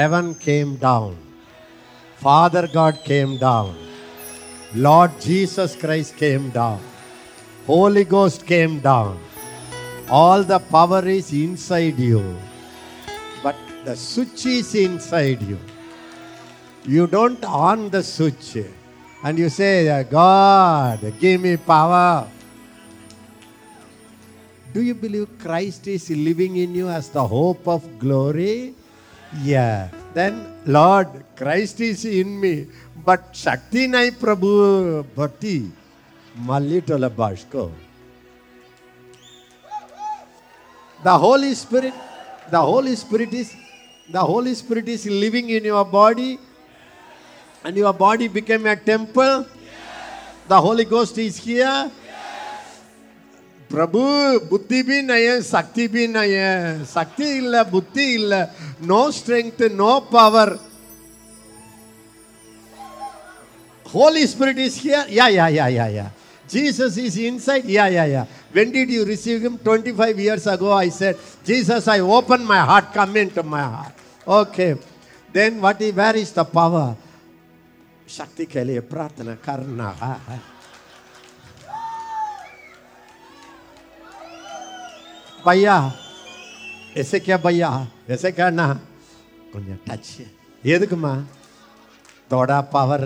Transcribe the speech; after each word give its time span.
heaven 0.00 0.34
came 0.34 0.76
down. 0.76 1.16
Father 2.26 2.64
God 2.78 2.94
came 3.04 3.32
down. 3.38 3.74
Lord 4.74 5.10
Jesus 5.20 5.74
Christ 5.82 6.16
came 6.16 6.48
down. 6.50 6.80
Holy 7.66 8.04
Ghost 8.04 8.46
came 8.46 8.80
down. 8.80 9.18
All 10.08 10.42
the 10.42 10.58
power 10.58 11.02
is 11.06 11.32
inside 11.32 11.98
you. 11.98 12.22
But 13.42 13.56
the 13.84 13.94
switch 13.94 14.46
is 14.46 14.74
inside 14.74 15.42
you. 15.42 15.58
You 16.84 17.06
don't 17.06 17.44
on 17.44 17.90
the 17.90 18.02
switch 18.02 18.56
and 19.22 19.38
you 19.38 19.48
say, 19.50 20.04
God, 20.10 21.00
give 21.20 21.42
me 21.42 21.56
power. 21.58 22.26
Do 24.72 24.80
you 24.80 24.94
believe 24.94 25.28
Christ 25.38 25.86
is 25.88 26.08
living 26.10 26.56
in 26.56 26.74
you 26.74 26.88
as 26.88 27.08
the 27.10 27.26
hope 27.26 27.68
of 27.68 27.82
glory? 27.98 28.74
Yeah. 29.38 29.88
Then, 30.12 30.54
Lord, 30.66 31.08
Christ 31.36 31.80
is 31.80 32.04
in 32.04 32.40
me. 32.40 32.66
But 33.04 33.30
Shakti 33.32 33.86
nai 33.86 34.10
Prabhu 34.10 35.04
Bhakti. 35.14 35.70
Mallitola 36.38 37.10
Bashko. 37.10 37.70
The 41.02 41.16
Holy 41.16 41.54
Spirit, 41.54 41.94
the 42.50 42.60
Holy 42.60 42.94
Spirit 42.94 43.32
is 43.32 43.54
the 44.10 44.20
Holy 44.20 44.54
Spirit 44.54 44.88
is 44.88 45.06
living 45.06 45.48
in 45.48 45.64
your 45.64 45.84
body, 45.84 46.38
and 47.64 47.76
your 47.76 47.92
body 47.92 48.28
became 48.28 48.66
a 48.66 48.76
temple. 48.76 49.46
The 50.48 50.60
Holy 50.60 50.84
Ghost 50.84 51.16
is 51.16 51.38
here. 51.38 51.90
பிரபு 53.72 54.02
புத்தி 54.50 54.78
B 54.88 54.96
நய 55.10 55.26
சக்தி 55.54 55.84
B 55.94 56.04
நய 56.14 56.36
சக்தி 56.94 57.28
இல்லை 57.40 57.60
புத்தி 57.74 58.06
இல்லை 58.18 58.40
no 58.92 59.02
strength 59.18 59.64
no 59.82 59.92
power 60.16 60.54
Holy 63.92 64.24
Spirit 64.32 64.58
is 64.58 64.76
here. 64.76 65.04
Yeah, 65.08 65.28
yeah, 65.28 65.48
yeah, 65.48 65.66
yeah, 65.66 65.88
yeah. 65.88 66.10
Jesus 66.48 66.96
is 66.96 67.16
inside. 67.16 67.64
Yeah, 67.64 67.88
yeah, 67.88 68.04
yeah. 68.04 68.26
When 68.52 68.70
did 68.70 68.88
you 68.88 69.04
receive 69.04 69.42
Him? 69.42 69.58
25 69.58 70.18
years 70.18 70.46
ago, 70.46 70.72
I 70.72 70.88
said, 70.90 71.16
Jesus, 71.44 71.88
I 71.88 71.98
open 72.00 72.44
my 72.44 72.60
heart, 72.60 72.92
come 72.92 73.16
into 73.16 73.42
my 73.42 73.62
heart. 73.62 73.94
Okay. 74.26 74.76
Then 75.32 75.60
what? 75.60 75.80
Is, 75.80 75.94
where 75.94 76.16
is 76.16 76.30
the 76.32 76.44
power? 76.44 76.96
Shakti 78.06 78.46
ke 78.46 78.62
liye 78.66 78.82
pratna 78.82 79.36
karna. 79.42 79.94
करना 85.39 85.41
है 85.41 85.43
பையா 85.45 85.75
எசைக்கா 87.01 87.35
பையா 87.43 87.69
எசைக்காண்ணா 88.13 88.65
கொஞ்சம் 89.51 89.81
touch 89.87 90.13
எதுக்குமா 90.63 91.11
தொடா 92.31 92.57
power 92.71 93.05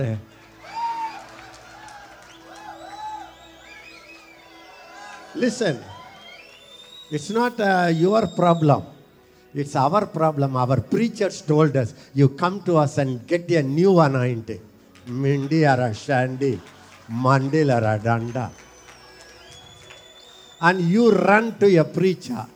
listen 5.41 5.81
it's 7.11 7.33
not 7.39 7.59
your 8.03 8.29
problem 8.39 8.85
it's 9.53 9.77
our 9.83 10.07
problem 10.15 10.55
our 10.63 10.81
preachers 10.93 11.41
told 11.51 11.77
us 11.83 11.93
you 12.15 12.27
come 12.41 12.57
to 12.67 12.75
us 12.83 12.97
and 13.03 13.15
get 13.31 13.51
a 13.59 13.63
new 13.75 13.93
anointing 14.07 14.65
Mindy 15.21 15.61
அர 15.73 15.91
ஷாண்டி 16.03 16.53
மண்டில் 17.23 17.73
அர 17.77 17.95
டண்டா 18.05 18.47
and 20.66 20.80
you 20.80 21.12
run 21.12 21.46
to 21.58 21.68
a 21.76 21.84
preacher. 21.84 22.46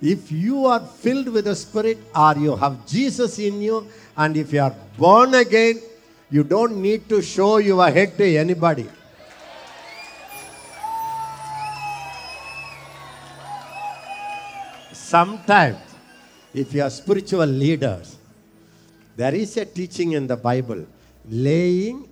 If 0.00 0.32
you 0.32 0.66
are 0.66 0.80
filled 0.80 1.28
with 1.28 1.44
the 1.44 1.54
Spirit 1.54 1.98
or 2.14 2.34
you 2.36 2.56
have 2.56 2.84
Jesus 2.86 3.38
in 3.38 3.62
you, 3.62 3.86
and 4.16 4.36
if 4.36 4.52
you 4.52 4.60
are 4.60 4.74
born 4.98 5.34
again, 5.34 5.80
you 6.28 6.42
don't 6.42 6.76
need 6.82 7.08
to 7.08 7.22
show 7.22 7.58
your 7.58 7.88
head 7.88 8.16
to 8.18 8.36
anybody. 8.36 8.88
Sometimes, 14.92 15.78
if 16.52 16.74
you 16.74 16.82
are 16.82 16.90
spiritual 16.90 17.46
leaders, 17.46 18.16
there 19.14 19.34
is 19.34 19.56
a 19.56 19.66
teaching 19.66 20.12
in 20.12 20.26
the 20.26 20.36
Bible 20.36 20.84
laying 21.28 22.08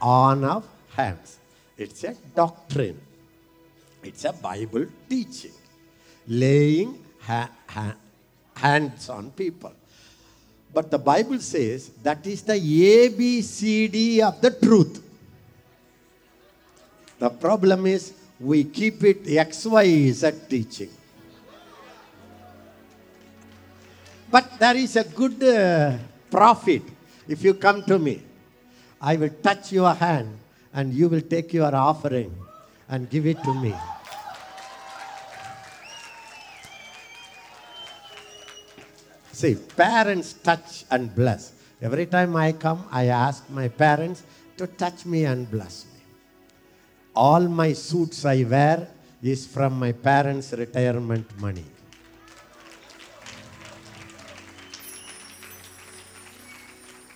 on 0.00 0.44
of 0.44 0.64
hands. 0.96 1.38
It's 1.76 2.04
a 2.04 2.14
doctrine. 2.34 2.98
It's 4.04 4.24
a 4.24 4.32
Bible 4.32 4.86
teaching. 5.08 5.52
Laying 6.28 7.04
ha- 7.20 7.50
ha- 7.66 7.96
hands 8.54 9.08
on 9.08 9.30
people. 9.30 9.72
But 10.72 10.90
the 10.90 10.98
Bible 10.98 11.38
says 11.40 11.90
that 12.02 12.26
is 12.26 12.42
the 12.42 12.54
ABCD 12.54 14.20
of 14.20 14.40
the 14.40 14.50
truth. 14.50 15.02
The 17.18 17.30
problem 17.30 17.86
is 17.86 18.12
we 18.40 18.64
keep 18.64 19.02
it 19.04 19.24
XYZ 19.24 20.48
teaching. 20.48 20.90
But 24.30 24.58
there 24.58 24.76
is 24.76 24.96
a 24.96 25.04
good 25.04 25.42
uh, 25.42 25.96
profit. 26.30 26.82
If 27.28 27.44
you 27.44 27.54
come 27.54 27.84
to 27.84 27.98
me, 27.98 28.20
I 29.00 29.16
will 29.16 29.30
touch 29.42 29.72
your 29.72 29.94
hand 29.94 30.36
and 30.72 30.92
you 30.92 31.08
will 31.08 31.20
take 31.20 31.52
your 31.52 31.74
offering 31.74 32.34
and 32.94 33.10
give 33.10 33.26
it 33.26 33.42
to 33.42 33.52
me. 33.52 33.74
See, 39.32 39.56
parents 39.56 40.34
touch 40.34 40.84
and 40.90 41.12
bless. 41.12 41.52
Every 41.82 42.06
time 42.06 42.36
I 42.36 42.52
come, 42.52 42.86
I 42.90 43.06
ask 43.06 43.50
my 43.50 43.66
parents 43.66 44.22
to 44.56 44.68
touch 44.68 45.04
me 45.04 45.24
and 45.24 45.50
bless 45.50 45.86
me. 45.86 46.00
All 47.16 47.42
my 47.48 47.72
suits 47.72 48.24
I 48.24 48.44
wear 48.44 48.88
is 49.20 49.46
from 49.46 49.78
my 49.78 49.90
parents' 49.90 50.52
retirement 50.52 51.26
money. 51.40 51.66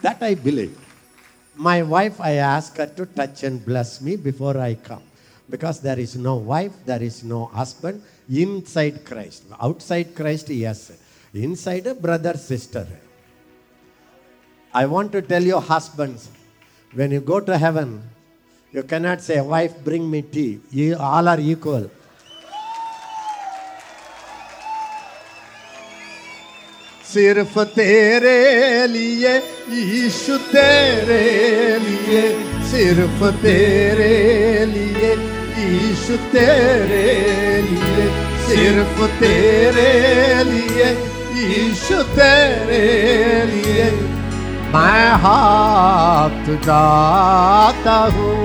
That 0.02 0.22
I 0.22 0.34
believe. 0.34 0.76
My 1.54 1.82
wife, 1.82 2.20
I 2.20 2.34
ask 2.34 2.76
her 2.76 2.86
to 2.86 3.06
touch 3.06 3.42
and 3.42 3.64
bless 3.64 4.00
me 4.00 4.16
before 4.16 4.58
I 4.58 4.74
come 4.74 5.07
Because 5.49 5.81
there 5.81 5.99
is 5.99 6.15
no 6.15 6.35
wife, 6.35 6.71
there 6.85 7.03
is 7.03 7.23
no 7.23 7.45
husband 7.45 8.01
inside 8.29 9.05
Christ. 9.05 9.43
Outside 9.61 10.15
Christ, 10.15 10.49
yes. 10.49 10.91
Inside 11.33 11.87
a 11.87 11.95
brother, 11.95 12.37
sister. 12.37 12.87
I 14.73 14.85
want 14.85 15.11
to 15.11 15.21
tell 15.21 15.43
you, 15.43 15.59
husbands, 15.59 16.29
when 16.93 17.11
you 17.11 17.19
go 17.19 17.39
to 17.39 17.57
heaven, 17.57 18.01
you 18.71 18.83
cannot 18.83 19.21
say, 19.21 19.39
Wife, 19.41 19.83
bring 19.83 20.09
me 20.09 20.21
tea. 20.21 20.59
You 20.71 20.97
all 20.97 21.27
are 21.27 21.39
equal. 21.39 21.89
सिर्फ 27.13 27.57
तेरे 27.77 28.87
लिए 28.89 29.33
यीशु 29.69 30.37
तेरे 30.49 31.25
लिए 31.83 32.21
सिर्फ 32.71 33.21
तेरे 33.43 34.65
लिए 34.73 35.36
यीशु 35.58 36.16
तेरे 36.32 37.06
लिए, 37.68 38.06
सिर्फ़ 38.48 39.00
तेरे 39.20 39.92
लिए 40.50 40.90
यीशु 41.38 42.02
तेरे 42.14 42.84
लिए 43.50 43.90
मैं 44.72 45.08
हाथ 45.24 46.46
जाता 46.66 47.96
हूँ। 48.16 48.36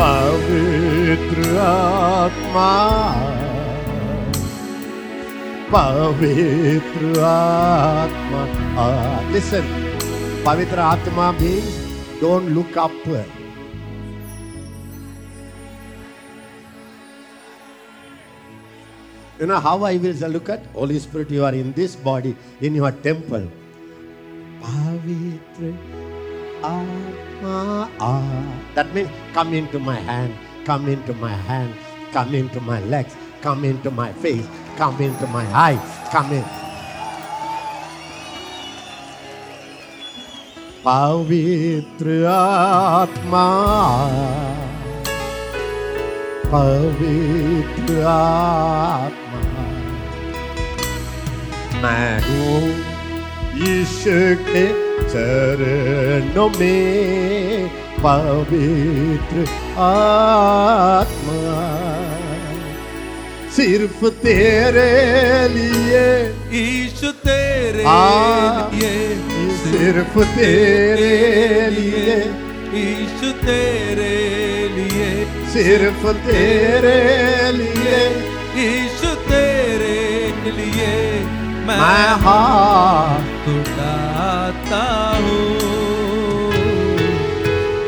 पवित्र 0.00 1.58
आत्मा 1.60 2.70
पवित्र 5.72 7.20
आत्मा 7.24 8.42
लिसन 9.32 9.66
पवित्र 10.46 10.78
आत्मा 10.86 11.26
means 11.40 11.76
don't 12.22 12.48
look 12.56 12.80
upward 12.86 13.39
you 19.39 19.47
know 19.47 19.59
how 19.59 19.83
i 19.83 19.97
will 19.97 20.29
look 20.35 20.49
at 20.49 20.65
holy 20.73 20.99
spirit 20.99 21.29
you 21.29 21.43
are 21.43 21.53
in 21.53 21.71
this 21.73 21.95
body 21.95 22.35
in 22.61 22.75
your 22.75 22.91
temple 23.07 23.47
pavitra 24.61 25.71
atma 26.63 27.89
ah. 27.99 28.19
that 28.75 28.93
means 28.93 29.09
come 29.33 29.53
into 29.53 29.79
my 29.79 29.99
hand 30.11 30.33
come 30.65 30.87
into 30.87 31.13
my 31.13 31.33
hand 31.49 31.73
come 32.11 32.33
into 32.33 32.61
my 32.61 32.79
legs 32.81 33.15
come 33.41 33.65
into 33.65 33.91
my 33.91 34.11
face 34.13 34.47
come 34.77 35.01
into 35.01 35.27
my 35.27 35.45
eyes 35.53 35.97
come 36.11 36.31
in 36.31 36.45
पवित्र 40.85 42.25
आत्मा 42.29 43.45
पवित्र 46.52 48.02
आत्मा। 48.02 49.40
मैं 51.82 52.08
हूँ 52.22 52.56
यीशु 53.60 54.16
के 54.48 54.64
चरणों 55.12 56.48
में 56.48 57.68
पवित्र 58.00 59.46
आत्मा। 59.78 61.38
सिर्फ़ 63.56 64.04
तेरे 64.22 64.90
लिए 65.54 66.04
ईशु 66.60 67.10
तेरे 67.26 67.84
आ, 67.84 68.70
लिए 68.74 68.92
सिर्फ़ 69.56 70.18
तेरे 70.36 71.70
लिए 71.70 72.16
ईशु 72.82 73.32
तेरे 73.46 74.49
सिर्फ 75.53 76.05
तेरे 76.25 76.99
लिए 77.57 77.99
ईशु 78.65 79.13
तेरे 79.27 79.97
लिए 80.49 80.93
मैं 81.67 81.77
मैं 81.79 82.07
हाथ 82.23 83.47
उठाता 83.53 84.83
हूँ 85.21 85.43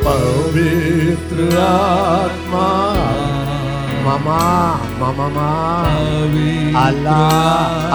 पवित्र 0.05 1.49
आत्मा 1.63 2.67
मामा 4.05 4.41
मामा 5.15 5.49
ಅಲ್ಲ 6.81 7.07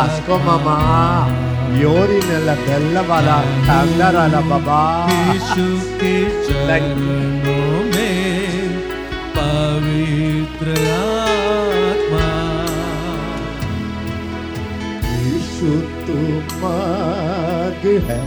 ಅಸ್ಕೋ 0.03 0.37
ಮಾಮ 0.47 0.69
ಯೋರಿನೆಲ್ಲ 1.83 2.51
ಬೆಲ್ಲವಲ್ಲ 2.65 3.31
ತಂದರಲ್ಲ 3.69 4.37
ಬಾಬಾ 4.51 4.81
यीशु 5.11 5.67
के 6.01 6.15
चरणों 6.47 7.57
में 7.86 7.86
पवित्र 9.98 10.70
आत्मा 10.70 12.26
यीशु 15.20 15.72
तू 16.08 16.18
मार्ग 16.58 17.86
है। 18.04 18.20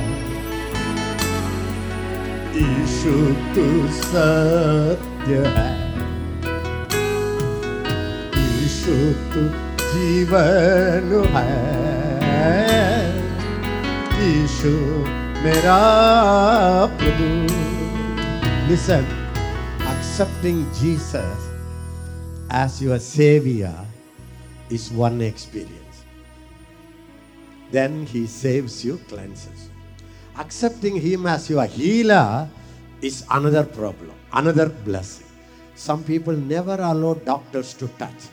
यीशु 2.57 3.13
तू 3.55 3.89
सत्य 3.93 5.37
है। 5.59 5.71
यीशु 8.57 8.97
तू 9.35 9.43
जीवन 9.83 11.29
है। 11.37 11.71
यीशु 14.25 14.75
मेरा 15.45 15.81
प्रभु। 16.87 17.31
Listen, 18.73 19.07
accepting 19.93 20.59
Jesus 20.83 21.50
as 22.51 22.83
your 22.83 22.99
Savior 22.99 23.75
is 24.71 24.91
one 24.91 25.23
experience. 25.23 26.03
Then 27.71 28.05
He 28.05 28.27
saves 28.27 28.85
you, 28.85 28.99
cleanses. 29.07 29.71
Accepting 30.37 30.97
Him 31.01 31.27
as 31.27 31.49
your 31.49 31.65
healer 31.67 32.49
is 33.01 33.25
another 33.31 33.65
problem, 33.65 34.13
another 34.33 34.69
blessing. 34.69 35.27
Some 35.77 36.03
people 36.03 36.35
never 36.35 36.75
allow 36.75 37.15
doctors 37.15 37.73
to 37.75 37.87
touch. 37.97 38.29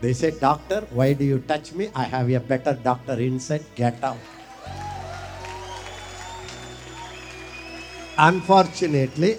They 0.00 0.14
say, 0.14 0.30
Doctor, 0.32 0.86
why 0.90 1.12
do 1.12 1.24
you 1.24 1.38
touch 1.40 1.72
me? 1.72 1.90
I 1.94 2.04
have 2.04 2.30
a 2.30 2.40
better 2.40 2.72
doctor 2.72 3.20
inside. 3.20 3.64
Get 3.74 4.02
out. 4.02 4.18
Unfortunately, 8.18 9.38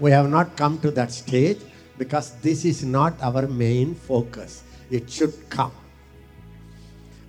we 0.00 0.10
have 0.10 0.28
not 0.30 0.56
come 0.56 0.78
to 0.80 0.90
that 0.92 1.12
stage 1.12 1.60
because 1.98 2.34
this 2.42 2.64
is 2.64 2.84
not 2.84 3.14
our 3.22 3.46
main 3.46 3.94
focus. 3.94 4.62
It 4.90 5.10
should 5.10 5.34
come. 5.48 5.72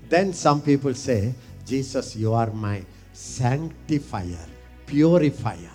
Then 0.09 0.33
some 0.33 0.61
people 0.61 0.93
say, 0.93 1.33
Jesus, 1.65 2.15
you 2.15 2.33
are 2.33 2.51
my 2.51 2.85
sanctifier, 3.13 4.45
purifier. 4.85 5.71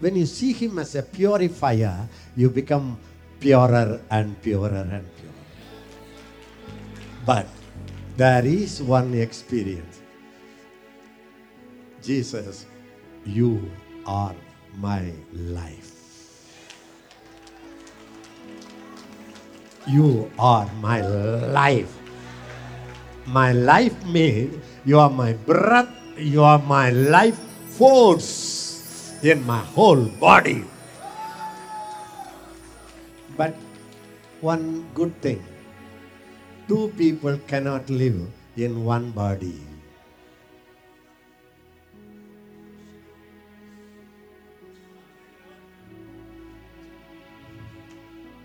When 0.00 0.16
you 0.16 0.26
see 0.26 0.52
him 0.52 0.78
as 0.78 0.94
a 0.94 1.02
purifier, 1.02 2.08
you 2.36 2.50
become 2.50 2.98
purer 3.40 4.00
and 4.10 4.40
purer 4.42 4.88
and 4.90 5.06
purer. 5.16 5.40
But 7.24 7.46
there 8.16 8.44
is 8.44 8.82
one 8.82 9.14
experience. 9.14 10.00
Jesus, 12.02 12.66
you 13.24 13.70
are 14.06 14.34
my 14.76 15.10
life. 15.32 15.93
You 19.86 20.30
are 20.38 20.68
my 20.80 21.00
life. 21.00 21.92
My 23.26 23.52
life 23.52 23.96
means 24.06 24.56
you 24.84 24.98
are 24.98 25.10
my 25.10 25.32
breath, 25.32 25.88
you 26.16 26.42
are 26.42 26.58
my 26.58 26.90
life 26.90 27.38
force 27.68 29.14
in 29.22 29.44
my 29.46 29.58
whole 29.58 30.04
body. 30.20 30.64
But 33.36 33.56
one 34.40 34.86
good 34.94 35.12
thing 35.20 35.42
two 36.68 36.88
people 36.96 37.36
cannot 37.46 37.88
live 37.90 38.16
in 38.56 38.84
one 38.84 39.10
body. 39.10 39.60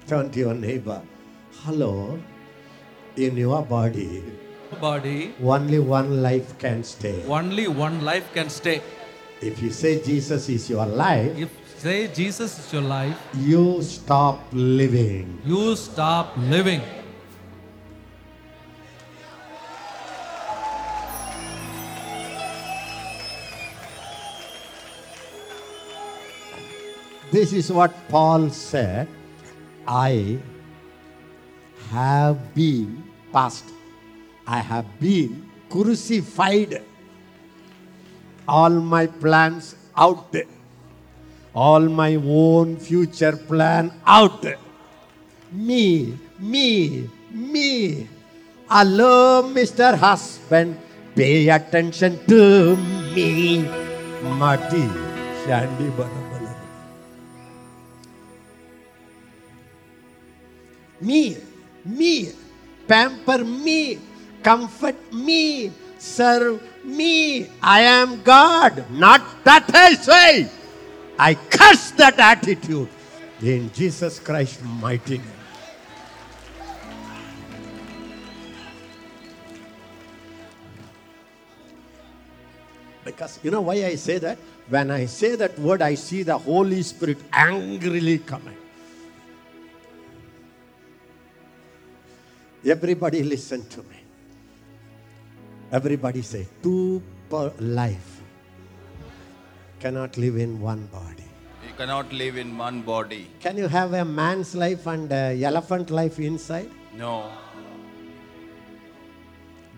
Turn 0.07 0.31
to 0.31 0.39
your 0.39 0.53
neighbor. 0.53 1.01
Hello, 1.66 2.18
in 3.18 3.36
your 3.38 3.62
body, 3.64 4.24
body 4.80 5.34
only 5.44 5.80
one 5.80 6.22
life 6.24 6.58
can 6.58 6.84
stay. 6.84 7.24
only 7.28 7.68
one 7.68 8.04
life 8.06 8.32
can 8.34 8.50
stay 8.50 8.82
If 9.42 9.62
you 9.62 9.70
say 9.72 10.02
Jesus 10.02 10.48
is 10.50 10.70
your 10.70 10.86
life, 10.86 11.38
if 11.38 11.50
say 11.80 12.08
jesus 12.14 12.60
is 12.60 12.74
your 12.74 12.82
life 12.82 13.16
you 13.36 13.82
stop 13.82 14.40
living. 14.52 15.42
you 15.46 15.76
stop 15.76 16.34
living 16.38 16.82
This 27.32 27.54
is 27.54 27.72
what 27.72 27.94
Paul 28.10 28.50
said 28.50 29.08
I 29.88 30.39
have 31.91 32.53
been, 32.53 33.03
past, 33.34 33.65
I 34.46 34.60
have 34.60 35.00
been 35.00 35.50
crucified. 35.69 36.81
All 38.48 38.69
my 38.69 39.08
plans 39.08 39.75
out, 39.96 40.36
all 41.53 41.81
my 41.81 42.15
own 42.15 42.77
future 42.77 43.38
plan 43.38 43.91
out. 44.05 44.46
Me, 45.51 46.17
me, 46.39 47.10
me. 47.31 48.08
Hello, 48.69 49.43
Mr. 49.43 49.98
Husband, 49.98 50.77
pay 51.15 51.50
attention 51.50 52.19
to 52.27 52.75
me. 53.13 53.65
Mati, 54.38 54.86
Barabalar. 55.46 56.29
me, 61.01 61.38
me, 61.89 62.31
pamper 62.88 63.43
me, 63.43 64.00
comfort 64.43 65.13
me, 65.13 65.72
serve 65.98 66.62
me. 66.84 67.48
I 67.62 67.81
am 67.81 68.22
God, 68.24 68.89
not 68.91 69.22
that 69.43 69.69
I 69.74 69.93
say. 69.96 70.50
I 71.17 71.36
curse 71.36 71.91
that 71.91 72.17
attitude 72.19 72.89
in 73.41 73.72
Jesus 73.74 74.19
Christ's 74.19 74.63
mighty 74.63 75.17
name. 75.17 75.39
Because 83.03 83.39
you 83.43 83.50
know 83.50 83.62
why 83.62 83.74
I 83.86 83.96
say 83.96 84.19
that? 84.19 84.38
When 84.69 84.91
I 84.91 85.08
say 85.08 85.36
that 85.36 85.58
word, 85.58 85.81
I 85.81 85.96
see 85.96 86.22
the 86.22 86.38
Holy 86.38 86.84
Spirit 86.84 87.17
angrily 87.34 88.19
coming. 88.19 88.59
Everybody 92.66 93.24
listen 93.24 93.68
to 93.70 93.80
me. 93.84 93.96
Everybody 95.72 96.22
say, 96.22 96.48
two 96.62 97.01
per 97.30 97.54
life 97.60 98.22
cannot 99.80 100.18
live 100.18 100.36
in 100.36 100.60
one 100.60 100.88
body. 100.88 101.24
We 101.66 101.72
cannot 101.78 102.12
live 102.12 102.36
in 102.38 102.58
one 102.58 102.82
body. 102.82 103.30
Can 103.39 103.56
you 103.56 103.68
have 103.68 103.94
a 103.94 104.04
man's 104.04 104.56
life 104.56 104.88
and 104.88 105.12
a 105.12 105.42
elephant 105.44 105.89
life 105.89 106.20
inside? 106.20 106.70
No. 106.98 107.32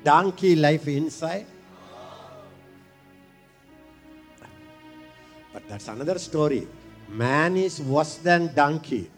Donkey 0.03 0.55
life 0.55 0.87
inside? 0.87 1.45
But 5.53 5.67
that's 5.67 5.87
another 5.87 6.17
story. 6.17 6.67
Man 7.09 7.57
is 7.57 7.79
worse 7.81 8.15
than 8.15 8.53
donkey. 8.55 9.11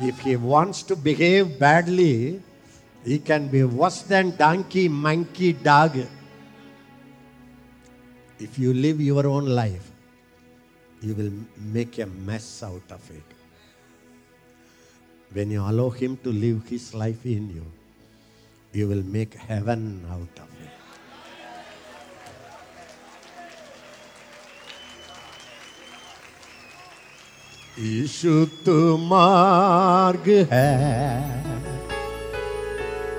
If 0.00 0.20
he 0.20 0.36
wants 0.36 0.82
to 0.84 0.96
behave 0.96 1.58
badly, 1.58 2.40
he 3.04 3.18
can 3.18 3.48
be 3.48 3.64
worse 3.64 4.02
than 4.02 4.36
donkey, 4.36 4.88
monkey, 4.88 5.52
dog. 5.52 5.96
If 8.38 8.58
you 8.58 8.72
live 8.72 9.00
your 9.00 9.26
own 9.26 9.46
life, 9.46 9.90
you 11.02 11.14
will 11.14 11.32
make 11.56 11.98
a 11.98 12.06
mess 12.06 12.62
out 12.62 12.90
of 12.90 13.10
it. 13.10 13.24
When 15.32 15.50
you 15.50 15.62
allow 15.62 15.90
Him 15.90 16.16
to 16.24 16.30
live 16.30 16.68
His 16.68 16.92
life 16.94 17.24
in 17.24 17.50
you, 17.50 17.66
you 18.72 18.88
will 18.88 19.04
make 19.04 19.34
heaven 19.34 20.04
out 20.10 20.42
of 20.42 20.49
it. 27.78 27.84
यीशु 27.84 28.46
तो 28.66 28.96
मार्ग 28.96 30.48
है। 30.52 31.30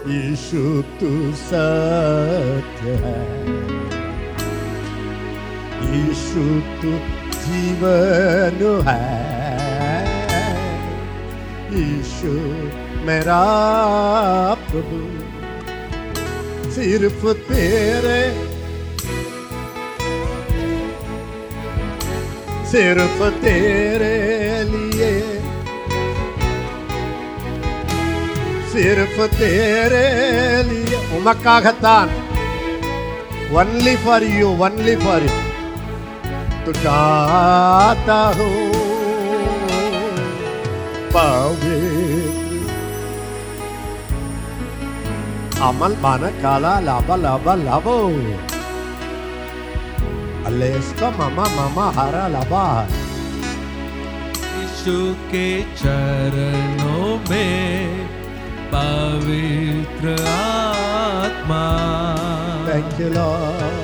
यीशु 0.07 0.83
तू 0.99 1.33
सत्य 1.35 2.91
है। 2.91 3.41
यीशु 5.93 6.61
तू 6.81 7.21
जीवन 7.31 8.83
है। 8.87 9.31
यीशु 11.73 12.31
मेरा 13.05 13.43
प्रभु, 14.53 15.21
सिर्फ़ 16.71 17.33
तेरे। 17.33 18.51
सिर्फ़ 22.71 23.29
तेरे। 23.41 24.40
सिर्फ़ 28.71 29.21
तेरे 29.35 30.07
लिए। 30.63 30.97
उमक्का 31.17 31.59
खतान 31.61 32.07
only 33.51 33.95
for 33.97 34.23
you 34.23 34.49
only 34.57 34.95
for 34.95 35.23
you 35.23 35.39
तो 36.65 36.71
तुटाता 36.71 38.21
हूँ 38.37 38.59
अमल 45.61 45.93
बाना 45.95 46.29
काला, 46.41 46.79
लाबा 46.79 47.15
लाबा, 47.15 47.53
लाबो। 47.55 47.97
अलेस्का 50.45 51.09
मामा 51.09 51.45
मामा 51.55 51.85
हरा, 51.91 52.27
लाबा। 52.27 52.63
यीशु 54.53 54.95
के 55.25 55.45
चरणों 55.75 57.09
में 57.29 58.20
पवित्र 58.73 60.07
आत्मा। 60.29 61.63
Thank 62.67 62.99
you 62.99 63.07
lord 63.13 63.75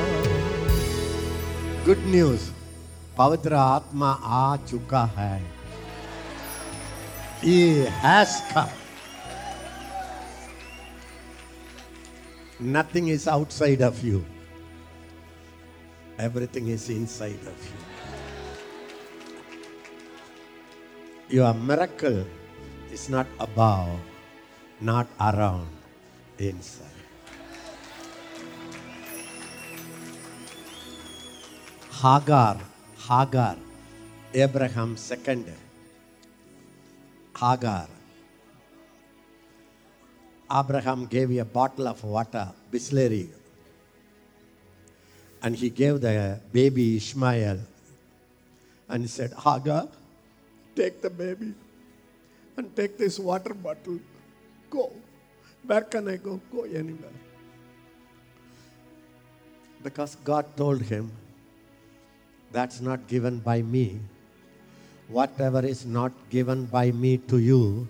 good 1.85 2.01
news 2.13 2.45
पवित्र 3.17 3.53
आत्मा 3.55 4.09
आ 4.39 4.55
चुका 4.65 5.03
है। 5.17 5.35
He 7.45 7.57
has 8.03 8.35
come 8.53 8.69
nothing 12.75 13.09
is 13.09 13.29
outside 13.29 13.81
of 13.83 13.99
you 14.05 14.19
everything 16.21 16.65
is 16.73 16.85
inside 17.11 17.41
of 17.47 17.61
you 17.67 17.77
you 21.33 21.43
are 21.45 21.55
miracle 21.71 22.15
is 22.93 23.05
not 23.11 23.27
about 23.41 24.06
not 24.79 25.07
around, 25.19 25.69
inside. 26.37 26.85
Hagar, 32.01 32.57
Hagar, 33.09 33.57
Abraham's 34.33 35.01
second. 35.01 35.51
Hagar. 37.35 37.87
Abraham 40.49 41.05
gave 41.07 41.31
a 41.37 41.45
bottle 41.45 41.87
of 41.87 42.03
water, 42.03 42.49
Bisleri, 42.71 43.27
and 45.41 45.55
he 45.55 45.69
gave 45.69 46.01
the 46.01 46.39
baby 46.51 46.97
Ishmael 46.97 47.59
and 48.89 49.03
he 49.03 49.07
said, 49.07 49.33
Hagar, 49.43 49.87
take 50.75 51.01
the 51.01 51.09
baby 51.09 51.53
and 52.55 52.73
take 52.75 52.97
this 52.97 53.19
water 53.19 53.53
bottle. 53.53 53.99
Go. 54.69 54.91
Where 55.65 55.81
can 55.81 56.07
I 56.07 56.17
go? 56.17 56.39
Go 56.51 56.63
anywhere. 56.63 57.15
Because 59.83 60.15
God 60.23 60.45
told 60.57 60.81
him, 60.81 61.11
That's 62.51 62.81
not 62.81 63.07
given 63.07 63.39
by 63.39 63.61
me. 63.61 63.99
Whatever 65.07 65.65
is 65.65 65.85
not 65.85 66.11
given 66.29 66.65
by 66.65 66.91
me 66.91 67.17
to 67.31 67.37
you, 67.37 67.87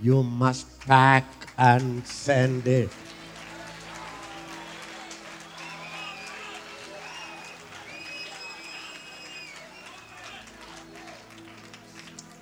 you 0.00 0.22
must 0.22 0.80
pack 0.80 1.24
and 1.56 2.06
send 2.06 2.66
it. 2.66 2.90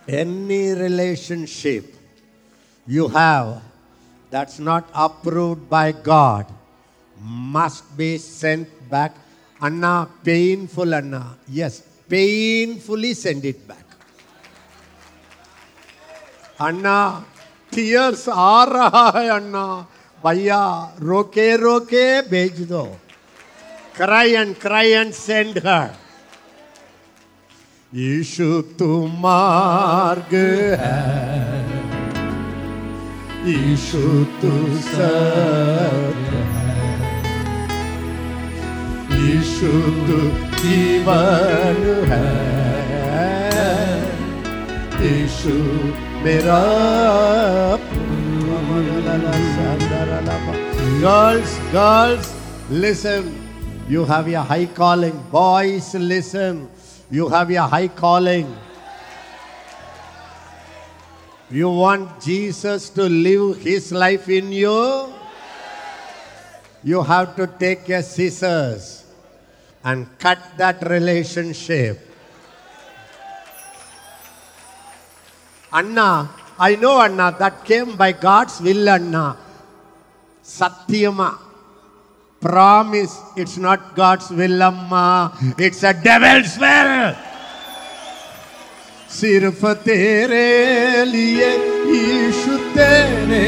Any 0.08 0.72
relationship 0.72 2.00
you 2.94 3.06
have 3.09 3.49
that's 4.30 4.59
not 4.59 4.85
approved 4.94 5.68
by 5.68 5.92
God 5.92 6.47
must 7.56 7.85
be 7.97 8.16
sent 8.18 8.68
back. 8.90 9.14
Anna, 9.61 10.09
painful 10.25 10.94
Anna. 10.94 11.37
Yes, 11.49 11.82
painfully 12.09 13.14
send 13.14 13.44
it 13.44 13.66
back. 13.68 13.87
अन्ना 16.61 16.99
tears 17.73 18.28
आ 18.28 18.64
रहा 18.68 19.04
है 19.16 19.28
अन्ना 19.35 19.64
भैया 20.25 20.62
रोके 21.00 21.47
रोके 21.56 22.04
भेज 22.30 22.61
दो 22.68 22.82
cry 23.97 24.32
and 24.32 24.54
cry 24.61 24.90
and 24.92 25.12
send 25.14 25.59
her 25.66 25.88
Yeshu 27.92 28.50
तू 28.78 28.90
मार्ग 29.25 30.35
है 30.82 31.50
यीशु 33.48 34.01
तू 34.41 34.51
सत्य 34.88 36.43
है 36.55 36.75
यीशु 39.25 39.72
तू 40.07 40.19
जीवन 40.62 41.84
है 42.12 42.24
यीशु 45.05 45.57
मेरा 46.25 46.62
girls 51.01 51.51
girls 51.72 52.34
listen 52.69 53.24
you 53.88 54.05
have 54.05 54.27
a 54.27 54.41
high 54.41 54.65
calling 54.65 55.17
boys 55.31 55.93
listen 55.93 56.67
you 57.12 57.27
have 57.29 57.51
a 57.51 57.67
high 57.74 57.88
calling 57.88 58.48
you 61.50 61.69
want 61.69 62.21
jesus 62.21 62.90
to 62.90 63.04
live 63.09 63.61
his 63.61 63.92
life 63.92 64.28
in 64.28 64.52
you 64.52 65.12
you 66.83 67.02
have 67.02 67.35
to 67.37 67.47
take 67.47 67.88
your 67.88 68.02
scissors 68.02 69.04
and 69.85 70.07
cut 70.19 70.38
that 70.57 70.80
relationship 70.88 72.11
Anna, 75.73 76.28
I 76.59 76.75
know 76.75 77.00
Anna, 77.00 77.35
that 77.38 77.64
came 77.64 77.97
by 77.97 78.12
God's 78.12 78.61
will, 78.61 78.88
Anna. 78.88 79.37
Satyama. 80.42 81.38
Promise, 82.40 83.21
it's 83.37 83.57
not 83.57 83.95
God's 83.95 84.30
will, 84.30 84.62
Amma. 84.62 85.33
It's 85.59 85.83
a 85.85 85.95
devil's 85.95 86.59
will. 86.59 87.29
सिर्फ़ 89.11 89.64
तेरे 89.85 91.05
लिए 91.05 91.49
यीशु 91.90 92.57
तेरे 92.76 93.47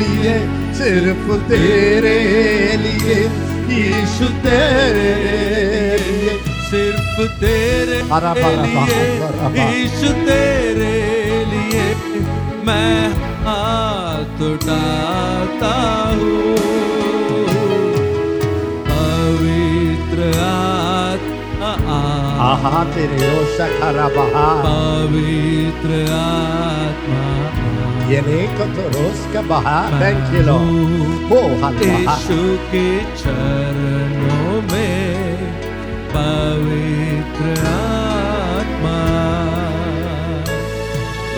लिए 0.00 0.34
सिर्फ़ 0.78 1.28
तेरे 1.48 2.16
लिए 2.84 3.18
यीशु 3.74 4.28
तेरे 4.46 5.12
लिए 6.06 6.34
सिर्फ़ 6.70 7.20
तेरे 7.40 8.00
लिए 8.62 9.02
यीशु 9.58 10.12
तेरे 10.26 10.96
लिए 11.52 11.84
मैं 12.66 12.98
हाथ 13.44 14.42
उठाता 14.50 15.74
हूँ। 16.20 16.85
आहा 22.46 22.80
तेरे 22.94 23.16
ओ 23.28 23.44
सखरा 23.54 24.08
बहा 24.16 24.42
पवित्र 24.64 25.96
आत्मा 26.16 27.22
ये 28.10 28.20
नहीं 28.26 28.46
को 28.58 28.66
तो 28.74 28.84
रोज 28.96 29.22
का 29.32 29.42
बहा 29.52 29.78
थैंक 30.02 30.34
यू 30.34 30.42
लो 30.48 30.58
वो 31.30 31.40
यीशु 31.80 32.36
के 32.74 32.84
चरणों 33.22 34.60
में 34.68 35.42
पवित्र 36.14 37.56
आत्मा 37.72 38.94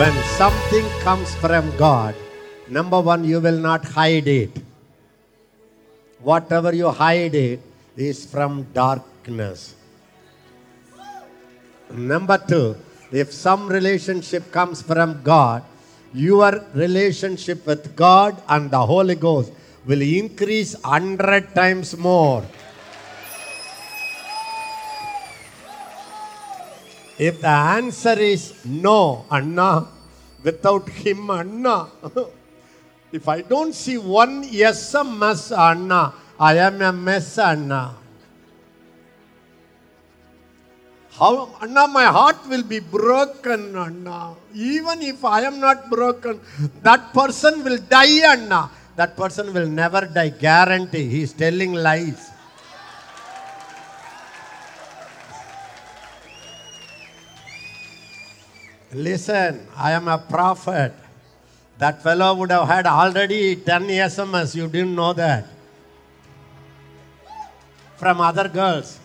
when 0.02 0.20
something 0.34 0.92
comes 1.06 1.34
from 1.46 1.72
god 1.80 2.20
number 2.80 3.02
1 3.16 3.26
you 3.32 3.42
will 3.48 3.64
not 3.70 3.90
hide 3.96 4.30
it 4.36 4.62
whatever 6.20 6.76
you 6.82 6.94
hide 7.02 7.42
it 7.46 8.06
is 8.10 8.24
from 8.34 8.62
darkness 8.78 9.68
Number 11.90 12.38
two, 12.38 12.76
if 13.10 13.32
some 13.32 13.68
relationship 13.68 14.52
comes 14.52 14.82
from 14.82 15.22
God, 15.22 15.64
your 16.12 16.64
relationship 16.74 17.66
with 17.66 17.96
God 17.96 18.40
and 18.48 18.70
the 18.70 18.84
Holy 18.84 19.14
Ghost 19.14 19.52
will 19.86 20.02
increase 20.02 20.76
hundred 20.82 21.54
times 21.54 21.96
more. 21.96 22.44
If 27.18 27.40
the 27.40 27.48
answer 27.48 28.14
is 28.18 28.54
no, 28.64 29.24
Anna, 29.30 29.88
without 30.44 30.88
him, 30.88 31.30
Anna, 31.30 31.88
if 33.12 33.26
I 33.26 33.40
don't 33.42 33.74
see 33.74 33.98
one 33.98 34.44
SMS, 34.44 35.56
Anna, 35.56 36.14
I 36.38 36.58
am 36.58 36.80
a 36.80 36.92
mess, 36.92 37.38
Anna. 37.38 37.96
How, 41.18 41.50
Anna, 41.60 41.88
my 41.88 42.04
heart 42.04 42.46
will 42.48 42.62
be 42.62 42.78
broken, 42.78 43.74
Anna. 43.76 44.36
Even 44.54 45.02
if 45.02 45.24
I 45.24 45.40
am 45.42 45.58
not 45.58 45.90
broken, 45.90 46.40
that 46.82 47.12
person 47.12 47.64
will 47.64 47.78
die, 47.78 48.22
Anna. 48.24 48.70
That 48.94 49.16
person 49.16 49.52
will 49.52 49.66
never 49.66 50.02
die, 50.06 50.28
guarantee. 50.28 51.08
He 51.08 51.22
is 51.22 51.32
telling 51.32 51.74
lies. 51.74 52.30
Listen, 58.92 59.66
I 59.76 59.92
am 59.92 60.06
a 60.06 60.18
prophet. 60.18 60.94
That 61.78 62.02
fellow 62.02 62.34
would 62.34 62.50
have 62.50 62.68
had 62.68 62.86
already 62.86 63.56
10 63.56 63.88
SMS. 63.88 64.54
You 64.54 64.68
didn't 64.68 64.94
know 64.94 65.12
that. 65.12 65.46
From 67.96 68.20
other 68.20 68.48
girls. 68.48 68.98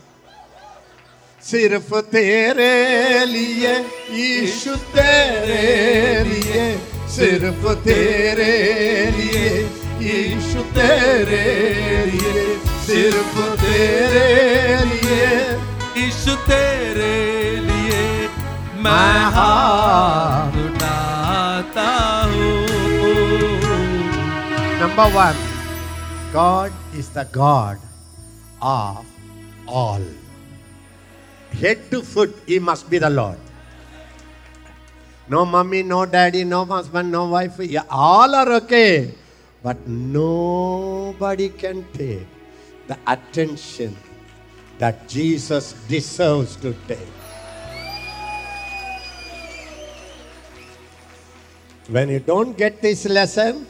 सिर्फ़ 1.52 2.02
तेरे 2.02 3.26
लिए, 3.26 3.76
यीशु 4.12 4.76
तेरे 4.76 6.24
लिए। 6.24 6.78
सिर्फ़ 7.08 7.74
तेरे 7.74 9.12
लिए, 9.12 9.66
यीशु 10.00 10.62
तेरे 10.62 12.06
लिए। 12.06 12.60
सिर्फ़ 12.88 13.62
तेरे 13.62 14.86
लिए 14.86 15.28
ईशु 16.08 16.36
तेरे 16.36 17.56
लिए। 17.56 18.28
मैं 18.76 19.26
हाथ 19.26 20.66
उठाता 20.66 21.88
हूँ। 22.26 22.66
Number 24.82 25.04
one 25.04 25.36
God 26.34 26.72
is 26.96 27.08
the 27.08 27.26
God 27.38 27.78
of 28.64 29.06
all. 29.76 30.33
Head 31.60 31.92
to 31.92 32.02
foot, 32.02 32.36
He 32.46 32.60
must 32.60 32.90
be 32.90 32.98
the 32.98 33.10
Lord. 33.10 33.38
No 35.28 35.46
mummy, 35.46 35.84
no 35.84 36.06
daddy, 36.06 36.44
no 36.44 36.66
husband, 36.66 37.12
no 37.12 37.30
wife. 37.30 37.60
Yeah, 37.60 37.84
all 37.89 38.36
are 38.36 38.52
okay. 38.63 39.13
But 39.63 39.88
nobody 39.88 41.50
can 41.50 41.88
take 41.94 42.28
the 42.88 42.98
attention 43.08 43.96
that 44.78 45.08
Jesus 45.08 45.74
deserves 45.88 46.58
to 46.58 46.76
take. 46.88 47.08
When 51.88 52.10
you 52.10 52.20
don't 52.20 52.58
get 52.58 52.82
this 52.82 53.06
lesson, 53.06 53.66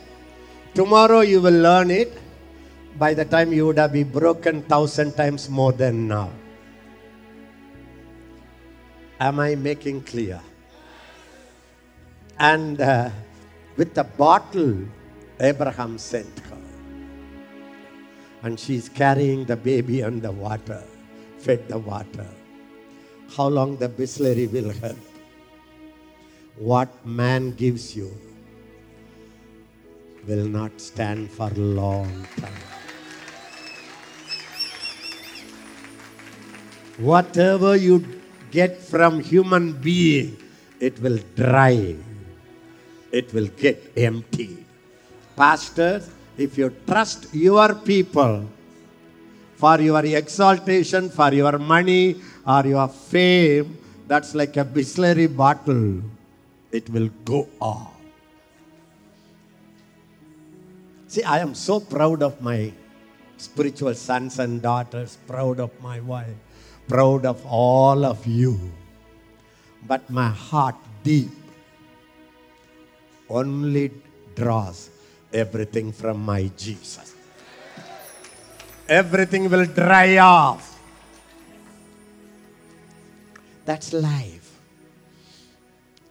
tomorrow 0.74 1.22
you 1.22 1.41
will 1.41 1.62
learn 1.62 1.91
it. 1.91 2.17
By 2.98 3.13
the 3.13 3.26
time 3.26 3.54
you 3.54 3.65
would 3.67 3.78
have 3.78 3.93
been 3.93 4.10
broken 4.10 4.62
thousand 4.63 5.13
times 5.13 5.50
more 5.50 5.74
than 5.74 6.08
now. 6.08 6.30
Am 9.23 9.39
I 9.39 9.55
making 9.55 10.01
clear? 10.03 10.41
And 12.38 12.81
uh, 12.81 13.09
with 13.77 13.97
a 13.97 14.03
bottle, 14.03 14.79
Abraham 15.39 15.97
sent 15.97 16.39
her. 16.39 16.57
And 18.41 18.59
she's 18.59 18.89
carrying 18.89 19.45
the 19.45 19.55
baby 19.55 20.03
on 20.03 20.19
the 20.19 20.33
water, 20.33 20.83
fed 21.38 21.69
the 21.69 21.77
water. 21.77 22.27
How 23.38 23.47
long 23.47 23.77
the 23.77 23.88
bisleri 23.88 24.51
will 24.51 24.71
help? 24.71 24.99
What 26.57 26.89
man 27.05 27.51
gives 27.51 27.95
you 27.95 28.12
will 30.27 30.47
not 30.47 30.81
stand 30.81 31.31
for 31.31 31.49
long 31.51 32.27
time. 32.41 32.65
Whatever 36.97 37.77
you 37.77 38.22
get 38.54 38.78
from 38.78 39.20
human 39.20 39.74
being, 39.74 40.38
it 40.80 41.02
will 41.02 41.18
dry. 41.34 41.98
It 43.10 43.34
will 43.34 43.50
get 43.58 43.82
empty. 43.98 44.62
Pastors, 45.36 46.06
if 46.38 46.58
you 46.58 46.70
trust 46.86 47.34
your 47.34 47.74
people 47.74 48.46
for 49.58 49.82
your 49.82 50.06
exaltation, 50.06 51.10
for 51.10 51.34
your 51.34 51.58
money 51.58 52.22
or 52.46 52.62
your 52.66 52.88
fame, 52.88 53.78
that's 54.08 54.36
like 54.38 54.56
a 54.58 54.66
bisleri 54.66 55.26
bottle. 55.26 56.02
It 56.72 56.89
will 56.89 57.10
go 57.26 57.50
off. 57.60 57.98
See, 61.08 61.24
I 61.24 61.39
am 61.39 61.54
so 61.54 61.80
proud 61.80 62.22
of 62.22 62.42
my 62.42 62.74
spiritual 63.38 63.94
sons 63.94 64.39
and 64.39 64.62
daughters, 64.62 65.18
proud 65.28 65.60
of 65.60 65.70
my 65.82 66.00
wife, 66.00 66.38
proud 66.88 67.26
of 67.26 67.46
all 67.46 68.06
of 68.06 68.26
you. 68.26 68.60
But 69.88 70.10
my 70.10 70.30
heart 70.30 70.76
deep 71.04 71.32
only 73.30 73.91
draws 74.36 74.89
everything 75.34 75.91
from 75.91 76.24
my 76.24 76.52
Jesus. 76.58 77.15
Everything 78.88 79.50
will 79.50 79.65
dry 79.65 80.17
off. 80.17 80.80
That's 83.65 83.93
life. 83.93 84.52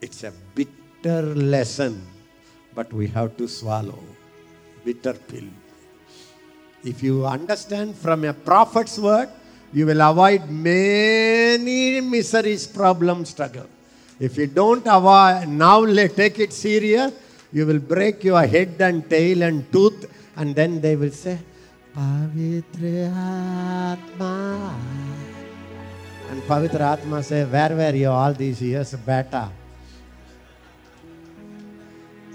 It's 0.01 0.25
a 0.25 0.33
bitter 0.55 1.23
lesson, 1.35 2.03
but 2.75 2.93
we 2.93 3.07
have 3.09 3.37
to 3.37 3.47
swallow. 3.47 4.03
Bitter 4.85 5.13
pill. 5.13 5.49
If 6.83 7.03
you 7.03 7.25
understand 7.27 7.95
from 7.95 8.25
a 8.25 8.33
prophet's 8.35 8.99
word, 8.99 9.29
you 9.74 9.86
will 9.86 10.02
avoid 10.02 10.50
many 10.50 12.02
miseries, 12.02 12.66
problems, 12.68 13.30
struggle. 13.30 13.68
If 14.20 14.38
you 14.38 14.48
don't 14.48 14.86
avoid, 14.88 15.48
now 15.48 15.80
let 15.80 16.16
take 16.16 16.40
it 16.40 16.54
serious, 16.54 17.14
you 17.52 17.66
will 17.66 17.80
break 17.80 18.24
your 18.24 18.46
head 18.46 18.76
and 18.80 19.08
tail 19.10 19.44
and 19.44 19.72
tooth, 19.72 20.10
and 20.36 20.56
then 20.56 20.82
they 20.82 20.96
will 20.96 21.12
say, 21.12 21.38
Pavitra 21.96 23.12
Atma. 23.94 24.76
And 26.30 26.42
Pavitra 26.44 26.94
Atma 26.94 27.24
say, 27.24 27.46
Where 27.46 27.76
were 27.76 27.96
you 27.96 28.10
all 28.10 28.34
these 28.34 28.62
years, 28.62 28.94
beta? 29.06 29.50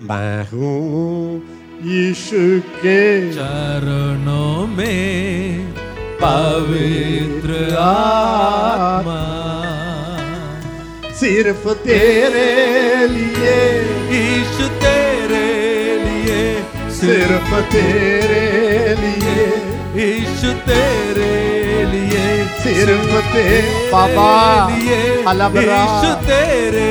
मैं 0.03 0.51
हूँ 0.51 1.43
यीशु 1.87 2.61
के 2.83 3.33
चरणों 3.35 4.67
में 4.67 5.75
पवित्र 6.24 7.76
आत्मा। 7.80 9.22
सिर्फ़ 11.12 11.74
तेरे 11.74 13.08
लिए 13.08 13.58
ईशु 14.12 14.68
तेरे 14.68 15.48
लिए। 16.06 16.64
सिर्फ़ 16.92 17.62
तेरे 17.72 18.46
लिए 19.02 19.46
ईशु 20.08 20.52
तेरे 20.70 21.36
लिए। 21.92 22.46
सिर्फ़ 22.46 23.34
ते 23.34 23.62
बाबा 23.92 24.32
लिए 24.70 25.02
ईशु 25.74 26.14
तेरे 26.28 26.88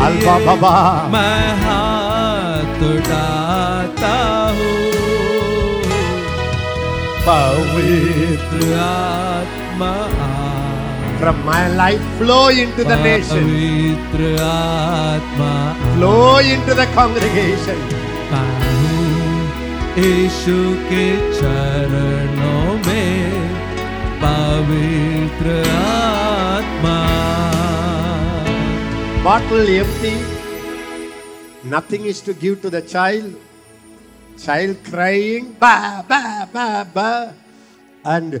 अलबा 0.00 0.38
बाबा। 0.46 0.74
मैं 1.12 1.46
हाथ 1.62 2.82
उठाता 2.90 4.39
हूँ 7.29 7.29
पवित्र 7.29 8.73
आत्मा 8.79 9.93
from 11.19 11.37
my 11.45 11.67
life 11.75 12.05
flow 12.19 12.49
into 12.49 12.83
the 12.83 12.97
nation 13.03 13.47
पवित्र 13.47 14.31
आत्मा 14.45 15.51
flow 15.95 16.37
into 16.53 16.77
the 16.81 16.87
congregation 16.99 17.81
मैं 18.31 18.45
हूँ 18.67 20.03
यीशु 20.03 20.57
के 20.91 21.05
चरणों 21.39 22.77
में 22.87 23.41
पवित्र 24.23 25.59
आत्मा 25.81 26.97
bottle 29.27 29.69
empty 29.81 30.15
Nothing 31.65 32.05
is 32.05 32.21
to 32.21 32.33
give 32.35 32.61
to 32.61 32.69
the 32.69 32.81
child. 32.83 33.33
Child 34.40 34.80
crying, 34.88 35.52
ba, 35.60 36.00
ba, 36.08 36.48
ba, 36.48 36.88
ba. 36.88 37.34
And 38.04 38.40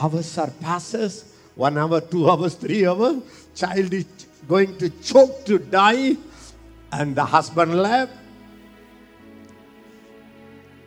hours 0.00 0.24
surpasses. 0.24 1.36
One 1.56 1.76
hour, 1.76 2.00
two 2.00 2.24
hours, 2.24 2.54
three 2.54 2.86
hours. 2.86 3.20
Child 3.54 3.92
is 3.92 4.06
going 4.48 4.78
to 4.78 4.88
choke 5.04 5.44
to 5.44 5.58
die. 5.58 6.16
And 6.90 7.14
the 7.14 7.24
husband 7.24 7.76
left. 7.76 8.16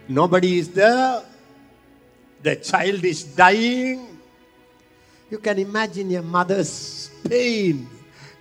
Nobody 0.10 0.58
is 0.58 0.70
there. 0.74 1.22
The 2.42 2.56
child 2.58 3.06
is 3.06 3.24
dying. 3.24 4.18
You 5.30 5.38
can 5.38 5.60
imagine 5.60 6.10
a 6.16 6.24
mother's 6.24 7.12
pain. 7.24 7.88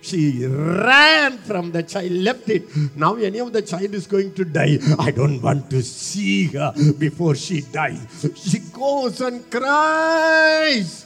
She 0.03 0.45
ran 0.45 1.37
from 1.37 1.71
the 1.71 1.81
child, 1.81 2.11
left 2.11 2.49
it. 2.49 2.63
Now, 2.93 3.15
any 3.15 3.39
of 3.39 3.53
the 3.53 3.61
child 3.61 3.95
is 3.95 4.05
going 4.05 4.33
to 4.33 4.43
die. 4.43 4.77
I 4.99 5.11
don't 5.11 5.41
want 5.41 5.69
to 5.69 5.81
see 5.81 6.47
her 6.47 6.73
before 6.99 7.35
she 7.35 7.61
dies. 7.61 8.27
She 8.35 8.59
goes 8.59 9.21
and 9.21 9.49
cries. 9.49 11.05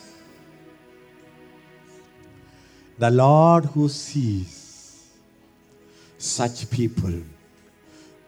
The 2.97 3.11
Lord 3.11 3.65
who 3.65 3.87
sees 3.87 5.11
such 6.17 6.67
people 6.71 7.21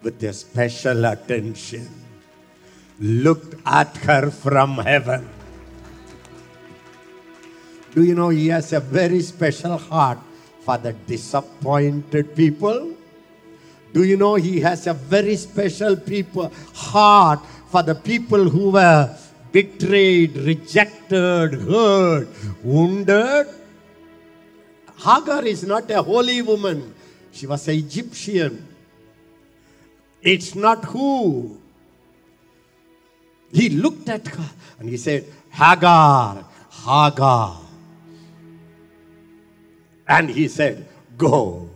with 0.03 0.19
their 0.19 0.33
special 0.33 1.03
attention 1.05 1.89
looked 2.99 3.55
at 3.65 3.97
her 3.97 4.29
from 4.29 4.77
heaven. 4.77 5.27
Do 7.95 8.03
you 8.03 8.13
know 8.13 8.29
he 8.29 8.49
has 8.49 8.71
a 8.71 8.79
very 8.79 9.21
special 9.21 9.79
heart 9.79 10.19
the 10.77 10.93
disappointed 10.93 12.35
people? 12.35 12.93
Do 13.93 14.03
you 14.03 14.17
know 14.17 14.35
he 14.35 14.59
has 14.59 14.87
a 14.87 14.93
very 14.93 15.35
special 15.35 15.95
people 15.95 16.51
heart 16.73 17.39
for 17.67 17.81
the 17.81 17.95
people 17.95 18.49
who 18.49 18.71
were 18.71 19.15
betrayed, 19.51 20.35
rejected, 20.37 21.53
hurt, 21.53 22.27
wounded? 22.63 23.47
Hagar 24.97 25.45
is 25.45 25.63
not 25.63 25.89
a 25.89 26.03
holy 26.03 26.41
woman. 26.41 26.93
She 27.31 27.47
was 27.47 27.67
an 27.67 27.75
Egyptian. 27.75 28.67
It's 30.21 30.55
not 30.55 30.83
who. 30.85 31.57
He 33.51 33.69
looked 33.69 34.09
at 34.09 34.27
her 34.27 34.49
and 34.79 34.89
he 34.89 34.97
said, 34.97 35.25
Hagar, 35.49 36.45
Hagar. 36.85 37.68
And 40.09 40.29
he 40.29 40.47
said, 40.49 40.85
Go, 41.17 41.69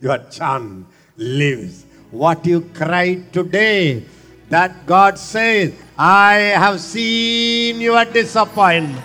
your 0.00 0.22
son 0.30 0.86
lives. 1.16 1.84
What 2.12 2.46
you 2.46 2.70
cried 2.72 3.32
today, 3.32 4.04
that 4.48 4.86
God 4.86 5.18
says, 5.18 5.74
I 5.98 6.54
have 6.54 6.78
seen 6.80 7.80
your 7.80 8.04
disappointment. 8.04 9.02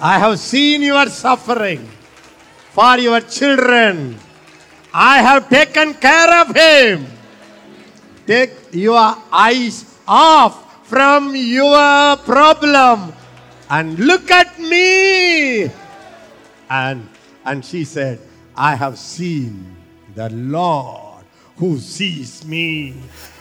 I 0.00 0.18
have 0.18 0.40
seen 0.40 0.82
your 0.82 1.06
suffering 1.06 1.86
for 2.74 2.98
your 2.98 3.20
children. 3.20 4.18
I 4.92 5.22
have 5.22 5.48
taken 5.48 5.94
care 5.94 6.40
of 6.42 6.56
him. 6.56 7.06
Take 8.26 8.50
your 8.72 9.14
eyes 9.30 9.86
off 10.08 10.86
from 10.88 11.36
your 11.36 12.16
problem 12.24 13.12
and 13.70 13.98
look 13.98 14.30
at 14.30 14.58
me. 14.58 15.70
And, 16.68 17.08
and 17.45 17.63
she 17.63 17.83
said, 17.85 18.19
I 18.55 18.75
have 18.75 18.97
seen 18.97 19.75
the 20.15 20.29
Lord 20.29 21.23
who 21.57 21.79
sees 21.79 22.45
me. 22.45 22.95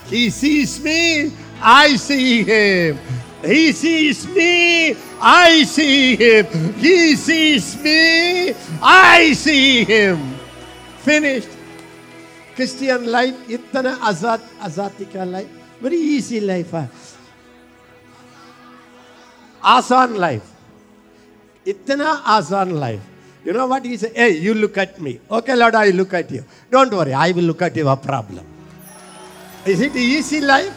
He 0.06 0.30
sees 0.30 0.82
me, 0.82 1.32
I 1.61 1.96
see 1.96 2.44
him. 2.44 2.98
He 3.42 3.72
sees 3.72 4.26
me, 4.28 4.96
I 5.20 5.64
see 5.64 6.16
him. 6.16 6.74
He 6.74 7.16
sees 7.16 7.76
me, 7.82 8.54
I 8.82 9.32
see 9.32 9.85
him. 9.85 10.18
Finished. 10.98 11.48
Christian 12.56 13.06
life, 13.06 13.37
इतना 13.50 13.98
आजाद 14.00 14.40
आजादी 14.61 15.04
का 15.04 15.24
life, 15.30 15.48
very 15.82 15.96
easy 15.96 16.40
life. 16.40 16.72
है. 16.72 16.90
आसान 19.64 20.16
life. 20.16 20.46
इतना 21.66 22.11
आसान 22.11 22.72
life. 22.72 23.10
You 23.43 23.54
know 23.54 23.65
what 23.67 23.86
he 23.86 23.97
said? 23.97 24.13
Hey, 24.15 24.38
you 24.38 24.54
look 24.54 24.77
at 24.77 25.01
me. 25.01 25.19
Okay, 25.30 25.56
Lord, 25.56 25.73
I 25.75 25.89
look 25.89 26.13
at 26.13 26.30
you. 26.30 26.45
Don't 26.69 26.93
worry, 26.93 27.13
I 27.13 27.32
will 27.32 27.43
look 27.43 27.62
at 27.62 27.75
your 27.75 27.95
problem. 27.97 28.45
Is 29.65 29.82
it 29.82 29.95
easy 29.95 30.41
life? 30.41 30.73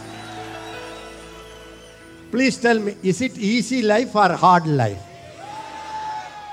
Please 2.30 2.56
tell 2.56 2.78
me, 2.78 2.96
is 3.02 3.20
it 3.20 3.38
easy 3.38 3.82
life 3.82 4.14
or 4.16 4.32
hard 4.32 4.66
life? 4.66 5.00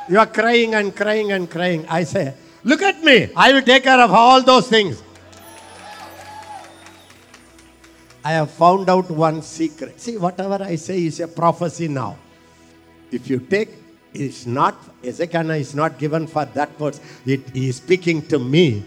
You 0.09 0.19
are 0.19 0.27
crying 0.27 0.75
and 0.75 0.95
crying 0.95 1.31
and 1.31 1.49
crying. 1.49 1.85
I 1.87 2.03
say, 2.03 2.33
look 2.63 2.81
at 2.81 3.01
me. 3.03 3.29
I 3.35 3.53
will 3.53 3.61
take 3.61 3.83
care 3.83 3.99
of 3.99 4.11
all 4.11 4.43
those 4.43 4.67
things. 4.67 5.01
I 8.23 8.33
have 8.33 8.51
found 8.51 8.89
out 8.89 9.09
one 9.09 9.41
secret. 9.41 9.99
See, 9.99 10.17
whatever 10.17 10.61
I 10.61 10.75
say 10.75 11.05
is 11.05 11.19
a 11.19 11.27
prophecy 11.27 11.87
now. 11.87 12.17
If 13.11 13.29
you 13.29 13.39
take, 13.39 13.69
it's 14.13 14.45
not, 14.45 14.75
Ezekiel 15.03 15.51
is 15.51 15.73
not 15.73 15.97
given 15.97 16.27
for 16.27 16.45
that 16.45 16.77
words. 16.79 16.99
It 17.25 17.55
is 17.55 17.77
speaking 17.77 18.21
to 18.27 18.39
me. 18.39 18.83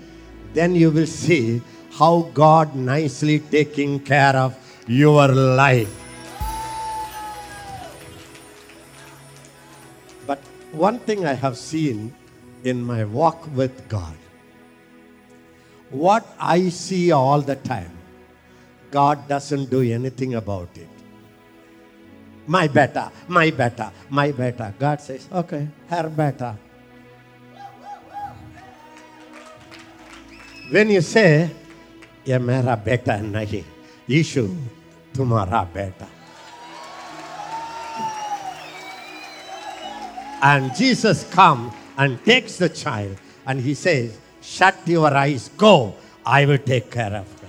Then 0.52 0.74
you 0.74 0.90
will 0.90 1.06
see 1.06 1.62
how 1.92 2.30
God 2.34 2.74
nicely 2.74 3.38
taking 3.38 4.00
care 4.00 4.36
of 4.36 4.56
your 4.86 5.28
life. 5.28 5.88
But 10.26 10.38
one 10.72 10.98
thing 10.98 11.26
I 11.26 11.32
have 11.34 11.56
seen 11.56 12.14
in 12.62 12.82
my 12.82 13.04
walk 13.04 13.48
with 13.54 13.88
God, 13.88 14.16
what 15.90 16.26
I 16.38 16.68
see 16.68 17.12
all 17.12 17.40
the 17.40 17.56
time, 17.56 17.92
God 18.90 19.26
doesn't 19.26 19.70
do 19.70 19.80
anything 19.82 20.34
about 20.34 20.68
it. 20.76 20.93
My 22.47 22.67
better, 22.67 23.11
my 23.27 23.51
better, 23.51 23.91
my 24.09 24.31
better. 24.31 24.73
God 24.79 25.01
says, 25.01 25.27
okay, 25.31 25.67
her 25.89 26.09
better. 26.09 26.57
When 30.71 30.89
you 30.89 31.01
say, 31.01 31.49
ये 32.27 32.37
मेरा 32.39 32.75
बेटा 32.85 33.17
नहीं 33.21 33.63
यीशु 34.09 34.41
तुम्हारा 35.15 35.63
बेटा 35.73 36.07
And 40.41 40.73
Jesus 40.73 41.25
comes 41.31 41.73
and 41.97 42.23
takes 42.23 42.57
the 42.57 42.69
child 42.69 43.17
and 43.45 43.59
he 43.59 43.73
says, 43.73 44.17
Shut 44.41 44.75
your 44.85 45.13
eyes, 45.13 45.49
go, 45.57 45.95
I 46.25 46.45
will 46.45 46.57
take 46.57 46.89
care 46.91 47.13
of 47.13 47.27
her. 47.41 47.42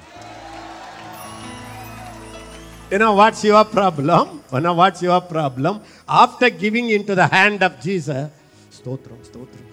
you 2.92 3.00
know 3.00 3.14
what's 3.14 3.44
your 3.44 3.66
problem? 3.66 4.44
You 4.54 4.60
know 4.60 4.74
what's 4.74 5.02
your 5.02 5.20
problem? 5.22 5.82
After 6.08 6.52
giving 6.52 6.90
into 6.90 7.16
the 7.16 7.26
hand 7.28 7.64
of 7.64 7.82
Jesus, 7.82 8.30
stotram, 8.72 9.18
stotram. 9.26 9.66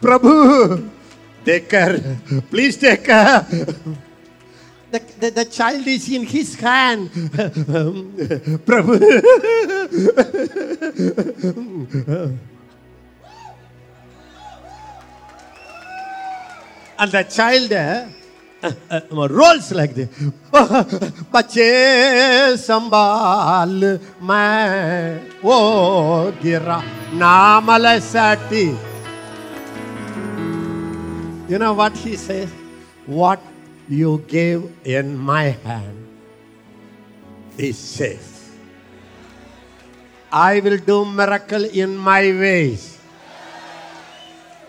Prabhu, 0.00 0.90
take 1.44 1.68
care. 1.68 2.18
Please 2.50 2.76
take 2.76 3.04
care. 3.04 3.46
The, 4.88 5.00
the, 5.18 5.30
the 5.30 5.44
child 5.44 5.86
is 5.86 6.08
in 6.10 6.24
his 6.24 6.54
hand. 6.56 7.10
Prabhu. 8.66 9.00
and 16.98 17.12
the 17.12 17.22
child 17.24 17.72
uh, 18.65 18.71
uh, 18.89 18.99
uh, 19.11 19.27
rolls 19.29 19.71
like 19.71 19.93
this. 19.93 20.09
बच्चे 21.33 22.57
संभाल 22.57 23.99
मैं 24.29 25.41
वो 25.43 25.57
गिरा 26.43 26.81
नामल 27.21 27.99
सटी 28.11 28.67
You 31.51 31.57
know 31.59 31.73
what 31.73 31.97
he 31.97 32.15
says? 32.15 32.49
What 33.05 33.41
you 33.89 34.23
gave 34.27 34.71
in 34.85 35.17
my 35.17 35.49
hand 35.67 36.07
is 37.57 37.77
safe. 37.77 38.55
I 40.31 40.61
will 40.61 40.77
do 40.77 41.03
miracle 41.03 41.65
in 41.65 41.97
my 41.97 42.21
ways. 42.31 42.97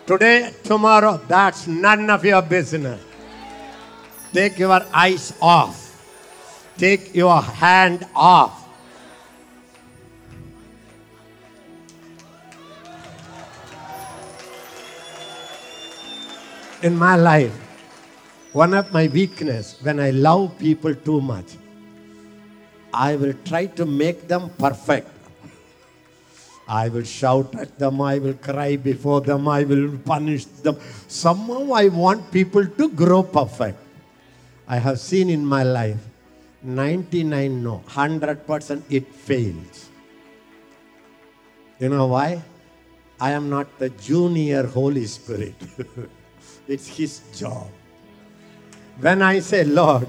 Today, 0.07 0.53
tomorrow, 0.65 1.21
that's 1.29 1.69
none 1.69 2.11
of 2.11 2.25
your 2.25 2.43
business. 2.43 2.99
Take 4.34 4.60
your 4.60 4.82
eyes 4.94 5.34
off. 5.42 5.84
Take 6.78 7.16
your 7.16 7.42
hand 7.42 8.06
off. 8.16 8.68
In 16.84 16.96
my 16.96 17.16
life, 17.16 17.54
one 18.54 18.74
of 18.74 18.94
my 18.94 19.08
weakness 19.08 19.78
when 19.82 20.00
I 20.00 20.12
love 20.12 20.60
people 20.60 20.94
too 20.94 21.20
much, 21.22 21.58
I 22.94 23.16
will 23.16 23.34
try 23.46 23.66
to 23.66 23.86
make 23.86 24.28
them 24.28 24.52
perfect. 24.60 25.10
I 26.68 26.90
will 26.90 27.04
shout 27.04 27.56
at 27.56 27.80
them, 27.80 28.02
I 28.02 28.20
will 28.20 28.34
cry 28.34 28.76
before 28.76 29.22
them, 29.22 29.48
I 29.48 29.64
will 29.64 29.98
punish 29.98 30.46
them. 30.46 30.78
Somehow 31.08 31.72
I 31.72 31.88
want 31.88 32.32
people 32.32 32.66
to 32.66 32.90
grow 32.90 33.24
perfect. 33.24 33.87
I 34.68 34.78
have 34.78 35.00
seen 35.00 35.30
in 35.30 35.46
my 35.46 35.64
life 35.64 36.00
99 36.64 37.64
no, 37.64 37.84
100% 37.88 38.84
it 38.90 39.08
fails. 39.14 39.90
You 41.80 41.90
know 41.90 42.08
why? 42.08 42.42
I 43.20 43.32
am 43.32 43.50
not 43.50 43.80
the 43.80 43.90
junior 43.90 44.66
Holy 44.66 45.06
Spirit. 45.06 45.56
it's 46.68 46.88
His 46.88 47.22
job. 47.34 47.68
When 49.00 49.22
I 49.22 49.40
say, 49.40 49.64
Lord, 49.64 50.08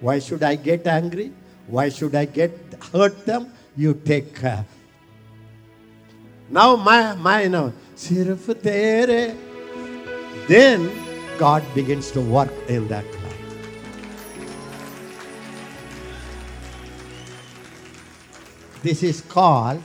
why 0.00 0.18
should 0.18 0.42
I 0.42 0.56
get 0.56 0.86
angry? 0.86 1.32
Why 1.66 1.88
should 1.88 2.14
I 2.14 2.26
get 2.26 2.52
hurt 2.92 3.24
them? 3.26 3.52
You 3.76 3.94
take 3.94 4.34
care. 4.34 4.64
Now 6.48 6.76
my 6.76 7.14
my 7.14 7.48
now 7.48 7.72
sirf. 7.96 8.46
Then 10.46 10.90
God 11.38 11.64
begins 11.74 12.10
to 12.12 12.20
work 12.20 12.52
in 12.68 12.86
that 12.88 13.04
This 18.86 19.02
is 19.02 19.20
called, 19.20 19.82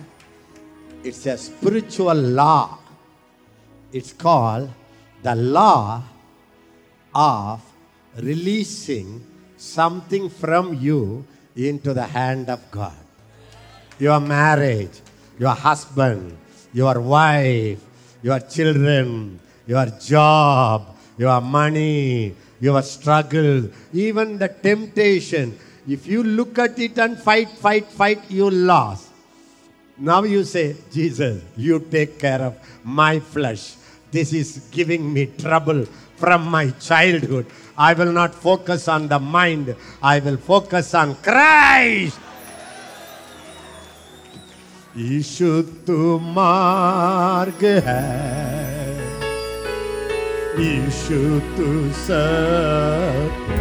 it's 1.03 1.25
a 1.25 1.35
spiritual 1.35 2.13
law. 2.13 2.77
It's 3.91 4.13
called 4.13 4.69
the 5.23 5.33
law 5.33 6.03
of 7.09 7.65
releasing 8.21 9.25
something 9.57 10.29
from 10.29 10.77
you 10.77 11.25
into 11.55 11.95
the 11.95 12.05
hand 12.05 12.51
of 12.51 12.61
God. 12.69 12.93
Your 13.97 14.19
marriage, 14.19 15.01
your 15.39 15.57
husband, 15.57 16.37
your 16.71 17.01
wife, 17.01 17.81
your 18.21 18.39
children, 18.41 19.39
your 19.65 19.87
job, 19.97 20.95
your 21.17 21.41
money, 21.41 22.35
your 22.59 22.83
struggle, 22.83 23.67
even 23.93 24.37
the 24.37 24.49
temptation. 24.49 25.57
If 25.88 26.06
you 26.06 26.22
look 26.22 26.58
at 26.58 26.78
it 26.78 26.98
and 26.98 27.18
fight, 27.18 27.48
fight, 27.48 27.86
fight, 27.86 28.30
you 28.30 28.50
lost. 28.50 29.08
Now 29.98 30.24
you 30.24 30.44
say, 30.44 30.76
Jesus, 30.92 31.42
you 31.56 31.78
take 31.80 32.18
care 32.18 32.42
of 32.42 32.56
my 32.84 33.20
flesh. 33.20 33.76
This 34.10 34.32
is 34.32 34.68
giving 34.70 35.12
me 35.12 35.26
trouble 35.26 35.86
from 36.16 36.48
my 36.50 36.70
childhood. 36.70 37.46
I 37.78 37.94
will 37.94 38.12
not 38.12 38.34
focus 38.34 38.88
on 38.88 39.08
the 39.08 39.18
mind, 39.18 39.74
I 40.02 40.18
will 40.20 40.36
focus 40.36 40.94
on 40.94 41.14
Christ. 41.16 42.18
यीशु 44.96 45.48
तू 45.86 46.18
मार्ग 46.36 47.64
है 47.86 48.00
यीशु 50.62 51.20
तू 51.56 51.68
सत्य 52.06 53.59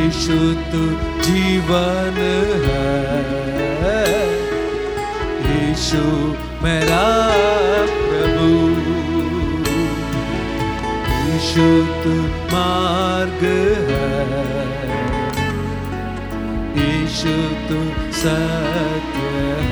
यीशु 0.00 0.36
तू 0.72 0.82
जीवन 1.24 2.18
है 2.64 4.04
यीशु 5.46 6.02
मेरा 6.62 7.02
प्रभु 8.04 8.46
यीशु 11.26 11.66
तू 12.04 12.14
मार्ग 12.52 13.44
है 13.90 14.08
यीशु 16.80 17.36
तू 17.68 17.80
सत्य 18.22 19.26
है. 19.26 19.70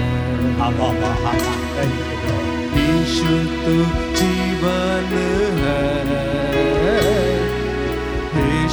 Thank 1.76 1.94
you, 1.98 2.16
Lord. 2.24 2.48
यीशु 2.78 3.38
तू 3.64 3.76
जीवन 4.20 5.10
है 5.62 6.37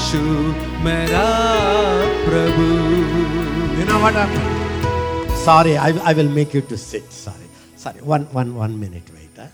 यीशु 0.05 0.23
मेरा 0.87 1.27
प्रभु 2.27 2.67
You 3.79 3.85
know 3.89 3.99
what 4.05 4.15
happened? 4.15 5.37
Sorry, 5.45 5.75
I, 5.79 5.89
I 6.11 6.13
will 6.13 6.29
make 6.29 6.53
you 6.53 6.61
to 6.71 6.77
sit. 6.77 7.11
Sorry. 7.11 7.47
Sorry. 7.77 8.01
One, 8.03 8.25
one, 8.39 8.55
one 8.55 8.79
minute 8.79 9.09
wait. 9.15 9.31
Huh? 9.39 9.47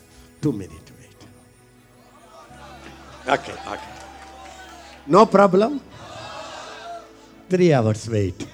Two 0.42 0.52
minute 0.52 0.88
wait. 0.98 1.20
Okay, 3.34 3.54
okay. 3.74 3.92
No 5.06 5.26
problem? 5.26 5.80
Three 7.48 7.72
hours 7.72 8.08
wait. 8.10 8.48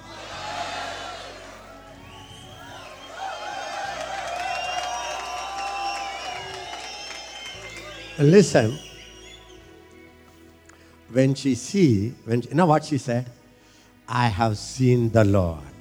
Listen. 8.19 8.86
When 11.10 11.34
she 11.34 11.54
see, 11.54 12.14
when 12.24 12.42
you 12.42 12.54
know 12.54 12.66
what 12.66 12.84
she 12.84 12.98
said? 12.98 13.26
I 14.06 14.28
have 14.28 14.58
seen 14.58 15.10
the 15.10 15.24
Lord, 15.24 15.74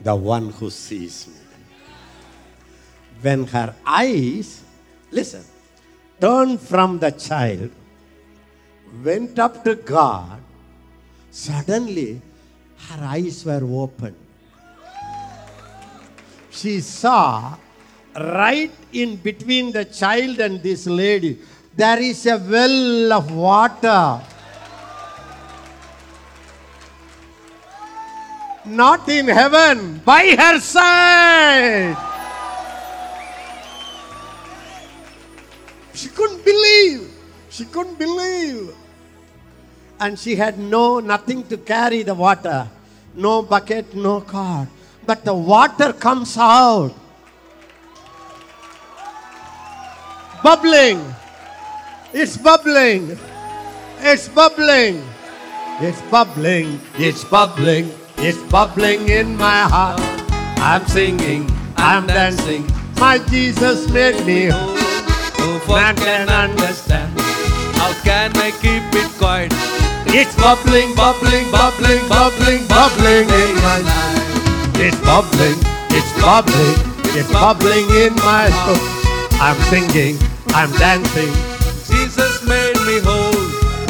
the 0.00 0.14
one 0.14 0.50
who 0.50 0.70
sees 0.70 1.26
me. 1.26 1.34
When 3.20 3.46
her 3.46 3.74
eyes, 3.86 4.62
listen, 5.10 5.44
turned 6.20 6.60
from 6.60 6.98
the 6.98 7.10
child, 7.10 7.70
went 9.04 9.38
up 9.38 9.64
to 9.64 9.74
God, 9.74 10.40
suddenly 11.30 12.22
her 12.88 13.04
eyes 13.04 13.44
were 13.44 13.62
opened. 13.64 14.16
She 16.50 16.80
saw 16.80 17.56
right 18.14 18.72
in 18.92 19.16
between 19.16 19.72
the 19.72 19.84
child 19.84 20.40
and 20.40 20.62
this 20.62 20.86
lady, 20.86 21.38
there 21.78 22.02
is 22.02 22.26
a 22.26 22.36
well 22.36 23.12
of 23.12 23.30
water. 23.30 24.20
not 28.68 29.08
in 29.08 29.26
heaven, 29.28 30.00
by 30.04 30.36
her 30.36 30.60
side. 30.60 31.96
She 35.94 36.08
couldn't 36.08 36.44
believe. 36.44 37.10
She 37.48 37.64
couldn't 37.64 37.98
believe. 37.98 38.76
And 39.98 40.18
she 40.18 40.36
had 40.36 40.58
no 40.58 41.00
nothing 41.00 41.42
to 41.48 41.56
carry 41.56 42.02
the 42.02 42.14
water. 42.14 42.68
No 43.14 43.42
bucket, 43.42 43.94
no 43.94 44.20
cart. 44.20 44.68
But 45.06 45.24
the 45.24 45.34
water 45.34 45.92
comes 45.92 46.36
out. 46.36 46.92
Bubbling. 50.42 51.02
It's 52.12 52.38
bubbling. 52.38 53.18
It's 54.00 54.28
bubbling. 54.28 55.04
It's 55.80 56.00
bubbling. 56.10 56.80
It's 56.94 57.22
bubbling. 57.24 57.92
It's 58.16 58.38
bubbling 58.50 59.08
in 59.10 59.36
my 59.36 59.68
heart. 59.68 60.00
I'm 60.58 60.86
singing. 60.86 61.50
I'm 61.76 62.06
dancing. 62.06 62.66
My 62.98 63.18
Jesus 63.28 63.90
made 63.92 64.24
me 64.24 64.46
whole. 64.46 64.74
No 65.38 65.58
one 65.66 65.96
can 65.96 66.28
understand 66.28 67.12
How 67.76 67.92
can 68.02 68.36
I 68.36 68.50
keep 68.50 68.82
it 68.92 69.10
quiet 69.18 69.52
It's 70.06 70.34
bubbling, 70.34 70.94
bubbling, 70.96 71.50
bubbling, 71.52 72.08
bubbling, 72.08 72.66
bubbling 72.66 73.28
in 73.28 73.54
my 73.62 73.78
life. 73.84 74.80
It's 74.80 74.98
bubbling, 75.04 75.58
it's 75.94 76.10
bubbling, 76.20 76.76
it's 77.14 77.30
bubbling 77.30 77.86
in 78.02 78.14
my 78.16 78.50
soul. 78.64 78.80
I'm 79.40 79.60
singing, 79.70 80.18
I'm 80.54 80.72
dancing. 80.72 81.47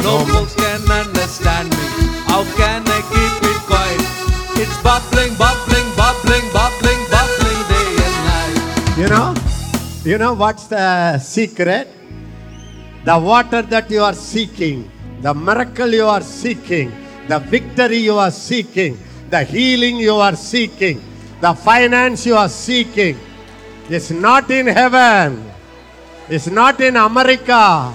No 0.03 0.25
folks 0.25 0.55
can 0.55 0.81
understand 0.89 1.69
me 1.69 1.85
How 2.29 2.43
can 2.55 2.83
I 2.87 2.99
keep 3.11 3.41
it 3.51 3.61
quiet 3.69 4.03
It's 4.61 4.77
bubbling, 4.83 5.35
bubbling, 5.35 5.87
bubbling, 5.95 6.45
bubbling, 6.51 7.01
bubbling 7.13 7.61
day 7.71 7.89
and 8.07 8.17
night 8.27 8.97
You 8.97 9.07
know, 9.07 9.35
you 10.03 10.17
know 10.17 10.33
what's 10.33 10.67
the 10.67 11.19
secret? 11.19 11.87
The 13.05 13.17
water 13.17 13.61
that 13.63 13.89
you 13.89 14.03
are 14.03 14.13
seeking, 14.13 14.91
the 15.21 15.33
miracle 15.33 15.87
you 15.93 16.05
are 16.05 16.21
seeking, 16.21 16.91
the 17.27 17.39
victory 17.39 17.97
you 17.97 18.17
are 18.17 18.31
seeking, 18.31 18.99
the 19.29 19.43
healing 19.43 19.97
you 19.97 20.15
are 20.15 20.35
seeking, 20.35 21.01
the 21.41 21.53
finance 21.53 22.25
you 22.25 22.35
are 22.35 22.49
seeking 22.49 23.17
is 23.89 24.11
not 24.11 24.49
in 24.51 24.67
heaven. 24.67 25.49
It's 26.27 26.47
not 26.47 26.79
in 26.81 26.95
America. 26.95 27.93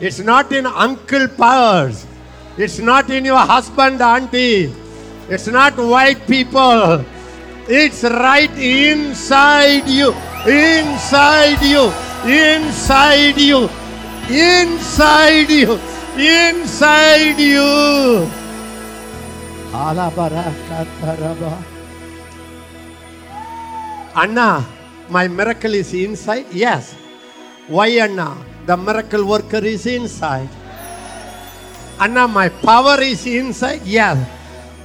It's 0.00 0.18
not 0.20 0.52
in 0.52 0.66
uncle 0.66 1.28
powers. 1.28 2.06
It's 2.56 2.78
not 2.78 3.10
in 3.10 3.24
your 3.24 3.38
husband, 3.38 4.00
auntie. 4.00 4.72
It's 5.28 5.46
not 5.46 5.76
white 5.76 6.26
people. 6.26 7.04
It's 7.68 8.02
right 8.04 8.50
inside 8.58 9.86
you. 9.86 10.14
Inside 10.46 11.62
you. 11.62 11.92
inside 12.26 13.38
you, 13.38 13.70
inside 14.28 15.50
you, 15.50 15.78
inside 16.18 17.38
you. 17.38 18.26
Anna, 24.16 24.64
my 25.08 25.28
miracle 25.28 25.74
is 25.74 25.94
inside? 25.94 26.46
Yes. 26.50 26.94
Why, 27.68 27.88
Anna? 28.02 28.34
The 28.68 28.76
miracle 28.76 29.24
worker 29.24 29.64
is 29.64 29.86
inside. 29.86 30.50
Anna, 31.98 32.28
my 32.28 32.50
power 32.50 33.00
is 33.00 33.24
inside? 33.24 33.80
Yeah. 33.80 34.12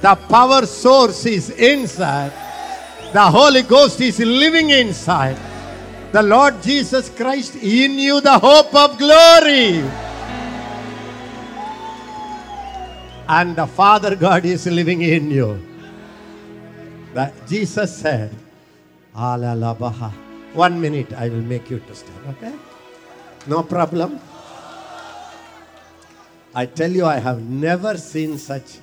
The 0.00 0.14
power 0.14 0.64
source 0.64 1.26
is 1.26 1.50
inside. 1.50 2.32
The 3.12 3.20
Holy 3.20 3.60
Ghost 3.60 4.00
is 4.00 4.18
living 4.20 4.70
inside. 4.70 5.36
The 6.12 6.22
Lord 6.22 6.62
Jesus 6.62 7.10
Christ 7.10 7.56
in 7.56 7.98
you, 8.00 8.22
the 8.22 8.38
hope 8.38 8.74
of 8.74 8.96
glory. 8.96 9.84
And 13.28 13.54
the 13.54 13.66
Father 13.66 14.16
God 14.16 14.46
is 14.46 14.64
living 14.64 15.02
in 15.02 15.30
you. 15.30 15.60
That 17.12 17.36
Jesus 17.46 17.94
said, 17.94 18.34
Alalabaha. 19.14 20.10
One 20.54 20.80
minute, 20.80 21.12
I 21.12 21.28
will 21.28 21.44
make 21.44 21.68
you 21.68 21.80
to 21.80 21.94
stand, 21.94 22.24
okay? 22.40 22.54
No 23.46 23.62
problem. 23.62 24.20
I 26.54 26.66
tell 26.66 26.90
you, 26.90 27.04
I 27.04 27.18
have 27.18 27.42
never 27.42 27.98
seen 27.98 28.38
such 28.38 28.78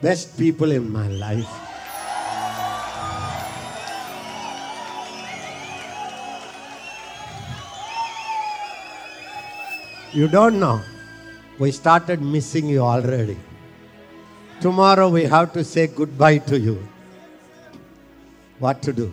best 0.00 0.38
people 0.38 0.70
in 0.70 0.92
my 0.92 1.08
life. 1.08 1.48
You 10.12 10.28
don't 10.28 10.60
know. 10.60 10.80
We 11.58 11.72
started 11.72 12.22
missing 12.22 12.68
you 12.68 12.80
already. 12.80 13.36
Tomorrow 14.60 15.08
we 15.08 15.24
have 15.24 15.52
to 15.54 15.64
say 15.64 15.86
goodbye 15.88 16.38
to 16.38 16.58
you. 16.58 16.86
What 18.58 18.80
to 18.82 18.92
do? 18.92 19.12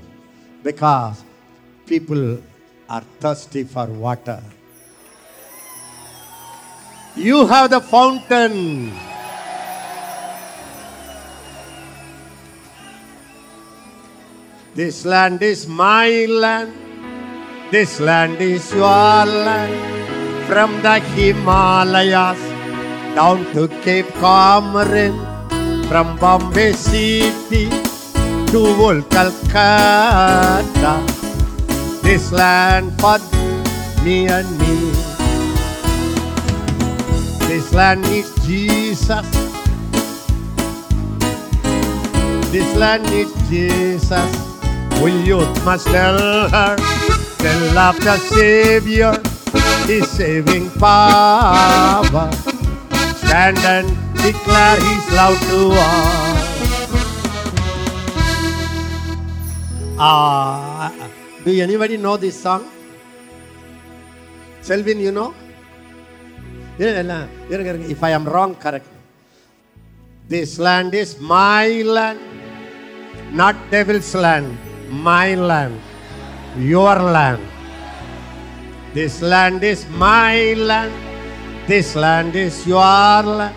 Because 0.63 1.24
people 1.86 2.39
are 2.89 3.02
thirsty 3.19 3.63
for 3.63 3.88
water. 3.88 4.41
You 7.15 7.47
have 7.47 7.69
the 7.69 7.80
fountain. 7.80 8.91
This 14.75 15.06
land 15.06 15.41
is 15.41 15.65
my 15.65 16.28
land. 16.28 16.75
This 17.71 18.01
land 18.01 18.41
is 18.41 18.67
your 18.73 19.23
land. 19.23 19.80
From 20.47 20.82
the 20.84 20.99
Himalayas 21.15 22.39
down 23.15 23.47
to 23.54 23.69
Cape 23.80 24.12
Comorin. 24.19 25.15
From 25.88 26.19
Bombay 26.19 26.73
City 26.73 27.69
to 28.51 28.60
old 28.75 29.10
Calcutta. 29.10 30.99
This 32.04 32.34
land 32.34 32.91
for 32.99 33.19
me 34.04 34.28
and 34.28 34.51
me. 34.60 34.94
This 37.56 37.72
land 37.72 38.02
needs 38.12 38.36
Jesus. 38.46 39.24
This 42.52 42.68
land 42.76 43.08
needs 43.08 43.32
Jesus. 43.48 44.28
We 45.00 45.15
youth 45.24 45.56
must 45.63 45.88
tell 45.88 46.20
her, 46.52 46.76
tell 47.39 47.78
of 47.80 47.96
the 48.04 48.18
Savior, 48.28 49.15
His 49.88 50.04
saving 50.12 50.70
power. 50.72 52.28
Stand 53.24 53.58
and 53.63 53.88
declare 54.20 54.76
His 54.76 55.04
love 55.15 55.39
to 55.48 55.80
us. 55.80 56.36
Ah, 59.96 60.91
do 61.46 61.56
anybody 61.62 61.96
know 61.96 62.18
this 62.18 62.36
song? 62.36 62.68
Selvin, 64.60 65.00
you 65.00 65.13
know? 65.13 65.34
இருங்க, 66.79 67.01
இல்ல, 67.05 67.14
இருங்க, 67.49 67.68
இருங்க. 67.73 67.88
If 67.94 68.03
I 68.09 68.12
am 68.18 68.27
wrong, 68.33 68.55
correct. 68.64 68.88
me. 68.92 68.99
This 70.29 70.59
land 70.59 70.94
is 70.94 71.18
my 71.20 71.83
land, 71.83 72.20
not 73.40 73.57
devil's 73.70 74.14
land, 74.14 74.57
my 74.90 75.35
land, 75.35 75.81
your 76.73 76.96
land. 77.16 77.42
This 78.94 79.23
land 79.23 79.62
is 79.73 79.81
my 80.07 80.55
land, 80.55 80.92
this 81.66 81.96
land 82.05 82.35
is 82.37 82.66
your 82.66 83.23
land. 83.38 83.57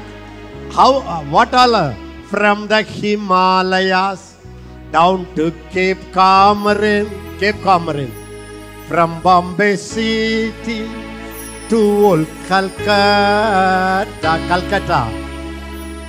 How, 0.72 0.92
uh, 0.98 1.24
what 1.36 1.54
all? 1.54 1.76
uh, 1.76 1.94
From 2.32 2.68
the 2.68 2.82
Himalayas 2.82 4.22
down 4.92 5.28
to 5.36 5.54
Cape 5.70 6.04
Comorin, 6.12 7.08
Cape 7.40 7.60
Comorin, 7.68 8.12
from 8.88 9.22
Bombay 9.22 9.76
City 9.76 10.54
to 10.66 11.07
old 11.73 12.27
Calcutta, 12.47 14.07
Calcutta. 14.21 15.03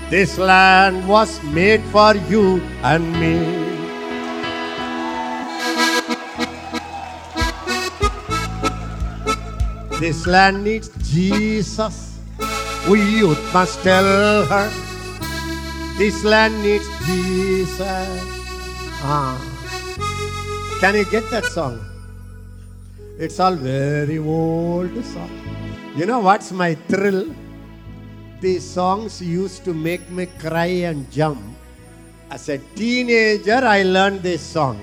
This 0.10 0.38
land 0.38 1.08
was 1.08 1.41
made 1.43 1.82
for 1.91 2.15
you 2.30 2.62
and 2.84 3.12
me. 3.13 3.69
This 10.00 10.26
land 10.26 10.63
needs 10.63 10.89
Jesus. 11.12 12.17
We 12.88 13.02
youth 13.02 13.41
must 13.54 13.84
tell 13.84 14.45
her. 14.45 14.72
This 15.98 16.24
land 16.24 16.63
needs 16.63 16.88
Jesus. 17.06 18.08
Ah. 19.04 19.36
Can 20.80 20.95
you 20.95 21.06
get 21.12 21.30
that 21.32 21.43
song? 21.43 21.88
It's 23.19 23.38
all 23.38 23.55
very 23.55 24.17
old 24.17 24.95
song. 25.03 25.27
You 25.93 26.05
know 26.05 26.19
what's 26.19 26.53
my 26.53 26.75
thrill? 26.88 27.36
These 28.39 28.63
songs 28.63 29.21
used 29.21 29.65
to 29.65 29.73
make 29.73 30.10
me 30.10 30.27
cry 30.39 30.88
and 30.88 31.03
jump. 31.12 31.43
As 32.32 32.47
a 32.47 32.60
teenager, 32.79 33.60
I 33.60 33.84
learned 33.84 34.23
this 34.23 34.39
song. 34.39 34.79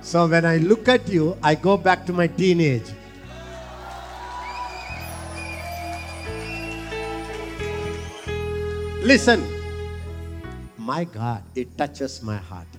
So 0.00 0.26
when 0.26 0.46
I 0.46 0.56
look 0.56 0.88
at 0.88 1.06
you, 1.12 1.36
I 1.42 1.54
go 1.54 1.76
back 1.76 2.06
to 2.06 2.14
my 2.14 2.26
teenage. 2.26 2.88
Listen. 9.04 9.44
My 10.78 11.04
God, 11.04 11.42
it 11.54 11.76
touches 11.76 12.22
my 12.22 12.38
heart. 12.38 12.72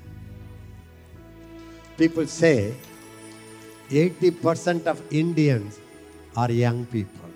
People 1.95 2.25
say 2.25 2.73
80% 3.89 4.85
of 4.85 5.01
Indians 5.11 5.79
are 6.35 6.51
young 6.51 6.85
people. 6.85 7.29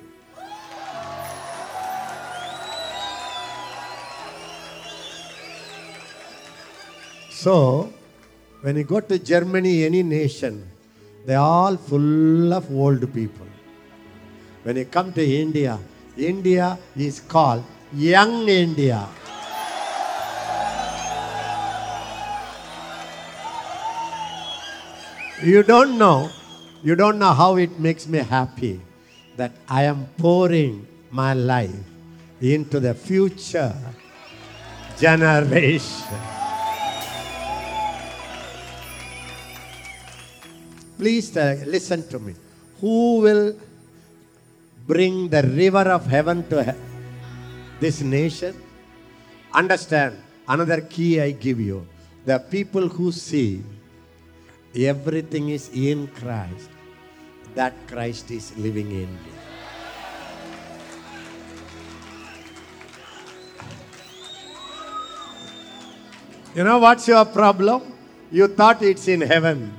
So, 7.29 7.91
when 8.61 8.77
you 8.77 8.83
go 8.83 8.99
to 9.01 9.19
Germany, 9.19 9.83
any 9.83 10.03
nation, 10.03 10.69
they 11.25 11.35
are 11.35 11.45
all 11.45 11.75
full 11.75 12.53
of 12.53 12.71
old 12.71 13.01
people. 13.13 13.47
When 14.63 14.77
you 14.77 14.85
come 14.85 15.11
to 15.13 15.25
India, 15.25 15.77
India 16.15 16.77
is 16.95 17.19
called 17.19 17.63
Young 17.91 18.47
India. 18.47 19.09
You 25.43 25.63
don't 25.63 25.97
know, 25.97 26.29
you 26.83 26.95
don't 26.95 27.17
know 27.17 27.33
how 27.33 27.55
it 27.55 27.79
makes 27.79 28.07
me 28.07 28.19
happy 28.19 28.79
that 29.37 29.51
I 29.67 29.83
am 29.83 30.05
pouring 30.17 30.85
my 31.11 31.33
life 31.33 31.71
into 32.41 32.79
the 32.79 32.93
future 32.93 33.73
generation. 34.99 36.19
Please 40.97 41.35
uh, 41.35 41.63
listen 41.65 42.07
to 42.09 42.19
me. 42.19 42.35
Who 42.79 43.19
will 43.19 43.55
bring 44.85 45.29
the 45.29 45.43
river 45.43 45.89
of 45.89 46.05
heaven 46.05 46.47
to 46.49 46.63
he- 46.63 46.79
this 47.79 48.01
nation? 48.01 48.55
Understand, 49.53 50.17
another 50.47 50.81
key 50.81 51.21
I 51.21 51.31
give 51.31 51.59
you. 51.59 51.87
The 52.25 52.39
people 52.39 52.87
who 52.87 53.11
see 53.11 53.63
everything 54.75 55.49
is 55.49 55.69
in 55.73 56.07
Christ, 56.07 56.69
that 57.55 57.73
Christ 57.87 58.31
is 58.31 58.55
living 58.57 58.91
in 58.91 59.13
me. 59.13 59.33
You 66.55 66.63
know 66.63 66.77
what's 66.77 67.07
your 67.07 67.25
problem? 67.25 67.81
You 68.31 68.47
thought 68.47 68.81
it's 68.81 69.07
in 69.07 69.21
heaven. 69.21 69.73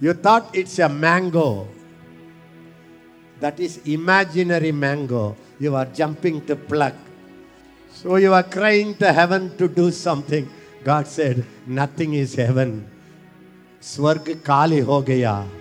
You 0.00 0.12
thought 0.14 0.54
it's 0.54 0.78
a 0.78 0.88
mango. 0.88 1.66
That 3.40 3.58
is 3.58 3.78
imaginary 3.86 4.70
mango. 4.70 5.36
You 5.58 5.74
are 5.74 5.86
jumping 5.86 6.46
to 6.46 6.54
pluck. 6.54 6.94
So 7.90 8.16
you 8.16 8.32
are 8.32 8.44
crying 8.44 8.94
to 8.96 9.12
heaven 9.12 9.56
to 9.58 9.66
do 9.66 9.90
something. 9.90 10.48
God 10.84 11.06
said, 11.08 11.44
Nothing 11.66 12.14
is 12.14 12.34
heaven. 12.34 12.88
Swarg 13.80 14.44
Kali 14.44 14.80
ho 14.80 15.02
gaya. 15.02 15.57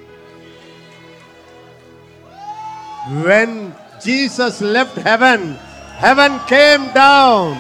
When 3.08 3.74
Jesus 4.04 4.60
left 4.60 4.98
heaven, 4.98 5.56
heaven 5.96 6.40
came 6.44 6.92
down. 6.92 7.56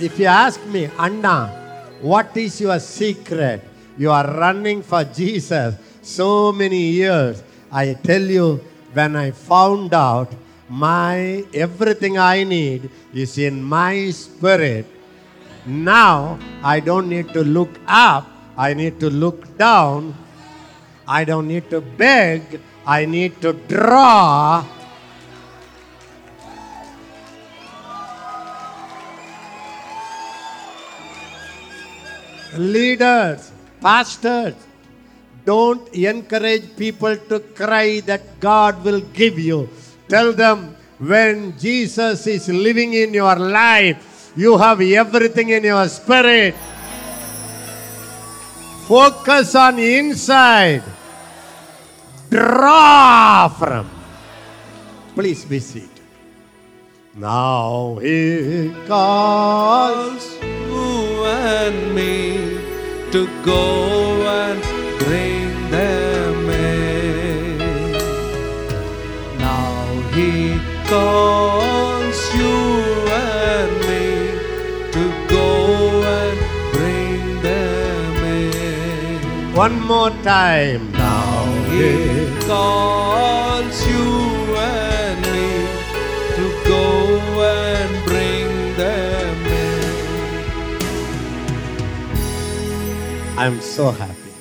If 0.00 0.18
you 0.18 0.26
ask 0.26 0.58
me, 0.66 0.90
Anna, 0.98 1.46
what 2.02 2.36
is 2.36 2.60
your 2.60 2.80
secret? 2.80 3.62
You 3.96 4.10
are 4.10 4.26
running 4.26 4.82
for 4.82 5.04
Jesus 5.04 5.76
so 6.02 6.50
many 6.50 6.90
years. 6.90 7.40
I 7.70 7.94
tell 7.94 8.22
you, 8.22 8.60
when 8.92 9.14
I 9.14 9.30
found 9.30 9.94
out 9.94 10.34
my 10.68 11.44
everything 11.54 12.18
I 12.18 12.42
need 12.42 12.90
is 13.14 13.38
in 13.38 13.62
my 13.62 14.10
spirit, 14.10 14.86
now 15.64 16.40
I 16.62 16.80
don't 16.80 17.08
need 17.08 17.32
to 17.32 17.44
look 17.44 17.70
up, 17.86 18.26
I 18.56 18.74
need 18.74 19.00
to 19.00 19.10
look 19.10 19.58
down. 19.58 20.14
I 21.06 21.24
don't 21.24 21.48
need 21.48 21.68
to 21.70 21.80
beg, 21.80 22.60
I 22.86 23.04
need 23.04 23.40
to 23.42 23.52
draw. 23.52 24.64
Leaders, 32.56 33.50
pastors, 33.80 34.54
don't 35.44 35.92
encourage 35.92 36.76
people 36.76 37.16
to 37.28 37.40
cry 37.40 38.00
that 38.06 38.40
God 38.40 38.82
will 38.84 39.00
give 39.12 39.38
you. 39.38 39.68
Tell 40.08 40.32
them 40.32 40.76
when 40.98 41.58
Jesus 41.58 42.26
is 42.26 42.48
living 42.48 42.94
in 42.94 43.12
your 43.12 43.36
life, 43.36 44.32
you 44.36 44.56
have 44.56 44.80
everything 44.80 45.50
in 45.50 45.64
your 45.64 45.86
spirit. 45.88 46.54
Focus 48.86 49.54
on 49.54 49.78
inside. 49.78 50.82
Draw 52.28 53.48
from. 53.48 53.88
Please 55.14 55.44
be 55.46 55.58
seated. 55.58 55.88
Now 57.14 57.98
he 58.02 58.74
calls. 58.86 60.36
you 60.42 61.24
and 61.24 61.94
me 61.94 62.58
to 63.10 63.26
go 63.42 64.26
and 64.28 64.60
bring 64.98 65.70
them 65.70 66.50
in. 66.50 67.58
Now 69.38 70.00
he 70.12 70.60
calls 70.88 71.63
One 79.54 79.78
more 79.86 80.10
time. 80.26 80.90
Now 80.90 81.46
He 81.70 82.26
calls 82.42 83.86
you 83.86 84.02
and 84.58 85.22
me 85.30 85.70
to 86.34 86.44
go 86.66 86.82
and 87.38 88.04
bring 88.04 88.74
them 88.74 89.46
in. 89.46 89.94
I'm 93.38 93.60
so 93.60 93.92
happy. 93.92 94.34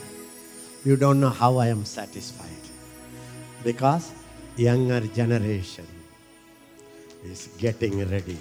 You 0.84 0.98
don't 0.98 1.20
know 1.20 1.30
how 1.30 1.58
I 1.58 1.68
am 1.68 1.86
satisfied. 1.86 2.50
Because 3.64 4.12
younger 4.58 5.02
generation 5.02 5.86
is 7.24 7.50
getting 7.60 8.10
ready. 8.10 8.40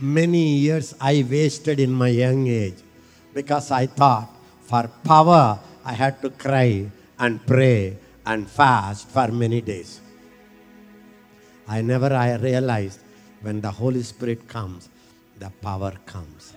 Many 0.00 0.56
years 0.56 0.94
I 0.98 1.26
wasted 1.28 1.78
in 1.78 1.92
my 1.92 2.08
young 2.08 2.48
age 2.48 2.80
because 3.34 3.70
I 3.70 3.84
thought 3.84 4.32
for 4.62 4.88
power 5.04 5.60
I 5.84 5.92
had 5.92 6.22
to 6.22 6.30
cry 6.30 6.90
and 7.18 7.46
pray 7.46 7.98
and 8.24 8.48
fast 8.48 9.10
for 9.10 9.28
many 9.28 9.60
days. 9.60 10.00
I 11.68 11.82
never 11.82 12.14
I 12.14 12.36
realized 12.36 13.00
when 13.42 13.60
the 13.60 13.70
Holy 13.70 14.02
Spirit 14.02 14.48
comes, 14.48 14.88
the 15.38 15.50
power 15.60 15.92
comes. 16.06 16.54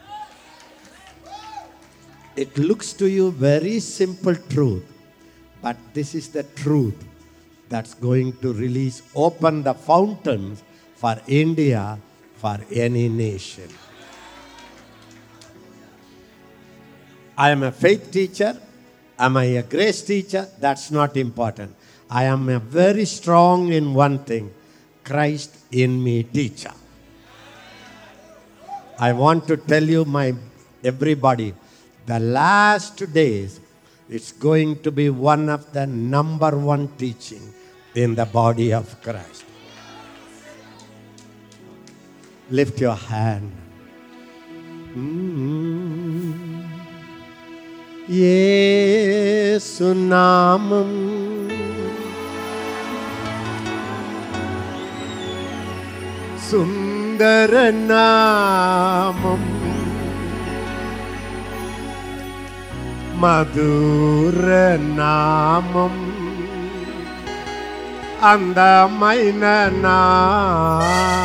It 2.38 2.58
looks 2.58 2.94
to 2.94 3.10
you 3.10 3.32
very 3.32 3.82
simple 3.82 4.36
truth, 4.36 4.86
but 5.62 5.76
this 5.94 6.16
is 6.16 6.30
the 6.30 6.44
truth 6.56 6.96
that's 7.68 7.94
going 7.94 8.38
to 8.38 8.54
release, 8.54 9.04
open 9.14 9.64
the 9.64 9.74
fountains 9.74 10.64
for 10.96 11.20
India, 11.28 12.00
for 12.44 12.60
any 12.86 13.08
nation. 13.08 13.70
I 17.38 17.52
am 17.52 17.64
a 17.64 17.72
faith 17.72 18.12
teacher. 18.12 18.52
Am 19.18 19.38
I 19.38 19.46
a 19.62 19.64
grace 19.64 20.02
teacher? 20.02 20.44
That's 20.60 20.92
not 20.92 21.16
important. 21.16 21.74
I 22.10 22.26
am 22.26 22.50
a 22.50 22.60
very 22.60 23.06
strong 23.06 23.72
in 23.72 23.94
one 23.94 24.18
thing 24.30 24.52
Christ 25.06 25.56
in 25.72 26.04
me 26.04 26.24
teacher. 26.24 26.74
I 29.00 29.14
want 29.14 29.48
to 29.48 29.56
tell 29.56 29.88
you, 29.96 30.04
my 30.04 30.36
everybody, 30.84 31.54
the 32.06 32.20
last 32.20 32.98
days, 33.14 33.62
it's 34.10 34.34
going 34.34 34.82
to 34.84 34.92
be 34.92 35.10
one 35.10 35.48
of 35.48 35.72
the 35.72 35.88
number 35.88 36.52
one 36.74 36.90
teaching 36.98 37.54
in 37.96 38.16
the 38.16 38.26
body 38.26 38.74
of 38.74 39.02
Christ 39.02 39.46
Lift 42.53 42.81
your 42.81 42.99
hand. 43.07 43.51
Mm. 44.97 45.69
యేసు 48.19 49.89
నామం 50.11 50.93
సుందర 56.49 57.53
నామం 57.91 59.43
మధుర 63.23 64.47
నామం 64.99 65.97
అందమైన 68.25 69.45
నామం 69.85 71.19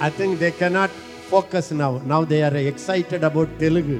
I 0.00 0.10
think 0.10 0.38
they 0.38 0.50
cannot 0.52 0.90
focus 1.28 1.70
now. 1.72 2.00
Now 2.04 2.24
they 2.24 2.42
are 2.42 2.56
excited 2.64 3.24
about 3.24 3.48
Telugu. 3.58 3.98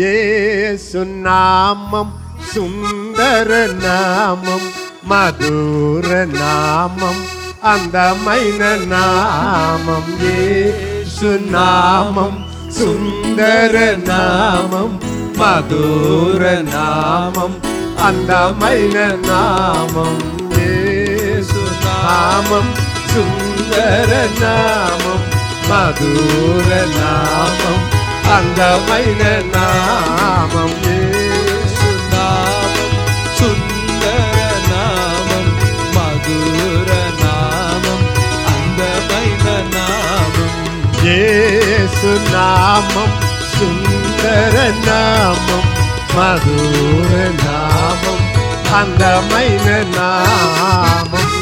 యేసు 0.00 1.00
నామం 1.24 2.08
సుందర 2.50 3.50
నామం 3.80 4.62
మధుర 5.10 6.08
నామం 6.36 7.16
అందమైన 7.64 8.62
నామం 8.92 10.04
యేసు 10.22 11.30
నామం 11.56 12.34
సుందర 12.78 13.74
నామం 14.08 14.90
మధుర 15.40 16.42
నామం 16.70 17.52
అందమైన 18.08 18.96
నామం 19.28 20.16
యేసు 20.56 21.62
నామం 21.86 22.66
సుందర 23.12 23.43
சுந்தர 23.65 24.17
நாமம் 24.39 25.23
மதுர 25.69 26.69
நாமம் 26.99 27.83
அந்தமைன 28.35 29.21
நாமம். 29.53 30.73
நாமம் 32.41 32.93
சுந்தர 33.37 34.37
நாமம் 34.69 35.49
மதுர 35.93 36.89
நாமம் 37.23 38.05
அந்தமைன 38.51 39.45
நாமம். 39.73 40.53
நாமம். 49.95 51.34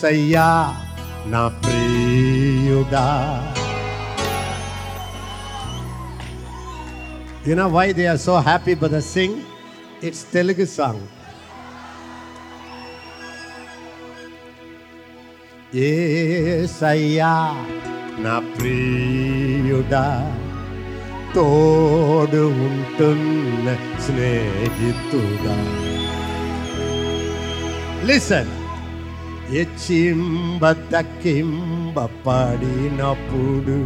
ఏసయ్యా 0.00 0.48
నా 1.32 1.44
ప్రియుడా 1.62 3.06
You 7.48 7.54
know 7.54 7.68
why 7.68 7.84
they 7.92 8.06
are 8.08 8.18
so 8.20 8.36
happy 8.40 8.74
but 8.74 8.90
they 8.90 9.00
sing? 9.06 9.32
It's 10.02 10.22
Telugu 10.32 10.66
song. 10.68 10.98
ఏసయ్యా 15.88 17.32
నా 18.24 18.34
ప్రియుడా 18.54 20.04
తోడు 21.34 22.42
ఉంటున్న 22.66 23.66
స్నేహితుడా 24.06 25.56
లిసన్ 28.08 28.52
ఎచ్చింబ 29.54 30.62
దక్కింబ 30.92 31.98
పడినప్పుడు 32.24 33.78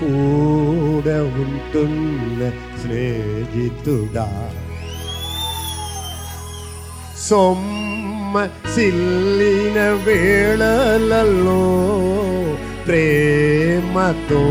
కూడ 0.00 1.06
ఉంటున్న 1.44 2.40
స్నేహితుడా 2.78 4.28
సొమ్మ 7.28 8.34
సిల్లిన 8.74 9.78
వేళలలో 10.04 11.62
ప్రేమతో 12.86 14.44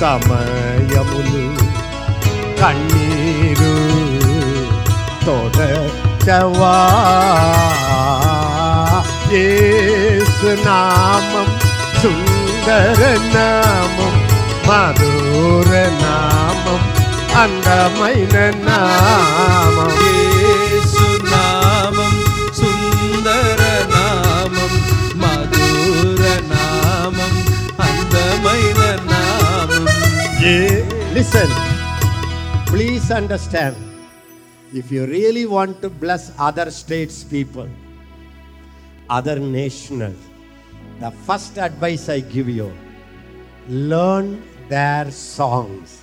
సమయములు 0.00 1.44
కన్నీరు 2.60 3.74
తోడచవా 5.24 6.76
నామం 10.64 11.48
సుందర 12.00 13.00
నామం 13.34 14.14
మధుర 14.68 15.72
నామం 16.02 16.80
అందమైన 17.42 18.36
నామం 18.66 19.92
యేసు 20.02 20.73
listen. 31.14 31.48
Please 32.66 33.10
understand. 33.10 33.76
If 34.72 34.92
you 34.92 35.06
really 35.06 35.46
want 35.46 35.82
to 35.82 35.90
bless 35.90 36.32
other 36.38 36.70
states 36.70 37.24
people, 37.24 37.68
other 39.08 39.38
nationals, 39.38 40.16
the 41.00 41.10
first 41.26 41.58
advice 41.58 42.08
I 42.08 42.20
give 42.20 42.48
you 42.48 42.72
learn 43.68 44.42
their 44.68 45.10
songs. 45.10 46.02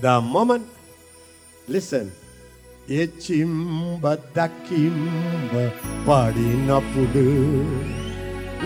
The 0.00 0.20
moment, 0.20 0.66
listen, 1.68 2.06
ఎచింబ 3.02 4.06
దక్కింబ 4.36 5.52
పాడినప్పుడు 6.06 7.24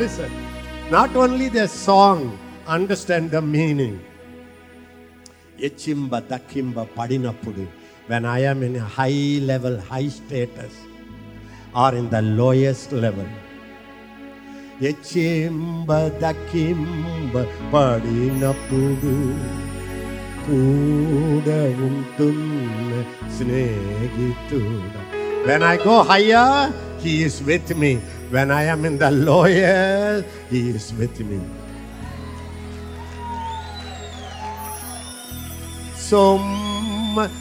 Listen, 0.00 0.32
not 0.93 1.15
only 1.15 1.49
their 1.49 1.67
song, 1.67 2.37
understand 2.67 3.31
the 3.31 3.41
meaning. 3.41 3.99
Echimba 5.57 6.21
Dakimba 6.21 6.87
Padinapudu. 6.95 7.65
When 8.05 8.25
I 8.25 8.39
am 8.51 8.61
in 8.61 8.75
a 8.75 8.85
high 8.97 9.39
level, 9.41 9.79
high 9.79 10.09
status, 10.09 10.73
or 11.75 11.95
in 11.95 12.11
the 12.11 12.21
lowest 12.21 12.91
level. 12.91 13.27
Echimba 14.91 15.99
Dakimba 16.23 17.43
Padinapudu. 17.73 19.17
കൂടവും 20.45 21.93
തുന്ന് 22.17 23.01
സ്നേഹിത്തുട 23.35 24.95
When 25.47 25.61
I 25.73 25.75
go 25.85 25.95
higher, 26.09 26.49
He 27.03 27.13
is 27.27 27.35
with 27.47 27.69
me. 27.81 27.91
When 28.33 28.49
I 28.49 28.63
am 28.63 28.81
in 28.83 28.97
the 28.97 29.11
lawyer, 29.11 30.25
He 30.49 30.61
is 30.73 30.87
with 30.97 31.19
me. 31.29 31.39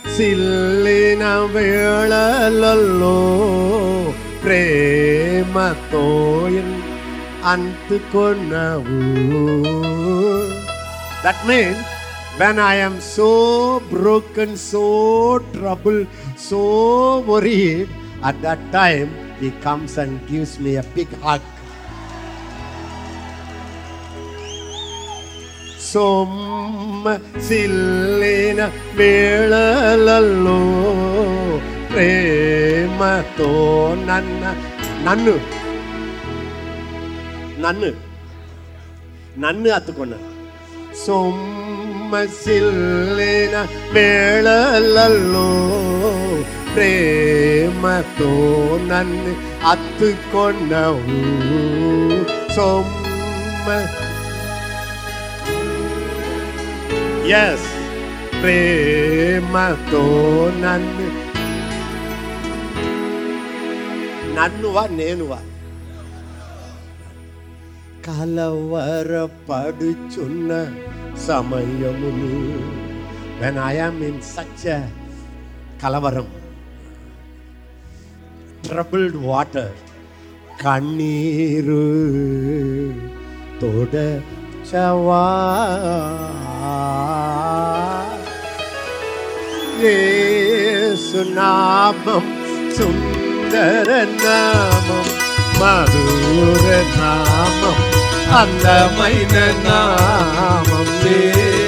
ಸೊಮ್ಮಸಿಲ್ಲಿನ 0.03 1.24
ವೇಳಲಲ್ಲೋ 1.55 3.16
ಪ್ರೇಮತೋಯನ್ 4.45 5.57
ಅಂತುಕೊನ್ನವು 7.53 9.01
That 11.24 11.40
means 11.49 11.82
when 12.40 12.57
I 12.72 12.76
am 12.86 12.95
so 13.16 13.30
broken, 13.97 14.51
so 14.70 14.84
troubled, 15.57 16.09
so 16.51 16.62
worried, 17.30 17.88
at 18.28 18.36
that 18.47 18.61
time 18.80 19.11
he 19.43 19.51
comes 19.61 19.99
and 19.99 20.26
gives 20.28 20.59
me 20.59 20.76
a 20.76 20.86
big 20.95 21.11
hug. 21.24 21.43
ಸೊಮ್ಮ 25.88 27.07
ಸಿಲ್ಲಿನ 27.47 28.61
ಬೇಳಲಲ್ಲೋ 28.99 30.61
ಪ್ರೇಮ 31.90 33.01
ತೋ 33.38 33.49
ನನ್ನ 34.09 34.43
ನನ್ನ 35.07 35.26
ನನ್ನ 37.64 37.82
ನನ್ನ 39.45 39.66
ಹತ್ತುಕೊಂಡ 39.74 40.14
ಸೊಮ್ಮ 41.05 42.22
ಸಿಲ್ಲಿನ 42.43 43.55
ಬೇಳಲಲ್ಲೋ 43.97 45.49
ప్రేమతో 46.71 48.32
నన్ను 48.89 49.34
అత్తుకొన్నవు 49.67 51.17
సొమ్మ 52.55 53.67
ఎస్ 57.38 57.69
ప్రేమతో 58.41 60.03
నన్ను 60.61 61.07
నన్నువా 64.38 64.84
నేనువా 64.97 65.39
కలవరపడుచున్న 69.19 70.51
సమయములు 71.28 72.34
వెన్ 73.39 73.59
ఐఎమ్ 73.65 74.01
ఇన్ 74.03 74.21
సచ్ 74.30 74.67
కలవరం 75.82 76.28
troubled 78.64 79.18
water 79.22 79.76
கண்ணீரு 80.62 81.84
தொடச்சவா 83.60 85.24
சுநாமம் 91.02 92.30
சுந்தர 92.76 93.88
நாமம் 94.22 95.10
மதுர 95.60 96.68
நாமம் 96.98 97.82
அந்தமைன 98.34 99.34
நாமம் 99.66 100.94
ஏ 101.06 101.61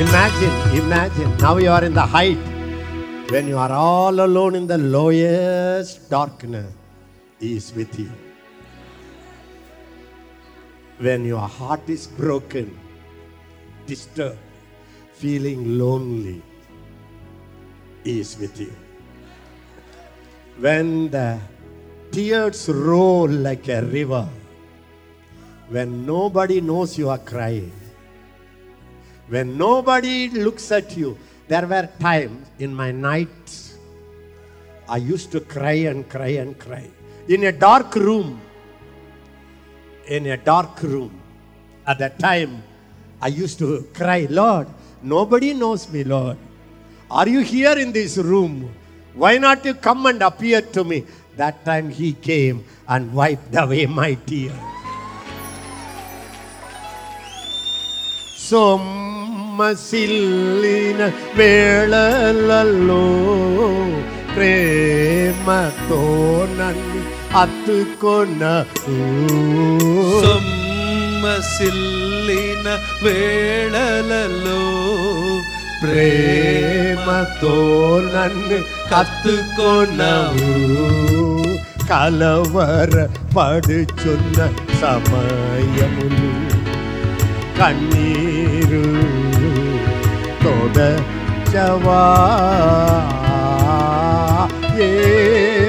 Imagine, 0.00 0.54
imagine, 0.78 1.36
now 1.38 1.56
you 1.56 1.70
are 1.70 1.84
in 1.84 1.94
the 1.94 2.06
height 2.06 2.38
when 3.30 3.46
you 3.46 3.56
are 3.58 3.70
all 3.72 4.18
alone 4.20 4.56
in 4.56 4.66
the 4.66 4.78
lowest 4.78 6.10
darkness, 6.10 6.72
He 7.38 7.56
is 7.56 7.72
with 7.74 7.98
you. 7.98 8.10
When 10.98 11.24
your 11.24 11.46
heart 11.46 11.88
is 11.88 12.06
broken, 12.06 12.76
disturbed, 13.86 14.38
feeling 15.12 15.78
lonely, 15.78 16.42
He 18.02 18.20
is 18.20 18.36
with 18.38 18.60
you. 18.60 18.72
When 20.58 21.10
the 21.10 21.38
tears 22.10 22.68
roll 22.68 23.28
like 23.28 23.68
a 23.68 23.82
river, 23.82 24.28
when 25.70 26.04
nobody 26.04 26.60
knows 26.60 26.98
you 26.98 27.08
are 27.10 27.18
crying, 27.18 27.70
when 29.28 29.56
nobody 29.56 30.28
looks 30.28 30.72
at 30.72 30.96
you, 30.96 31.16
there 31.46 31.64
were 31.64 31.88
times 32.00 32.48
in 32.58 32.74
my 32.74 32.90
nights 32.90 33.78
I 34.88 34.96
used 34.96 35.30
to 35.30 35.40
cry 35.40 35.86
and 35.86 36.08
cry 36.10 36.42
and 36.42 36.58
cry. 36.58 36.90
In 37.28 37.44
a 37.44 37.52
dark 37.52 37.94
room, 37.94 38.40
in 40.08 40.26
a 40.26 40.36
dark 40.36 40.82
room, 40.82 41.20
at 41.86 42.00
that 42.00 42.18
time, 42.18 42.64
I 43.22 43.28
used 43.28 43.60
to 43.60 43.86
cry, 43.94 44.26
Lord, 44.28 44.66
nobody 45.02 45.54
knows 45.54 45.88
me, 45.92 46.02
Lord. 46.02 46.36
Are 47.08 47.28
you 47.28 47.40
here 47.40 47.78
in 47.78 47.92
this 47.92 48.18
room? 48.18 48.74
Why 49.14 49.38
not 49.38 49.64
you 49.64 49.74
come 49.74 50.06
and 50.06 50.20
appear 50.20 50.62
to 50.62 50.82
me? 50.82 51.06
That 51.36 51.64
time 51.64 51.90
he 51.90 52.12
came 52.14 52.64
and 52.88 53.14
wiped 53.14 53.54
away 53.54 53.86
my 53.86 54.14
tears. 54.14 54.58
సొమ్మసిల్లిన 58.49 59.61
వేళలలో 61.37 63.03
ప్రేమతో 64.35 66.01
నన్ను 66.57 67.01
అత్తుకొన్న 67.37 68.43
సొమ్మసిల్లిన 71.37 72.67
వేళలలో 73.03 74.61
ప్రేమతో 75.81 77.55
నన్ను 78.13 78.59
కత్తుకొనవు 78.91 80.51
కలవర 81.89 82.93
పడుచున్న 83.35 84.39
సమయములు 84.81 86.29
കണ്ണീരു 87.60 88.84
തുടച്ചവാ 90.42 92.02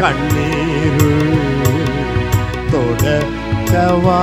కన్నీరు 0.00 1.10
കേശവാ 3.75 4.21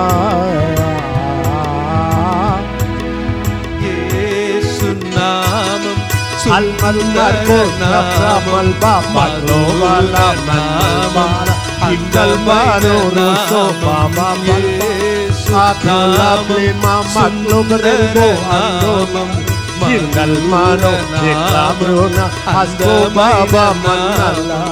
الملك 6.59 7.51
الرب 7.51 8.49
البابا 8.61 9.25
لولا 9.49 10.27
مالا 10.47 11.55
عند 11.83 12.17
المانو 12.17 12.99
سوبا 13.49 13.99
ماما 14.17 14.59
أطلب 15.55 16.49
لما 16.59 16.95
مطلوب 17.17 17.73
ربو 17.73 18.31
أندوما 18.53 19.25
عند 19.83 20.19
المانو 20.19 20.93
يكامرونا 21.25 22.31
أسكو 22.49 23.09
بابا 23.17 23.67
منالا 23.85 24.65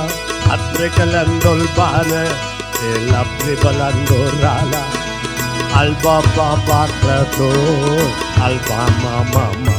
أترك 0.55 1.01
لندول 1.01 1.67
بارا 1.77 2.50
labbri 3.11 3.55
ballando 3.63 4.21
rala 4.43 4.83
alba 5.81 6.17
papatrato 6.37 7.53
alba 8.49 8.83
mamma 9.03 9.77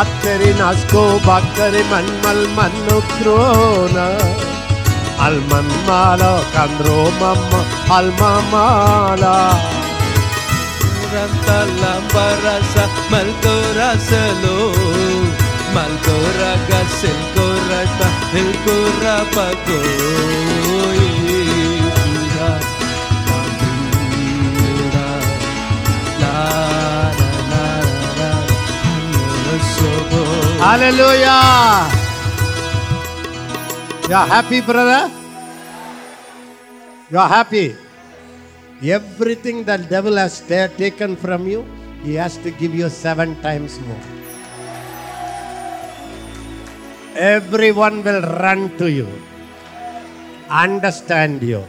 ಅತ್ತರಿ 0.00 0.48
ನಾಸ್ಕೋ 0.58 1.02
ಬಾಕ್ತರಿ 1.26 1.82
ಮನ್ಮಲ್ 1.90 2.42
ಮನ್ನು 2.56 2.96
ಕ್ರೋನ 3.12 3.98
ಅಲ್ಮನ್ 5.26 5.72
ಮಾಲ 5.86 6.22
ಕಂದ್ರೋ 6.54 6.96
ಮಮ್ಮ 7.20 7.60
ಅಲ್ಮ 7.96 8.22
ಮಾಲ 8.52 9.22
ಬರಸ 12.14 12.76
ಮಲ್ಕೋರ 13.12 13.80
ಸಲೋ 14.08 14.58
ಮಲ್ಕೋರ 15.76 16.42
ಗಸಲ್ 16.70 17.24
ಕೋರ 17.36 17.72
ಹಿಲ್ಕೋರ 18.34 19.06
ಪಕೋ 19.36 19.80
Hallelujah. 30.58 31.90
You 34.08 34.14
are 34.14 34.26
happy 34.26 34.60
brother? 34.60 35.10
You 37.10 37.18
are 37.18 37.28
happy? 37.28 37.76
Everything 38.82 39.64
that 39.64 39.88
devil 39.88 40.16
has 40.16 40.40
ta- 40.40 40.72
taken 40.76 41.16
from 41.16 41.46
you 41.46 41.64
he 42.04 42.14
has 42.14 42.36
to 42.38 42.50
give 42.50 42.74
you 42.74 42.88
seven 42.88 43.34
times 43.42 43.80
more. 43.80 44.04
Everyone 47.16 48.04
will 48.04 48.20
run 48.20 48.76
to 48.78 48.90
you 48.90 49.08
understand 50.48 51.42
you. 51.42 51.64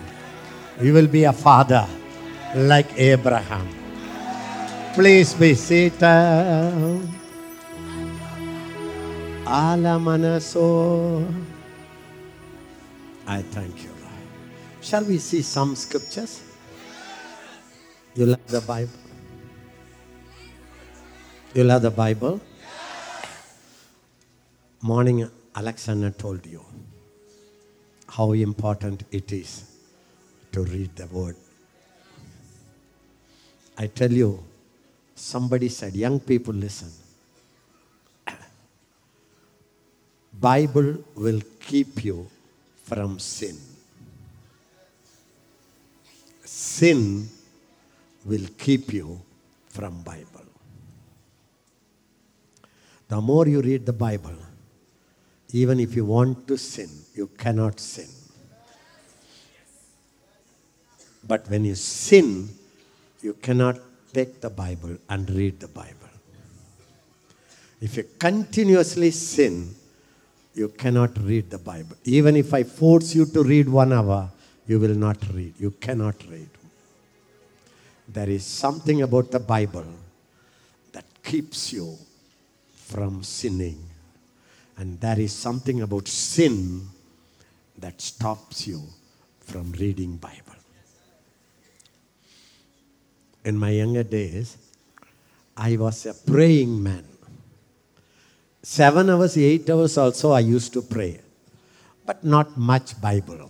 You 0.82 0.94
will 0.94 1.08
be 1.08 1.24
a 1.24 1.34
father 1.34 1.88
like 2.56 2.88
Abraham. 2.98 3.68
Please 4.94 5.34
be 5.34 5.54
seated. 5.54 7.17
Alamanaso. 9.48 11.26
I 13.26 13.42
thank 13.42 13.84
you, 13.84 13.90
Lord. 13.90 14.24
Shall 14.82 15.06
we 15.06 15.18
see 15.20 15.42
some 15.42 15.76
scriptures? 15.76 16.42
You 18.16 18.26
love 18.26 18.46
the 18.48 18.60
Bible? 18.60 18.92
You 21.54 21.64
love 21.64 21.82
the 21.82 21.92
Bible? 21.92 22.42
Morning, 24.82 25.30
Alexander 25.56 26.12
told 26.12 26.46
you 26.46 26.62
how 28.10 28.34
important 28.34 29.04
it 29.12 29.32
is 29.32 29.72
to 30.52 30.64
read 30.64 30.94
the 30.98 31.08
word. 31.08 31.38
I 33.78 33.88
tell 33.88 34.12
you, 34.12 34.44
somebody 35.16 35.70
said, 35.70 35.96
young 35.96 36.20
people 36.20 36.54
listen. 36.54 36.92
Bible 40.40 41.04
will 41.16 41.42
keep 41.60 42.04
you 42.04 42.28
from 42.84 43.20
sin. 43.20 43.58
Sin 46.44 47.28
will 48.26 48.48
keep 48.58 48.94
you 48.94 49.22
from 49.70 50.02
Bible. 50.04 50.46
The 53.08 53.22
more 53.22 53.48
you 53.48 53.62
read 53.62 53.86
the 53.86 53.94
Bible, 53.94 54.36
even 55.54 55.80
if 55.80 55.96
you 55.96 56.06
want 56.06 56.48
to 56.48 56.58
sin, 56.58 56.90
you 57.16 57.28
cannot 57.38 57.80
sin. 57.80 58.10
But 61.26 61.50
when 61.50 61.66
you 61.66 61.76
sin, 61.76 62.50
you 63.22 63.34
cannot 63.34 63.80
take 64.14 64.40
the 64.42 64.50
Bible 64.50 64.98
and 65.10 65.30
read 65.30 65.60
the 65.60 65.68
Bible. 65.68 65.94
If 67.80 67.98
you 67.98 68.06
continuously 68.18 69.12
sin, 69.12 69.76
you 70.58 70.70
cannot 70.70 71.18
read 71.24 71.50
the 71.50 71.58
Bible. 71.58 71.96
Even 72.04 72.36
if 72.36 72.54
I 72.54 72.64
force 72.64 73.14
you 73.14 73.26
to 73.28 73.44
read 73.44 73.70
one 73.70 73.94
hour, 73.94 74.30
you 74.66 74.80
will 74.80 74.96
not 74.96 75.18
read. 75.34 75.54
You 75.60 75.72
cannot 75.72 76.16
read. 76.30 76.50
There 78.08 78.30
is 78.30 78.46
something 78.46 79.02
about 79.02 79.32
the 79.32 79.40
Bible 79.40 79.86
that 80.94 81.06
keeps 81.24 81.72
you 81.74 81.98
from 82.74 83.24
sinning. 83.24 83.84
And 84.78 85.00
there 85.00 85.20
is 85.20 85.34
something 85.34 85.82
about 85.82 86.08
sin 86.08 86.88
that 87.78 88.02
stops 88.02 88.68
you 88.68 88.82
from 89.42 89.72
reading 89.74 90.18
Bible. 90.18 90.56
In 93.46 93.58
my 93.58 93.70
younger 93.72 94.04
days, 94.04 94.58
I 95.56 95.78
was 95.78 96.06
a 96.06 96.14
praying 96.14 96.82
man. 96.82 97.06
Seven 98.68 99.10
hours, 99.10 99.38
eight 99.38 99.70
hours 99.70 99.98
also 99.98 100.32
I 100.32 100.42
used 100.42 100.74
to 100.74 100.82
pray, 100.82 101.22
but 102.06 102.22
not 102.22 102.58
much 102.58 103.00
Bible. 103.00 103.50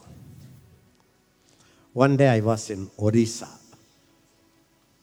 One 1.92 2.16
day 2.16 2.30
I 2.30 2.40
was 2.40 2.70
in 2.70 2.86
Odisha. 3.00 3.50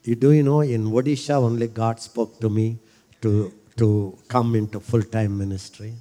You 0.05 0.15
do 0.15 0.31
you 0.31 0.41
know 0.41 0.61
in 0.61 0.85
Odisha 0.85 1.35
only 1.35 1.67
God 1.67 1.99
spoke 1.99 2.39
to 2.39 2.49
me 2.49 2.77
to, 3.21 3.51
to 3.75 4.17
come 4.29 4.55
into 4.55 4.79
full 4.79 5.03
time 5.03 5.37
ministry. 5.37 5.93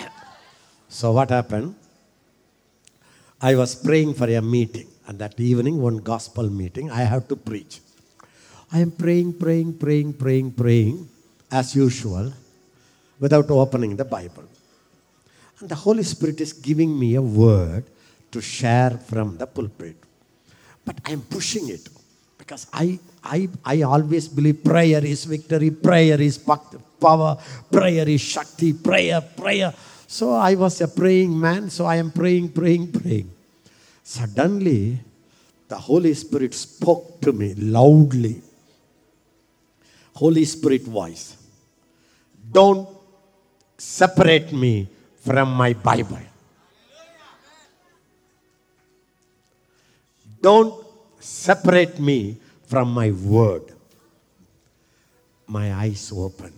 So 0.88 1.12
what 1.12 1.30
happened? 1.30 1.76
I 3.40 3.54
was 3.54 3.76
praying 3.76 4.14
for 4.14 4.28
a 4.28 4.42
meeting, 4.42 4.88
and 5.06 5.20
that 5.20 5.38
evening, 5.38 5.80
one 5.80 5.98
gospel 5.98 6.50
meeting, 6.50 6.90
I 6.90 7.02
have 7.02 7.28
to 7.28 7.36
preach. 7.36 7.78
I 8.72 8.80
am 8.80 8.90
praying, 8.90 9.34
praying, 9.34 9.74
praying, 9.74 10.14
praying, 10.14 10.50
praying, 10.54 11.08
as 11.50 11.74
usual, 11.74 12.32
without 13.18 13.50
opening 13.50 13.96
the 13.96 14.04
Bible. 14.04 14.44
And 15.60 15.68
the 15.68 15.74
Holy 15.74 16.02
Spirit 16.02 16.40
is 16.40 16.52
giving 16.52 16.98
me 16.98 17.14
a 17.14 17.22
word 17.22 17.84
to 18.32 18.40
share 18.40 18.90
from 18.90 19.38
the 19.38 19.46
pulpit. 19.46 19.96
But 20.84 21.00
I 21.04 21.12
am 21.12 21.22
pushing 21.22 21.68
it 21.68 21.88
because 22.36 22.66
I, 22.72 22.98
I, 23.24 23.48
I 23.64 23.82
always 23.82 24.28
believe 24.28 24.62
prayer 24.62 25.04
is 25.04 25.24
victory, 25.24 25.70
prayer 25.70 26.20
is 26.20 26.38
power, 26.38 27.38
prayer 27.72 28.08
is 28.08 28.20
Shakti, 28.20 28.72
prayer, 28.72 29.20
prayer. 29.20 29.72
So 30.06 30.34
I 30.34 30.54
was 30.54 30.80
a 30.80 30.88
praying 30.88 31.38
man, 31.38 31.70
so 31.70 31.86
I 31.86 31.96
am 31.96 32.12
praying, 32.12 32.50
praying, 32.50 32.92
praying. 32.92 33.30
Suddenly, 34.04 35.00
the 35.66 35.76
Holy 35.76 36.14
Spirit 36.14 36.54
spoke 36.54 37.20
to 37.22 37.32
me 37.32 37.54
loudly. 37.54 38.42
Holy 40.16 40.48
Spirit 40.48 40.80
voice. 40.80 41.36
Don't 42.40 42.88
separate 43.76 44.48
me 44.50 44.88
from 45.20 45.52
my 45.52 45.74
Bible. 45.76 46.24
Don't 50.40 50.72
separate 51.20 52.00
me 52.00 52.40
from 52.64 52.96
my 52.96 53.10
word. 53.12 53.76
My 55.46 55.74
eyes 55.84 56.10
open. 56.16 56.52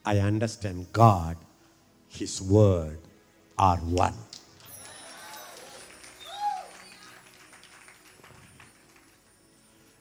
I 0.00 0.24
understand 0.24 0.88
God, 0.90 1.36
His 2.08 2.40
word 2.40 2.96
are 3.58 3.76
one. 3.76 4.16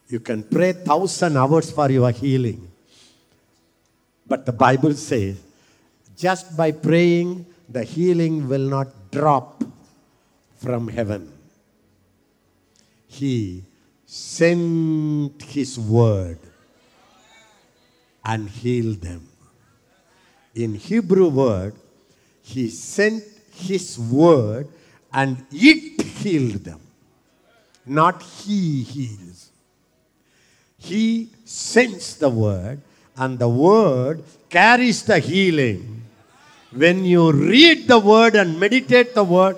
You 0.08 0.22
can 0.22 0.44
pray 0.44 0.72
thousand 0.72 1.36
hours 1.36 1.70
for 1.70 1.92
your 1.92 2.12
healing. 2.12 2.77
But 4.28 4.46
the 4.46 4.52
Bible 4.52 4.94
says, 4.94 5.38
just 6.16 6.58
by 6.58 6.72
praying, 6.72 7.46
the 7.70 7.84
healing 7.84 8.48
will 8.48 8.68
not 8.68 9.12
drop 9.12 9.64
from 10.58 10.88
heaven. 10.88 11.32
He 13.08 13.64
sent 14.06 15.42
His 15.44 15.80
word 15.80 16.40
and 18.26 18.50
healed 18.50 19.02
them. 19.02 19.28
In 20.56 20.76
Hebrew 20.76 21.30
word, 21.30 21.76
He 22.42 22.70
sent 22.70 23.24
His 23.52 23.98
word 23.98 24.68
and 25.14 25.46
it 25.52 26.02
healed 26.02 26.64
them. 26.64 26.82
Not 27.86 28.22
He 28.24 28.84
heals. 28.84 29.52
He 30.78 31.32
sends 31.46 32.18
the 32.18 32.30
word, 32.30 32.82
and 33.18 33.40
the 33.40 33.50
word 33.50 34.24
carries 34.50 35.04
the 35.04 35.20
healing. 35.20 36.04
When 36.72 37.06
you 37.06 37.32
read 37.32 37.88
the 37.88 38.00
word 38.00 38.36
and 38.36 38.60
meditate 38.60 39.16
the 39.16 39.24
word 39.24 39.58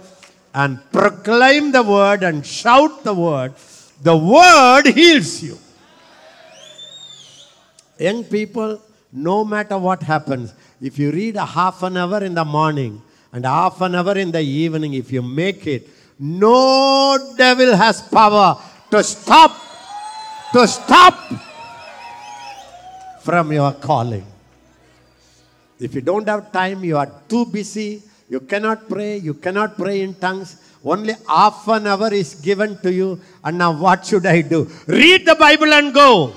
and 0.53 0.79
proclaim 0.91 1.71
the 1.71 1.83
word 1.83 2.23
and 2.23 2.45
shout 2.45 3.03
the 3.03 3.13
word, 3.13 3.53
the 4.01 4.15
word 4.15 4.87
heals 4.87 5.43
you. 5.43 5.57
Young 7.99 8.23
people, 8.23 8.81
no 9.11 9.43
matter 9.43 9.77
what 9.77 10.03
happens, 10.03 10.53
if 10.81 10.97
you 10.97 11.11
read 11.11 11.35
a 11.35 11.45
half 11.45 11.83
an 11.83 11.97
hour 11.97 12.23
in 12.23 12.33
the 12.33 12.45
morning 12.45 13.01
and 13.33 13.45
half 13.45 13.81
an 13.81 13.95
hour 13.95 14.17
in 14.17 14.31
the 14.31 14.41
evening, 14.41 14.93
if 14.93 15.11
you 15.11 15.21
make 15.21 15.67
it, 15.67 15.89
no 16.17 17.35
devil 17.37 17.75
has 17.75 18.01
power 18.01 18.57
to 18.91 19.03
stop 19.03 19.51
to 20.53 20.67
stop 20.67 21.15
from 23.29 23.51
your 23.51 23.73
calling. 23.73 24.25
If 25.79 25.93
you 25.95 26.01
don't 26.01 26.27
have 26.27 26.51
time, 26.51 26.83
you 26.83 26.97
are 26.97 27.11
too 27.31 27.45
busy, 27.45 28.01
you 28.27 28.39
cannot 28.39 28.89
pray, 28.89 29.17
you 29.17 29.35
cannot 29.35 29.77
pray 29.77 30.01
in 30.01 30.15
tongues. 30.15 30.57
Only 30.83 31.13
half 31.27 31.67
an 31.67 31.85
hour 31.85 32.11
is 32.11 32.33
given 32.47 32.77
to 32.83 32.91
you, 32.91 33.19
and 33.43 33.57
now 33.59 33.71
what 33.83 34.05
should 34.05 34.25
I 34.25 34.41
do? 34.41 34.59
Read 34.87 35.27
the 35.27 35.35
Bible 35.35 35.71
and 35.79 35.93
go. 35.93 36.33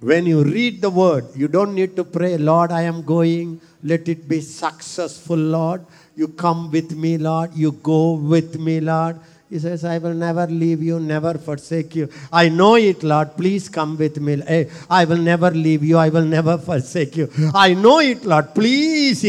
When 0.00 0.26
you 0.26 0.42
read 0.44 0.82
the 0.82 0.90
word, 0.90 1.26
you 1.34 1.48
don't 1.48 1.74
need 1.74 1.96
to 1.96 2.04
pray, 2.04 2.36
Lord, 2.36 2.70
I 2.70 2.82
am 2.82 3.02
going. 3.02 3.60
Let 3.82 4.08
it 4.08 4.28
be 4.28 4.40
successful, 4.40 5.36
Lord. 5.36 5.86
You 6.16 6.28
come 6.28 6.70
with 6.70 6.90
me, 6.94 7.16
Lord. 7.16 7.54
You 7.54 7.72
go 7.72 8.12
with 8.12 8.58
me, 8.58 8.80
Lord. 8.80 9.20
He 9.52 9.58
says, 9.58 9.84
I 9.84 9.98
will 9.98 10.14
never 10.14 10.46
leave 10.46 10.82
you, 10.82 10.98
never 10.98 11.34
forsake 11.34 11.94
you. 11.94 12.08
I 12.32 12.48
know 12.48 12.76
it, 12.76 13.02
Lord. 13.02 13.36
Please 13.36 13.68
come 13.68 13.98
with 13.98 14.18
me. 14.18 14.40
I 14.88 15.04
will 15.04 15.18
never 15.18 15.50
leave 15.50 15.84
you. 15.84 15.98
I 15.98 16.08
will 16.08 16.24
never 16.24 16.56
forsake 16.56 17.18
you. 17.18 17.28
I 17.54 17.74
know 17.74 17.98
it, 17.98 18.24
Lord. 18.24 18.54
Please, 18.54 19.22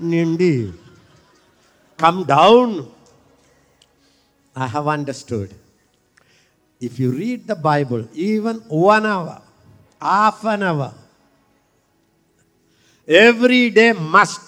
Nindi. 0.00 0.72
Come 1.98 2.24
down. 2.24 2.90
I 4.56 4.66
have 4.68 4.88
understood. 4.88 5.52
If 6.80 6.98
you 6.98 7.10
read 7.10 7.46
the 7.46 7.56
Bible, 7.56 8.08
even 8.14 8.56
one 8.68 9.04
hour, 9.04 9.42
half 10.00 10.42
an 10.46 10.62
hour, 10.62 10.94
every 13.06 13.68
day 13.68 13.92
must. 13.92 14.40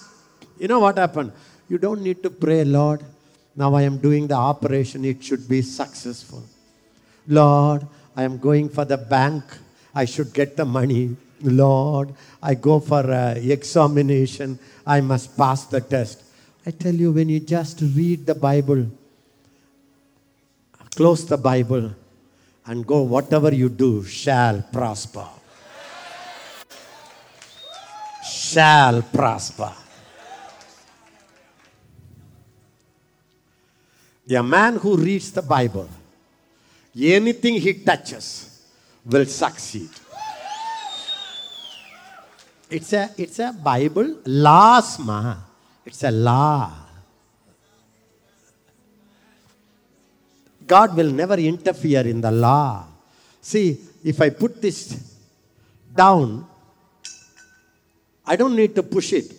You 0.57 0.67
know 0.67 0.79
what 0.79 0.97
happened? 0.97 1.31
You 1.69 1.77
don't 1.77 2.01
need 2.01 2.23
to 2.23 2.31
pray, 2.31 2.63
Lord. 2.65 3.12
Now 3.55 3.75
I 3.75 3.83
am 3.83 3.97
doing 3.97 4.27
the 4.27 4.35
operation, 4.35 5.05
it 5.05 5.23
should 5.23 5.47
be 5.47 5.61
successful. 5.61 6.43
Lord, 7.27 7.87
I 8.15 8.23
am 8.23 8.37
going 8.37 8.69
for 8.69 8.85
the 8.85 8.97
bank, 8.97 9.43
I 9.93 10.05
should 10.05 10.33
get 10.33 10.57
the 10.57 10.65
money. 10.65 11.15
Lord, 11.41 12.13
I 12.41 12.55
go 12.55 12.79
for 12.79 13.11
uh, 13.11 13.35
examination, 13.35 14.57
I 14.87 15.01
must 15.01 15.37
pass 15.37 15.65
the 15.65 15.81
test. 15.81 16.23
I 16.65 16.71
tell 16.71 16.93
you, 16.93 17.11
when 17.11 17.29
you 17.29 17.41
just 17.41 17.81
read 17.81 18.25
the 18.25 18.35
Bible, 18.35 18.87
close 20.95 21.25
the 21.25 21.37
Bible, 21.37 21.91
and 22.65 22.87
go, 22.87 23.01
whatever 23.01 23.53
you 23.53 23.67
do 23.69 24.03
shall 24.05 24.61
prosper. 24.71 25.27
Shall 28.25 29.01
prosper. 29.01 29.73
A 34.29 34.41
man 34.41 34.77
who 34.77 34.95
reads 34.95 35.31
the 35.31 35.41
Bible, 35.41 35.89
anything 36.95 37.55
he 37.55 37.73
touches 37.73 38.61
will 39.05 39.25
succeed. 39.25 39.89
It's 42.69 42.93
a, 42.93 43.11
it's 43.17 43.37
a 43.39 43.51
Bible 43.51 44.19
laws, 44.25 44.97
ma. 44.99 45.35
It's 45.85 46.03
a 46.03 46.11
law. 46.11 46.71
God 50.65 50.95
will 50.95 51.11
never 51.11 51.35
interfere 51.35 52.07
in 52.07 52.21
the 52.21 52.31
law. 52.31 52.85
See, 53.41 53.77
if 54.03 54.21
I 54.21 54.29
put 54.29 54.61
this 54.61 55.17
down, 55.93 56.47
I 58.25 58.37
don't 58.37 58.55
need 58.55 58.73
to 58.75 58.83
push 58.83 59.13
it. 59.13 59.33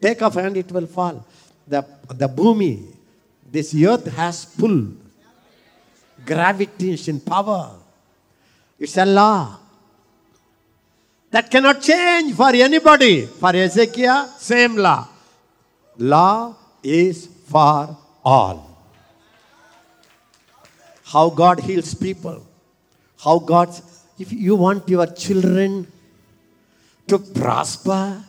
Take 0.00 0.20
off 0.22 0.34
hand, 0.34 0.56
it 0.56 0.70
will 0.72 0.86
fall. 0.86 1.24
The, 1.66 1.86
the 2.08 2.28
bhumi, 2.28 2.93
this 3.54 3.72
earth 3.90 4.06
has 4.16 4.44
pull, 4.44 4.76
gravitation, 6.26 7.20
power. 7.20 7.70
It's 8.80 8.96
a 8.96 9.06
law. 9.06 9.60
That 11.30 11.48
cannot 11.52 11.80
change 11.80 12.34
for 12.34 12.50
anybody. 12.50 13.26
For 13.26 13.54
Ezekiel, 13.54 14.26
same 14.38 14.76
law. 14.76 15.06
Law 15.98 16.56
is 16.82 17.28
for 17.46 17.96
all. 18.24 18.58
How 21.04 21.30
God 21.30 21.60
heals 21.60 21.94
people. 21.94 22.44
How 23.24 23.38
God, 23.38 23.68
if 24.18 24.32
you 24.32 24.56
want 24.56 24.88
your 24.88 25.06
children 25.06 25.86
to 27.06 27.18
prosper, 27.20 28.20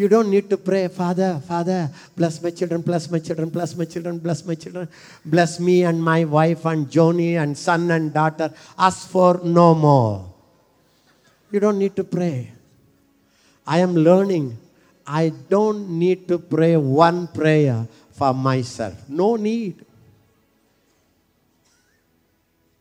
you 0.00 0.08
don't 0.08 0.30
need 0.30 0.48
to 0.48 0.56
pray, 0.56 0.88
Father, 0.88 1.42
Father, 1.46 1.90
bless 2.16 2.42
my 2.42 2.48
children, 2.48 2.80
bless 2.80 3.10
my 3.10 3.18
children, 3.18 3.50
bless 3.50 3.76
my 3.76 3.84
children, 3.84 4.16
bless 4.18 4.46
my 4.46 4.54
children, 4.54 4.88
bless 5.26 5.60
me 5.60 5.82
and 5.84 6.02
my 6.02 6.24
wife 6.24 6.64
and 6.64 6.86
Joni 6.88 7.34
and 7.34 7.56
son 7.56 7.90
and 7.90 8.10
daughter. 8.14 8.50
Ask 8.78 9.10
for 9.10 9.42
no 9.44 9.74
more. 9.74 10.32
You 11.50 11.60
don't 11.60 11.78
need 11.78 11.96
to 11.96 12.04
pray. 12.04 12.50
I 13.66 13.80
am 13.80 13.94
learning. 13.94 14.56
I 15.06 15.32
don't 15.50 15.90
need 15.90 16.26
to 16.28 16.38
pray 16.38 16.78
one 16.78 17.26
prayer 17.28 17.86
for 18.12 18.32
myself. 18.32 18.94
No 19.06 19.36
need. 19.36 19.84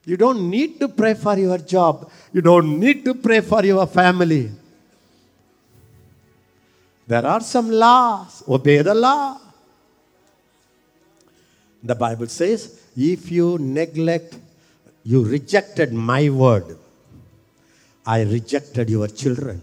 You 0.05 0.15
don't 0.15 0.49
need 0.49 0.79
to 0.79 0.87
pray 0.87 1.15
for 1.15 1.37
your 1.37 1.57
job. 1.57 2.09
You 2.31 2.41
don't 2.41 2.79
need 2.79 3.03
to 3.03 3.13
pray 3.13 3.41
for 3.41 3.65
your 3.65 3.85
family. 3.87 4.51
There 7.09 7.25
are 7.25 7.41
some 7.41 7.71
laws. 7.71 8.43
Obey 8.47 8.83
the 8.83 8.93
law. 8.93 9.39
The 11.81 11.95
Bible 11.95 12.27
says, 12.27 12.79
if 12.95 13.31
you 13.31 13.57
neglect, 13.57 14.37
you 15.03 15.25
rejected 15.25 15.91
my 15.91 16.29
word, 16.29 16.77
I 18.05 18.21
rejected 18.21 18.91
your 18.91 19.07
children. 19.07 19.59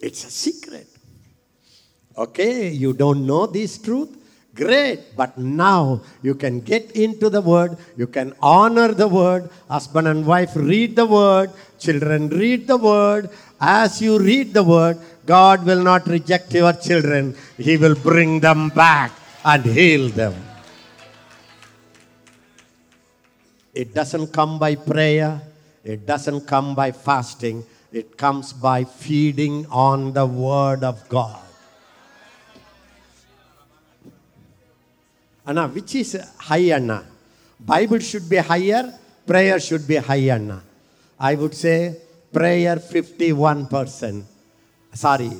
It's 0.00 0.24
a 0.24 0.30
secret. 0.30 0.88
Okay, 2.16 2.70
you 2.70 2.94
don't 2.94 3.26
know 3.26 3.46
this 3.46 3.76
truth? 3.76 4.16
Great, 4.60 5.16
but 5.16 5.38
now 5.38 6.02
you 6.20 6.34
can 6.34 6.60
get 6.60 6.92
into 6.92 7.30
the 7.30 7.40
word, 7.40 7.78
you 7.96 8.06
can 8.06 8.34
honor 8.42 8.92
the 8.92 9.08
word. 9.08 9.48
Husband 9.70 10.06
and 10.06 10.26
wife 10.26 10.52
read 10.54 10.96
the 10.96 11.06
word, 11.06 11.50
children 11.78 12.28
read 12.28 12.66
the 12.66 12.76
word. 12.76 13.30
As 13.58 14.02
you 14.02 14.18
read 14.18 14.52
the 14.52 14.62
word, 14.62 14.98
God 15.24 15.64
will 15.64 15.82
not 15.82 16.06
reject 16.06 16.52
your 16.52 16.74
children, 16.74 17.34
He 17.56 17.78
will 17.78 17.94
bring 17.94 18.40
them 18.40 18.68
back 18.68 19.12
and 19.46 19.64
heal 19.64 20.10
them. 20.10 20.34
It 23.72 23.94
doesn't 23.94 24.26
come 24.28 24.58
by 24.58 24.74
prayer, 24.74 25.40
it 25.84 26.04
doesn't 26.04 26.42
come 26.46 26.74
by 26.74 26.92
fasting, 26.92 27.64
it 27.92 28.18
comes 28.18 28.52
by 28.52 28.84
feeding 28.84 29.64
on 29.70 30.12
the 30.12 30.26
word 30.26 30.84
of 30.84 31.08
God. 31.08 31.49
Anna, 35.50 35.66
which 35.66 35.96
is 35.96 36.14
high 36.38 36.70
Anna? 36.70 37.02
Bible 37.58 37.98
should 37.98 38.30
be 38.30 38.36
higher, 38.36 38.94
prayer 39.26 39.58
should 39.58 39.84
be 39.84 39.96
high 39.96 40.30
Anna. 40.30 40.62
I 41.18 41.34
would 41.34 41.56
say 41.56 41.96
prayer 42.32 42.76
51%. 42.76 44.22
Sorry, 44.94 45.32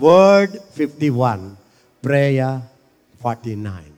word 0.00 0.58
51, 0.72 1.58
prayer 2.00 2.62
49. 3.20 3.92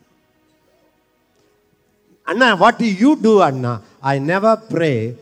Anna, 2.26 2.56
what 2.56 2.76
do 2.76 2.86
you 2.86 3.14
do, 3.14 3.40
Anna? 3.40 3.80
I 4.02 4.18
never 4.18 4.56
pray 4.56 5.14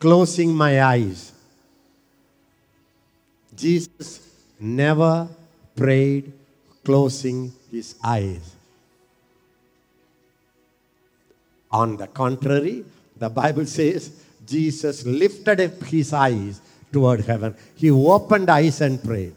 closing 0.00 0.54
my 0.54 0.82
eyes. 0.82 1.30
Jesus 3.54 4.20
never 4.58 5.28
prayed 5.76 6.32
closing 6.82 7.52
his 7.70 7.96
eyes. 8.02 8.53
On 11.74 11.96
the 11.96 12.06
contrary, 12.06 12.84
the 13.18 13.28
Bible 13.28 13.66
says 13.66 14.02
Jesus 14.46 15.04
lifted 15.04 15.60
up 15.60 15.82
his 15.90 16.12
eyes 16.12 16.60
toward 16.92 17.22
heaven. 17.26 17.56
He 17.74 17.90
opened 17.90 18.48
eyes 18.48 18.80
and 18.80 19.02
prayed. 19.02 19.34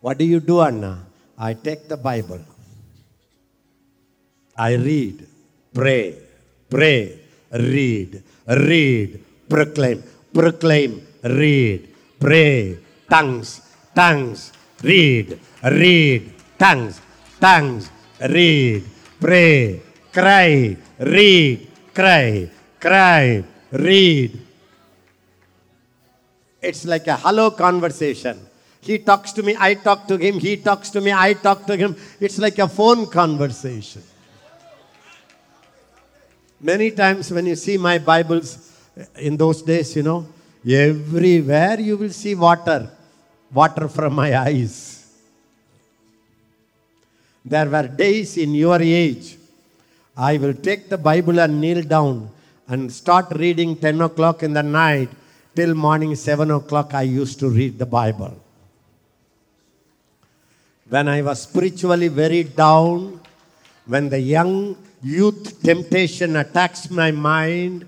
What 0.00 0.16
do 0.16 0.24
you 0.24 0.40
do, 0.40 0.62
Anna? 0.62 1.04
I 1.36 1.52
take 1.52 1.86
the 1.88 1.98
Bible. 1.98 2.40
I 4.56 4.74
read, 4.76 5.26
pray, 5.74 6.16
pray, 6.70 7.18
read, 7.52 8.22
read, 8.46 9.20
proclaim, 9.48 10.02
proclaim, 10.32 11.06
read, 11.24 11.88
pray, 12.20 12.78
tongues, 13.10 13.60
tongues, 13.94 14.52
read, 14.82 15.38
read, 15.62 16.32
tongues, 16.58 17.00
tongues, 17.40 17.90
read, 18.20 18.84
pray, 19.20 19.82
cry, 20.14 20.76
read, 21.00 21.66
cry, 21.92 22.48
cry, 22.78 23.44
read. 23.72 24.40
It's 26.62 26.86
like 26.86 27.06
a 27.08 27.16
hello 27.16 27.50
conversation. 27.50 28.38
He 28.80 28.98
talks 28.98 29.32
to 29.32 29.42
me, 29.42 29.56
I 29.58 29.74
talk 29.74 30.06
to 30.08 30.16
him, 30.16 30.38
he 30.38 30.56
talks 30.56 30.90
to 30.90 31.00
me, 31.00 31.12
I 31.12 31.34
talk 31.34 31.66
to 31.66 31.76
him. 31.76 31.96
It's 32.20 32.38
like 32.38 32.58
a 32.58 32.68
phone 32.68 33.06
conversation. 33.06 34.02
Many 36.60 36.92
times 36.92 37.30
when 37.30 37.46
you 37.46 37.56
see 37.56 37.76
my 37.76 37.98
Bibles 37.98 38.70
eh, 38.96 39.04
in 39.18 39.36
those 39.36 39.62
days, 39.62 39.96
you 39.96 40.02
know, 40.02 40.26
everywhere 40.66 41.80
you 41.80 41.96
will 41.96 42.10
see 42.10 42.34
water, 42.34 42.88
water 43.52 43.88
from 43.88 44.14
my 44.14 44.36
eyes. 44.38 45.06
There 47.44 47.68
were 47.68 47.88
days 47.88 48.38
in 48.38 48.54
your 48.54 48.80
age, 48.80 49.36
I 50.16 50.36
will 50.38 50.54
take 50.54 50.88
the 50.88 50.98
Bible 50.98 51.40
and 51.40 51.60
kneel 51.60 51.82
down 51.82 52.30
and 52.68 52.92
start 52.92 53.26
reading 53.32 53.74
10 53.74 54.00
o'clock 54.00 54.44
in 54.44 54.52
the 54.52 54.62
night 54.62 55.08
till 55.56 55.74
morning 55.74 56.14
7 56.14 56.50
o'clock. 56.52 56.94
I 56.94 57.02
used 57.02 57.40
to 57.40 57.48
read 57.48 57.78
the 57.78 57.86
Bible. 57.86 58.40
When 60.88 61.08
I 61.08 61.22
was 61.22 61.42
spiritually 61.42 62.08
very 62.08 62.44
down, 62.44 63.20
when 63.86 64.08
the 64.08 64.20
young 64.20 64.76
youth 65.02 65.60
temptation 65.62 66.36
attacks 66.36 66.90
my 66.90 67.10
mind, 67.10 67.86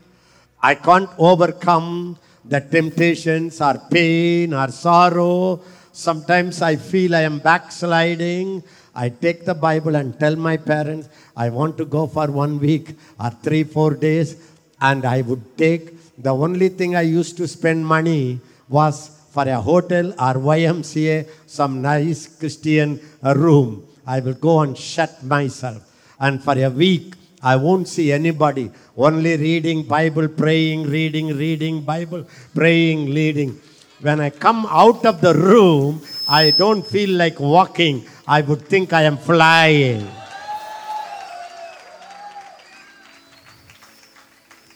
I 0.60 0.74
can't 0.74 1.10
overcome 1.18 2.18
the 2.44 2.60
temptations 2.60 3.60
or 3.60 3.80
pain 3.88 4.52
or 4.52 4.68
sorrow. 4.72 5.60
Sometimes 5.92 6.60
I 6.60 6.74
feel 6.74 7.14
I 7.14 7.20
am 7.20 7.38
backsliding. 7.38 8.64
I 8.96 9.10
take 9.10 9.44
the 9.44 9.54
Bible 9.54 9.94
and 9.94 10.18
tell 10.18 10.36
my 10.36 10.56
parents, 10.56 11.08
I 11.36 11.50
want 11.50 11.76
to 11.78 11.84
go 11.84 12.06
for 12.06 12.26
one 12.30 12.58
week 12.58 12.94
or 13.20 13.30
three, 13.42 13.62
four 13.62 13.92
days. 13.94 14.36
And 14.80 15.04
I 15.04 15.20
would 15.20 15.58
take 15.58 15.84
the 16.16 16.34
only 16.34 16.70
thing 16.70 16.96
I 16.96 17.02
used 17.02 17.36
to 17.36 17.46
spend 17.46 17.86
money 17.86 18.40
was 18.68 19.10
for 19.30 19.46
a 19.46 19.60
hotel 19.60 20.12
or 20.12 20.34
YMCA, 20.56 21.28
some 21.46 21.82
nice 21.82 22.26
Christian 22.26 22.98
room. 23.22 23.86
I 24.06 24.20
will 24.20 24.34
go 24.48 24.60
and 24.60 24.76
shut 24.76 25.22
myself. 25.22 25.82
And 26.18 26.42
for 26.42 26.58
a 26.58 26.70
week, 26.70 27.14
I 27.42 27.56
won't 27.56 27.86
see 27.86 28.12
anybody. 28.12 28.70
Only 28.96 29.36
reading 29.36 29.82
Bible, 29.82 30.28
praying, 30.28 30.84
reading, 30.84 31.36
reading 31.36 31.82
Bible, 31.82 32.26
praying, 32.54 33.12
reading. 33.12 33.60
When 34.00 34.20
I 34.20 34.30
come 34.30 34.66
out 34.70 35.04
of 35.04 35.20
the 35.20 35.34
room, 35.34 36.00
I 36.28 36.50
don't 36.50 36.84
feel 36.84 37.10
like 37.10 37.38
walking. 37.38 38.04
I 38.26 38.40
would 38.40 38.62
think 38.66 38.92
I 38.92 39.02
am 39.02 39.16
flying. 39.16 40.08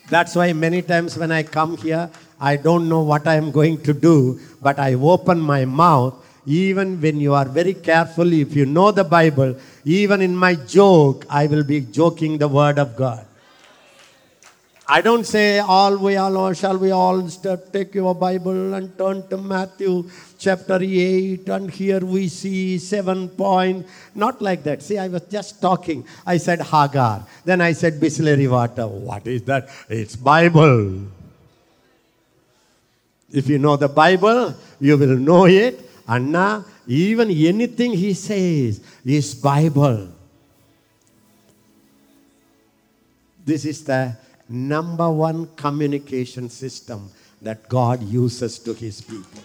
That's 0.09 0.35
why 0.35 0.53
many 0.53 0.83
times 0.83 1.17
when 1.17 1.33
I 1.33 1.43
come 1.43 1.77
here, 1.77 2.11
I 2.41 2.57
don't 2.57 2.89
know 2.89 3.03
what 3.03 3.27
I 3.27 3.35
am 3.35 3.51
going 3.51 3.83
to 3.83 3.93
do, 3.93 4.41
but 4.63 4.79
I 4.79 4.95
open 4.95 5.41
my 5.41 5.65
mouth. 5.65 6.15
Even 6.47 7.01
when 7.01 7.21
you 7.21 7.35
are 7.35 7.45
very 7.45 7.75
careful, 7.75 8.33
if 8.33 8.57
you 8.57 8.67
know 8.67 8.91
the 8.91 9.05
Bible, 9.05 9.57
even 9.85 10.23
in 10.23 10.35
my 10.35 10.55
joke, 10.55 11.27
I 11.29 11.47
will 11.47 11.65
be 11.65 11.81
joking 11.81 12.39
the 12.39 12.49
Word 12.49 12.79
of 12.79 12.97
God. 12.97 13.27
I 14.89 15.01
don't 15.01 15.25
say 15.25 15.61
all 15.61 15.97
we 15.99 16.17
all 16.17 16.53
shall 16.53 16.77
we 16.77 16.91
all 16.91 17.29
step, 17.29 17.73
take 17.73 17.95
your 17.95 18.13
Bible 18.13 18.75
and 18.75 18.97
turn 18.99 19.27
to 19.29 19.37
Matthew 19.37 20.11
chapter 20.41 20.79
8 20.81 21.49
and 21.49 21.71
here 21.71 22.01
we 22.01 22.27
see 22.29 22.79
seven 22.79 23.29
point. 23.29 23.87
Not 24.15 24.41
like 24.41 24.63
that. 24.65 24.83
See, 24.83 24.99
I 24.99 25.09
was 25.09 25.23
just 25.31 25.61
talking. 25.61 26.05
I 26.27 26.39
said 26.39 26.63
Hagar. 26.63 27.25
Then 27.45 27.61
I 27.61 27.73
said 27.73 28.01
Bisleri 28.01 28.51
water. 28.51 28.89
What 28.89 29.27
is 29.27 29.43
that? 29.43 29.69
It's 29.89 30.17
Bible. 30.17 31.07
If 33.31 33.49
you 33.49 33.59
know 33.59 33.77
the 33.77 33.89
Bible, 33.89 34.55
you 34.81 34.97
will 34.97 35.17
know 35.17 35.47
it. 35.47 35.79
Anna, 36.09 36.65
even 36.89 37.31
anything 37.31 37.93
he 37.93 38.15
says 38.15 38.81
is 39.05 39.35
Bible. 39.35 40.09
This 43.45 43.65
is 43.65 43.85
the 43.85 44.17
number 44.49 45.09
one 45.11 45.47
communication 45.55 46.49
system 46.49 47.11
that 47.41 47.69
God 47.69 48.03
uses 48.03 48.59
to 48.61 48.75
his 48.75 49.01
people. 49.01 49.43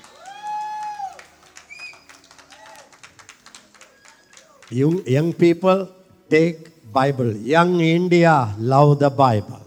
Young, 4.70 5.06
young 5.06 5.34
people 5.34 5.90
take 6.30 6.92
Bible. 6.92 7.32
Young 7.34 7.80
India 7.82 8.54
love 8.58 9.00
the 9.00 9.10
Bible. 9.10 9.62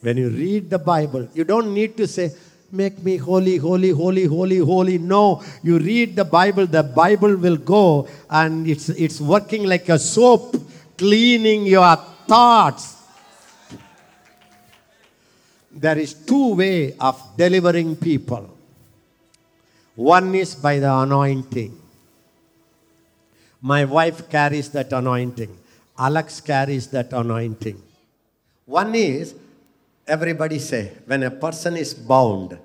When 0.00 0.18
you 0.18 0.28
read 0.28 0.68
the 0.68 0.78
Bible, 0.78 1.28
you 1.32 1.44
don't 1.44 1.72
need 1.72 1.96
to 1.96 2.06
say, 2.06 2.32
Make 2.74 3.04
me 3.04 3.18
holy, 3.18 3.56
holy, 3.56 3.90
holy, 3.90 4.24
holy, 4.24 4.58
holy. 4.58 4.98
No, 4.98 5.40
you 5.62 5.78
read 5.78 6.16
the 6.16 6.24
Bible, 6.24 6.66
the 6.66 6.82
Bible 6.82 7.36
will 7.36 7.56
go 7.56 8.08
and 8.28 8.66
it's, 8.66 8.88
it's 8.88 9.20
working 9.20 9.64
like 9.64 9.88
a 9.88 9.96
soap, 9.96 10.56
cleaning 10.98 11.66
your 11.66 11.94
thoughts. 12.26 12.96
There 15.70 15.96
is 15.96 16.14
two 16.14 16.56
way 16.56 16.96
of 16.98 17.22
delivering 17.36 17.94
people. 17.94 18.50
One 19.94 20.34
is 20.34 20.56
by 20.56 20.80
the 20.80 20.92
anointing. 20.92 21.83
My 23.64 23.86
wife 23.86 24.28
carries 24.28 24.68
that 24.76 24.92
anointing. 24.92 25.56
Alex 25.98 26.38
carries 26.42 26.88
that 26.88 27.14
anointing. 27.14 27.80
One 28.66 28.94
is, 28.94 29.34
everybody 30.06 30.58
say, 30.58 30.92
when 31.06 31.22
a 31.22 31.30
person 31.30 31.78
is 31.78 31.94
bound 31.94 32.58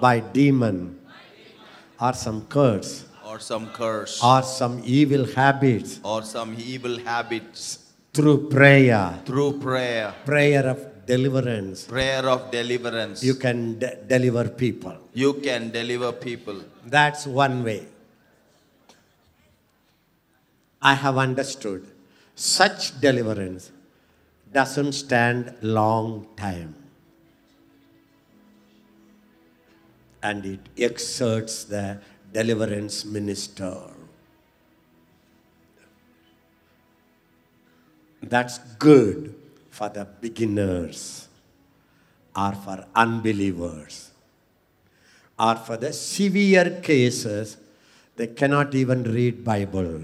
by 0.00 0.18
demon 0.18 0.98
or 2.00 2.12
some 2.12 2.44
curse 2.46 3.06
or 3.24 3.38
some 3.38 3.68
curse 3.70 4.18
or 4.20 4.42
some 4.42 4.82
evil 4.84 5.24
habits 5.26 6.00
or 6.02 6.22
some 6.22 6.56
evil 6.58 6.98
habits 6.98 7.92
through 8.12 8.48
prayer, 8.50 9.14
through 9.24 9.60
prayer, 9.60 10.12
prayer 10.26 10.66
of 10.66 11.06
deliverance, 11.06 11.84
prayer 11.84 12.28
of 12.28 12.50
deliverance, 12.50 13.22
you 13.22 13.36
can 13.36 13.78
de- 13.78 13.94
deliver 14.08 14.48
people. 14.48 14.98
you 15.14 15.34
can 15.34 15.70
deliver 15.70 16.10
people. 16.10 16.58
That's 16.84 17.28
one 17.28 17.62
way. 17.62 17.86
I 20.82 20.94
have 20.94 21.18
understood 21.18 21.86
such 22.34 23.00
deliverance 23.00 23.70
doesn't 24.52 24.92
stand 24.92 25.54
long 25.60 26.26
time. 26.36 26.74
And 30.22 30.44
it 30.44 30.60
exerts 30.78 31.64
the 31.64 31.98
deliverance 32.32 33.04
minister. 33.04 33.74
That's 38.22 38.58
good 38.78 39.34
for 39.70 39.88
the 39.88 40.04
beginners 40.04 41.28
or 42.36 42.52
for 42.52 42.86
unbelievers 42.94 44.10
or 45.38 45.56
for 45.56 45.76
the 45.76 45.92
severe 45.92 46.80
cases 46.82 47.56
they 48.16 48.26
cannot 48.26 48.74
even 48.74 49.02
read 49.04 49.42
bible 49.42 50.02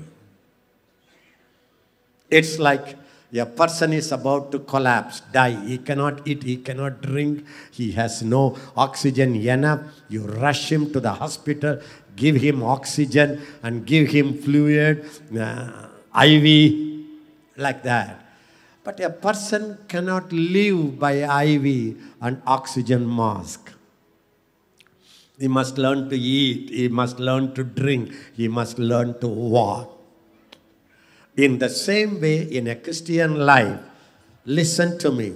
it's 2.30 2.58
like 2.58 2.96
a 3.34 3.44
person 3.46 3.92
is 3.92 4.12
about 4.12 4.52
to 4.52 4.60
collapse, 4.60 5.20
die. 5.32 5.58
He 5.66 5.78
cannot 5.78 6.26
eat, 6.26 6.42
he 6.42 6.56
cannot 6.56 7.02
drink, 7.02 7.44
he 7.70 7.92
has 7.92 8.22
no 8.22 8.56
oxygen 8.76 9.34
enough. 9.36 9.80
You 10.08 10.22
rush 10.26 10.70
him 10.70 10.92
to 10.92 11.00
the 11.00 11.12
hospital, 11.12 11.80
give 12.14 12.36
him 12.36 12.62
oxygen, 12.62 13.42
and 13.62 13.84
give 13.84 14.08
him 14.08 14.38
fluid, 14.38 15.04
uh, 15.38 15.88
IV, 16.24 17.06
like 17.56 17.82
that. 17.82 18.24
But 18.84 19.00
a 19.00 19.10
person 19.10 19.78
cannot 19.88 20.32
live 20.32 20.98
by 20.98 21.42
IV 21.42 21.96
and 22.20 22.40
oxygen 22.46 23.04
mask. 23.04 23.72
He 25.38 25.48
must 25.48 25.76
learn 25.76 26.08
to 26.08 26.16
eat, 26.16 26.70
he 26.70 26.88
must 26.88 27.18
learn 27.18 27.52
to 27.54 27.64
drink, 27.64 28.14
he 28.34 28.48
must 28.48 28.78
learn 28.78 29.18
to 29.20 29.26
walk. 29.26 29.95
In 31.36 31.58
the 31.58 31.68
same 31.68 32.20
way, 32.20 32.42
in 32.42 32.66
a 32.66 32.76
Christian 32.76 33.36
life, 33.36 33.78
listen 34.46 34.98
to 34.98 35.12
me. 35.12 35.34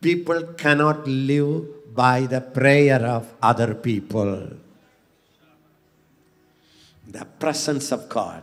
People 0.00 0.54
cannot 0.54 1.06
live 1.06 1.94
by 1.94 2.26
the 2.26 2.40
prayer 2.40 3.02
of 3.04 3.26
other 3.42 3.74
people. 3.74 4.50
The 7.08 7.24
presence 7.24 7.90
of 7.90 8.08
God, 8.08 8.42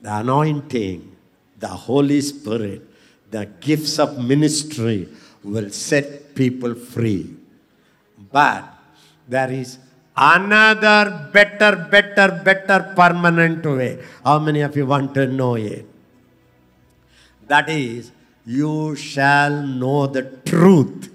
the 0.00 0.16
anointing, 0.18 1.16
the 1.58 1.68
Holy 1.68 2.20
Spirit, 2.20 2.82
the 3.30 3.46
gifts 3.60 3.98
of 3.98 4.22
ministry 4.22 5.08
will 5.42 5.70
set 5.70 6.34
people 6.34 6.74
free. 6.74 7.34
But 8.30 8.64
there 9.26 9.50
is 9.50 9.78
another 10.18 11.30
better, 11.32 11.76
better, 11.90 12.40
better 12.44 12.92
permanent 12.96 13.64
way. 13.64 14.02
How 14.24 14.38
many 14.38 14.60
of 14.62 14.76
you 14.76 14.84
want 14.86 15.14
to 15.14 15.26
know 15.26 15.54
it? 15.54 15.86
That 17.46 17.68
is, 17.68 18.10
you 18.44 18.96
shall 18.96 19.62
know 19.62 20.06
the 20.06 20.22
truth, 20.44 21.10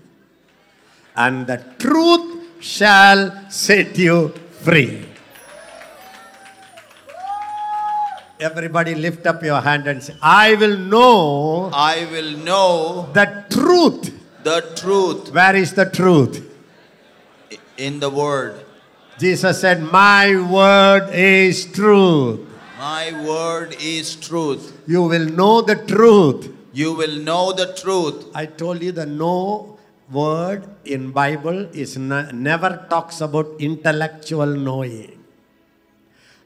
and 1.16 1.46
the 1.46 1.58
truth 1.80 2.48
shall 2.60 3.50
set 3.50 3.98
you 3.98 4.30
free. 4.62 5.06
Everybody 8.40 8.96
lift 8.96 9.26
up 9.28 9.42
your 9.44 9.62
hand 9.62 9.88
and 9.88 10.04
say, 10.04 10.16
I 10.22 10.56
will 10.56 10.78
know 10.78 11.70
I 11.72 12.06
will 12.12 12.32
know 12.40 13.10
the 13.14 13.46
truth. 13.50 14.12
the 14.44 14.60
truth 14.76 15.32
Where 15.34 15.56
is 15.56 15.74
the 15.74 15.86
truth? 15.86 16.50
in 17.78 18.00
the 18.00 18.10
word. 18.10 18.64
Jesus 19.20 19.62
said, 19.62 19.82
My 19.82 20.36
word 20.52 21.10
is 21.14 21.66
truth. 21.66 22.40
My 22.78 23.14
word 23.26 23.76
is 23.80 24.16
truth. 24.16 24.82
You 24.88 25.04
will 25.04 25.26
know 25.26 25.62
the 25.62 25.76
truth. 25.76 26.52
You 26.74 26.94
will 26.94 27.18
know 27.20 27.54
the 27.54 27.74
truth. 27.74 28.26
I 28.34 28.46
told 28.48 28.82
you 28.82 28.92
the 28.92 29.06
no 29.06 29.78
word 30.12 30.68
in 30.84 31.12
Bible 31.12 31.70
is 31.72 31.98
ne- 31.98 32.32
never 32.34 32.88
talks 32.90 33.22
about 33.22 33.48
intellectual 33.60 34.48
knowing. 34.48 35.24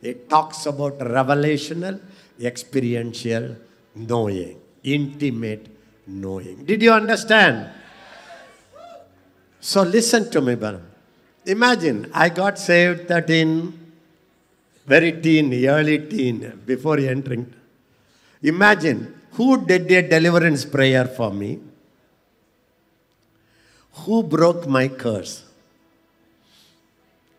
It 0.02 0.30
talks 0.30 0.66
about 0.66 1.00
revelational, 1.00 2.00
experiential 2.40 3.56
knowing, 3.96 4.60
intimate 4.84 5.68
knowing. 6.06 6.66
Did 6.66 6.82
you 6.82 6.92
understand? 6.92 7.70
So 9.60 9.82
listen 9.82 10.30
to 10.32 10.42
me, 10.42 10.56
brother. 10.56 10.84
Imagine 11.48 12.12
I 12.14 12.28
got 12.28 12.60
saved 12.60 13.08
13, 13.08 13.74
very 14.86 15.14
teen, 15.14 15.54
early 15.66 15.98
teen, 16.00 16.62
before 16.66 16.98
entering. 17.00 17.54
Imagine 18.42 19.16
who 19.32 19.66
did 19.66 19.90
a 19.90 20.02
deliverance 20.02 20.66
prayer 20.66 21.06
for 21.06 21.32
me? 21.32 21.60
Who 24.04 24.24
broke 24.24 24.68
my 24.68 24.90
curse? 24.90 25.46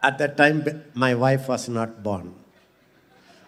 At 0.02 0.16
that 0.18 0.38
time, 0.38 0.84
my 0.94 1.14
wife 1.14 1.46
was 1.48 1.68
not 1.68 2.02
born. 2.02 2.34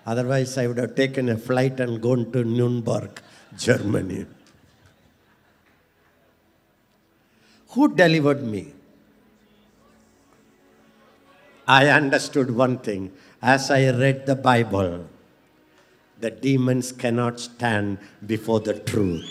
Otherwise, 0.04 0.58
I 0.58 0.66
would 0.66 0.76
have 0.76 0.94
taken 0.94 1.30
a 1.30 1.38
flight 1.38 1.80
and 1.80 2.02
gone 2.02 2.30
to 2.32 2.44
Nuremberg, 2.44 3.18
Germany. 3.56 4.26
Who 7.68 7.94
delivered 7.94 8.42
me? 8.42 8.74
I 11.66 11.88
understood 11.88 12.50
one 12.50 12.78
thing. 12.78 13.12
As 13.42 13.70
I 13.70 13.90
read 13.90 14.26
the 14.26 14.36
Bible, 14.36 15.06
the 16.20 16.30
demons 16.30 16.92
cannot 16.92 17.40
stand 17.40 17.98
before 18.26 18.60
the 18.60 18.74
truth. 18.74 19.24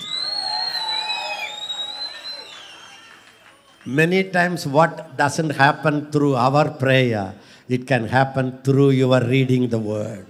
Many 3.85 4.25
times, 4.25 4.67
what 4.67 5.17
doesn't 5.17 5.51
happen 5.51 6.11
through 6.11 6.35
our 6.35 6.69
prayer, 6.69 7.33
it 7.67 7.87
can 7.87 8.05
happen 8.05 8.59
through 8.63 8.91
your 8.91 9.21
reading 9.21 9.69
the 9.69 9.79
word. 9.79 10.25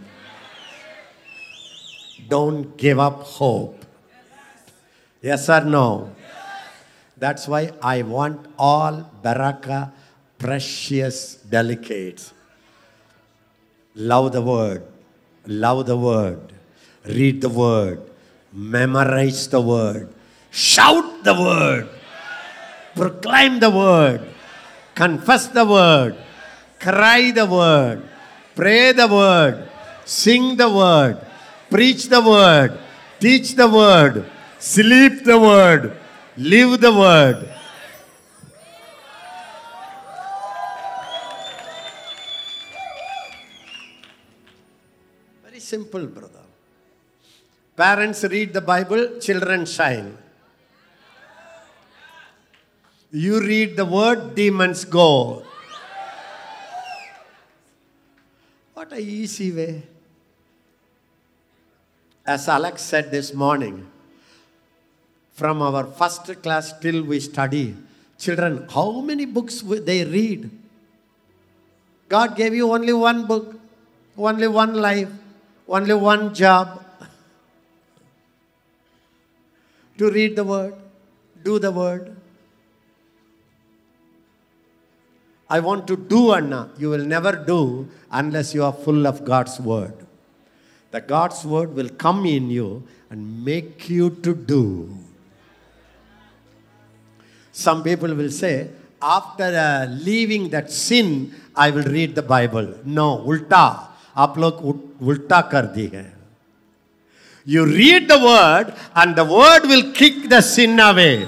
Don't 2.27 2.77
give 2.77 2.99
up 2.99 3.23
hope. 3.23 3.83
Yes 5.21 5.49
or 5.49 5.65
no? 5.65 6.15
That's 7.17 7.47
why 7.47 7.71
I 7.81 8.03
want 8.03 8.47
all 8.57 9.11
Baraka 9.21 9.91
precious 10.39 11.35
delicates. 11.35 12.33
Love 13.95 14.31
the 14.31 14.41
word. 14.41 14.83
Love 15.45 15.85
the 15.85 15.97
word. 15.97 16.53
Read 17.05 17.41
the 17.41 17.49
word. 17.49 18.01
Memorize 18.53 19.47
the 19.49 19.61
word. 19.61 20.09
Shout 20.49 21.23
the 21.23 21.35
word. 21.35 21.89
Proclaim 22.95 23.59
the 23.59 23.69
word. 23.69 24.21
Confess 24.95 25.47
the 25.47 25.65
word. 25.65 26.15
Cry 26.79 27.31
the 27.31 27.45
word. 27.45 28.07
Pray 28.55 28.93
the 28.93 29.07
word. 29.07 29.69
Sing 30.05 30.55
the 30.55 30.69
word. 30.69 31.19
Preach 31.69 32.09
the 32.09 32.21
word. 32.21 32.79
Teach 33.19 33.53
the 33.55 33.67
word. 33.67 34.25
Sleep 34.57 35.23
the 35.23 35.37
word. 35.37 35.95
Live 36.37 36.79
the 36.79 36.91
word. 36.91 37.59
Simple, 45.74 46.05
brother. 46.07 46.45
Parents 47.76 48.24
read 48.24 48.53
the 48.53 48.61
Bible, 48.61 49.03
children 49.26 49.65
shine. 49.65 50.17
You 53.11 53.39
read 53.39 53.76
the 53.78 53.86
word, 53.86 54.36
demons 54.36 54.84
go. 54.86 55.43
What 58.74 58.91
a 58.93 58.99
easy 58.99 59.51
way. 59.51 59.84
As 62.26 62.47
Alex 62.47 62.82
said 62.82 63.11
this 63.11 63.34
morning, 63.34 63.88
from 65.39 65.61
our 65.61 65.86
first 65.99 66.28
class 66.43 66.74
till 66.80 67.03
we 67.03 67.20
study, 67.20 67.76
children, 68.17 68.67
how 68.70 69.01
many 69.01 69.26
books 69.26 69.61
they 69.61 70.03
read? 70.05 70.49
God 72.07 72.36
gave 72.36 72.53
you 72.53 72.72
only 72.72 72.93
one 72.93 73.26
book, 73.26 73.59
only 74.17 74.47
one 74.47 74.76
life, 74.76 75.09
only 75.68 75.94
one 75.94 76.34
job 76.34 76.80
to 79.98 80.11
read 80.11 80.36
the 80.36 80.44
word, 80.44 80.74
do 81.42 81.59
the 81.59 81.70
word. 81.70 82.16
I 85.48 85.61
want 85.61 85.86
to 85.88 85.96
do, 85.96 86.32
Anna. 86.32 86.70
You 86.78 86.90
will 86.90 87.05
never 87.05 87.32
do 87.32 87.88
unless 88.11 88.55
you 88.55 88.64
are 88.64 88.72
full 88.72 89.07
of 89.07 89.24
God's 89.24 89.61
word. 89.61 89.94
The 90.90 91.00
God's 91.00 91.44
word 91.44 91.74
will 91.74 91.88
come 91.90 92.24
in 92.26 92.50
you 92.50 92.82
and 93.11 93.44
make 93.44 93.88
you 93.88 94.11
to 94.11 94.34
do. 94.34 94.96
Some 97.52 97.82
people 97.84 98.12
will 98.14 98.30
say, 98.30 98.70
after 99.00 99.44
uh, 99.44 99.86
leaving 99.90 100.48
that 100.50 100.72
sin, 100.72 101.34
I 101.55 101.70
will 101.70 101.84
read 101.84 102.14
the 102.14 102.22
Bible. 102.22 102.74
No, 102.84 103.18
ulta. 103.26 103.88
आप 104.16 104.38
लोग 104.38 104.64
उल- 104.64 104.77
उल्टा 105.02 105.40
कर 105.55 105.66
दी 105.78 105.86
है 105.94 106.05
You 107.46 107.62
read 107.66 108.09
the 108.09 108.16
word 108.24 108.68
and 109.00 109.14
the 109.16 109.24
word 109.30 109.64
will 109.70 109.82
kick 109.96 110.14
the 110.30 110.40
sin 110.40 110.78
away. 110.80 111.26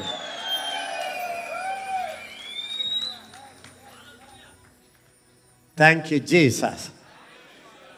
Thank 5.77 6.11
you, 6.11 6.21
Jesus. 6.21 6.91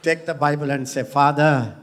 Take 0.03 0.27
the 0.27 0.35
Bible 0.35 0.71
and 0.71 0.89
say, 0.89 1.05
Father, 1.05 1.77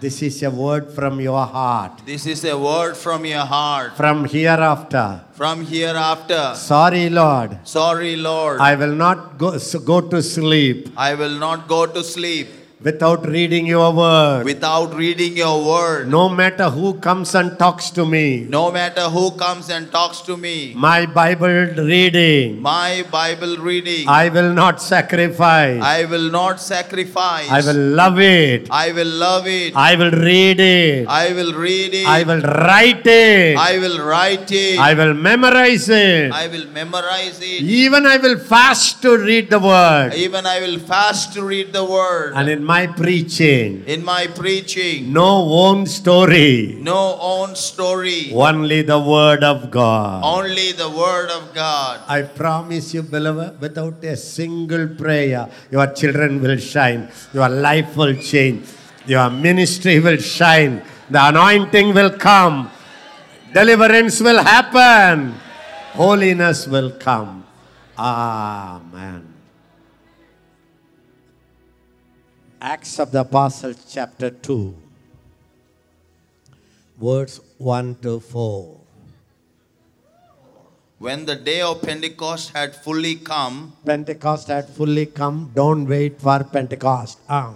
this 0.00 0.20
is 0.22 0.42
a 0.42 0.50
word 0.50 0.90
from 0.92 1.20
your 1.20 1.44
heart. 1.46 2.02
This 2.04 2.26
is 2.26 2.44
a 2.44 2.58
word 2.58 2.96
from 2.96 3.24
your 3.24 3.44
heart. 3.44 3.96
From 3.96 4.24
hereafter, 4.24 5.20
From 5.32 5.64
hereafter. 5.64 6.54
sorry, 6.54 7.08
Lord, 7.08 7.58
Sorry, 7.66 8.16
Lord. 8.16 8.60
I 8.60 8.74
will 8.74 8.94
not 8.94 9.38
go, 9.38 9.56
so 9.58 9.78
go 9.78 10.00
to 10.00 10.22
sleep 10.22 10.90
I 10.96 11.14
will 11.14 11.38
not 11.38 11.68
go 11.68 11.86
to 11.86 12.02
sleep 12.02 12.48
without 12.83 13.25
reading 13.27 13.67
your 13.67 13.93
word. 13.93 14.43
without 14.43 14.93
reading 14.95 15.37
your 15.37 15.63
word. 15.63 16.07
No 16.07 16.27
matter 16.29 16.69
who 16.69 16.93
comes 16.95 17.33
and 17.35 17.57
talks 17.59 17.89
to 17.91 18.05
me, 18.05 18.45
No 18.49 18.71
matter 18.71 19.03
who 19.15 19.31
comes 19.31 19.69
and 19.69 19.91
talks 19.91 20.21
to 20.21 20.35
me, 20.35 20.73
my 20.75 21.05
Bible 21.05 21.67
reading, 21.91 22.59
my 22.61 23.05
Bible 23.11 23.57
reading, 23.57 24.07
I 24.07 24.29
will 24.29 24.51
not 24.53 24.81
sacrifice. 24.81 25.81
I 25.81 26.05
will 26.05 26.31
not 26.31 26.59
sacrifice. 26.59 27.49
I 27.49 27.61
will 27.61 27.83
love 28.01 28.19
it. 28.19 28.67
I 28.71 28.91
will 28.91 29.13
love 29.25 29.45
it. 29.45 29.75
I 29.75 29.95
will 29.95 30.11
read 30.11 30.59
it. 30.59 31.07
I 31.07 31.33
will 31.33 31.53
read 31.53 31.93
it. 31.93 32.07
I 32.07 32.23
will 32.23 32.41
write 32.41 33.05
it. 33.05 33.57
I 33.57 33.77
will 33.77 33.99
write 34.03 34.51
it. 34.51 34.79
I 34.79 34.93
will 34.95 35.13
memorize 35.13 35.87
it. 35.89 36.31
I 36.33 36.47
will 36.47 36.65
memorize 36.79 37.39
it. 37.41 37.61
Even 37.61 38.07
I 38.07 38.17
will 38.17 38.39
fast 38.39 39.01
to 39.03 39.17
read 39.17 39.49
the 39.51 39.59
word. 39.59 40.13
Even 40.15 40.45
I 40.47 40.59
will 40.61 40.79
fast 40.79 41.33
to 41.35 41.43
read 41.43 41.73
the 41.73 41.85
word. 41.85 42.33
And 42.35 42.49
in 42.49 42.63
my 42.71 42.87
preaching, 42.87 43.83
In 43.95 43.99
my 44.05 44.23
preaching, 44.39 45.11
no 45.11 45.29
own 45.63 45.83
story, 45.85 46.77
no 46.79 47.17
own 47.19 47.51
story, 47.55 48.31
only 48.31 48.79
the 48.91 48.99
word 49.13 49.43
of 49.43 49.57
God. 49.71 50.23
only 50.23 50.71
the 50.83 50.87
word 50.87 51.29
of 51.37 51.43
God. 51.53 51.95
I 52.07 52.19
promise 52.23 52.93
you, 52.95 53.01
beloved, 53.03 53.59
without 53.59 53.99
a 54.03 54.15
single 54.15 54.87
prayer, 55.01 55.49
your 55.69 55.87
children 55.99 56.39
will 56.43 56.57
shine, 56.57 57.11
your 57.33 57.49
life 57.49 57.97
will 57.99 58.15
change, 58.31 58.63
your 59.05 59.27
ministry 59.29 59.99
will 59.99 60.21
shine, 60.37 60.81
the 61.09 61.21
anointing 61.31 61.93
will 61.93 62.13
come, 62.29 62.71
deliverance 63.53 64.21
will 64.21 64.41
happen, 64.53 65.35
holiness 65.99 66.67
will 66.67 66.91
come. 67.07 67.43
Amen. 67.99 69.30
Acts 72.63 72.99
of 72.99 73.11
the 73.11 73.21
Apostles, 73.21 73.91
chapter 73.91 74.29
2, 74.29 74.75
verse 77.01 77.39
1 77.57 77.95
to 78.03 78.19
4. 78.19 78.77
When 80.99 81.25
the 81.25 81.35
day 81.35 81.61
of 81.61 81.81
Pentecost 81.81 82.51
had 82.51 82.75
fully 82.75 83.15
come, 83.15 83.73
Pentecost 83.83 84.49
had 84.49 84.69
fully 84.69 85.07
come. 85.07 85.49
Don't 85.55 85.87
wait 85.87 86.21
for 86.21 86.43
Pentecost. 86.43 87.17
Ah. 87.27 87.55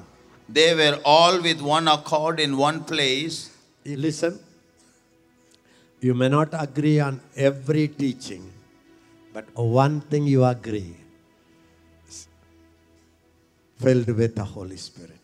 they 0.49 0.73
were 0.73 0.99
all 1.06 1.40
with 1.40 1.61
one 1.61 1.88
accord 1.88 2.40
in 2.40 2.57
one 2.57 2.84
place. 2.84 3.52
You 3.84 3.98
Listen, 3.98 4.40
you 6.02 6.15
may 6.15 6.30
not 6.30 6.49
agree 6.60 6.99
on 6.99 7.22
every 7.36 7.90
teaching, 7.90 8.52
but 9.32 9.45
one 9.56 10.02
thing 10.02 10.26
you 10.26 10.44
agree 10.44 10.95
filled 13.77 14.10
with 14.10 14.35
the 14.35 14.43
Holy 14.43 14.77
Spirit, 14.77 15.19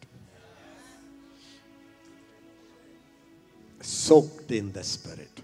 soaked 3.82 4.52
in 4.52 4.72
the 4.72 4.84
Spirit, 4.84 5.42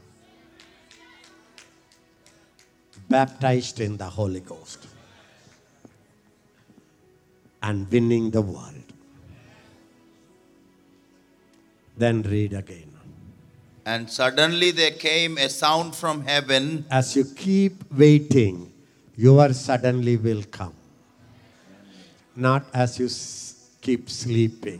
baptized 3.09 3.79
in 3.79 3.97
the 3.97 4.09
Holy 4.09 4.41
Ghost, 4.41 4.87
and 7.63 7.89
winning 7.91 8.31
the 8.31 8.41
world. 8.41 8.73
Then 11.97 12.21
read 12.21 12.53
again. 12.53 12.93
And 13.85 14.09
suddenly 14.09 14.71
there 14.71 14.91
came 14.91 15.37
a 15.37 15.47
sound 15.47 15.95
from 15.95 16.25
heaven 16.25 16.85
As 16.91 17.15
you 17.15 17.23
keep 17.23 17.89
waiting, 17.91 18.71
your 19.15 19.53
suddenly 19.53 20.17
will 20.17 20.43
come. 20.51 20.76
Not 22.37 22.69
as 22.71 22.99
you 22.99 23.09
keep 23.81 24.11
sleeping. 24.11 24.79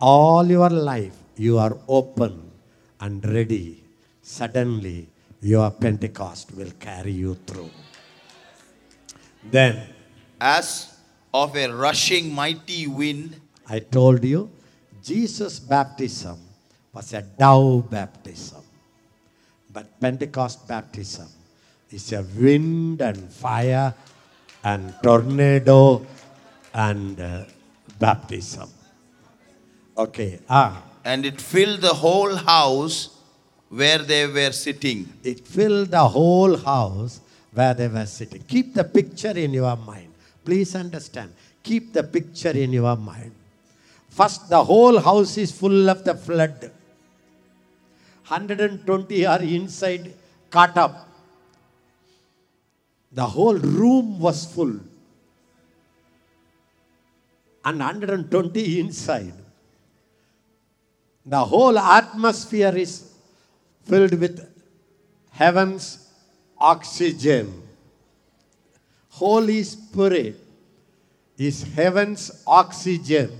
All 0.00 0.46
your 0.46 0.70
life, 0.70 1.14
you 1.36 1.58
are 1.58 1.76
open 1.86 2.50
and 2.98 3.22
ready. 3.28 3.84
Suddenly, 4.22 5.08
your 5.42 5.70
Pentecost 5.70 6.56
will 6.56 6.72
carry 6.80 7.12
you 7.12 7.34
through. 7.46 7.68
Then, 9.50 9.86
as 10.40 10.96
of 11.34 11.56
a 11.56 11.68
rushing 11.68 12.32
mighty 12.32 12.86
wind, 12.86 13.36
I 13.68 13.80
told 13.80 14.24
you, 14.24 14.48
Jesus' 15.04 15.60
baptism 15.60 16.38
was 16.94 17.12
a 17.12 17.20
dove 17.20 17.90
baptism. 17.90 18.62
But 19.70 20.00
Pentecost 20.00 20.66
baptism 20.66 21.28
is 21.90 22.12
a 22.14 22.22
wind 22.22 23.02
and 23.02 23.30
fire 23.30 23.94
and 24.64 24.94
tornado 25.02 26.06
and 26.74 27.20
uh, 27.20 27.44
baptism. 27.98 28.68
Okay, 29.96 30.40
ah, 30.48 30.82
and 31.04 31.26
it 31.26 31.40
filled 31.40 31.80
the 31.80 31.94
whole 31.94 32.34
house 32.36 33.10
where 33.68 33.98
they 33.98 34.26
were 34.26 34.52
sitting. 34.52 35.08
it 35.24 35.40
filled 35.46 35.88
the 35.90 36.08
whole 36.08 36.56
house 36.56 37.20
where 37.52 37.74
they 37.74 37.88
were 37.88 38.06
sitting. 38.06 38.42
Keep 38.42 38.74
the 38.74 38.84
picture 38.84 39.36
in 39.36 39.52
your 39.52 39.76
mind. 39.76 40.12
Please 40.44 40.74
understand. 40.74 41.32
Keep 41.62 41.92
the 41.92 42.02
picture 42.02 42.50
in 42.50 42.72
your 42.72 42.96
mind. 42.96 43.32
First, 44.08 44.48
the 44.50 44.62
whole 44.62 44.98
house 44.98 45.38
is 45.38 45.52
full 45.52 45.88
of 45.88 46.04
the 46.04 46.14
flood. 46.14 46.70
120 48.26 49.26
are 49.26 49.42
inside, 49.42 50.12
caught 50.50 50.76
up. 50.76 51.08
The 53.12 53.26
whole 53.26 53.56
room 53.56 54.18
was 54.18 54.46
full. 54.46 54.80
And 57.64 57.78
120 57.78 58.80
inside. 58.80 59.34
The 61.24 61.44
whole 61.44 61.78
atmosphere 61.78 62.74
is 62.76 63.12
filled 63.84 64.14
with 64.14 64.48
heaven's 65.30 66.08
oxygen. 66.58 67.62
Holy 69.10 69.62
Spirit 69.62 70.40
is 71.36 71.62
heaven's 71.74 72.42
oxygen. 72.46 73.30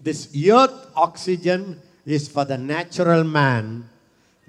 This 0.00 0.34
earth 0.50 0.90
oxygen 0.96 1.80
is 2.06 2.26
for 2.26 2.46
the 2.46 2.56
natural 2.56 3.22
man, 3.22 3.89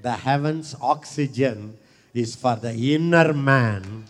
the 0.02 0.14
heavens 0.14 0.76
oxygen 0.82 1.78
is 2.14 2.36
for 2.36 2.56
the 2.56 2.74
inner 2.74 3.34
man. 3.34 4.06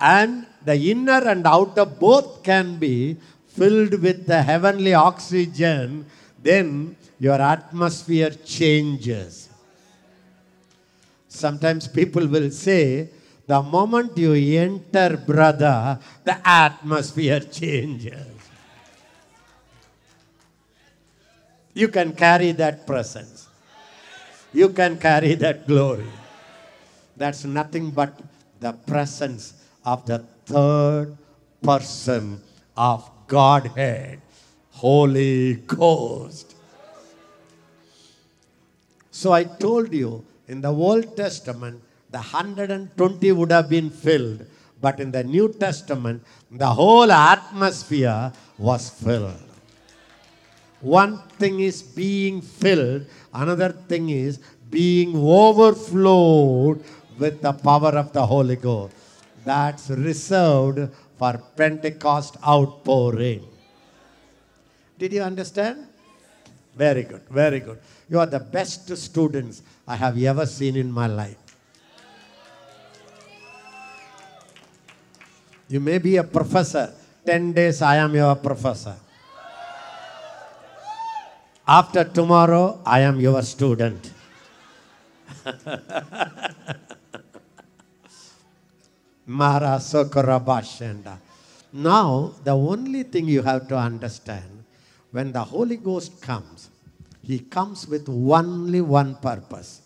And 0.00 0.46
the 0.64 0.90
inner 0.90 1.22
and 1.24 1.46
outer 1.46 1.86
both 1.86 2.42
can 2.42 2.76
be 2.76 3.16
filled 3.48 4.02
with 4.02 4.26
the 4.26 4.42
heavenly 4.42 4.92
oxygen, 4.92 6.04
then 6.42 6.96
your 7.18 7.40
atmosphere 7.40 8.30
changes. 8.44 9.48
Sometimes 11.28 11.88
people 11.88 12.26
will 12.26 12.50
say, 12.50 13.08
the 13.46 13.62
moment 13.62 14.18
you 14.18 14.34
enter, 14.58 15.16
brother, 15.16 15.98
the 16.24 16.36
atmosphere 16.46 17.40
changes. 17.52 18.26
You 21.72 21.88
can 21.88 22.12
carry 22.14 22.52
that 22.52 22.86
presence. 22.86 23.45
You 24.52 24.70
can 24.70 24.98
carry 24.98 25.34
that 25.34 25.66
glory. 25.66 26.06
That's 27.16 27.44
nothing 27.44 27.90
but 27.90 28.18
the 28.60 28.72
presence 28.72 29.54
of 29.84 30.06
the 30.06 30.24
third 30.44 31.16
person 31.62 32.40
of 32.76 33.08
Godhead, 33.26 34.20
Holy 34.70 35.54
Ghost. 35.66 36.54
So 39.10 39.32
I 39.32 39.44
told 39.44 39.92
you 39.92 40.24
in 40.46 40.60
the 40.60 40.72
Old 40.72 41.16
Testament, 41.16 41.82
the 42.10 42.18
120 42.18 43.32
would 43.32 43.50
have 43.50 43.68
been 43.68 43.90
filled, 43.90 44.44
but 44.80 45.00
in 45.00 45.10
the 45.10 45.24
New 45.24 45.52
Testament, 45.52 46.22
the 46.50 46.68
whole 46.68 47.10
atmosphere 47.10 48.32
was 48.58 48.90
filled. 48.90 49.45
One 50.86 51.18
thing 51.34 51.58
is 51.58 51.82
being 51.82 52.40
filled, 52.40 53.06
another 53.34 53.74
thing 53.74 54.08
is 54.08 54.38
being 54.70 55.16
overflowed 55.16 56.78
with 57.18 57.42
the 57.42 57.52
power 57.52 57.90
of 57.98 58.12
the 58.12 58.24
Holy 58.24 58.54
Ghost. 58.54 58.94
That's 59.44 59.90
reserved 59.90 60.88
for 61.18 61.42
Pentecost 61.56 62.36
outpouring. 62.46 63.42
Did 64.96 65.12
you 65.12 65.22
understand? 65.22 65.88
Very 66.76 67.02
good, 67.02 67.22
very 67.30 67.58
good. 67.58 67.80
You 68.08 68.20
are 68.20 68.30
the 68.30 68.38
best 68.38 68.86
students 68.96 69.62
I 69.88 69.96
have 69.96 70.16
ever 70.22 70.46
seen 70.46 70.76
in 70.76 70.92
my 70.92 71.08
life. 71.08 71.42
You 75.68 75.80
may 75.80 75.98
be 75.98 76.16
a 76.16 76.22
professor. 76.22 76.94
10 77.24 77.54
days 77.54 77.82
I 77.82 77.96
am 77.96 78.14
your 78.14 78.36
professor. 78.36 78.94
After 81.68 82.04
tomorrow, 82.04 82.80
I 82.86 83.00
am 83.00 83.18
your 83.18 83.42
student. 83.42 84.12
Mara 89.26 89.78
Sokorabashenda. 89.80 91.18
Now, 91.72 92.34
the 92.44 92.52
only 92.56 93.02
thing 93.02 93.26
you 93.26 93.42
have 93.42 93.66
to 93.68 93.76
understand 93.76 94.62
when 95.10 95.32
the 95.32 95.42
Holy 95.42 95.76
Ghost 95.76 96.22
comes, 96.22 96.70
He 97.22 97.40
comes 97.40 97.88
with 97.88 98.08
only 98.08 98.80
one 98.80 99.16
purpose 99.16 99.82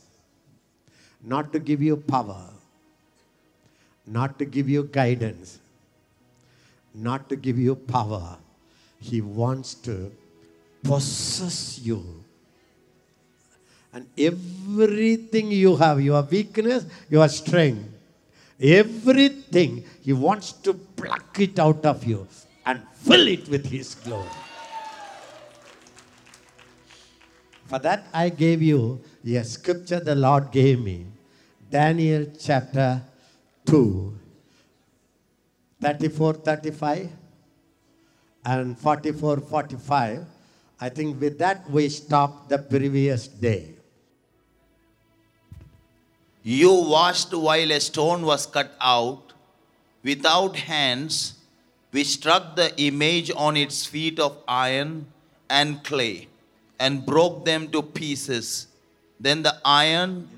not 1.23 1.53
to 1.53 1.59
give 1.59 1.81
you 1.83 1.97
power, 1.97 2.49
not 4.07 4.39
to 4.39 4.45
give 4.45 4.69
you 4.69 4.85
guidance, 4.85 5.59
not 6.95 7.29
to 7.31 7.37
give 7.37 7.59
you 7.59 7.75
power. 7.75 8.37
He 9.01 9.21
wants 9.23 9.75
to 9.87 10.13
possess 10.83 11.79
you. 11.79 12.25
And 13.93 14.07
everything 14.17 15.51
you 15.51 15.77
have, 15.77 16.01
your 16.01 16.23
weakness, 16.23 16.87
your 17.09 17.29
strength, 17.29 17.89
everything, 18.61 19.85
He 20.03 20.13
wants 20.13 20.53
to 20.53 20.75
pluck 20.75 21.41
it 21.41 21.59
out 21.59 21.85
of 21.85 22.05
you 22.05 22.27
and 22.65 22.81
fill 22.95 23.27
it 23.27 23.49
with 23.49 23.67
His 23.67 23.95
glory. 23.97 24.29
For 27.67 27.79
that, 27.79 28.07
I 28.13 28.29
gave 28.29 28.63
you 28.63 29.01
a 29.25 29.45
scripture 29.45 30.01
the 30.01 30.15
Lord 30.15 30.51
gave 30.51 30.81
me 30.81 31.07
Daniel 31.71 32.27
chapter 32.39 33.01
2, 33.67 34.19
34 35.81 36.35
35 36.35 37.11
and 38.45 38.79
44 38.79 39.37
45. 39.39 40.27
I 40.81 40.89
think 40.89 41.21
with 41.21 41.39
that 41.39 41.71
we 41.71 41.89
stopped 41.91 42.49
the 42.49 42.59
previous 42.59 43.29
day. 43.29 43.75
You 46.43 46.73
watched 46.73 47.35
while 47.35 47.71
a 47.71 47.81
stone 47.81 48.23
was 48.23 48.47
cut 48.47 48.73
out 48.81 49.35
without 50.03 50.57
hands, 50.57 51.35
which 51.91 52.07
struck 52.07 52.57
the 52.57 52.73
image 52.81 53.31
on 53.37 53.59
its 53.59 53.85
feet 53.85 54.19
of 54.19 54.39
iron 54.49 55.07
and 55.51 55.85
clay, 55.85 56.29
and 56.79 57.05
broke 57.05 57.45
them 57.45 57.69
to 57.73 57.83
pieces. 57.83 58.67
Then 59.19 59.43
the 59.43 59.57
iron 59.65 60.29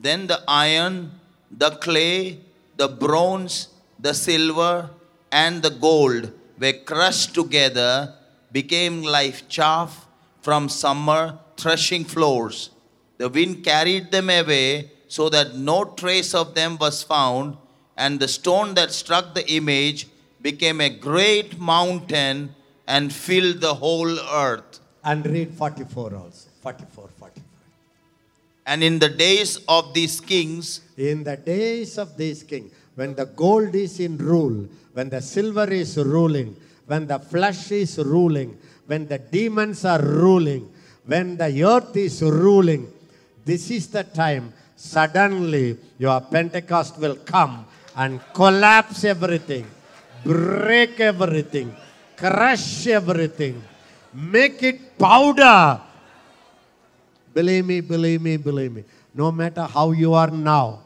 Then 0.00 0.28
the 0.28 0.40
iron, 0.46 1.10
the 1.50 1.70
clay, 1.70 2.38
the 2.76 2.86
bronze, 2.86 3.66
the 3.98 4.14
silver, 4.14 4.90
and 5.30 5.62
the 5.62 5.70
gold 5.70 6.32
were 6.58 6.72
crushed 6.84 7.34
together, 7.34 8.14
became 8.52 9.02
like 9.02 9.48
chaff 9.48 10.06
from 10.40 10.68
summer 10.68 11.38
threshing 11.56 12.04
floors. 12.04 12.70
The 13.18 13.28
wind 13.28 13.64
carried 13.64 14.10
them 14.10 14.30
away 14.30 14.92
so 15.08 15.28
that 15.30 15.56
no 15.56 15.84
trace 15.84 16.34
of 16.34 16.54
them 16.54 16.78
was 16.78 17.02
found, 17.02 17.56
and 17.96 18.20
the 18.20 18.28
stone 18.28 18.74
that 18.74 18.92
struck 18.92 19.34
the 19.34 19.50
image 19.52 20.06
became 20.40 20.80
a 20.80 20.88
great 20.88 21.58
mountain 21.58 22.54
and 22.86 23.12
filled 23.12 23.60
the 23.60 23.74
whole 23.74 24.18
earth. 24.30 24.80
And 25.04 25.26
read 25.26 25.54
44 25.54 26.14
also. 26.14 26.48
44, 26.62 27.08
45. 27.18 27.44
And 28.66 28.84
in 28.84 28.98
the 28.98 29.08
days 29.08 29.58
of 29.66 29.94
these 29.94 30.20
kings, 30.20 30.80
In 30.96 31.24
the 31.24 31.36
days 31.36 31.98
of 31.98 32.16
these 32.16 32.42
king, 32.42 32.70
when 32.98 33.14
the 33.14 33.26
gold 33.26 33.76
is 33.76 34.00
in 34.00 34.18
rule, 34.18 34.66
when 34.92 35.08
the 35.08 35.22
silver 35.22 35.70
is 35.70 35.96
ruling, 35.98 36.56
when 36.90 37.06
the 37.06 37.20
flesh 37.20 37.70
is 37.70 37.96
ruling, 37.98 38.58
when 38.90 39.06
the 39.06 39.18
demons 39.18 39.84
are 39.84 40.02
ruling, 40.02 40.68
when 41.06 41.36
the 41.36 41.62
earth 41.62 41.96
is 41.96 42.20
ruling, 42.22 42.90
this 43.44 43.70
is 43.70 43.86
the 43.86 44.02
time 44.02 44.52
suddenly 44.74 45.78
your 45.96 46.20
Pentecost 46.22 46.98
will 46.98 47.14
come 47.14 47.66
and 47.94 48.18
collapse 48.34 49.04
everything, 49.04 49.64
break 50.24 50.98
everything, 50.98 51.70
crush 52.16 52.88
everything, 52.88 53.62
make 54.12 54.60
it 54.64 54.98
powder. 54.98 55.80
Believe 57.32 57.64
me, 57.64 57.80
believe 57.80 58.22
me, 58.22 58.36
believe 58.36 58.72
me. 58.72 58.82
No 59.14 59.30
matter 59.30 59.62
how 59.62 59.92
you 59.92 60.14
are 60.14 60.32
now, 60.32 60.80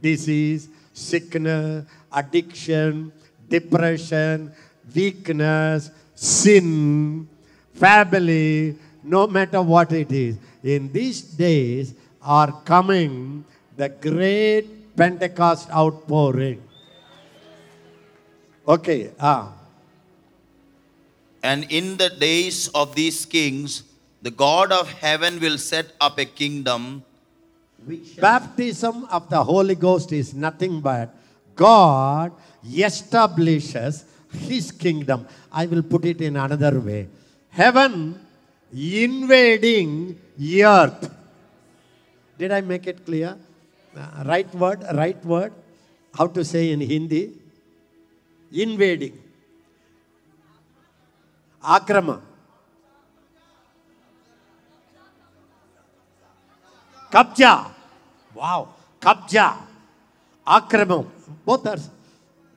disease, 0.00 0.68
sickness, 0.96 1.84
addiction, 2.10 3.12
depression, 3.48 4.50
weakness, 4.94 5.90
sin, 6.14 7.28
family, 7.74 8.76
no 9.04 9.26
matter 9.26 9.60
what 9.60 9.92
it 9.92 10.10
is, 10.10 10.36
in 10.64 10.90
these 10.90 11.20
days 11.20 11.94
are 12.22 12.50
coming 12.64 13.44
the 13.76 13.88
great 13.88 14.96
Pentecost 14.96 15.70
outpouring. 15.70 16.62
Okay, 18.66 19.12
ah. 19.20 19.52
And 21.42 21.70
in 21.70 21.98
the 21.98 22.10
days 22.10 22.66
of 22.74 22.96
these 22.96 23.24
kings, 23.24 23.84
the 24.22 24.32
God 24.32 24.72
of 24.72 24.90
heaven 24.90 25.38
will 25.38 25.58
set 25.58 25.92
up 26.00 26.18
a 26.18 26.24
kingdom 26.24 27.04
Baptism 28.18 29.06
of 29.10 29.30
the 29.30 29.42
Holy 29.42 29.74
Ghost 29.74 30.12
is 30.12 30.34
nothing 30.34 30.80
but 30.80 31.14
God 31.54 32.32
establishes 32.66 34.04
his 34.32 34.72
kingdom. 34.72 35.26
I 35.52 35.66
will 35.66 35.82
put 35.82 36.04
it 36.04 36.20
in 36.20 36.36
another 36.36 36.80
way. 36.80 37.08
Heaven 37.50 38.18
invading 38.72 40.18
earth. 40.62 41.14
Did 42.36 42.52
I 42.52 42.60
make 42.60 42.86
it 42.86 43.06
clear? 43.06 43.36
Uh, 43.96 44.24
right 44.26 44.52
word, 44.54 44.84
right 44.92 45.24
word. 45.24 45.52
How 46.12 46.26
to 46.26 46.44
say 46.44 46.72
in 46.72 46.80
Hindi? 46.80 47.32
Invading. 48.52 49.18
Akrama. 51.62 52.20
Kabja. 57.10 57.75
Wow. 58.36 58.68
Kabja. 59.00 59.56
Akramam. 60.46 61.08
Both 61.44 61.66
are. 61.66 61.80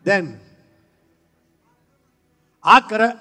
Then. 0.04 0.40
Akra. 2.62 3.16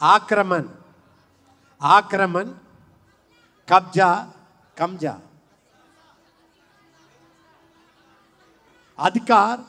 Akraman. 0.00 0.68
Akraman. 1.80 2.54
Kabja. 3.66 4.28
Kamja. 4.76 5.18
Adhikar. 8.96 9.64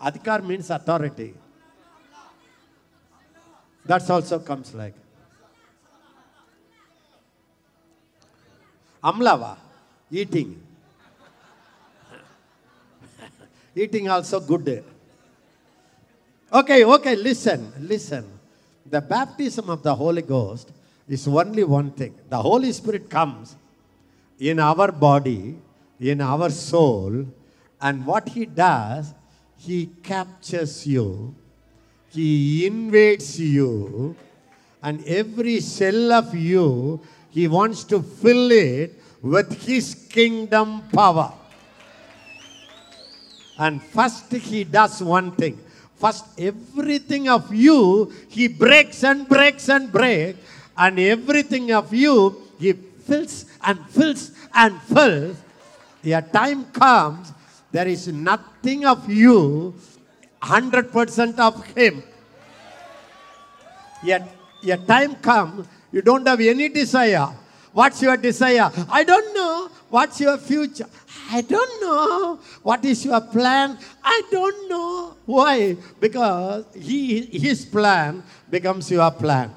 Adhikar 0.00 0.46
means 0.46 0.70
authority. 0.70 1.34
That 3.84 4.08
also 4.10 4.38
comes 4.38 4.74
like. 4.74 4.94
Amlava, 9.06 9.56
eating. 10.10 10.60
eating 13.76 14.08
also 14.08 14.40
good. 14.40 14.82
Okay, 16.52 16.84
okay, 16.84 17.14
listen, 17.14 17.72
listen. 17.78 18.24
The 18.84 19.00
baptism 19.00 19.70
of 19.70 19.82
the 19.82 19.94
Holy 19.94 20.22
Ghost 20.22 20.72
is 21.08 21.28
only 21.28 21.62
one 21.62 21.92
thing. 21.92 22.14
The 22.28 22.38
Holy 22.38 22.72
Spirit 22.72 23.08
comes 23.08 23.54
in 24.40 24.58
our 24.58 24.90
body, 24.90 25.56
in 26.00 26.20
our 26.20 26.50
soul, 26.50 27.26
and 27.80 28.04
what 28.06 28.28
He 28.28 28.46
does, 28.46 29.14
He 29.56 29.86
captures 30.02 30.86
you, 30.86 31.34
He 32.10 32.66
invades 32.66 33.38
you, 33.38 34.16
and 34.82 35.04
every 35.04 35.60
cell 35.60 36.12
of 36.12 36.34
you, 36.34 37.00
He 37.36 37.46
wants 37.48 37.84
to 37.92 38.00
fill 38.00 38.50
it 38.50 38.96
with 39.20 39.52
His 39.68 39.94
kingdom 40.08 40.88
power. 40.88 41.34
And 43.58 43.82
first, 43.82 44.32
He 44.32 44.64
does 44.64 45.02
one 45.02 45.32
thing. 45.32 45.60
First, 46.00 46.24
everything 46.40 47.28
of 47.28 47.52
you, 47.52 48.10
He 48.30 48.48
breaks 48.48 49.04
and 49.04 49.28
breaks 49.28 49.68
and 49.68 49.92
breaks, 49.92 50.40
and 50.78 50.98
everything 50.98 51.72
of 51.72 51.92
you, 51.92 52.40
He 52.58 52.72
fills 52.72 53.44
and 53.60 53.84
fills 53.90 54.32
and 54.54 54.80
fills. 54.88 55.36
A 56.06 56.22
time 56.22 56.64
comes, 56.72 57.34
there 57.70 57.86
is 57.86 58.08
nothing 58.08 58.86
of 58.86 59.10
you, 59.10 59.74
100% 60.40 61.38
of 61.38 61.62
Him. 61.76 62.02
Yet, 64.02 64.24
a 64.64 64.76
time 64.78 65.16
comes, 65.16 65.66
you 65.96 66.02
don't 66.02 66.26
have 66.28 66.38
any 66.40 66.68
desire. 66.68 67.28
What's 67.72 68.02
your 68.02 68.18
desire? 68.18 68.70
I 68.90 69.02
don't 69.02 69.34
know. 69.34 69.70
What's 69.88 70.20
your 70.20 70.36
future? 70.36 70.84
I 71.30 71.40
don't 71.40 71.80
know. 71.80 72.38
What 72.62 72.84
is 72.84 73.06
your 73.06 73.22
plan? 73.22 73.78
I 74.04 74.22
don't 74.30 74.68
know. 74.68 75.16
Why? 75.24 75.74
Because 75.98 76.66
he, 76.74 77.22
his 77.22 77.64
plan 77.64 78.22
becomes 78.50 78.90
your 78.90 79.10
plan. 79.10 79.50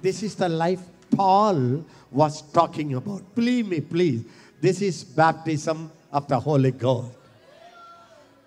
This 0.00 0.22
is 0.22 0.36
the 0.36 0.48
life 0.48 0.80
Paul 1.10 1.84
was 2.12 2.40
talking 2.52 2.94
about. 2.94 3.34
Believe 3.34 3.66
me, 3.66 3.80
please. 3.80 4.22
This 4.60 4.80
is 4.80 5.02
baptism 5.02 5.90
of 6.12 6.28
the 6.28 6.38
Holy 6.38 6.70
Ghost. 6.70 7.10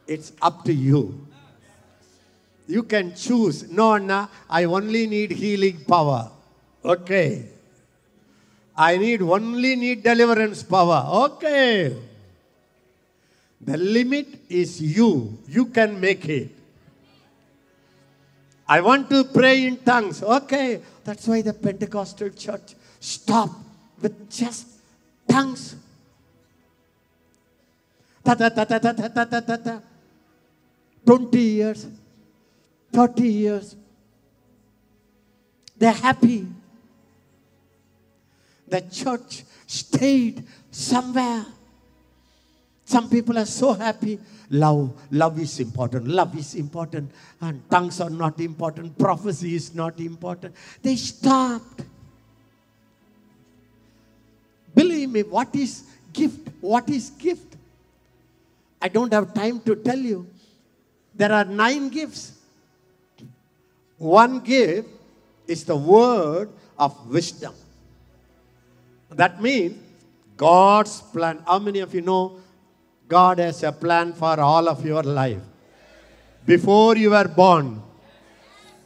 It's 0.07 0.31
up 0.41 0.63
to 0.63 0.73
you. 0.73 1.27
You 2.67 2.83
can 2.83 3.15
choose. 3.15 3.69
No, 3.69 3.97
no, 3.97 4.29
I 4.49 4.63
only 4.65 5.07
need 5.07 5.31
healing 5.31 5.83
power. 5.85 6.31
Okay. 6.83 7.49
I 8.75 8.97
need 8.97 9.21
only 9.21 9.75
need 9.75 10.03
deliverance 10.03 10.63
power. 10.63 11.05
Okay. 11.27 11.95
The 13.61 13.77
limit 13.77 14.27
is 14.49 14.81
you. 14.81 15.37
You 15.47 15.65
can 15.65 15.99
make 15.99 16.27
it. 16.27 16.49
I 18.67 18.81
want 18.81 19.09
to 19.09 19.23
pray 19.25 19.65
in 19.65 19.77
tongues. 19.77 20.23
Okay. 20.23 20.81
That's 21.03 21.27
why 21.27 21.41
the 21.41 21.53
Pentecostal 21.53 22.29
church 22.29 22.75
stopped 22.99 23.55
with 24.01 24.29
just 24.31 24.67
tongues. 25.27 25.75
Ta 28.23 28.35
ta 28.35 28.49
ta 28.49 28.63
ta 28.63 28.79
ta 28.79 28.91
ta 28.91 29.25
ta 29.25 29.39
ta 29.39 29.57
ta. 29.57 29.81
20 31.05 31.39
years, 31.39 31.87
30 32.93 33.27
years. 33.27 33.75
They're 35.77 35.91
happy. 35.91 36.47
The 38.67 38.81
church 38.81 39.43
stayed 39.67 40.43
somewhere. 40.71 41.45
Some 42.85 43.09
people 43.09 43.37
are 43.37 43.45
so 43.45 43.73
happy. 43.73 44.19
Love, 44.49 44.93
love 45.09 45.39
is 45.39 45.59
important. 45.59 46.07
Love 46.07 46.37
is 46.37 46.53
important. 46.55 47.11
And 47.41 47.67
tongues 47.69 47.99
are 47.99 48.09
not 48.09 48.39
important. 48.39 48.97
Prophecy 48.97 49.55
is 49.55 49.73
not 49.73 49.99
important. 49.99 50.55
They 50.81 50.95
stopped. 50.95 51.81
Believe 54.75 55.09
me, 55.09 55.23
what 55.23 55.55
is 55.55 55.83
gift? 56.11 56.49
What 56.61 56.89
is 56.89 57.09
gift? 57.11 57.57
I 58.81 58.89
don't 58.89 59.11
have 59.13 59.33
time 59.33 59.59
to 59.61 59.75
tell 59.75 59.97
you. 59.97 60.27
There 61.15 61.31
are 61.31 61.45
nine 61.45 61.89
gifts. 61.89 62.42
One 63.97 64.39
gift 64.39 64.89
is 65.47 65.63
the 65.63 65.75
word 65.75 66.49
of 66.77 66.93
wisdom. 67.09 67.53
That 69.09 69.41
means 69.41 69.77
God's 70.37 71.01
plan. 71.01 71.39
How 71.45 71.59
many 71.59 71.79
of 71.79 71.93
you 71.93 72.01
know 72.01 72.37
God 73.07 73.39
has 73.39 73.63
a 73.63 73.71
plan 73.71 74.13
for 74.13 74.39
all 74.39 74.67
of 74.67 74.85
your 74.85 75.03
life? 75.03 75.41
Before 76.45 76.97
you 76.97 77.11
were 77.11 77.27
born. 77.27 77.81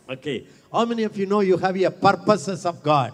Okay. 0.09 0.45
How 0.71 0.85
many 0.85 1.03
of 1.03 1.17
you 1.17 1.25
know 1.25 1.39
you 1.39 1.57
have 1.57 1.75
a 1.75 1.89
purposes 1.89 2.65
of 2.65 2.83
God? 2.83 3.13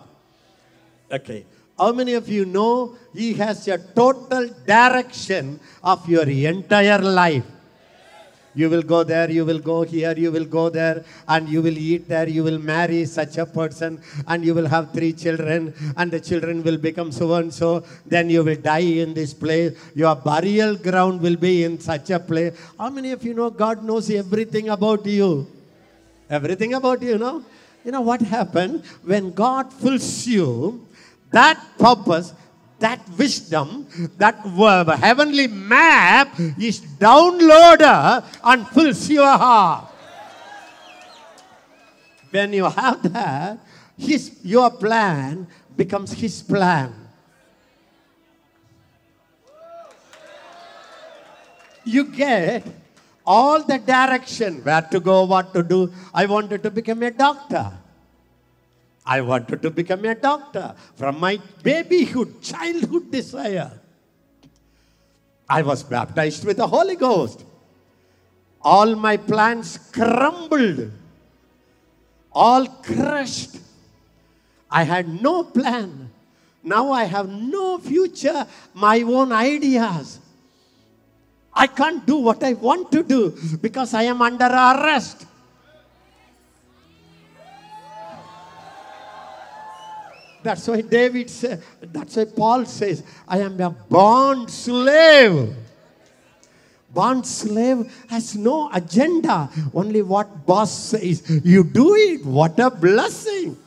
Okay. 1.11 1.45
How 1.77 1.91
many 1.91 2.13
of 2.13 2.27
you 2.27 2.45
know 2.45 2.97
He 3.13 3.33
has 3.35 3.67
a 3.67 3.77
total 3.77 4.49
direction 4.65 5.59
of 5.83 6.07
your 6.09 6.27
entire 6.27 6.99
life? 6.99 7.45
You 8.55 8.69
will 8.69 8.83
go 8.83 9.03
there, 9.03 9.29
you 9.31 9.45
will 9.45 9.59
go 9.59 9.81
here, 9.81 10.13
you 10.15 10.31
will 10.31 10.45
go 10.45 10.69
there, 10.69 11.03
and 11.27 11.49
you 11.49 11.61
will 11.61 11.77
eat 11.77 12.07
there, 12.07 12.27
you 12.29 12.43
will 12.43 12.59
marry 12.59 13.05
such 13.05 13.37
a 13.37 13.45
person, 13.45 14.01
and 14.27 14.45
you 14.45 14.53
will 14.53 14.67
have 14.67 14.91
three 14.93 15.13
children, 15.13 15.73
and 15.97 16.11
the 16.11 16.19
children 16.19 16.63
will 16.63 16.77
become 16.77 17.11
so 17.11 17.33
and 17.33 17.53
so. 17.53 17.83
Then 18.05 18.29
you 18.29 18.43
will 18.43 18.55
die 18.55 19.01
in 19.05 19.13
this 19.13 19.33
place. 19.33 19.77
Your 19.95 20.15
burial 20.15 20.75
ground 20.75 21.21
will 21.21 21.35
be 21.35 21.63
in 21.63 21.79
such 21.79 22.11
a 22.11 22.19
place. 22.19 22.55
How 22.77 22.89
many 22.89 23.11
of 23.11 23.23
you 23.23 23.33
know 23.33 23.49
God 23.49 23.83
knows 23.83 24.09
everything 24.09 24.69
about 24.69 25.05
you? 25.05 25.47
Everything 26.29 26.73
about 26.73 27.01
you, 27.01 27.17
know? 27.17 27.43
You 27.83 27.91
know 27.91 28.01
what 28.01 28.21
happened? 28.21 28.83
When 29.03 29.31
God 29.31 29.73
fills 29.73 30.25
you, 30.25 30.85
that 31.31 31.59
purpose, 31.77 32.33
that 32.83 32.99
wisdom, 33.17 33.87
that 34.17 34.35
heavenly 34.99 35.47
map 35.47 36.37
is 36.59 36.81
downloaded 36.99 38.25
and 38.43 38.67
fills 38.67 39.09
your 39.09 39.37
heart. 39.37 39.87
When 42.29 42.51
you 42.51 42.65
have 42.65 43.01
that, 43.13 43.57
his, 43.97 44.35
your 44.43 44.69
plan 44.69 45.47
becomes 45.77 46.11
his 46.11 46.41
plan. 46.41 46.93
You 51.85 52.03
get 52.11 52.67
all 53.25 53.63
the 53.63 53.79
direction 53.79 54.61
where 54.63 54.81
to 54.81 54.99
go, 54.99 55.23
what 55.23 55.53
to 55.53 55.63
do. 55.63 55.93
I 56.13 56.25
wanted 56.25 56.63
to 56.63 56.71
become 56.71 57.01
a 57.03 57.11
doctor. 57.11 57.71
I 59.05 59.21
wanted 59.21 59.61
to 59.61 59.69
become 59.69 60.05
a 60.05 60.15
doctor 60.15 60.75
from 60.95 61.19
my 61.19 61.39
babyhood, 61.61 62.41
childhood 62.41 63.11
desire. 63.11 63.71
I 65.49 65.61
was 65.61 65.83
baptized 65.83 66.45
with 66.45 66.57
the 66.57 66.67
Holy 66.67 66.95
Ghost. 66.95 67.43
All 68.61 68.95
my 68.95 69.17
plans 69.17 69.77
crumbled, 69.91 70.89
all 72.31 72.65
crushed. 72.65 73.57
I 74.71 74.83
had 74.83 75.21
no 75.21 75.43
plan. 75.43 76.09
Now 76.63 76.91
I 76.91 77.03
have 77.03 77.27
no 77.29 77.77
future, 77.77 78.47
my 78.73 79.01
own 79.01 79.33
ideas. 79.33 80.19
I 81.53 81.67
can't 81.67 82.05
do 82.05 82.17
what 82.17 82.41
I 82.41 82.53
want 82.53 82.91
to 82.93 83.03
do 83.03 83.37
because 83.61 83.93
I 83.93 84.03
am 84.03 84.21
under 84.21 84.45
arrest. 84.45 85.25
That's 90.43 90.67
why 90.67 90.81
David 90.81 91.29
said, 91.29 91.63
that's 91.81 92.17
why 92.17 92.25
Paul 92.25 92.65
says, 92.65 93.03
I 93.27 93.39
am 93.39 93.59
a 93.61 93.69
bond 93.69 94.49
slave. 94.49 95.55
Bond 96.93 97.25
slave 97.25 97.91
has 98.09 98.35
no 98.35 98.69
agenda, 98.71 99.49
only 99.73 100.01
what 100.03 100.45
boss 100.45 100.71
says. 100.71 101.23
You 101.43 101.63
do 101.63 101.95
it. 101.95 102.23
What 102.23 102.59
a 102.59 102.69
blessing. 102.69 103.57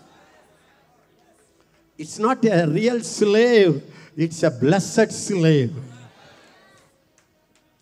It's 1.98 2.18
not 2.18 2.44
a 2.44 2.66
real 2.66 3.00
slave, 3.00 3.82
it's 4.16 4.42
a 4.42 4.50
blessed 4.50 5.10
slave. 5.10 5.74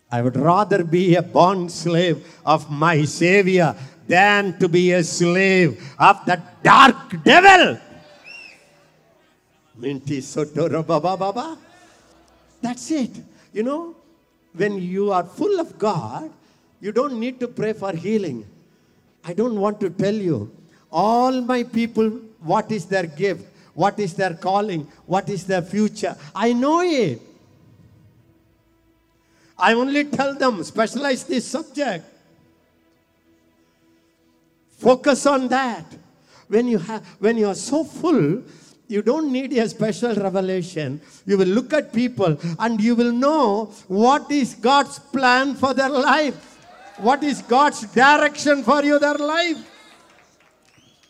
I 0.09 0.21
would 0.21 0.37
rather 0.37 0.83
be 0.83 1.15
a 1.15 1.21
bond 1.21 1.71
slave 1.71 2.25
of 2.45 2.71
my 2.71 3.03
Savior 3.03 3.75
than 4.07 4.57
to 4.59 4.69
be 4.69 4.93
a 4.93 5.03
slave 5.03 5.83
of 5.99 6.25
the 6.25 6.41
dark 6.63 7.21
devil. 7.23 7.77
Sotoro 9.79 10.85
baba 10.85 11.17
baba. 11.17 11.57
That's 12.61 12.91
it. 12.91 13.11
You 13.53 13.63
know, 13.63 13.95
when 14.53 14.81
you 14.81 15.11
are 15.11 15.23
full 15.23 15.59
of 15.59 15.77
God, 15.77 16.29
you 16.81 16.91
don't 16.91 17.19
need 17.19 17.39
to 17.39 17.47
pray 17.47 17.73
for 17.73 17.91
healing. 17.91 18.45
I 19.23 19.33
don't 19.33 19.59
want 19.59 19.79
to 19.81 19.89
tell 19.89 20.13
you. 20.13 20.51
All 20.91 21.41
my 21.41 21.63
people, 21.63 22.09
what 22.39 22.71
is 22.71 22.85
their 22.85 23.05
gift? 23.05 23.45
What 23.73 23.99
is 23.99 24.13
their 24.13 24.33
calling? 24.33 24.87
What 25.05 25.29
is 25.29 25.45
their 25.45 25.61
future? 25.61 26.15
I 26.33 26.53
know 26.53 26.81
it. 26.81 27.21
I 29.57 29.73
only 29.73 30.05
tell 30.05 30.35
them, 30.35 30.63
specialize 30.63 31.23
this 31.23 31.47
subject. 31.47 32.05
Focus 34.77 35.25
on 35.25 35.47
that. 35.49 35.85
When 36.47 36.67
you 36.67 36.77
have 36.77 37.03
when 37.19 37.37
you 37.37 37.47
are 37.47 37.55
so 37.55 37.83
full, 37.83 38.43
you 38.87 39.01
don't 39.01 39.31
need 39.31 39.53
a 39.53 39.67
special 39.67 40.13
revelation. 40.15 41.01
You 41.25 41.37
will 41.37 41.47
look 41.47 41.73
at 41.73 41.93
people 41.93 42.37
and 42.59 42.79
you 42.81 42.95
will 42.95 43.11
know 43.11 43.65
what 43.87 44.29
is 44.31 44.55
God's 44.55 44.99
plan 44.99 45.55
for 45.55 45.73
their 45.73 45.89
life. 45.89 46.35
What 46.97 47.23
is 47.23 47.41
God's 47.41 47.81
direction 47.93 48.63
for 48.63 48.83
you, 48.83 48.99
their 48.99 49.15
life. 49.15 49.71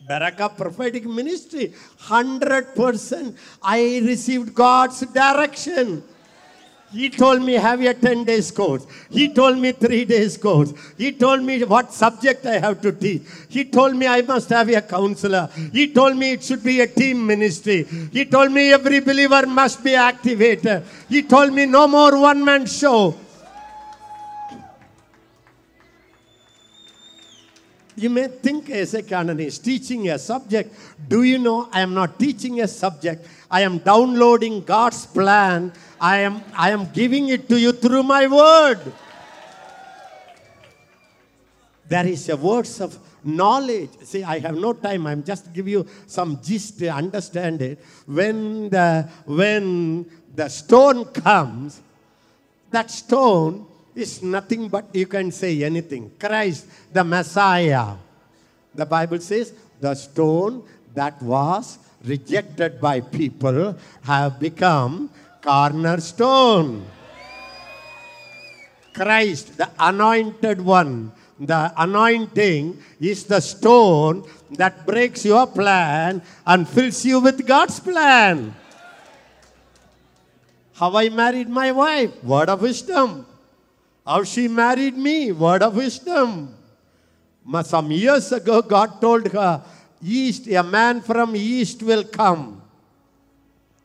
Baraka 0.07 0.49
prophetic 0.49 1.05
ministry, 1.05 1.73
100%. 1.99 3.35
I 3.61 4.01
received 4.03 4.53
God's 4.53 5.01
direction. 5.01 6.03
He 6.95 7.09
told 7.09 7.41
me 7.41 7.53
have 7.53 7.81
a 7.81 7.93
10 7.93 8.23
days 8.23 8.51
course. 8.51 8.87
He 9.09 9.27
told 9.33 9.57
me 9.57 9.73
3 9.73 10.05
days 10.05 10.37
course. 10.37 10.73
He 10.97 11.11
told 11.11 11.43
me 11.43 11.61
what 11.63 11.91
subject 11.91 12.45
I 12.45 12.57
have 12.59 12.79
to 12.83 12.93
teach. 12.93 13.23
He 13.49 13.65
told 13.65 13.97
me 13.97 14.07
I 14.07 14.21
must 14.21 14.49
have 14.49 14.69
a 14.69 14.81
counselor. 14.81 15.49
He 15.73 15.91
told 15.91 16.15
me 16.15 16.31
it 16.31 16.43
should 16.43 16.63
be 16.63 16.79
a 16.79 16.87
team 16.87 17.27
ministry. 17.27 17.83
He 18.13 18.23
told 18.23 18.53
me 18.53 18.71
every 18.71 19.01
believer 19.01 19.45
must 19.45 19.83
be 19.83 19.93
activated. 19.93 20.83
He 21.09 21.21
told 21.23 21.51
me 21.51 21.65
no 21.65 21.85
more 21.85 22.17
one 22.17 22.45
man 22.45 22.65
show. 22.65 23.15
You 27.97 28.09
may 28.09 28.27
think 28.27 28.69
as 28.69 28.93
a 28.93 29.03
canon 29.03 29.39
is 29.39 29.57
teaching 29.57 30.09
a 30.09 30.19
subject. 30.19 30.75
Do 31.07 31.23
you 31.23 31.37
know 31.37 31.69
I 31.71 31.79
am 31.79 31.93
not 31.93 32.19
teaching 32.19 32.59
a 32.59 32.67
subject? 32.67 33.25
I 33.49 33.61
am 33.61 33.77
downloading 33.77 34.63
God's 34.65 35.05
plan. 35.05 35.71
I 36.05 36.17
am, 36.17 36.43
I 36.53 36.69
am 36.69 36.85
giving 36.93 37.29
it 37.29 37.49
to 37.49 37.57
you 37.59 37.71
through 37.71 38.03
my 38.03 38.27
word. 38.27 38.77
There 41.89 42.05
is 42.05 42.29
a 42.29 42.37
words 42.37 42.79
of 42.79 42.93
knowledge. 43.23 43.89
See, 44.03 44.23
I 44.23 44.37
have 44.37 44.53
no 44.53 44.73
time. 44.73 45.07
I'm 45.07 45.23
just 45.23 45.51
give 45.51 45.67
you 45.67 45.87
some 46.05 46.39
gist 46.43 46.77
to 46.79 46.89
understand 46.89 47.63
it. 47.63 47.81
When 48.05 48.69
the 48.69 49.09
when 49.25 50.05
the 50.35 50.47
stone 50.47 51.05
comes, 51.05 51.81
that 52.69 52.91
stone 52.91 53.65
is 53.95 54.21
nothing 54.21 54.69
but 54.69 54.85
you 54.93 55.07
can 55.07 55.31
say 55.31 55.63
anything. 55.63 56.11
Christ, 56.19 56.67
the 56.93 57.03
Messiah. 57.03 57.97
The 58.75 58.85
Bible 58.85 59.21
says 59.21 59.53
the 59.81 59.95
stone 59.95 60.61
that 60.93 61.19
was 61.19 61.79
rejected 62.03 62.79
by 62.79 63.01
people 63.01 63.75
have 64.03 64.39
become 64.39 65.09
cornerstone. 65.45 66.81
Christ, 68.93 69.57
the 69.57 69.69
anointed 69.77 70.59
one, 70.59 71.11
the 71.39 71.71
anointing 71.77 72.81
is 72.99 73.25
the 73.25 73.39
stone 73.39 74.25
that 74.57 74.85
breaks 74.87 75.23
your 75.25 75.45
plan 75.45 76.23
and 76.47 76.67
fills 76.67 77.05
you 77.05 77.19
with 77.19 77.45
God's 77.45 77.79
plan. 77.79 78.55
How 80.73 80.95
I 80.97 81.09
married 81.09 81.47
my 81.47 81.71
wife, 81.71 82.23
word 82.23 82.49
of 82.49 82.61
wisdom. 82.61 83.27
How 84.05 84.23
she 84.23 84.47
married 84.47 84.97
me, 84.97 85.31
word 85.31 85.61
of 85.61 85.75
wisdom. 85.75 86.55
Some 87.63 87.91
years 87.91 88.31
ago, 88.31 88.61
God 88.61 88.99
told 88.99 89.27
her, 89.31 89.63
East, 90.01 90.47
a 90.47 90.63
man 90.63 91.01
from 91.01 91.35
east 91.35 91.81
will 91.83 92.03
come. 92.03 92.61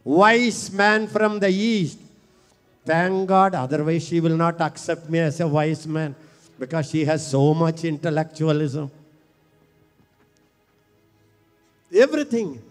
Wise 0.05 0.72
man 0.72 1.06
from 1.06 1.39
the 1.39 1.48
east. 1.48 1.98
Thank 2.85 3.28
God, 3.28 3.55
otherwise 3.55 4.06
she 4.06 4.20
will 4.20 4.36
not 4.36 4.60
accept 4.60 5.09
me 5.09 5.18
as 5.18 5.39
a 5.40 5.47
wise 5.47 5.86
man 5.86 6.14
because 6.59 6.90
she 6.90 7.05
has 7.05 7.27
so 7.27 7.55
much 7.55 7.85
intellectualism. 7.85 8.90
Everything. 11.93 12.62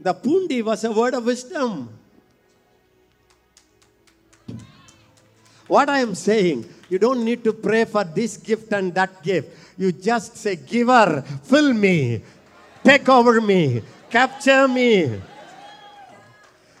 The 0.00 0.14
pundi 0.14 0.62
was 0.64 0.82
a 0.84 0.92
word 0.92 1.14
of 1.14 1.24
wisdom. 1.24 1.88
What 5.68 5.88
I 5.88 6.00
am 6.00 6.14
saying, 6.14 6.68
you 6.88 6.98
don't 6.98 7.24
need 7.24 7.44
to 7.44 7.52
pray 7.52 7.84
for 7.84 8.04
this 8.04 8.36
gift 8.36 8.72
and 8.72 8.92
that 8.94 9.22
gift. 9.22 9.56
You 9.78 9.92
just 9.92 10.36
say, 10.36 10.56
Giver, 10.56 11.22
fill 11.44 11.72
me, 11.72 12.22
take 12.84 13.08
over 13.08 13.40
me, 13.40 13.82
capture 14.10 14.68
me. 14.68 15.20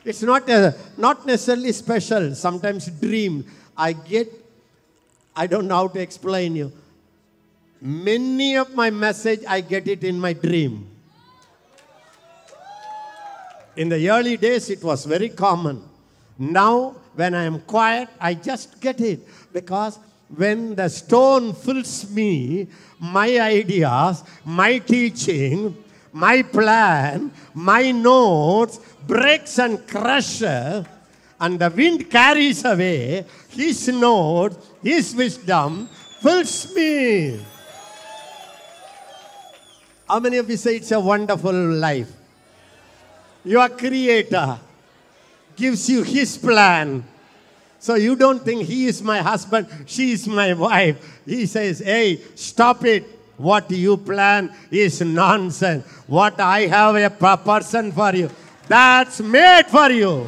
It's 0.04 0.22
not, 0.22 0.48
a, 0.48 0.74
not 0.96 1.26
necessarily 1.26 1.72
special, 1.72 2.34
sometimes 2.34 2.86
dream. 2.86 3.44
I 3.76 3.92
get, 3.92 4.32
I 5.34 5.46
don't 5.46 5.68
know 5.68 5.76
how 5.76 5.88
to 5.88 6.00
explain 6.00 6.56
you. 6.56 6.72
Many 7.80 8.56
of 8.56 8.74
my 8.74 8.90
message, 8.90 9.40
I 9.46 9.60
get 9.60 9.88
it 9.88 10.04
in 10.04 10.18
my 10.18 10.32
dream. 10.32 10.88
In 13.76 13.88
the 13.88 14.10
early 14.10 14.36
days, 14.36 14.70
it 14.70 14.82
was 14.82 15.04
very 15.04 15.30
common. 15.30 15.82
Now, 16.38 16.96
when 17.14 17.34
I 17.34 17.44
am 17.44 17.60
quiet, 17.60 18.08
I 18.20 18.34
just 18.34 18.80
get 18.80 19.00
it. 19.00 19.20
Because 19.52 19.98
when 20.34 20.74
the 20.74 20.88
stone 20.88 21.54
fills 21.54 22.10
me, 22.10 22.68
my 22.98 23.38
ideas, 23.40 24.22
my 24.44 24.78
teaching, 24.78 25.76
my 26.12 26.42
plan, 26.42 27.30
my 27.54 27.90
notes 27.90 28.78
breaks 29.06 29.58
and 29.58 29.86
crushes, 29.86 30.86
and 31.40 31.58
the 31.58 31.70
wind 31.70 32.08
carries 32.10 32.64
away 32.64 33.24
his 33.48 33.88
notes, 33.88 34.56
his 34.82 35.14
wisdom 35.14 35.88
fills 36.20 36.74
me. 36.74 37.44
How 40.08 40.20
many 40.20 40.36
of 40.36 40.48
you 40.48 40.56
say 40.56 40.76
it's 40.76 40.92
a 40.92 41.00
wonderful 41.00 41.52
life? 41.52 42.12
Your 43.44 43.68
creator 43.70 44.58
gives 45.56 45.88
you 45.88 46.02
his 46.02 46.38
plan. 46.38 47.02
So 47.80 47.96
you 47.96 48.14
don't 48.14 48.40
think 48.40 48.62
he 48.62 48.86
is 48.86 49.02
my 49.02 49.18
husband, 49.18 49.66
she 49.86 50.12
is 50.12 50.28
my 50.28 50.52
wife. 50.52 51.22
He 51.26 51.46
says, 51.46 51.80
hey, 51.80 52.20
stop 52.36 52.84
it. 52.84 53.04
What 53.36 53.68
you 53.72 53.96
plan 53.96 54.54
is 54.70 55.00
nonsense. 55.00 55.84
What 56.06 56.38
I 56.38 56.66
have 56.66 56.94
a 56.94 57.10
per- 57.10 57.38
person 57.38 57.90
for 57.90 58.14
you, 58.14 58.30
that's 58.68 59.20
made 59.20 59.66
for 59.68 59.90
you. 59.90 60.26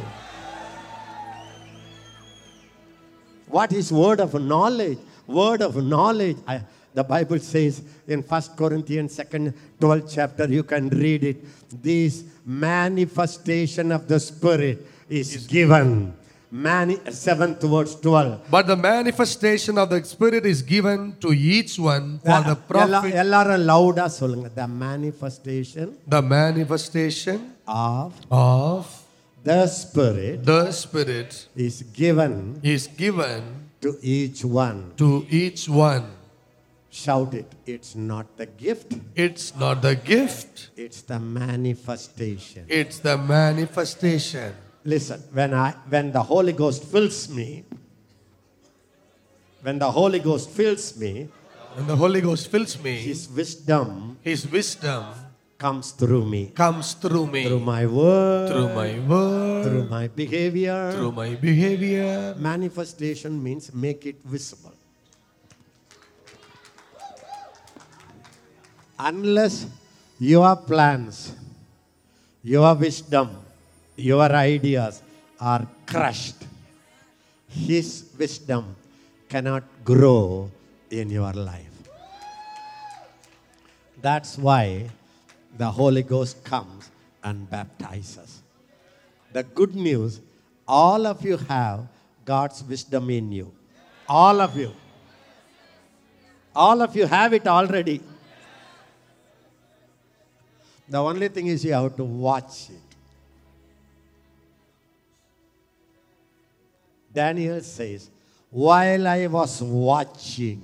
What 3.47 3.71
is 3.73 3.91
word 3.91 4.19
of 4.19 4.33
knowledge? 4.33 4.99
Word 5.27 5.61
of 5.61 5.75
knowledge. 5.81 6.37
I, 6.47 6.61
the 6.93 7.03
Bible 7.03 7.39
says 7.39 7.81
in 8.07 8.21
1 8.21 8.41
Corinthians 8.55 9.17
2nd, 9.17 9.53
12th 9.79 10.13
chapter, 10.13 10.47
you 10.47 10.63
can 10.63 10.89
read 10.89 11.23
it. 11.23 11.37
This 11.83 12.23
manifestation 12.45 13.91
of 13.91 14.07
the 14.07 14.19
Spirit 14.19 14.85
is 15.09 15.47
given. 15.47 16.13
Mani- 16.54 16.98
seventh 17.10 17.62
verse 17.72 17.94
12. 17.94 18.40
But 18.50 18.66
the 18.66 18.76
manifestation 18.76 19.78
of 19.78 19.88
the 19.90 20.02
Spirit 20.04 20.44
is 20.44 20.62
given 20.62 21.14
to 21.20 21.32
each 21.32 21.78
one 21.78 22.06
for 22.24 22.40
the 22.50 22.56
எல்லா- 22.56 22.66
profit. 22.72 23.12
எல்லாரும் 23.24 23.62
லவுடா 23.72 24.06
சொல்லுங்க 24.20 24.48
the 24.62 24.66
manifestation 24.86 25.86
The 26.16 26.22
manifestation 26.38 27.38
of 27.66 28.10
of 28.30 28.86
The 29.50 29.60
Spirit 29.82 30.38
the 30.44 30.62
Spirit 30.84 31.30
is 31.66 31.76
given 32.00 32.34
is 32.74 32.82
given 33.04 33.42
to 33.84 33.90
each 34.16 34.40
one. 34.64 34.80
to 35.02 35.10
each 35.42 35.62
one. 35.90 36.06
Shout 37.02 37.32
it. 37.40 37.50
It's 37.74 37.92
not 38.10 38.26
the 38.40 38.46
gift, 38.64 38.90
It's 39.24 39.46
not 39.62 39.76
the 39.86 39.94
gift, 40.14 40.54
it's 40.84 41.00
the 41.12 41.18
manifestation. 41.40 42.62
it's 42.80 42.98
the 43.08 43.16
manifestation. 43.16 44.50
Listen, 44.85 45.19
when 45.33 45.53
I 45.53 45.73
when 45.89 46.11
the 46.13 46.21
Holy 46.21 46.53
Ghost 46.53 46.83
fills 46.85 47.27
me, 47.27 47.65
when 49.65 49.79
the 49.79 49.89
Holy 49.89 50.19
Ghost 50.19 50.49
fills 50.53 50.93
me, 50.97 51.27
When 51.75 51.87
the 51.87 51.95
Holy 51.97 52.21
Ghost 52.21 52.47
fills 52.53 52.77
me, 52.79 52.95
his 53.01 53.27
wisdom 53.27 54.15
His 54.21 54.45
wisdom 54.47 55.09
comes 55.57 55.91
through 55.91 56.25
me. 56.29 56.51
comes 56.53 56.93
through 56.93 57.27
me, 57.27 57.43
Through 57.49 57.65
my 57.65 57.85
word, 57.89 58.47
through 58.47 58.69
my 58.77 58.99
word, 59.09 59.63
through 59.65 59.85
my 59.89 60.05
behavior. 60.07 60.93
through 60.93 61.11
my 61.11 61.33
behavior. 61.33 62.35
Manifestation 62.37 63.41
means 63.41 63.73
make 63.73 64.05
it 64.05 64.21
visible. 64.23 64.71
Unless 68.99 69.67
your 70.19 70.55
plans, 70.55 71.33
your 72.43 72.71
wisdom, 72.75 73.43
your 73.95 74.31
ideas 74.31 75.01
are 75.39 75.67
crushed, 75.85 76.45
His 77.49 78.05
wisdom 78.17 78.75
cannot 79.29 79.63
grow 79.83 80.51
in 80.89 81.09
your 81.09 81.33
life. 81.33 81.71
That's 84.01 84.37
why 84.37 84.89
the 85.57 85.71
Holy 85.71 86.03
Ghost 86.03 86.43
comes 86.43 86.89
and 87.23 87.49
baptizes. 87.49 88.41
The 89.33 89.43
good 89.43 89.75
news 89.75 90.21
all 90.67 91.05
of 91.05 91.23
you 91.23 91.37
have 91.37 91.87
God's 92.23 92.63
wisdom 92.63 93.09
in 93.09 93.31
you. 93.31 93.51
All 94.09 94.41
of 94.41 94.57
you. 94.57 94.71
All 96.55 96.81
of 96.81 96.95
you 96.95 97.05
have 97.05 97.33
it 97.33 97.45
already. 97.47 98.01
The 100.87 100.97
only 100.97 101.27
thing 101.27 101.47
is 101.47 101.63
you 101.65 101.73
have 101.73 101.95
to 101.97 102.03
watch 102.03 102.69
it. 102.69 102.84
Daniel 107.15 107.61
says, 107.61 108.09
While 108.51 109.07
I 109.07 109.25
was 109.27 109.61
watching, 109.61 110.61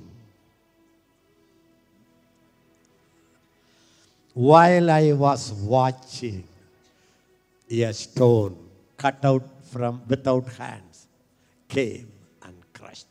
while 4.33 4.91
I 4.91 5.13
was 5.13 5.51
watching, 5.53 6.43
a 7.69 7.93
stone 7.93 8.57
cut 8.97 9.23
out 9.23 9.43
from 9.71 10.01
without 10.07 10.45
hands 10.53 11.07
came 11.69 12.11
and 12.43 12.55
crushed. 12.73 13.07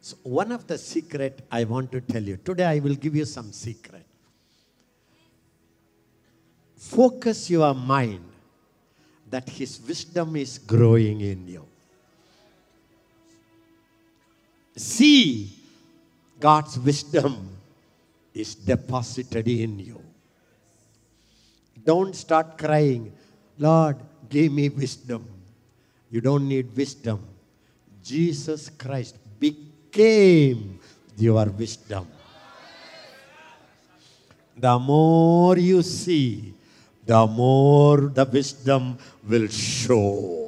So 0.00 0.16
one 0.22 0.52
of 0.52 0.66
the 0.68 0.78
secret 0.78 1.40
I 1.50 1.64
want 1.64 1.90
to 1.92 2.00
tell 2.00 2.22
you 2.22 2.36
today 2.36 2.66
I 2.66 2.78
will 2.78 2.94
give 2.94 3.16
you 3.16 3.24
some 3.24 3.50
secret. 3.52 4.06
Focus 6.76 7.50
your 7.50 7.74
mind 7.74 8.33
that 9.34 9.48
his 9.48 9.80
wisdom 9.88 10.36
is 10.36 10.58
growing 10.58 11.20
in 11.20 11.48
you. 11.48 11.66
See 14.76 15.50
God's 16.38 16.78
wisdom 16.78 17.48
is 18.32 18.54
deposited 18.54 19.48
in 19.48 19.80
you. 19.80 20.00
Don't 21.84 22.14
start 22.14 22.56
crying, 22.56 23.12
Lord, 23.58 23.96
give 24.28 24.52
me 24.52 24.68
wisdom. 24.68 25.26
You 26.12 26.20
don't 26.20 26.46
need 26.46 26.70
wisdom. 26.76 27.18
Jesus 28.04 28.70
Christ 28.70 29.16
became 29.40 30.78
your 31.18 31.46
wisdom. 31.46 32.06
The 34.56 34.78
more 34.78 35.58
you 35.58 35.82
see, 35.82 36.54
the 37.06 37.26
more 37.26 38.08
the 38.08 38.24
wisdom 38.24 38.96
will 39.28 39.48
show. 39.48 40.40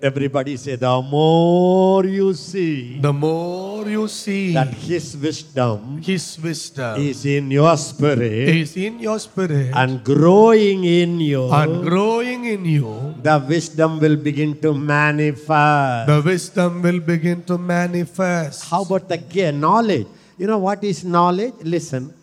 Everybody 0.00 0.56
say, 0.56 0.76
the 0.76 1.02
more 1.02 2.06
you 2.06 2.32
see 2.32 2.98
The 3.00 3.12
more 3.12 3.86
you 3.86 4.08
see 4.08 4.54
that 4.54 4.72
His 4.72 5.14
wisdom 5.14 6.00
His 6.00 6.40
wisdom 6.40 6.96
is 6.96 7.26
in 7.26 7.50
your 7.50 7.76
spirit 7.76 8.48
is 8.48 8.78
in 8.78 8.98
your 8.98 9.18
spirit 9.20 9.72
and 9.76 10.02
growing 10.02 10.84
in 10.84 11.20
you, 11.20 11.52
and 11.52 11.84
growing 11.84 12.46
in 12.46 12.64
you, 12.64 13.14
the 13.22 13.44
wisdom 13.46 14.00
will 14.00 14.16
begin 14.16 14.58
to 14.64 14.72
manifest. 14.72 16.08
the 16.08 16.22
wisdom 16.24 16.80
will 16.80 17.00
begin 17.00 17.44
to 17.44 17.58
manifest. 17.58 18.70
How 18.70 18.80
about 18.80 19.06
the 19.06 19.18
gear? 19.18 19.52
Knowledge. 19.52 20.06
You 20.38 20.46
know 20.46 20.56
what 20.64 20.82
is 20.82 21.04
knowledge? 21.04 21.52
Listen. 21.60 22.14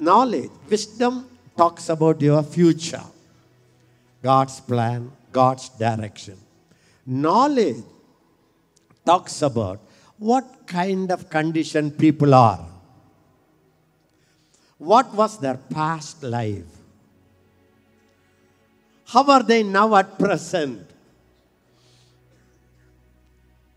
Knowledge. 0.00 0.50
Wisdom 0.68 1.30
talks 1.56 1.88
about 1.88 2.20
your 2.20 2.42
future, 2.42 3.04
God's 4.22 4.60
plan, 4.60 5.10
God's 5.32 5.68
direction. 5.70 6.36
Knowledge 7.06 7.84
talks 9.04 9.42
about 9.42 9.80
what 10.18 10.66
kind 10.66 11.10
of 11.10 11.28
condition 11.28 11.90
people 11.90 12.34
are. 12.34 12.66
What 14.78 15.14
was 15.14 15.38
their 15.38 15.56
past 15.56 16.22
life? 16.22 16.64
How 19.06 19.24
are 19.24 19.42
they 19.42 19.62
now 19.62 19.94
at 19.94 20.18
present? 20.18 20.90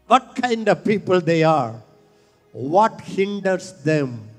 What 0.07 0.35
kind 0.35 0.67
of 0.69 0.83
people 0.85 1.19
they 1.21 1.43
are? 1.43 1.75
What 2.53 3.01
hinders 3.01 3.73
them? 3.83 4.29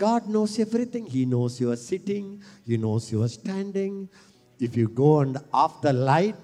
God 0.00 0.28
knows 0.34 0.58
everything. 0.58 1.04
He 1.04 1.26
knows 1.26 1.60
you 1.60 1.70
are 1.70 1.76
sitting, 1.76 2.42
He 2.66 2.78
knows 2.78 3.12
you 3.12 3.22
are 3.22 3.28
standing. 3.28 4.08
If 4.58 4.74
you 4.74 4.88
go 4.88 5.20
and 5.20 5.36
off 5.52 5.82
the 5.82 5.92
light, 5.92 6.36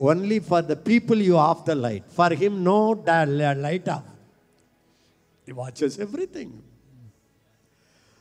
only 0.00 0.40
for 0.40 0.60
the 0.60 0.74
people 0.74 1.16
you 1.16 1.36
off 1.36 1.64
the 1.64 1.76
light. 1.76 2.02
For 2.08 2.30
Him, 2.34 2.64
no 2.64 2.90
light 2.90 3.88
off. 3.88 4.02
He 5.46 5.52
watches 5.52 6.00
everything. 6.00 6.50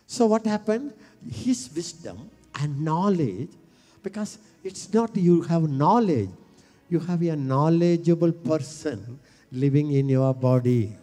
So, 0.05 0.27
what 0.27 0.45
happened? 0.45 0.93
His 1.27 1.69
wisdom 1.75 2.29
and 2.61 2.85
knowledge, 2.85 3.49
because 4.03 4.37
it's 4.63 4.93
not 4.93 5.15
you 5.17 5.41
have 5.43 5.63
knowledge, 5.67 6.29
you 6.89 6.99
have 6.99 7.23
a 7.23 7.35
knowledgeable 7.35 8.31
person 8.31 9.19
living 9.51 9.93
in 9.93 10.09
your 10.09 10.33
body. 10.35 10.95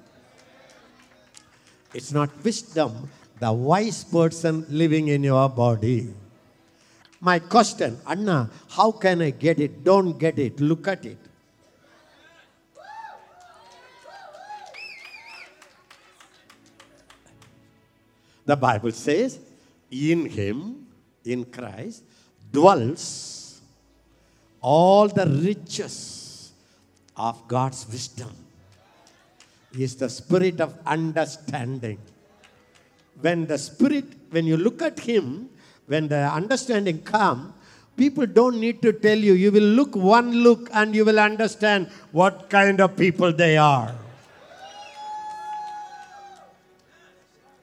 It's 1.92 2.12
not 2.12 2.30
wisdom, 2.44 3.08
the 3.40 3.50
wise 3.50 4.04
person 4.04 4.66
living 4.68 5.08
in 5.08 5.24
your 5.24 5.48
body. 5.48 6.12
My 7.20 7.38
question, 7.38 7.98
Anna, 8.06 8.50
how 8.68 8.92
can 8.92 9.22
I 9.22 9.30
get 9.30 9.58
it? 9.58 9.82
Don't 9.82 10.18
get 10.18 10.38
it. 10.38 10.60
Look 10.60 10.86
at 10.88 11.04
it. 11.04 11.18
The 18.44 18.56
Bible 18.56 18.92
says, 18.92 19.38
in 19.90 20.26
him, 20.26 20.86
in 21.24 21.44
Christ, 21.44 22.02
dwells 22.52 23.60
all 24.60 25.08
the 25.08 25.26
riches 25.26 26.52
of 27.16 27.46
God's 27.48 27.86
wisdom. 27.88 28.32
Is 29.72 29.94
the 29.96 30.08
spirit 30.08 30.60
of 30.60 30.74
understanding. 30.84 31.98
When 33.20 33.46
the 33.46 33.58
spirit, 33.58 34.04
when 34.30 34.46
you 34.46 34.56
look 34.56 34.82
at 34.82 35.00
him, 35.00 35.50
when 35.86 36.08
the 36.08 36.30
understanding 36.32 37.02
come, 37.02 37.54
people 37.96 38.26
don't 38.26 38.60
need 38.60 38.80
to 38.82 38.92
tell 38.92 39.18
you. 39.18 39.34
You 39.34 39.52
will 39.52 39.70
look 39.80 39.94
one 39.94 40.32
look 40.32 40.68
and 40.72 40.94
you 40.94 41.04
will 41.04 41.18
understand 41.18 41.88
what 42.12 42.48
kind 42.48 42.80
of 42.80 42.96
people 42.96 43.32
they 43.32 43.56
are. 43.56 43.94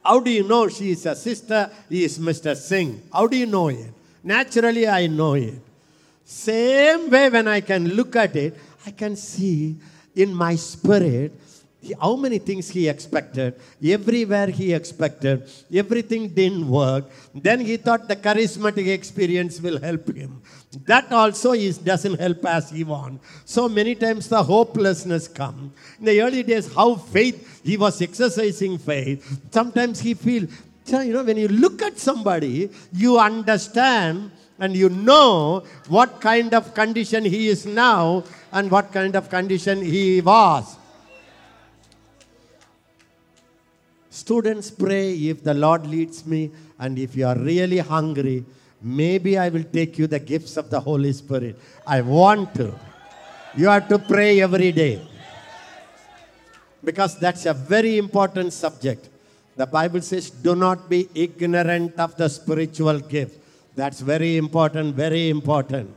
How 0.04 0.20
do 0.22 0.32
you 0.32 0.44
know 0.48 0.70
she 0.70 0.92
is 0.92 1.06
a 1.06 1.16
sister? 1.16 1.70
He 1.90 2.06
is 2.06 2.18
Mr. 2.18 2.56
Singh. 2.56 3.02
How 3.12 3.28
do 3.28 3.36
you 3.36 3.46
know 3.46 3.68
it? 3.68 3.92
Naturally, 4.24 4.88
I 4.88 5.08
know 5.08 5.34
it. 5.34 5.60
Same 6.24 7.10
way, 7.10 7.30
when 7.30 7.48
I 7.48 7.62
can 7.62 7.90
look 7.90 8.16
at 8.16 8.36
it, 8.36 8.58
I 8.86 8.92
can 8.92 9.16
see 9.16 9.78
in 10.16 10.34
my 10.34 10.56
spirit 10.56 11.34
how 12.00 12.16
many 12.16 12.40
things 12.40 12.70
he 12.70 12.88
expected, 12.88 13.60
everywhere 13.84 14.48
he 14.48 14.74
expected, 14.74 15.50
everything 15.74 16.30
didn't 16.30 16.68
work. 16.68 17.06
Then 17.34 17.60
he 17.60 17.78
thought 17.78 18.08
the 18.08 18.16
charismatic 18.16 18.88
experience 18.88 19.62
will 19.62 19.80
help 19.80 20.08
him. 20.16 20.42
That 20.86 21.12
also 21.12 21.54
is, 21.54 21.78
doesn't 21.78 22.20
help 22.20 22.46
as 22.46 22.70
he 22.70 22.84
wants. 22.84 23.26
So 23.46 23.70
many 23.70 23.96
times 23.96 24.28
the 24.28 24.44
hopelessness 24.44 25.28
comes. 25.28 25.74
In 26.00 26.06
the 26.06 26.22
early 26.22 26.44
days, 26.44 26.74
how 26.74 26.96
faith, 26.96 27.62
he 27.64 27.78
was 27.78 28.02
exercising 28.02 28.78
faith. 28.78 29.42
Sometimes 29.52 30.00
he 30.00 30.14
feel 30.14 30.48
you 30.90 31.14
know, 31.14 31.24
when 31.24 31.38
you 31.38 31.48
look 31.50 31.82
at 31.82 32.00
somebody, 32.00 32.70
you 32.94 33.20
understand 33.20 34.32
and 34.60 34.76
you 34.76 34.90
know 34.90 35.64
what 35.88 36.22
kind 36.22 36.54
of 36.54 36.74
condition 36.74 37.24
he 37.26 37.48
is 37.48 37.66
now 37.66 38.24
and 38.52 38.72
what 38.72 38.92
kind 38.92 39.16
of 39.16 39.30
condition 39.30 39.82
he 39.82 40.22
was. 40.22 40.77
Students 44.18 44.72
pray 44.72 45.14
if 45.32 45.44
the 45.44 45.54
Lord 45.54 45.86
leads 45.86 46.26
me 46.26 46.50
and 46.80 46.98
if 46.98 47.16
you 47.16 47.28
are 47.28 47.38
really 47.38 47.78
hungry, 47.78 48.44
maybe 48.82 49.38
I 49.38 49.50
will 49.50 49.64
take 49.64 50.00
you 50.00 50.08
the 50.08 50.18
gifts 50.18 50.58
of 50.58 50.72
the 50.72 50.80
Holy 50.80 51.14
Spirit. 51.14 51.56
I 51.86 52.02
want 52.02 52.56
to. 52.56 52.74
You 53.56 53.68
have 53.68 53.88
to 53.90 54.00
pray 54.00 54.42
every 54.42 54.72
day 54.72 55.00
because 56.84 57.20
that's 57.20 57.46
a 57.46 57.54
very 57.54 58.00
important 58.00 58.54
subject. 58.54 59.08
The 59.56 59.68
Bible 59.68 60.02
says, 60.02 60.32
do 60.32 60.56
not 60.56 60.90
be 60.90 61.08
ignorant 61.14 62.00
of 62.00 62.18
the 62.18 62.28
spiritual 62.28 63.00
gift. 63.00 63.38
That's 63.76 64.00
very 64.02 64.38
important, 64.38 64.96
very 64.96 65.30
important. 65.30 65.94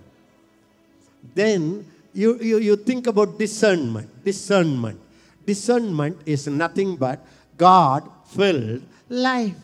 Then 1.35 1.87
you, 2.13 2.39
you, 2.39 2.59
you 2.59 2.77
think 2.77 3.07
about 3.07 3.39
discernment. 3.39 4.25
Discernment. 4.25 5.01
Discernment 5.47 6.19
is 6.27 6.47
nothing 6.47 6.97
but 6.97 7.25
God 7.61 8.09
filled 8.33 8.81
life. 9.13 9.61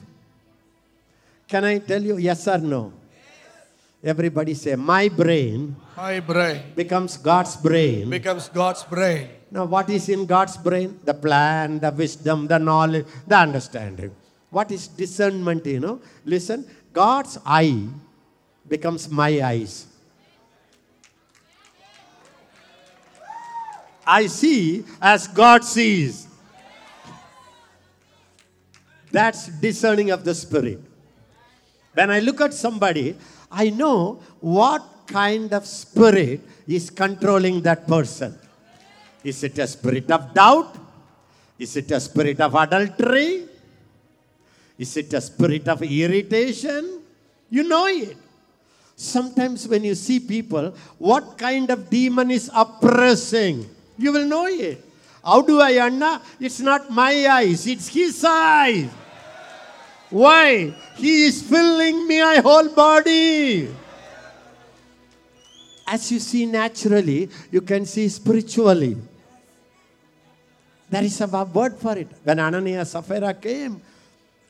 Can 1.49 1.65
I 1.65 1.79
tell 1.79 2.03
you 2.03 2.19
yes 2.19 2.45
or 2.47 2.59
no? 2.59 2.93
Everybody 4.05 4.53
say, 4.53 4.77
My 4.77 5.09
brain 5.09 5.75
My 5.97 6.21
brain 6.21 6.77
becomes 6.77 7.17
God's 7.17 7.57
brain. 7.57 8.11
becomes 8.11 8.53
God's 8.53 8.85
brain. 8.85 9.31
Now, 9.51 9.65
what 9.65 9.89
is 9.89 10.11
in 10.11 10.27
God's 10.27 10.59
brain? 10.59 11.01
The 11.03 11.15
plan, 11.15 11.79
the 11.81 11.91
wisdom, 11.91 12.47
the 12.47 12.59
knowledge, 12.59 13.07
the 13.27 13.39
understanding. 13.39 14.13
What 14.51 14.71
is 14.71 14.89
discernment, 14.89 15.65
you 15.65 15.81
know? 15.81 16.01
Listen, 16.25 16.67
God's 16.93 17.39
eye 17.47 17.89
becomes 18.69 19.09
my 19.09 19.41
eyes. 19.41 19.87
I 24.07 24.27
see 24.27 24.85
as 25.01 25.27
God 25.27 25.65
sees. 25.65 26.26
That's 29.11 29.49
discerning 29.49 30.11
of 30.11 30.25
the 30.25 30.35
spirit. 30.35 30.81
When 31.95 32.11
I 32.11 32.21
look 32.21 32.41
at 32.41 32.53
somebody, 32.53 33.17
I 33.51 33.71
know 33.71 34.21
what 34.41 34.85
kind 35.07 35.53
of 35.53 35.67
spirit 35.67 36.41
is 36.67 36.91
controlling 36.91 37.63
that 37.63 37.87
person. 37.87 38.37
Is 39.25 39.43
it 39.43 39.59
a 39.59 39.67
spirit 39.67 40.11
of 40.11 40.35
doubt? 40.35 40.77
Is 41.59 41.77
it 41.77 41.91
a 41.91 42.01
spirit 42.01 42.41
of 42.41 42.55
adultery? 42.55 43.49
Is 44.79 44.97
it 44.97 45.13
a 45.15 45.21
spirit 45.21 45.67
of 45.69 45.83
irritation? 45.83 47.01
You 47.49 47.63
know 47.63 47.87
it. 47.87 48.17
Sometimes 48.95 49.67
when 49.69 49.85
you 49.85 49.95
see 49.95 50.21
people, 50.21 50.75
what 50.99 51.39
kind 51.39 51.71
of 51.71 51.89
demon 51.89 52.31
is 52.31 52.51
oppressing, 52.55 53.69
you 53.97 54.13
will 54.13 54.27
know 54.27 54.47
it. 54.47 54.86
How 55.27 55.43
do 55.43 55.61
I 55.61 55.89
know? 55.89 56.21
It's 56.39 56.61
not 56.61 56.89
my 56.89 57.27
eyes, 57.27 57.67
it's 57.67 57.89
his 57.89 58.25
eyes. 58.25 58.89
Why? 60.09 60.73
He 60.95 61.25
is 61.25 61.43
filling 61.43 62.07
my 62.07 62.37
whole 62.37 62.69
body. 62.69 63.69
As 65.85 66.13
you 66.13 66.21
see 66.21 66.47
naturally, 66.47 67.29
you 67.51 67.61
can 67.61 67.87
see 67.87 68.09
spiritually. 68.09 68.97
There 70.89 71.03
is 71.03 71.21
a 71.21 71.27
word 71.27 71.77
for 71.77 71.99
it. 71.99 72.09
When 72.23 72.39
Ananias 72.39 72.93
Sapphira 72.93 73.35
came, 73.35 73.83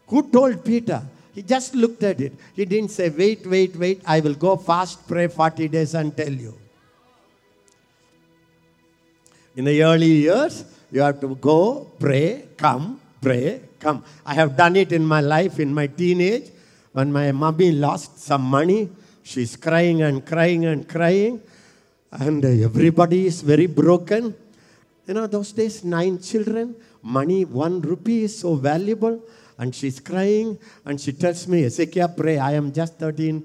who 0.06 0.30
told 0.30 0.62
Peter? 0.62 1.02
He 1.34 1.40
just 1.40 1.74
looked 1.74 2.02
at 2.02 2.20
it. 2.20 2.34
He 2.54 2.66
didn't 2.66 2.90
say, 2.90 3.08
wait, 3.08 3.46
wait, 3.46 3.74
wait, 3.76 4.02
I 4.06 4.20
will 4.20 4.34
go 4.34 4.56
fast, 4.56 5.08
pray 5.08 5.28
40 5.28 5.68
days 5.68 5.94
and 5.94 6.14
tell 6.14 6.32
you. 6.32 6.65
In 9.56 9.64
the 9.64 9.82
early 9.82 10.28
years, 10.28 10.66
you 10.92 11.00
have 11.00 11.18
to 11.20 11.34
go, 11.34 11.90
pray, 11.98 12.44
come, 12.58 13.00
pray, 13.22 13.62
come. 13.80 14.04
I 14.26 14.34
have 14.34 14.54
done 14.54 14.76
it 14.76 14.92
in 14.92 15.04
my 15.04 15.22
life, 15.22 15.58
in 15.58 15.72
my 15.72 15.86
teenage, 15.86 16.50
when 16.92 17.10
my 17.10 17.32
mommy 17.32 17.72
lost 17.72 18.18
some 18.20 18.42
money. 18.42 18.90
She's 19.22 19.56
crying 19.56 20.02
and 20.02 20.24
crying 20.26 20.66
and 20.66 20.86
crying, 20.86 21.40
and 22.12 22.44
everybody 22.44 23.26
is 23.26 23.40
very 23.40 23.66
broken. 23.66 24.34
You 25.06 25.14
know, 25.14 25.26
those 25.26 25.52
days, 25.52 25.82
nine 25.82 26.20
children, 26.20 26.76
money, 27.02 27.46
one 27.46 27.80
rupee 27.80 28.24
is 28.24 28.38
so 28.38 28.56
valuable. 28.56 29.22
And 29.56 29.74
she's 29.74 30.00
crying, 30.00 30.58
and 30.84 31.00
she 31.00 31.12
tells 31.12 31.48
me, 31.48 31.64
Ezekiel, 31.64 32.12
pray. 32.14 32.36
I 32.36 32.52
am 32.52 32.74
just 32.74 32.98
13 32.98 33.42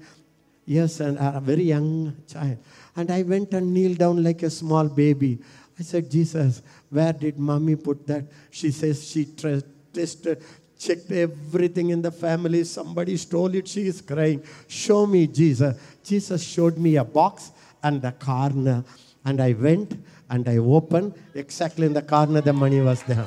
years 0.66 1.00
and 1.00 1.16
a 1.18 1.40
very 1.40 1.64
young 1.64 2.14
child. 2.28 2.58
And 2.94 3.10
I 3.10 3.22
went 3.22 3.54
and 3.54 3.72
kneeled 3.72 3.96
down 3.96 4.22
like 4.22 4.42
a 4.42 4.50
small 4.50 4.88
baby. 4.88 5.38
I 5.82 5.84
said, 5.84 6.08
Jesus, 6.08 6.62
where 6.90 7.12
did 7.12 7.40
mommy 7.40 7.74
put 7.74 8.06
that? 8.06 8.22
She 8.52 8.70
says 8.70 9.02
she 9.04 9.24
tested, 9.24 10.40
checked 10.78 11.10
everything 11.10 11.90
in 11.90 12.00
the 12.00 12.12
family. 12.12 12.62
Somebody 12.62 13.16
stole 13.16 13.52
it. 13.56 13.66
She 13.66 13.88
is 13.88 14.00
crying. 14.00 14.44
Show 14.68 15.06
me, 15.08 15.26
Jesus. 15.26 15.76
Jesus 16.04 16.40
showed 16.40 16.78
me 16.78 16.94
a 16.98 17.02
box 17.02 17.50
and 17.82 18.04
a 18.04 18.12
corner. 18.12 18.84
And 19.24 19.40
I 19.40 19.54
went 19.54 19.96
and 20.30 20.48
I 20.48 20.58
opened. 20.58 21.14
Exactly 21.34 21.86
in 21.86 21.94
the 21.94 22.02
corner, 22.02 22.40
the 22.40 22.52
money 22.52 22.80
was 22.80 23.02
there. 23.02 23.26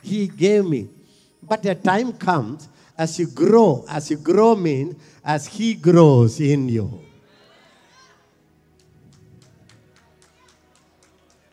He 0.00 0.28
gave 0.28 0.64
me. 0.64 0.88
But 1.42 1.66
a 1.66 1.74
time 1.74 2.14
comes 2.14 2.70
as 2.96 3.18
you 3.18 3.26
grow. 3.26 3.84
As 3.86 4.10
you 4.10 4.16
grow 4.16 4.56
means 4.56 4.96
as 5.22 5.46
He 5.46 5.74
grows 5.74 6.40
in 6.40 6.70
you. 6.70 7.09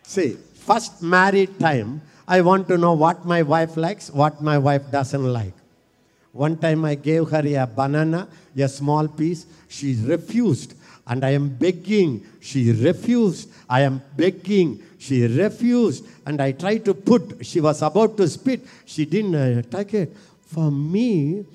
See, 0.08 0.38
first 0.54 1.04
married 1.04 1.60
time, 1.60 2.02
I 2.26 2.40
want 2.40 2.70
to 2.70 2.78
know 2.78 2.94
what 2.94 3.26
my 3.26 3.44
wife 3.44 3.76
likes, 3.76 4.10
what 4.10 4.42
my 4.42 4.58
wife 4.58 4.90
doesn't 4.90 5.34
like. 5.34 5.54
One 6.32 6.58
time 6.58 6.86
I 6.86 6.96
gave 6.96 7.28
her 7.28 7.44
a 7.46 7.68
banana, 7.68 8.30
a 8.58 8.70
small 8.70 9.10
piece. 9.10 9.46
She 9.68 9.96
refused. 9.96 10.76
And 11.06 11.26
I 11.26 11.32
am 11.32 11.50
begging. 11.50 12.26
She 12.40 12.72
refused. 12.72 13.50
I 13.70 13.82
am 13.82 14.02
begging. 14.16 14.82
She 14.98 15.28
refused. 15.28 16.06
And 16.26 16.42
I 16.42 16.54
tried 16.54 16.86
to 16.86 16.94
put, 16.94 17.46
she 17.46 17.60
was 17.60 17.82
about 17.82 18.16
to 18.16 18.30
spit. 18.30 18.62
She 18.86 19.04
didn't 19.06 19.36
uh, 19.36 19.62
take 19.64 19.94
it. 19.94 20.16
For 20.46 20.72
me, 20.72 21.46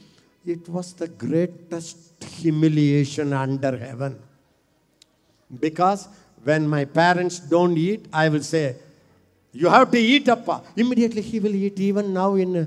it 0.45 0.69
was 0.69 0.93
the 0.93 1.09
greatest 1.09 2.23
humiliation 2.23 3.33
under 3.33 3.79
heaven. 3.79 4.19
Because 5.59 6.09
when 6.45 6.69
my 6.69 6.85
parents 6.85 7.39
don't 7.39 7.77
eat, 7.77 8.07
I 8.13 8.29
will 8.29 8.43
say, 8.43 8.77
You 9.53 9.69
have 9.69 9.91
to 9.91 9.99
eat, 9.99 10.29
Appa. 10.29 10.63
Immediately 10.77 11.23
he 11.23 11.39
will 11.41 11.55
eat, 11.55 11.79
even 11.79 12.13
now 12.13 12.35
in. 12.35 12.57
uh, 12.57 12.65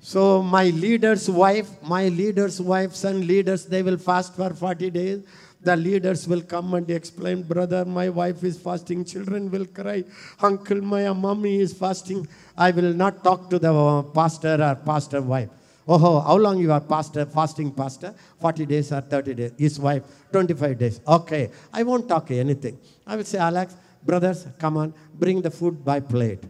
So 0.00 0.42
my 0.42 0.64
leader's 0.70 1.30
wife, 1.30 1.70
my 1.82 2.08
leader's 2.08 2.60
wives 2.60 3.04
and 3.04 3.24
leaders, 3.24 3.66
they 3.66 3.82
will 3.82 3.96
fast 3.98 4.34
for 4.34 4.52
40 4.52 4.90
days. 4.90 5.22
The 5.62 5.76
leaders 5.76 6.26
will 6.26 6.42
come 6.42 6.74
and 6.74 6.90
explain, 6.90 7.44
brother, 7.44 7.84
my 7.84 8.08
wife 8.08 8.42
is 8.42 8.58
fasting. 8.58 9.04
Children 9.04 9.48
will 9.48 9.64
cry, 9.66 10.02
uncle, 10.40 10.80
my 10.82 11.12
mommy 11.12 11.60
is 11.60 11.72
fasting. 11.72 12.26
I 12.58 12.72
will 12.72 12.92
not 12.92 13.22
talk 13.22 13.48
to 13.50 13.60
the 13.60 14.02
pastor 14.12 14.60
or 14.60 14.74
pastor 14.74 15.22
wife. 15.22 15.50
Oh, 15.86 16.20
how 16.20 16.36
long 16.36 16.58
you 16.58 16.70
are 16.70 16.80
pastor, 16.80 17.26
fasting 17.26 17.72
pastor? 17.72 18.14
40 18.40 18.66
days 18.66 18.92
or 18.92 19.00
30 19.00 19.34
days. 19.34 19.52
His 19.58 19.80
wife, 19.80 20.04
25 20.30 20.78
days. 20.78 21.00
Okay, 21.06 21.50
I 21.72 21.82
won't 21.82 22.08
talk 22.08 22.30
anything. 22.30 22.78
I 23.06 23.16
will 23.16 23.24
say, 23.24 23.38
Alex, 23.38 23.74
brothers, 24.04 24.46
come 24.58 24.76
on, 24.76 24.94
bring 25.14 25.42
the 25.42 25.50
food 25.50 25.84
by 25.84 26.00
plate. 26.00 26.42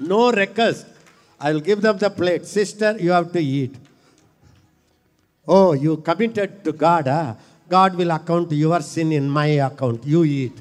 No 0.00 0.32
request. 0.32 0.86
I 1.38 1.52
will 1.52 1.60
give 1.60 1.82
them 1.82 1.98
the 1.98 2.08
plate. 2.08 2.46
Sister, 2.46 2.96
you 2.98 3.10
have 3.10 3.32
to 3.32 3.40
eat. 3.40 3.74
Oh, 5.46 5.72
you 5.72 5.96
committed 5.98 6.64
to 6.64 6.72
God. 6.72 7.08
ah? 7.08 7.36
God 7.68 7.94
will 7.96 8.10
account 8.10 8.52
your 8.52 8.80
sin 8.80 9.12
in 9.12 9.28
my 9.28 9.46
account. 9.46 10.04
You 10.06 10.24
eat. 10.24 10.52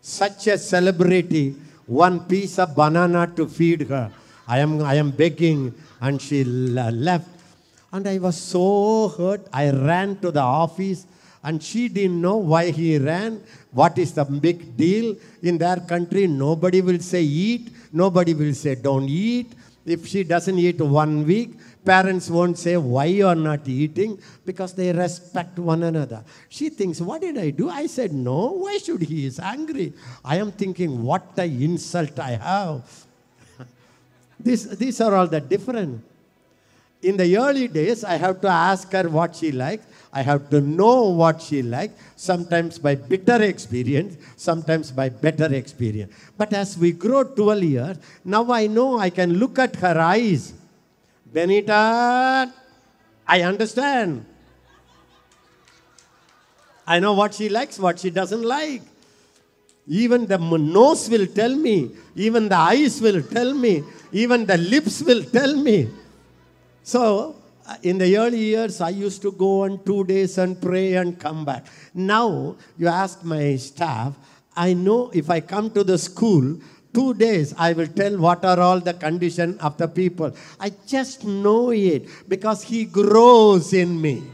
Such 0.00 0.46
a 0.46 0.56
celebrity, 0.56 1.54
one 1.88 2.20
piece 2.20 2.58
of 2.58 2.76
banana 2.76 3.26
to 3.34 3.48
feed 3.48 3.88
her. 3.88 4.12
I 4.46 4.58
am, 4.60 4.82
I 4.82 4.94
am 4.94 5.10
begging, 5.10 5.74
and 6.00 6.20
she 6.20 6.44
left. 6.44 7.28
And 7.92 8.06
I 8.06 8.18
was 8.18 8.36
so 8.36 9.08
hurt. 9.08 9.46
I 9.52 9.70
ran 9.70 10.18
to 10.20 10.30
the 10.30 10.40
office, 10.42 11.06
and 11.42 11.62
she 11.62 11.88
didn't 11.88 12.20
know 12.20 12.36
why 12.36 12.70
he 12.70 12.98
ran. 12.98 13.42
What 13.72 13.98
is 13.98 14.12
the 14.12 14.24
big 14.24 14.76
deal 14.76 15.16
in 15.42 15.58
their 15.58 15.76
country? 15.76 16.26
Nobody 16.26 16.82
will 16.82 17.00
say 17.00 17.22
eat, 17.22 17.70
nobody 17.92 18.34
will 18.34 18.54
say 18.54 18.74
don't 18.74 19.08
eat. 19.08 19.52
If 19.86 20.06
she 20.06 20.22
doesn't 20.24 20.58
eat 20.58 20.80
one 20.80 21.26
week, 21.26 21.54
Parents 21.88 22.28
won't 22.28 22.58
say 22.58 22.76
why 22.76 23.06
you 23.06 23.26
are 23.26 23.34
not 23.34 23.66
eating 23.66 24.18
because 24.44 24.74
they 24.74 24.92
respect 24.92 25.58
one 25.58 25.82
another. 25.84 26.22
She 26.50 26.68
thinks, 26.68 27.00
What 27.00 27.22
did 27.22 27.38
I 27.38 27.48
do? 27.48 27.70
I 27.70 27.86
said, 27.86 28.12
No. 28.12 28.52
Why 28.64 28.76
should 28.76 29.00
he 29.00 29.24
is 29.24 29.40
angry? 29.40 29.94
I 30.22 30.36
am 30.36 30.52
thinking, 30.52 31.02
What 31.02 31.24
a 31.38 31.46
insult 31.46 32.18
I 32.18 32.32
have. 32.32 33.06
this, 34.38 34.64
these 34.64 35.00
are 35.00 35.14
all 35.14 35.26
the 35.28 35.40
different. 35.40 36.04
In 37.00 37.16
the 37.16 37.38
early 37.38 37.68
days, 37.68 38.04
I 38.04 38.16
have 38.16 38.42
to 38.42 38.48
ask 38.48 38.92
her 38.92 39.08
what 39.08 39.36
she 39.36 39.50
likes. 39.50 39.86
I 40.12 40.20
have 40.20 40.50
to 40.50 40.60
know 40.60 41.04
what 41.04 41.40
she 41.40 41.62
likes, 41.62 41.94
sometimes 42.16 42.78
by 42.78 42.96
bitter 42.96 43.42
experience, 43.42 44.18
sometimes 44.36 44.90
by 44.90 45.08
better 45.08 45.54
experience. 45.54 46.12
But 46.36 46.52
as 46.52 46.76
we 46.76 46.92
grow 46.92 47.24
12 47.24 47.62
years, 47.62 47.96
now 48.26 48.52
I 48.52 48.66
know 48.66 48.98
I 48.98 49.08
can 49.08 49.38
look 49.38 49.58
at 49.58 49.76
her 49.76 49.98
eyes. 49.98 50.52
Benita, 51.32 52.52
I 53.26 53.42
understand. 53.42 54.24
I 56.86 57.00
know 57.00 57.12
what 57.12 57.34
she 57.34 57.48
likes, 57.48 57.78
what 57.78 57.98
she 57.98 58.10
doesn't 58.10 58.42
like. 58.42 58.82
Even 59.86 60.26
the 60.26 60.38
nose 60.38 61.08
will 61.08 61.26
tell 61.26 61.54
me, 61.54 61.90
even 62.14 62.48
the 62.48 62.56
eyes 62.56 63.00
will 63.00 63.22
tell 63.22 63.52
me, 63.54 63.82
even 64.12 64.46
the 64.46 64.56
lips 64.56 65.02
will 65.02 65.22
tell 65.22 65.54
me. 65.54 65.88
So, 66.82 67.36
uh, 67.66 67.76
in 67.82 67.98
the 67.98 68.16
early 68.16 68.38
years, 68.38 68.80
I 68.80 68.90
used 68.90 69.20
to 69.22 69.32
go 69.32 69.64
on 69.64 69.84
two 69.84 70.04
days 70.04 70.38
and 70.38 70.60
pray 70.60 70.94
and 70.94 71.18
come 71.18 71.44
back. 71.44 71.66
Now, 71.92 72.56
you 72.78 72.88
ask 72.88 73.22
my 73.22 73.56
staff, 73.56 74.14
I 74.56 74.72
know 74.72 75.10
if 75.12 75.28
I 75.28 75.40
come 75.40 75.70
to 75.72 75.84
the 75.84 75.98
school, 75.98 76.58
two 76.92 77.14
days 77.14 77.54
I 77.56 77.72
will 77.72 77.86
tell 77.86 78.18
what 78.18 78.44
are 78.44 78.60
all 78.60 78.80
the 78.80 78.94
condition 78.94 79.58
of 79.60 79.76
the 79.76 79.88
people. 79.88 80.34
I 80.58 80.72
just 80.86 81.24
know 81.24 81.70
it 81.70 82.08
because 82.28 82.62
he 82.62 82.84
grows 82.84 83.72
in 83.72 84.00
me. 84.00 84.24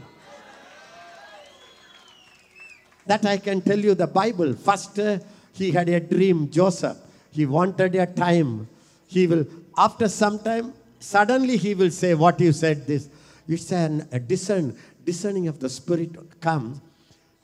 That 3.05 3.25
I 3.25 3.37
can 3.37 3.61
tell 3.61 3.79
you 3.79 3.93
the 3.93 4.07
Bible. 4.07 4.53
First, 4.53 4.97
uh, 4.97 5.19
he 5.53 5.71
had 5.71 5.89
a 5.89 5.99
dream, 5.99 6.49
Joseph. 6.49 6.97
He 7.31 7.45
wanted 7.45 7.95
a 7.95 8.07
time. 8.07 8.67
He 9.07 9.27
will, 9.27 9.45
after 9.77 10.07
some 10.07 10.39
time, 10.39 10.73
suddenly 10.99 11.57
he 11.57 11.75
will 11.75 11.91
say, 11.91 12.13
What 12.15 12.39
you 12.39 12.51
said 12.51 12.87
this. 12.87 13.09
It's 13.47 13.71
an, 13.71 14.07
a 14.11 14.19
discern, 14.19 14.75
discerning 15.03 15.47
of 15.47 15.59
the 15.59 15.69
Spirit 15.69 16.41
comes. 16.41 16.81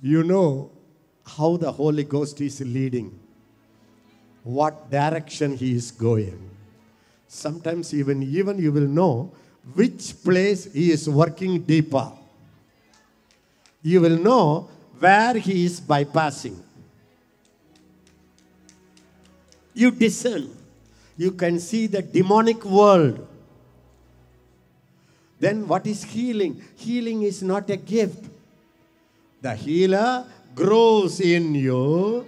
You 0.02 0.24
know 0.24 0.72
how 1.26 1.58
the 1.58 1.72
Holy 1.72 2.04
Ghost 2.04 2.42
is 2.42 2.60
leading, 2.62 3.20
what 4.44 4.90
direction 4.90 5.56
he 5.56 5.76
is 5.76 5.92
going. 5.92 6.50
Sometimes 7.28 7.94
even, 7.94 8.24
even 8.24 8.58
you 8.58 8.72
will 8.72 8.88
know 8.88 9.32
which 9.76 10.22
place 10.24 10.72
he 10.74 10.92
is 10.92 11.08
working 11.08 11.62
deeper 11.62 12.12
you 13.82 14.02
will 14.02 14.18
know 14.18 14.70
where 15.00 15.34
he 15.36 15.66
is 15.66 15.82
bypassing. 15.82 16.58
You 19.74 19.92
discern. 19.92 20.50
You 21.18 21.32
can 21.32 21.60
see 21.60 21.88
the 21.88 22.02
demonic 22.02 22.64
world. 22.66 23.28
Then 25.40 25.68
what 25.68 25.88
is 25.88 26.04
healing? 26.04 26.62
Healing 26.76 27.24
is 27.24 27.42
not 27.42 27.70
a 27.70 27.78
gift. 27.78 28.26
The 29.42 29.56
healer 29.56 30.26
grows 30.54 31.20
in 31.20 31.56
you. 31.56 32.28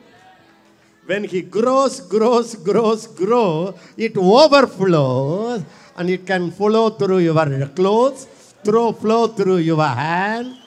When 1.06 1.26
he 1.26 1.42
grows, 1.42 2.00
grows, 2.00 2.56
grows, 2.56 3.08
grows, 3.08 3.76
it 3.98 4.18
overflows 4.18 5.64
and 5.98 6.10
it 6.10 6.26
can 6.26 6.52
flow 6.52 6.90
through 6.92 7.20
your 7.20 7.68
clothes, 7.68 8.26
through, 8.64 8.94
flow 8.94 9.28
through 9.28 9.58
your 9.58 9.84
hand, 9.84 10.58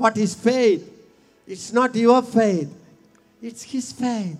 What 0.00 0.16
is 0.16 0.32
faith? 0.32 0.88
It's 1.46 1.74
not 1.76 1.94
your 1.94 2.22
faith, 2.22 2.72
it's 3.42 3.62
His 3.62 3.92
faith. 3.92 4.38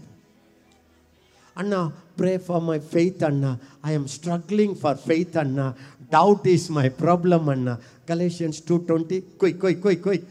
Anna, 1.55 1.93
pray 2.17 2.39
for 2.39 2.63
my 2.63 2.79
faith, 2.79 3.23
Anna. 3.23 3.61
I 3.85 3.93
am 3.93 4.09
struggling 4.09 4.75
for 4.75 4.95
faith, 4.95 5.37
Anna. 5.37 5.77
Doubt 6.11 6.47
is 6.47 6.71
my 6.71 6.89
problem, 6.89 7.51
Anna. 7.51 7.79
Galatians 8.07 8.63
2.20. 8.63 9.37
Quick, 9.37 9.61
quick, 9.61 9.83
quick, 9.83 10.01
quick. 10.01 10.23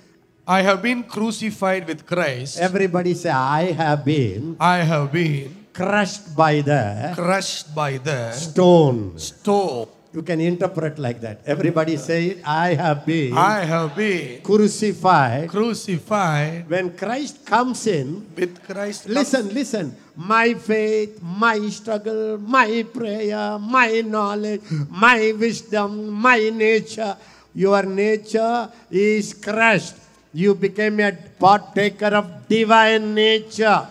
I 0.49 0.65
have 0.65 0.81
been 0.81 1.05
crucified 1.05 1.85
with 1.85 2.09
Christ. 2.09 2.57
Everybody 2.57 3.13
say, 3.13 3.29
I 3.29 3.69
have 3.69 4.01
been 4.01 4.57
I 4.57 4.81
have 4.81 5.13
been 5.13 5.53
crushed 5.69 6.33
by 6.33 6.65
the 6.65 7.13
crushed 7.13 7.69
by 7.77 8.01
the 8.01 8.33
stone. 8.33 9.13
stone. 9.21 9.93
You 10.09 10.25
can 10.25 10.41
interpret 10.41 10.97
like 10.97 11.21
that. 11.21 11.45
Everybody 11.45 12.01
say. 12.01 12.41
I 12.41 12.73
have 12.73 13.05
been 13.05 13.37
I 13.37 13.61
have 13.61 13.93
been 13.93 14.41
crucified. 14.41 15.53
crucified 15.53 16.65
When 16.65 16.97
Christ 16.97 17.45
comes 17.45 17.85
in, 17.85 18.25
with 18.33 18.57
Christ. 18.65 19.05
Listen, 19.05 19.53
listen. 19.53 19.93
My 20.17 20.57
faith, 20.57 21.21
my 21.21 21.61
struggle, 21.69 22.41
my 22.41 22.89
prayer, 22.89 23.61
my 23.61 24.01
knowledge, 24.01 24.65
my 24.89 25.29
wisdom, 25.37 26.09
my 26.09 26.49
nature. 26.49 27.13
Your 27.53 27.85
nature 27.85 28.65
is 28.89 29.37
crushed. 29.37 30.08
You 30.33 30.53
became 30.53 30.99
a 30.99 31.11
partaker 31.39 32.07
of 32.07 32.47
divine 32.47 33.15
nature. 33.15 33.87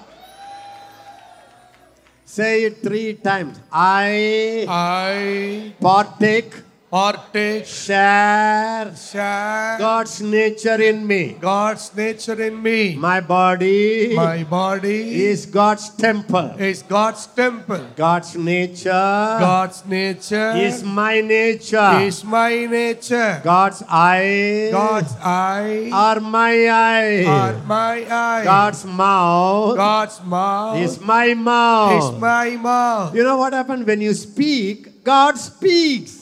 Say 2.24 2.64
it 2.64 2.82
three 2.82 3.14
times. 3.14 3.58
I 3.72 4.64
I 4.68 5.72
partake, 5.80 6.52
partake, 6.90 7.66
share 7.66 8.94
share 8.96 9.76
God's 9.78 10.22
nature 10.22 10.80
in 10.80 11.06
me. 11.06 11.36
God's 11.38 11.94
nature 11.94 12.40
in 12.42 12.62
me. 12.62 12.96
My 12.96 13.20
body 13.20 14.14
My 14.16 14.42
body 14.44 15.26
is 15.26 15.44
God's 15.44 15.90
temple. 15.90 16.56
is 16.58 16.82
God's 16.82 17.26
temple. 17.26 17.84
God's 17.94 18.36
nature 18.36 18.90
God's 18.90 19.84
nature 19.84 20.52
is 20.56 20.82
my 20.82 21.20
nature. 21.20 22.00
is 22.00 22.24
my 22.24 22.64
nature. 22.64 23.40
God's 23.44 23.82
eyes 23.86 24.72
God's 24.72 25.14
eye 25.20 25.90
are 25.92 26.20
my 26.20 26.70
eyes. 26.70 27.26
are 27.26 27.58
my 27.66 28.06
eye. 28.08 28.44
God's 28.44 28.84
mouth 28.86 29.76
God's 29.76 30.24
mouth 30.24 30.78
is 30.78 30.98
my 31.00 31.34
mouth. 31.34 32.14
is 32.14 32.20
my 32.20 32.56
mouth. 32.56 33.14
You 33.14 33.24
know 33.24 33.36
what 33.36 33.52
happened 33.52 33.86
when 33.86 34.00
you 34.00 34.14
speak? 34.14 35.04
God 35.04 35.36
speaks. 35.36 36.17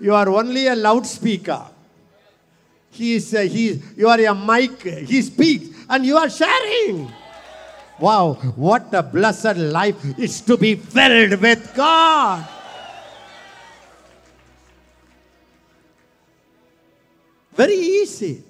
You 0.00 0.14
are 0.14 0.28
only 0.28 0.66
a 0.66 0.74
loudspeaker. 0.74 1.66
He 2.90 3.14
is, 3.14 3.30
he, 3.30 3.82
you 3.96 4.08
are 4.08 4.20
a 4.20 4.34
mic. 4.34 4.82
He 4.82 5.22
speaks 5.22 5.76
and 5.88 6.04
you 6.06 6.16
are 6.16 6.30
sharing. 6.30 7.10
Wow, 7.98 8.34
what 8.56 8.92
a 8.92 9.02
blessed 9.02 9.56
life 9.56 10.18
is 10.18 10.40
to 10.42 10.56
be 10.56 10.74
filled 10.74 11.40
with 11.40 11.74
God. 11.74 12.46
Very 17.54 17.74
easy. 17.74 18.42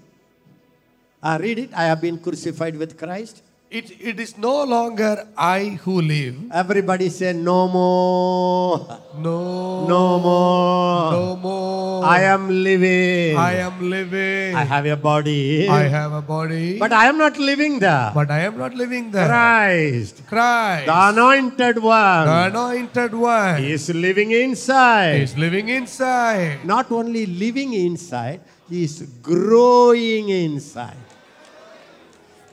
I 1.22 1.36
read 1.36 1.58
it. 1.58 1.70
I 1.74 1.84
have 1.84 2.00
been 2.00 2.18
crucified 2.18 2.76
with 2.76 2.98
Christ. 2.98 3.42
It, 3.74 3.90
it 4.00 4.20
is 4.20 4.38
no 4.38 4.62
longer 4.62 5.26
I 5.36 5.80
who 5.82 6.00
live. 6.00 6.36
Everybody 6.52 7.08
say 7.08 7.32
no 7.32 7.66
more. 7.66 8.86
No. 9.18 9.88
No 9.88 10.20
more. 10.20 11.10
No 11.14 11.36
more. 11.36 12.04
I 12.04 12.20
am 12.34 12.44
living. 12.66 13.36
I 13.36 13.54
am 13.66 13.90
living. 13.90 14.54
I 14.54 14.62
have 14.62 14.86
a 14.86 14.94
body. 14.96 15.68
I 15.68 15.88
have 15.96 16.12
a 16.12 16.22
body. 16.22 16.78
But 16.78 16.92
I 16.92 17.06
am 17.06 17.18
not 17.18 17.36
living 17.36 17.80
there. 17.80 18.12
but 18.14 18.30
I 18.30 18.42
am 18.42 18.56
not 18.56 18.74
living 18.76 19.10
there. 19.10 19.26
Christ, 19.26 20.22
Christ. 20.28 20.86
the 20.86 20.98
anointed 21.08 21.82
one, 21.82 22.26
the 22.26 22.46
anointed 22.46 23.12
one 23.12 23.60
He 23.60 23.72
is 23.72 23.88
living 23.90 24.30
inside. 24.30 25.16
He 25.16 25.22
is 25.22 25.36
living 25.36 25.68
inside. 25.68 26.64
Not 26.64 26.92
only 26.92 27.26
living 27.26 27.72
inside, 27.72 28.40
he 28.70 28.84
is 28.84 29.02
growing 29.20 30.28
inside. 30.28 31.03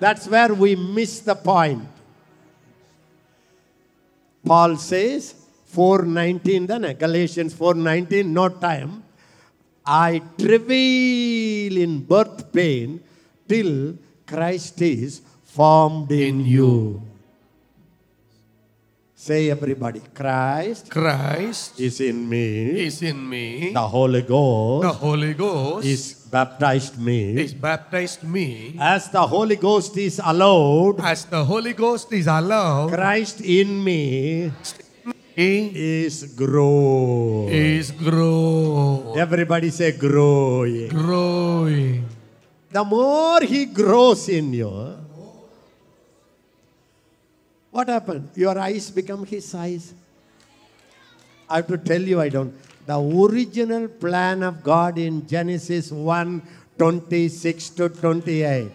That's 0.02 0.26
where 0.26 0.52
we 0.58 0.74
miss 0.76 1.20
the 1.22 1.36
point. 1.36 1.86
Paul 4.44 4.76
says, 4.78 5.36
419 5.70 6.66
then 6.68 6.84
Galatians 6.98 7.54
4:19 7.54 8.26
no 8.26 8.50
time 8.50 9.04
I 9.86 10.20
travail 10.38 11.78
in 11.78 12.04
birth 12.04 12.52
pain 12.52 13.00
till 13.48 13.96
Christ 14.28 14.82
is 14.82 15.22
formed 15.46 16.12
in 16.12 16.44
you 16.46 17.02
Say 19.16 19.52
everybody, 19.52 20.02
Christ 20.14 20.90
Christ 20.90 21.80
is 21.80 22.02
in 22.02 22.28
me. 22.28 22.84
is 22.90 23.04
in 23.04 23.22
me. 23.30 23.72
The 23.72 23.88
Holy 23.88 24.24
Ghost 24.24 24.82
The 24.82 24.94
Holy 24.94 25.34
Ghost 25.36 25.86
is 25.86 26.21
baptized 26.32 26.98
me. 26.98 27.36
is 27.38 27.54
baptized 27.54 28.24
me. 28.24 28.76
As 28.80 29.10
the 29.10 29.22
Holy 29.28 29.58
Ghost 29.58 29.98
is 29.98 30.20
allowed, 30.24 31.00
As 31.04 31.26
the 31.26 31.44
Holy 31.44 31.74
Ghost 31.74 32.12
is 32.14 32.28
allowed, 32.28 32.92
Christ 32.94 33.42
in 33.42 33.84
me 33.84 34.52
is 35.36 36.24
grow. 36.36 37.48
is 37.52 37.92
grow, 37.92 39.14
Everybody 39.18 39.70
say 39.70 39.92
growing. 39.92 40.88
growing. 40.90 42.06
The 42.72 42.84
more 42.86 43.42
he 43.42 43.66
grows 43.66 44.30
in 44.30 44.54
you, 44.54 44.72
what 47.72 47.88
happened? 47.90 48.30
Your 48.36 48.58
eyes 48.58 48.90
become 48.92 49.26
his 49.26 49.54
eyes. 49.56 49.94
I 51.50 51.58
have 51.58 51.68
to 51.68 51.78
tell 51.78 52.02
you, 52.02 52.20
I 52.22 52.30
don't. 52.30 52.54
The 52.92 53.00
original 53.00 53.88
plan 53.88 54.44
of 54.44 54.62
God 54.64 54.98
in 54.98 55.26
Genesis 55.26 55.92
1 55.92 56.42
26 56.78 57.70
to 57.78 57.88
28. 57.88 58.70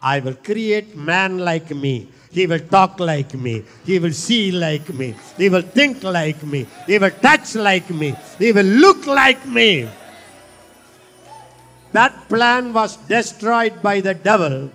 I 0.00 0.20
will 0.20 0.36
create 0.36 0.96
man 0.96 1.36
like 1.36 1.68
me. 1.76 2.08
He 2.30 2.46
will 2.46 2.64
talk 2.76 2.98
like 3.00 3.34
me. 3.34 3.62
He 3.84 3.98
will 3.98 4.14
see 4.14 4.50
like 4.50 4.88
me. 4.94 5.14
He 5.36 5.50
will 5.50 5.60
think 5.60 6.02
like 6.02 6.42
me. 6.42 6.64
He 6.86 6.96
will 6.98 7.10
touch 7.10 7.54
like 7.56 7.90
me. 7.90 8.14
He 8.38 8.50
will 8.50 8.72
look 8.84 9.06
like 9.06 9.46
me. 9.46 9.90
That 11.92 12.26
plan 12.30 12.72
was 12.72 12.96
destroyed 12.96 13.82
by 13.82 14.00
the 14.00 14.14
devil. 14.14 14.70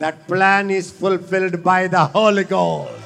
That 0.00 0.26
plan 0.26 0.72
is 0.72 0.90
fulfilled 0.90 1.62
by 1.62 1.86
the 1.86 2.04
Holy 2.06 2.42
Ghost. 2.42 3.05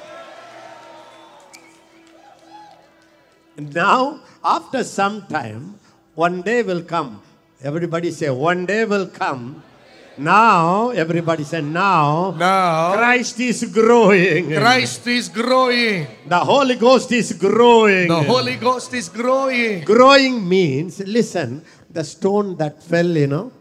Now, 3.60 4.20
after 4.42 4.82
some 4.84 5.26
time, 5.28 5.78
one 6.14 6.40
day 6.40 6.62
will 6.62 6.82
come. 6.82 7.20
Everybody 7.62 8.10
say, 8.10 8.30
one 8.30 8.64
day 8.64 8.86
will 8.86 9.06
come. 9.06 9.62
Now, 10.16 10.90
everybody 10.90 11.44
say, 11.44 11.60
now, 11.60 12.34
Now, 12.36 12.94
Christ 12.94 13.38
is 13.40 13.64
growing. 13.64 14.52
Christ 14.52 15.06
is 15.06 15.28
growing. 15.28 16.06
The 16.26 16.40
Holy 16.40 16.76
Ghost 16.76 17.12
is 17.12 17.32
growing. 17.32 18.08
The 18.08 18.22
Holy 18.22 18.56
Ghost 18.56 18.92
is 18.94 19.08
growing. 19.08 19.84
Growing 19.84 20.46
means, 20.48 21.00
listen, 21.00 21.62
the 21.90 22.04
stone 22.04 22.56
that 22.56 22.82
fell, 22.82 23.06
you 23.06 23.26
know, 23.26 23.52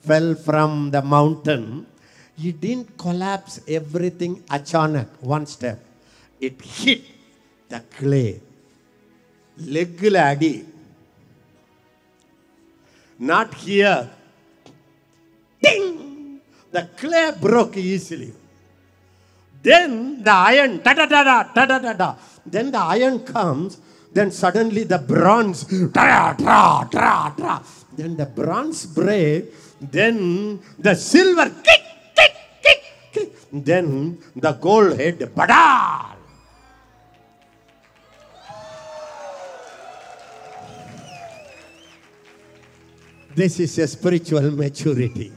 fell 0.00 0.34
from 0.34 0.90
the 0.90 1.02
mountain, 1.02 1.86
it 2.42 2.60
didn't 2.60 2.96
collapse 2.98 3.60
everything 3.66 4.42
achanak, 4.50 5.08
one 5.20 5.46
step. 5.46 5.78
It 6.40 6.60
hit 6.62 7.02
the 7.68 7.80
clay. 7.98 8.40
ಲೆಗ್ಗಿಲ 9.76 10.16
ಅಡಿ 10.32 10.54
not 13.20 13.54
hitting 15.62 15.96
the 16.72 16.82
clay 17.00 17.22
broke 17.44 17.78
easily 17.94 18.30
then 19.64 19.96
the 20.28 20.32
iron 20.52 20.76
ಟಡ 20.86 20.98
ಟಡ 21.14 21.28
ಟಡ 21.56 21.70
ಟಡ 21.86 22.02
then 22.54 22.70
the 22.78 22.80
iron 22.96 23.20
comes 23.32 23.76
then 24.12 24.30
suddenly 24.30 24.84
the 24.84 24.98
bronze 24.98 25.64
tra 25.92 26.34
tra 26.34 26.84
tra 26.90 27.32
tra. 27.36 27.62
Then 27.96 28.16
the 28.16 28.26
bronze 28.26 28.86
break. 28.86 29.52
Then 29.80 30.60
the 30.78 30.94
silver 30.94 31.50
kick 31.66 31.84
kick 32.16 32.34
kick 32.64 32.82
kick. 33.12 33.28
Then 33.52 34.18
the 34.34 34.52
gold 34.52 34.98
head 34.98 35.18
bada! 35.18 36.17
This 43.38 43.60
is 43.60 43.78
a 43.78 43.86
spiritual 43.86 44.50
maturity. 44.50 45.30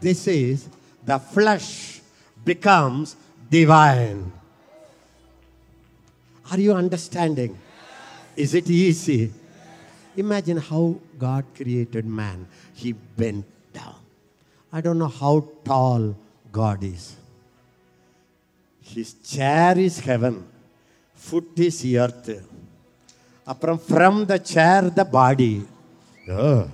This 0.00 0.28
is 0.28 0.68
the 1.04 1.18
flesh 1.18 2.00
becomes 2.44 3.16
divine. 3.50 4.30
Are 6.48 6.60
you 6.60 6.72
understanding? 6.74 7.58
Is 8.36 8.54
it 8.54 8.70
easy? 8.70 9.32
Imagine 10.16 10.58
how 10.58 10.94
God 11.18 11.46
created 11.56 12.06
man. 12.06 12.46
He 12.74 12.92
bent 12.92 13.44
down. 13.72 13.96
I 14.72 14.80
don't 14.80 15.00
know 15.00 15.08
how 15.08 15.48
tall 15.64 16.14
God 16.52 16.84
is. 16.84 17.16
His 18.82 19.14
chair 19.14 19.76
is 19.76 19.98
heaven, 19.98 20.46
foot 21.12 21.58
is 21.58 21.84
earth. 21.96 22.40
From 23.88 24.26
the 24.26 24.38
chair, 24.38 24.82
the 24.82 25.04
body. 25.04 25.66
Oh. 26.30 26.70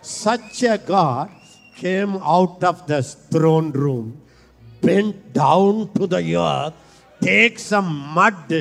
Such 0.00 0.62
a 0.62 0.78
God 0.78 1.30
came 1.74 2.16
out 2.16 2.62
of 2.62 2.86
the 2.86 3.02
throne 3.02 3.72
room, 3.72 4.20
bent 4.80 5.32
down 5.32 5.90
to 5.94 6.06
the 6.06 6.36
earth, 6.36 6.74
take 7.20 7.58
some 7.58 8.14
mud, 8.14 8.52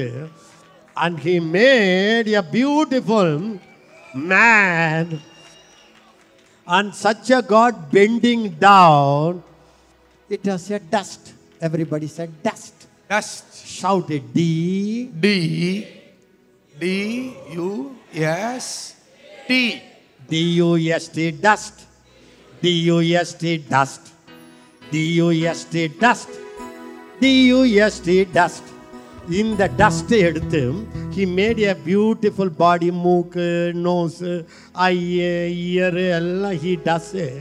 and 0.97 1.19
he 1.19 1.39
made 1.39 2.33
a 2.33 2.41
beautiful 2.41 3.59
man. 4.15 5.21
And 6.65 6.95
such 6.95 7.29
a 7.29 7.41
God 7.41 7.91
bending 7.91 8.49
down, 8.57 9.43
it 10.29 10.43
was 10.45 10.71
a 10.71 10.79
dust. 10.79 11.33
Everybody 11.61 12.07
said 12.07 12.41
dust. 12.41 12.87
Dust. 13.07 13.65
Shouted 13.65 14.33
D. 14.33 15.05
D. 15.05 15.98
D. 16.80 16.84
U. 17.54 17.96
S. 18.56 18.96
T. 19.48 19.82
D-U-S-T, 20.28 21.32
dust. 21.32 21.74
D-U-S-T, 22.62 23.58
dust. 23.58 24.12
D-U-S-T, 24.90 25.88
dust. 26.00 26.30
D-U-S-T, 27.20 28.24
dust. 28.32 28.64
இந்த 29.40 29.62
dust 29.80 30.12
எடுத்து 30.26 30.60
he 31.14 31.24
made 31.38 31.60
a 31.72 31.74
beautiful 31.86 32.48
body 32.64 32.90
மூக்கு 33.04 33.46
nose 33.86 34.18
ஐ 34.88 34.96
year 35.66 35.96
எல்லாம் 36.18 36.58
he 36.64 36.72
does 36.88 37.08
it. 37.26 37.38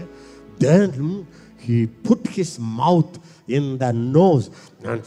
then 0.66 0.92
he 1.66 1.78
put 2.08 2.22
his 2.38 2.52
mouth 2.80 3.14
in 3.58 3.66
the 3.84 3.92
nose 4.18 4.46
and 4.92 5.04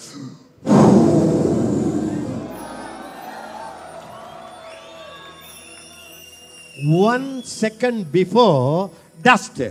one 6.83 7.43
second 7.43 8.11
before 8.11 8.91
dust. 9.21 9.61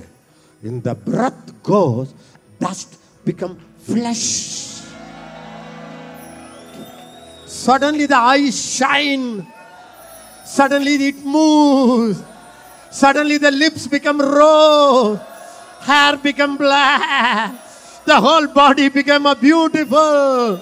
In 0.62 0.80
the 0.80 0.94
breath 0.94 1.62
goes 1.62 2.14
dust 2.58 2.98
become 3.24 3.58
flesh. 3.78 4.82
Suddenly 7.46 8.06
the 8.06 8.16
eyes 8.16 8.76
shine. 8.76 9.46
Suddenly 10.44 10.94
it 11.08 11.24
moves. 11.24 12.22
Suddenly 12.90 13.38
the 13.38 13.50
lips 13.50 13.86
become 13.86 14.20
rose 14.20 15.18
hair 15.80 16.16
become 16.16 16.56
black. 16.56 17.54
The 18.04 18.20
whole 18.20 18.46
body 18.48 18.88
become 18.88 19.26
a 19.26 19.34
beautiful 19.34 20.60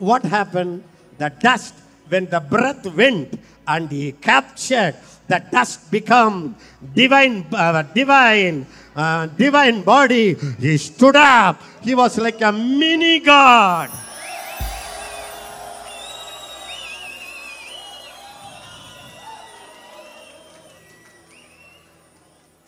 what 0.00 0.24
happened? 0.24 0.82
The 1.18 1.28
dust, 1.28 1.74
when 2.08 2.26
the 2.26 2.40
breath 2.40 2.84
went 2.96 3.38
and 3.68 3.88
he 3.88 4.12
captured, 4.12 4.96
the 5.28 5.44
dust 5.52 5.90
become 5.90 6.56
divine, 6.94 7.46
uh, 7.52 7.82
divine, 7.82 8.66
uh, 8.96 9.26
divine 9.26 9.82
body. 9.82 10.34
He 10.58 10.76
stood 10.78 11.14
up. 11.14 11.62
He 11.82 11.94
was 11.94 12.18
like 12.18 12.40
a 12.40 12.50
mini 12.50 13.20
god. 13.20 13.90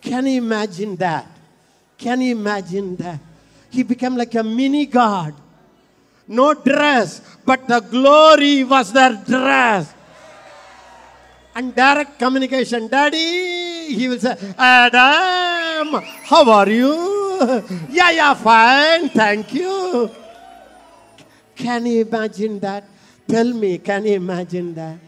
Can 0.02 0.26
you 0.26 0.42
imagine 0.42 0.96
that? 0.96 1.26
Can 1.96 2.20
you 2.20 2.32
imagine 2.32 2.96
that? 2.96 3.18
He 3.70 3.82
became 3.82 4.16
like 4.16 4.34
a 4.34 4.42
mini 4.42 4.84
god 4.84 5.34
no 6.28 6.54
dress, 6.54 7.20
but 7.44 7.66
the 7.66 7.80
glory 7.80 8.64
was 8.64 8.92
their 8.92 9.14
dress. 9.26 9.92
And 11.54 11.74
direct 11.74 12.18
communication, 12.18 12.88
Daddy, 12.88 13.92
he 13.94 14.08
will 14.08 14.18
say, 14.18 14.36
Adam, 14.56 16.00
how 16.24 16.48
are 16.50 16.68
you? 16.68 17.62
Yeah, 17.90 18.10
yeah, 18.10 18.34
fine, 18.34 19.10
thank 19.10 19.52
you. 19.52 20.10
Can 21.56 21.84
you 21.86 22.02
imagine 22.02 22.58
that? 22.60 22.84
Tell 23.28 23.52
me, 23.52 23.78
can 23.78 24.06
you 24.06 24.14
imagine 24.14 24.74
that? 24.74 24.98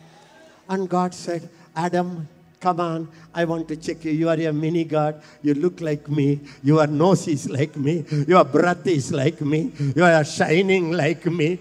And 0.69 0.89
God 0.89 1.15
said, 1.15 1.49
Adam, 1.74 2.28
Come 2.65 2.81
on, 2.81 3.09
I 3.35 3.45
want 3.45 3.69
to 3.69 3.77
check 3.77 4.07
you. 4.07 4.12
You 4.12 4.31
are 4.31 4.41
a 4.41 4.51
mini 4.51 4.85
God. 4.85 5.20
You 5.43 5.53
look 5.53 5.82
like 5.82 6.09
me. 6.09 6.41
Your 6.62 6.86
nose 6.86 7.28
is 7.28 7.51
like 7.51 7.77
me. 7.77 8.07
Your 8.27 8.43
breath 8.43 8.86
is 8.86 9.12
like 9.12 9.43
me. 9.43 9.70
You 9.95 10.03
are 10.03 10.24
shining 10.24 10.93
like 10.93 11.27
me. 11.27 11.59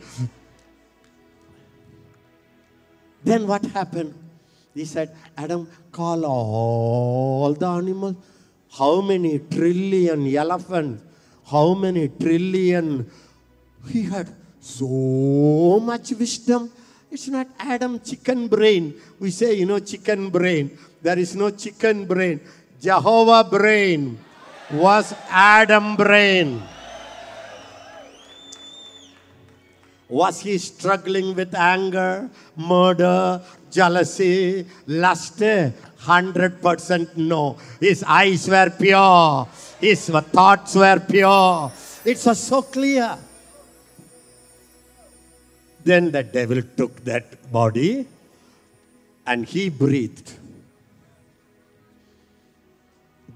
Then 3.21 3.45
what 3.45 3.65
happened? 3.65 4.13
He 4.73 4.85
said, 4.85 5.13
Adam, 5.37 5.67
call 5.91 6.25
all 6.25 7.53
the 7.53 7.67
animals. 7.67 8.15
How 8.71 9.01
many 9.01 9.39
trillion 9.39 10.33
elephants? 10.33 11.03
How 11.45 11.73
many 11.73 12.07
trillion? 12.07 13.11
He 13.89 14.03
had 14.03 14.33
so 14.61 15.81
much 15.83 16.11
wisdom. 16.11 16.71
It's 17.13 17.29
not 17.29 17.45
Adam 17.59 18.01
chicken 18.01 18.47
brain. 18.49 18.97
We 19.19 19.29
say, 19.29 19.53
you 19.53 19.67
know, 19.67 19.77
chicken 19.77 20.31
brain. 20.33 20.75
There 20.99 21.19
is 21.19 21.35
no 21.35 21.51
chicken 21.51 22.09
brain. 22.09 22.41
Jehovah 22.81 23.43
brain 23.47 24.17
was 24.73 25.13
Adam 25.29 25.95
brain. 25.95 26.57
Was 30.09 30.41
he 30.41 30.57
struggling 30.57 31.35
with 31.35 31.53
anger, 31.53 32.31
murder, 32.57 33.39
jealousy, 33.69 34.65
lust? 34.87 35.37
100% 35.37 37.15
no. 37.17 37.57
His 37.79 38.01
eyes 38.01 38.49
were 38.49 38.71
pure. 38.71 39.47
His 39.79 40.09
thoughts 40.09 40.73
were 40.73 40.99
pure. 40.99 41.71
It's 42.03 42.25
so 42.39 42.63
clear. 42.63 43.19
Then 45.83 46.11
the 46.11 46.23
devil 46.23 46.61
took 46.77 47.03
that 47.03 47.51
body 47.51 48.07
and 49.25 49.45
he 49.45 49.69
breathed. 49.69 50.33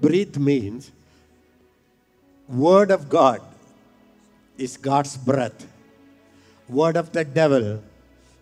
Breathe 0.00 0.36
means 0.36 0.90
word 2.48 2.90
of 2.90 3.08
God 3.08 3.42
is 4.56 4.76
God's 4.76 5.16
breath. 5.16 5.66
Word 6.68 6.96
of 6.96 7.12
the 7.12 7.24
devil 7.24 7.82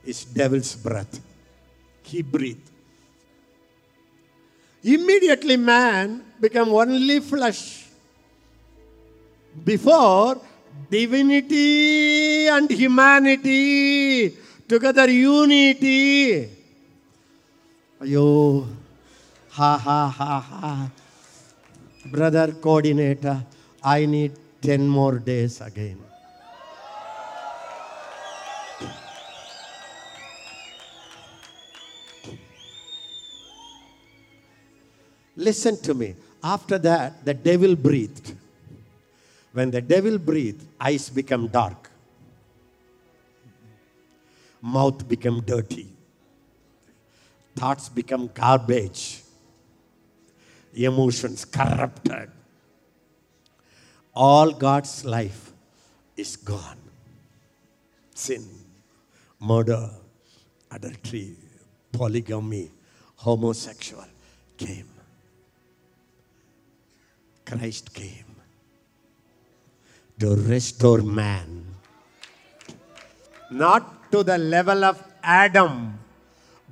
is 0.04 0.24
devil's 0.24 0.74
breath. 0.76 1.20
He 2.02 2.22
breathed. 2.22 2.70
Immediately 4.82 5.56
man 5.56 6.22
became 6.40 6.68
only 6.68 7.18
flesh. 7.20 7.86
Before 9.64 10.40
divinity 10.90 12.48
and 12.48 12.70
humanity 12.70 14.36
together 14.68 15.10
unity. 15.10 16.48
Ayo, 18.00 18.66
ha 19.50 19.78
ha 19.78 20.08
ha 20.08 20.40
ha. 20.40 20.90
Brother 22.10 22.52
coordinator, 22.52 23.44
I 23.82 24.06
need 24.06 24.32
10 24.60 24.86
more 24.86 25.18
days 25.18 25.60
again. 25.60 25.98
Listen 35.36 35.76
to 35.82 35.94
me. 35.94 36.14
After 36.42 36.78
that, 36.78 37.24
the 37.24 37.34
devil 37.34 37.76
breathed. 37.76 38.34
When 39.56 39.70
the 39.70 39.80
devil 39.80 40.18
breathed, 40.18 40.66
eyes 40.78 41.08
become 41.08 41.48
dark, 41.48 41.90
mouth 44.60 45.08
become 45.08 45.40
dirty, 45.40 45.86
thoughts 47.54 47.88
become 47.88 48.28
garbage, 48.34 49.22
emotions 50.74 51.46
corrupted. 51.46 52.28
All 54.14 54.52
God's 54.52 55.06
life 55.06 55.52
is 56.18 56.36
gone. 56.36 56.82
Sin, 58.14 58.44
murder, 59.40 59.88
adultery, 60.70 61.34
polygamy, 61.92 62.70
homosexual 63.14 64.04
came. 64.58 64.90
Christ 67.46 67.94
came 67.94 68.25
to 70.18 70.34
restore 70.48 71.02
man. 71.02 71.64
Not 73.50 74.10
to 74.12 74.24
the 74.24 74.38
level 74.38 74.84
of 74.84 75.02
Adam, 75.22 75.98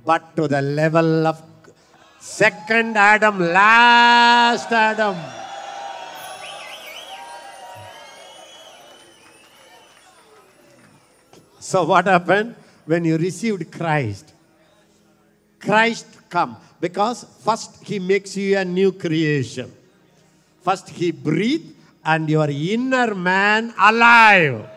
but 0.03 0.35
to 0.35 0.47
the 0.47 0.61
level 0.61 1.27
of 1.27 1.41
second 2.19 2.97
Adam, 2.97 3.39
last 3.39 4.71
Adam. 4.71 5.15
So 11.59 11.83
what 11.83 12.05
happened 12.05 12.55
when 12.85 13.05
you 13.05 13.17
received 13.17 13.71
Christ? 13.71 14.33
Christ 15.59 16.05
come 16.29 16.57
because 16.79 17.25
first 17.43 17.83
he 17.83 17.99
makes 17.99 18.37
you 18.37 18.57
a 18.57 18.65
new 18.65 18.91
creation. 18.91 19.71
First 20.61 20.89
he 20.89 21.11
breathed 21.11 21.74
and 22.05 22.29
your 22.29 22.47
inner 22.47 23.17
man 23.17 23.73
alive. 23.81 24.69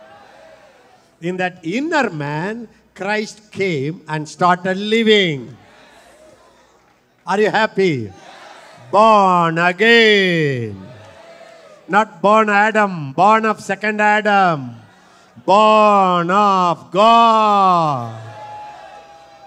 In 1.20 1.36
that 1.36 1.60
inner 1.62 2.08
man, 2.08 2.66
Christ 2.96 3.52
came 3.52 4.00
and 4.08 4.26
started 4.26 4.80
living. 4.80 5.54
Are 7.26 7.38
you 7.38 7.50
happy? 7.52 8.10
Born 8.90 9.58
again. 9.58 10.80
Not 11.86 12.22
born 12.22 12.48
Adam, 12.48 13.12
born 13.12 13.44
of 13.44 13.60
second 13.60 14.00
Adam. 14.00 14.74
Born 15.44 16.30
of 16.30 16.90
God. 16.90 18.16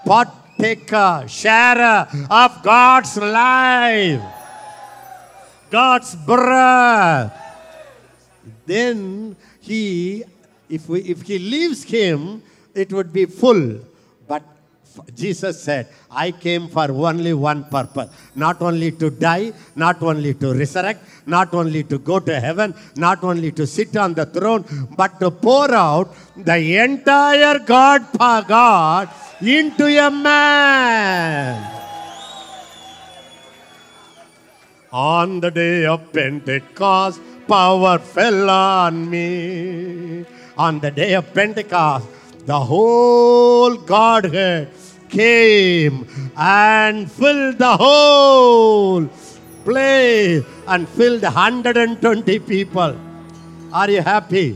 Partaker, 0.05 1.25
sharer 1.27 2.07
of 2.29 2.61
God's 2.61 3.17
life. 3.17 4.21
God's 5.69 6.15
breath 6.15 7.40
then 8.71 9.35
he, 9.59 10.23
if, 10.69 10.87
we, 10.87 11.01
if 11.01 11.21
he 11.23 11.37
leaves 11.39 11.83
him, 11.83 12.41
it 12.73 12.91
would 12.93 13.11
be 13.11 13.25
full. 13.25 13.79
But 14.27 14.43
Jesus 15.15 15.61
said, 15.61 15.87
I 16.09 16.31
came 16.31 16.67
for 16.67 16.89
only 16.91 17.33
one 17.33 17.63
purpose 17.65 18.09
not 18.35 18.61
only 18.61 18.91
to 18.91 19.09
die, 19.09 19.51
not 19.75 20.01
only 20.01 20.33
to 20.35 20.53
resurrect, 20.53 21.01
not 21.25 21.53
only 21.53 21.83
to 21.83 21.97
go 21.99 22.19
to 22.19 22.39
heaven, 22.39 22.73
not 22.95 23.23
only 23.23 23.51
to 23.51 23.67
sit 23.67 23.95
on 23.97 24.13
the 24.13 24.25
throne, 24.25 24.63
but 24.95 25.19
to 25.19 25.31
pour 25.31 25.73
out 25.73 26.15
the 26.37 26.77
entire 26.77 27.59
God, 27.59 28.05
God 28.17 29.09
into 29.41 29.85
a 29.85 30.09
man. 30.09 31.79
On 34.93 35.39
the 35.39 35.51
day 35.51 35.85
of 35.85 36.11
Pentecost, 36.11 37.21
power 37.51 37.99
fell 37.99 38.49
on 38.49 39.09
me. 39.13 40.25
On 40.57 40.79
the 40.79 40.91
day 40.99 41.13
of 41.19 41.25
Pentecost, 41.33 42.07
the 42.45 42.59
whole 42.71 43.75
Godhead 43.75 44.69
came 45.09 46.07
and 46.37 47.11
filled 47.11 47.57
the 47.57 47.73
whole 47.83 49.05
place 49.65 50.43
and 50.67 50.87
filled 50.97 51.23
120 51.23 52.39
people. 52.39 52.95
Are 53.73 53.89
you 53.89 54.01
happy? 54.01 54.47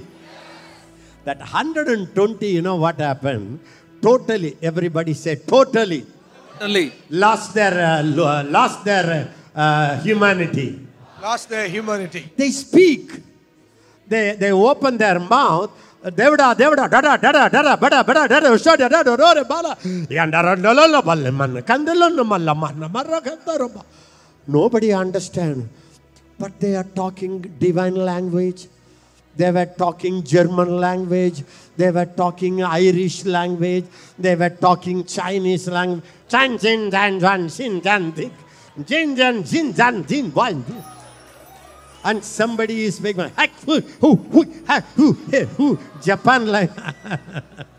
That 1.26 1.40
120, 1.40 2.48
you 2.48 2.62
know 2.62 2.78
what 2.78 3.00
happened? 3.00 3.60
Totally, 4.02 4.56
everybody 4.62 5.14
said 5.14 5.48
totally 5.48 6.06
Totally. 6.60 6.94
lost 7.10 7.54
their, 7.56 7.74
uh, 7.74 8.44
lost 8.58 8.86
their 8.86 9.34
uh, 9.56 10.00
humanity. 10.02 10.80
Lost 11.26 11.50
their 11.50 11.68
humanity. 11.68 12.32
They 12.38 12.52
speak. 12.52 13.10
They, 14.08 14.36
they 14.36 14.52
open 14.52 14.96
their 14.96 15.18
mouth. 15.18 15.72
Devda, 16.04 16.54
devda, 16.54 16.88
dada, 16.88 17.18
dada, 17.18 17.50
dada, 17.50 17.76
bada, 17.78 18.04
bada, 18.06 18.30
dada, 18.30 18.50
ushada, 18.50 18.88
dada, 18.88 19.18
rore, 19.18 19.44
bala. 19.44 19.76
Yandara, 20.18 20.56
lololo, 20.56 21.04
balle, 21.04 21.32
man, 21.32 21.64
kandelon, 21.64 22.24
malla, 22.28 22.54
man, 22.54 22.76
marra, 22.94 23.20
kandaro, 23.26 23.74
ba. 23.74 23.84
Nobody 24.46 24.94
understand. 24.94 25.68
But 26.38 26.60
they 26.60 26.76
are 26.76 26.84
talking 26.84 27.42
divine 27.58 27.96
language. 27.96 28.68
They 29.36 29.50
were 29.50 29.66
talking 29.66 30.24
German 30.24 30.78
language. 30.78 31.44
They 31.76 31.90
were 31.90 32.06
talking 32.06 32.62
Irish 32.62 33.26
language. 33.26 33.86
They 34.20 34.36
were 34.36 34.52
talking 34.52 35.04
Chinese 35.06 35.70
language. 35.70 36.04
Chan, 36.30 36.60
jin, 36.60 36.92
jan, 36.92 37.20
jan, 37.20 37.50
sin, 37.50 37.82
jan, 37.82 38.12
dik. 38.12 38.32
Jin, 38.86 39.16
jan, 39.16 39.44
jin, 39.44 39.74
jan, 39.74 40.06
jin, 40.06 40.32
wan, 40.32 40.62
dik 40.62 40.95
and 42.06 42.24
somebody 42.24 42.86
is 42.86 43.02
making 43.02 43.30
hack 43.36 43.52
who 43.66 43.82
who 44.02 44.16
who 44.34 44.42
who 44.96 45.14
who 45.58 45.68
Japan 46.02 46.46
like 46.48 46.72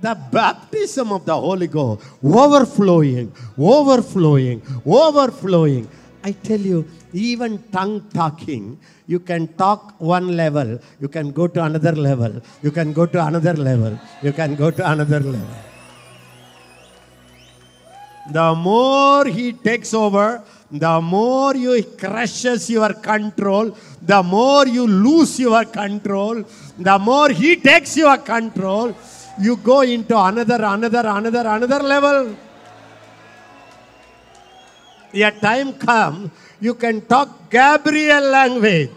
The 0.00 0.14
baptism 0.30 1.10
of 1.10 1.24
the 1.26 1.34
Holy 1.34 1.66
Ghost, 1.66 2.06
overflowing, 2.22 3.32
overflowing, 3.58 4.62
overflowing. 4.86 5.88
I 6.22 6.30
tell 6.32 6.60
you, 6.60 6.86
even 7.12 7.58
tongue 7.72 8.06
talking, 8.14 8.78
you 9.08 9.18
can 9.18 9.48
talk 9.54 9.94
one 9.98 10.36
level, 10.36 10.78
you 11.00 11.08
can 11.08 11.32
go 11.32 11.48
to 11.48 11.64
another 11.64 11.92
level, 11.92 12.40
you 12.62 12.70
can 12.70 12.92
go 12.92 13.06
to 13.06 13.26
another 13.26 13.54
level, 13.54 13.98
you 14.22 14.32
can 14.32 14.54
go 14.54 14.70
to 14.70 14.88
another 14.88 15.18
level. 15.18 15.56
The 18.30 18.54
more 18.54 19.24
he 19.24 19.52
takes 19.52 19.94
over, 19.94 20.44
the 20.70 21.00
more 21.00 21.56
you 21.56 21.82
crushes 21.96 22.68
your 22.68 22.92
control, 22.92 23.74
the 24.02 24.22
more 24.22 24.66
you 24.66 24.86
lose 24.86 25.40
your 25.40 25.64
control, 25.64 26.44
the 26.76 26.98
more 26.98 27.30
he 27.30 27.56
takes 27.56 27.96
your 27.96 28.18
control, 28.18 28.94
you 29.40 29.56
go 29.56 29.80
into 29.80 30.18
another, 30.18 30.62
another, 30.62 31.08
another, 31.08 31.48
another 31.48 31.80
level. 31.80 32.36
A 35.14 35.30
time 35.30 35.72
come, 35.72 36.30
you 36.60 36.74
can 36.74 37.00
talk 37.00 37.48
Gabriel 37.48 38.28
language. 38.28 38.90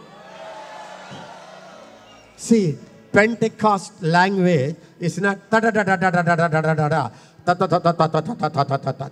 See, 2.35 2.77
Pentecost 3.13 4.03
language 4.03 4.75
is 4.99 5.21
not 5.21 5.49
da 5.49 5.59
da 5.59 5.71
da 5.71 5.83
da 5.83 5.95
da 5.95 6.11
da 6.11 6.21
da 6.21 6.35
da 6.35 6.47
da 6.47 6.61
da 6.61 6.73
da 6.73 6.89
da. 6.89 7.09
Ta 7.45 7.53
ta 7.55 7.67
ta 7.67 7.79
ta 7.79 7.93
ta 7.95 8.07
ta 8.11 8.77
ta 8.77 8.91
ta 8.91 9.07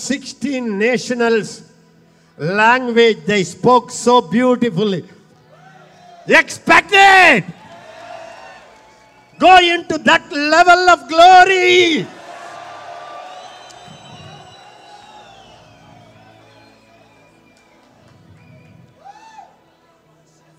16 0.00 0.78
nationals 0.78 1.62
language 2.38 3.18
they 3.26 3.44
spoke 3.44 3.90
so 3.90 4.20
beautifully. 4.22 5.04
Expect 6.26 6.90
it. 6.92 7.44
Go 9.38 9.56
into 9.58 9.98
that 9.98 10.30
level 10.32 10.88
of 10.90 11.08
glory. 11.08 12.06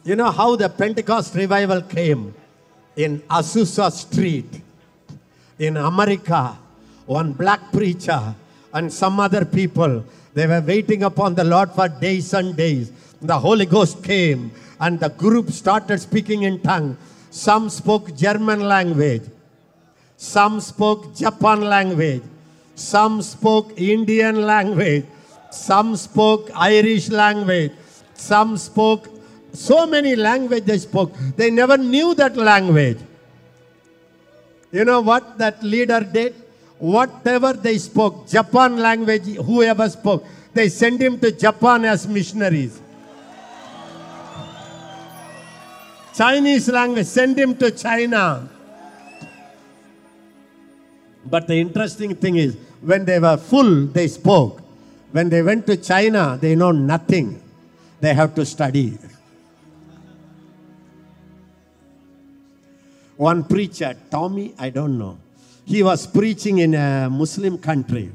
You 0.04 0.16
know 0.16 0.32
how 0.32 0.56
the 0.56 0.68
Pentecost 0.68 1.36
revival 1.36 1.82
came 1.84 2.34
in 2.96 3.20
Azusa 3.30 3.92
Street 3.92 4.50
in 5.60 5.78
America. 5.78 6.58
One 7.06 7.34
black 7.34 7.72
preacher 7.72 8.34
and 8.74 8.92
some 8.92 9.20
other 9.20 9.46
people, 9.46 10.04
they 10.34 10.48
were 10.48 10.62
waiting 10.62 11.04
upon 11.04 11.36
the 11.36 11.44
Lord 11.44 11.72
for 11.72 11.88
days 11.90 12.34
and 12.34 12.56
days. 12.56 12.92
The 13.22 13.38
Holy 13.38 13.66
Ghost 13.66 14.04
came 14.04 14.52
and 14.80 15.00
the 15.00 15.10
group 15.10 15.52
started 15.52 16.00
speaking 16.00 16.44
in 16.44 16.60
tongue. 16.62 16.98
Some 17.30 17.70
spoke 17.70 18.16
German 18.16 18.62
language, 18.62 19.24
some 20.18 20.60
spoke 20.60 21.16
Japan 21.16 21.62
language, 21.62 22.24
some 22.76 23.22
spoke 23.22 23.74
Indian 23.78 24.42
language, 24.42 25.06
some 25.52 25.96
spoke 25.96 26.50
Irish 26.56 27.10
language, 27.10 27.72
some 28.14 28.58
spoke 28.58 29.08
so 29.54 29.86
many 29.86 30.16
languages 30.16 30.66
they 30.66 30.78
spoke. 30.78 31.14
They 31.36 31.52
never 31.52 31.78
knew 31.78 32.16
that 32.16 32.38
language. 32.38 32.98
You 34.72 34.86
know 34.86 35.02
what 35.02 35.38
that 35.38 35.62
leader 35.62 36.00
did? 36.00 36.36
Whatever 36.82 37.54
they 37.54 37.78
spoke, 37.78 38.28
Japan 38.28 38.78
language, 38.78 39.36
whoever 39.36 39.88
spoke, 39.88 40.26
they 40.52 40.68
sent 40.68 41.00
him 41.00 41.20
to 41.20 41.32
Japan 41.32 41.86
as 41.86 42.08
missionaries. 42.08 42.82
Chinese 46.16 46.68
language, 46.70 47.06
send 47.06 47.38
him 47.38 47.56
to 47.58 47.70
China. 47.70 48.50
But 51.24 51.46
the 51.46 51.54
interesting 51.54 52.16
thing 52.16 52.38
is, 52.38 52.58
when 52.82 53.06
they 53.06 53.20
were 53.20 53.38
full, 53.38 53.86
they 53.86 54.08
spoke. 54.08 54.60
When 55.12 55.30
they 55.30 55.44
went 55.44 55.68
to 55.68 55.78
China, 55.78 56.40
they 56.42 56.56
know 56.56 56.72
nothing. 56.72 57.40
They 58.00 58.16
have 58.16 58.34
to 58.34 58.44
study. 58.44 58.98
One 63.18 63.44
preacher, 63.44 63.96
Tommy, 64.10 64.56
I 64.58 64.72
don't 64.72 64.98
know, 64.98 65.20
he 65.72 65.82
was 65.84 66.06
preaching 66.06 66.58
in 66.58 66.76
a 66.76 67.10
Muslim 67.10 67.58
country, 67.58 68.12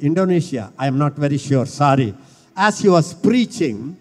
Indonesia. 0.00 0.72
I 0.78 0.86
am 0.86 0.96
not 0.96 1.14
very 1.16 1.36
sure, 1.36 1.66
sorry. 1.66 2.14
As 2.56 2.78
he 2.78 2.88
was 2.88 3.12
preaching, 3.14 3.96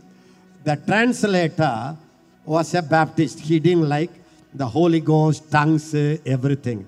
the 0.64 0.76
translator 0.76 1.98
was 2.46 2.76
a 2.76 2.84
Baptist. 2.84 3.40
He 3.40 3.60
didn't 3.60 3.90
like 3.90 4.12
the 4.54 4.68
Holy 4.68 5.00
Ghost, 5.00 5.50
tongues, 5.50 5.96
everything. 6.24 6.86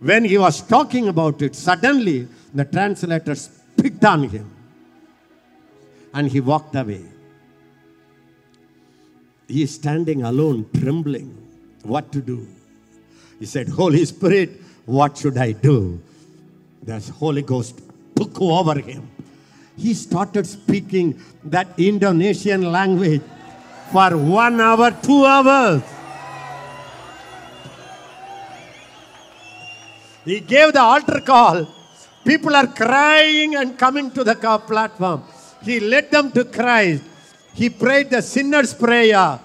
When 0.00 0.24
he 0.24 0.36
was 0.36 0.62
talking 0.62 1.06
about 1.06 1.42
it, 1.42 1.54
suddenly 1.54 2.26
the 2.52 2.64
translator 2.64 3.36
picked 3.76 4.04
on 4.04 4.28
him 4.28 4.50
and 6.12 6.26
he 6.26 6.40
walked 6.40 6.74
away. 6.74 7.04
He 9.46 9.62
is 9.62 9.76
standing 9.76 10.24
alone, 10.24 10.66
trembling. 10.74 11.30
What 11.84 12.10
to 12.10 12.20
do? 12.20 12.48
He 13.38 13.46
said, 13.46 13.68
Holy 13.68 14.04
Spirit, 14.04 14.62
what 14.88 15.18
should 15.18 15.36
I 15.36 15.52
do? 15.52 16.00
The 16.82 16.98
Holy 17.20 17.42
Ghost 17.42 17.78
took 18.16 18.40
over 18.40 18.80
him. 18.80 19.06
He 19.76 19.92
started 19.92 20.46
speaking 20.46 21.20
that 21.44 21.68
Indonesian 21.76 22.72
language 22.72 23.20
for 23.92 24.16
one 24.16 24.58
hour, 24.60 24.90
two 25.02 25.26
hours. 25.26 25.82
He 30.24 30.40
gave 30.40 30.72
the 30.72 30.80
altar 30.80 31.20
call. 31.20 31.68
People 32.24 32.56
are 32.56 32.66
crying 32.66 33.56
and 33.56 33.78
coming 33.78 34.10
to 34.12 34.24
the 34.24 34.34
platform. 34.34 35.22
He 35.62 35.80
led 35.80 36.10
them 36.10 36.32
to 36.32 36.44
Christ. 36.46 37.04
He 37.52 37.68
prayed 37.68 38.08
the 38.08 38.22
sinner's 38.22 38.72
prayer. 38.72 39.38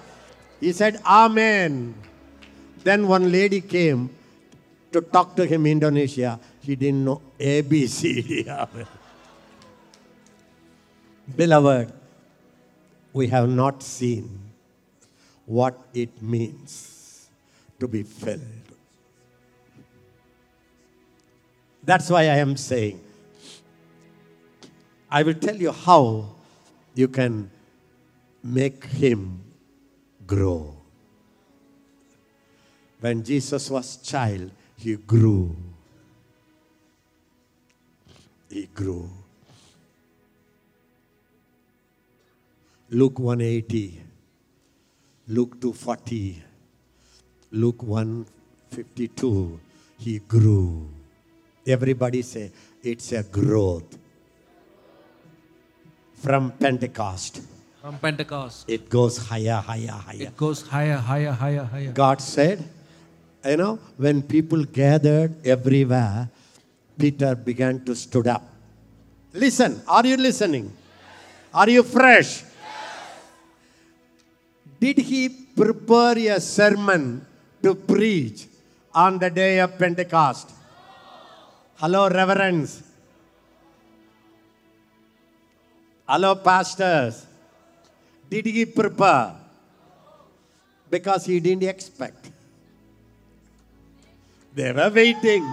He 0.58 0.72
said, 0.72 1.02
Amen. 1.04 1.94
Then 2.82 3.06
one 3.06 3.30
lady 3.30 3.60
came 3.60 4.13
to 4.94 5.02
talk 5.02 5.34
to 5.36 5.44
him 5.44 5.66
in 5.66 5.82
Indonesia. 5.82 6.38
He 6.62 6.76
didn't 6.76 7.04
know 7.04 7.20
ABCD. 7.38 8.46
Beloved, 11.36 11.92
we 13.12 13.26
have 13.28 13.48
not 13.48 13.82
seen 13.82 14.30
what 15.46 15.78
it 15.92 16.22
means 16.22 17.28
to 17.80 17.88
be 17.88 18.02
filled. 18.02 18.40
That's 21.82 22.08
why 22.08 22.22
I 22.22 22.38
am 22.38 22.56
saying, 22.56 23.00
I 25.10 25.22
will 25.22 25.34
tell 25.34 25.56
you 25.56 25.72
how 25.72 26.30
you 26.94 27.08
can 27.08 27.50
make 28.42 28.84
him 28.84 29.42
grow. 30.26 30.76
When 33.00 33.22
Jesus 33.22 33.68
was 33.68 33.96
child, 33.98 34.50
he 34.84 34.96
grew. 34.96 35.56
He 38.50 38.66
grew. 38.66 39.08
Luke 42.90 43.18
180, 43.18 44.02
Luke 45.28 45.58
240, 45.58 46.42
Luke 47.52 47.82
152, 47.82 49.58
he 49.98 50.18
grew. 50.18 50.86
Everybody 51.66 52.20
say, 52.20 52.52
it's 52.82 53.10
a 53.12 53.22
growth. 53.22 53.96
From 56.12 56.52
Pentecost, 56.52 57.40
From 57.80 57.98
Pentecost, 57.98 58.68
it 58.68 58.90
goes 58.90 59.16
higher, 59.16 59.56
higher, 59.56 59.88
higher. 59.88 60.22
it 60.28 60.36
goes 60.36 60.60
higher, 60.68 60.96
higher, 60.98 61.32
higher, 61.32 61.64
higher. 61.64 61.92
God 61.92 62.20
said, 62.20 62.62
you 63.44 63.56
know, 63.56 63.78
when 63.96 64.22
people 64.22 64.64
gathered 64.64 65.34
everywhere, 65.46 66.28
Peter 66.98 67.34
began 67.34 67.84
to 67.84 67.94
stood 67.94 68.26
up. 68.26 68.42
Listen, 69.32 69.82
are 69.88 70.06
you 70.06 70.16
listening? 70.16 70.72
Are 71.52 71.68
you 71.68 71.82
fresh? 71.82 72.44
Did 74.80 74.98
he 74.98 75.28
prepare 75.28 76.36
a 76.36 76.40
sermon 76.40 77.24
to 77.62 77.74
preach 77.74 78.46
on 78.94 79.18
the 79.18 79.30
day 79.30 79.58
of 79.58 79.78
Pentecost? 79.78 80.50
Hello, 81.76 82.08
reverends. 82.08 82.82
Hello, 86.08 86.34
pastors. 86.34 87.26
Did 88.28 88.46
he 88.46 88.66
prepare? 88.66 89.34
Because 90.90 91.24
he 91.24 91.40
didn't 91.40 91.64
expect. 91.64 92.33
They 94.54 94.70
were 94.70 94.90
waiting. 94.90 95.44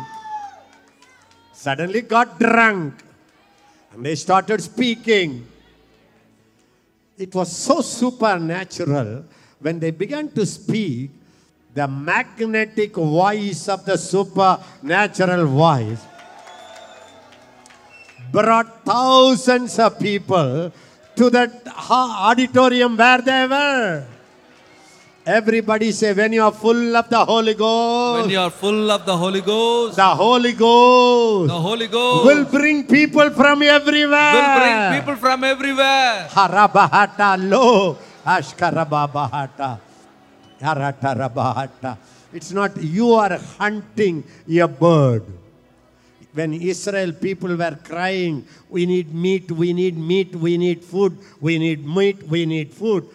Suddenly 1.54 2.02
got 2.02 2.40
drunk. 2.40 2.94
And 3.94 4.06
they 4.06 4.16
started 4.16 4.62
speaking. 4.62 5.48
It 7.18 7.34
was 7.34 7.52
so 7.52 7.82
supernatural 7.82 9.26
when 9.60 9.80
they 9.80 9.92
began 9.92 10.30
to 10.34 10.46
speak, 10.46 11.12
the 11.74 11.88
magnetic 11.88 12.96
voice 12.96 13.70
of 13.70 13.86
the 13.86 13.96
supernatural 13.98 15.46
voice 15.46 16.02
brought 18.32 18.84
thousands 18.84 19.78
of 19.78 20.00
people 20.00 20.72
to 21.16 21.30
that 21.30 21.68
auditorium 21.90 22.98
where 22.98 23.22
they 23.22 23.48
were. 23.48 24.08
Everybody 25.26 25.92
say, 25.92 26.14
when 26.14 26.34
you 26.34 26.42
are 26.42 26.52
full 26.52 26.98
of 26.98 27.08
the 27.08 27.24
Holy 27.24 27.54
Ghost, 27.54 28.22
When 28.22 28.30
you 28.32 28.40
are 28.40 28.50
full 28.50 28.90
of 28.90 29.06
the 29.06 29.16
Holy 29.16 29.42
Ghost, 29.42 29.96
the 29.96 30.16
Holy 30.16 30.54
Ghost 30.54 31.48
the 31.48 31.60
Holy 31.62 31.88
Ghost 31.88 32.26
will 32.26 32.46
bring 32.46 32.88
people 32.88 33.30
from 33.30 33.62
everywhere. 33.62 34.34
will 34.34 34.58
bring 34.58 35.00
people 35.00 35.16
from 35.18 35.44
everywhere. 35.44 36.28
Harabahata 36.28 37.38
lo 37.38 37.98
ashkarabahata. 38.26 39.80
Haratarabahata. 40.60 41.98
It's 42.34 42.52
not 42.52 42.76
you 42.82 43.14
are 43.14 43.38
hunting 43.60 44.24
a 44.50 44.68
bird. 44.68 45.24
When 46.34 46.54
Israel 46.54 47.12
people 47.14 47.56
were 47.56 47.78
crying, 47.84 48.44
we 48.70 48.88
need 48.88 49.14
meat, 49.14 49.52
we 49.52 49.74
need 49.74 49.98
meat, 49.98 50.34
we 50.34 50.58
need 50.58 50.84
food, 50.84 51.16
we 51.40 51.60
need 51.60 51.86
meat, 51.86 52.24
we 52.24 52.48
need 52.48 52.74
food. 52.74 53.06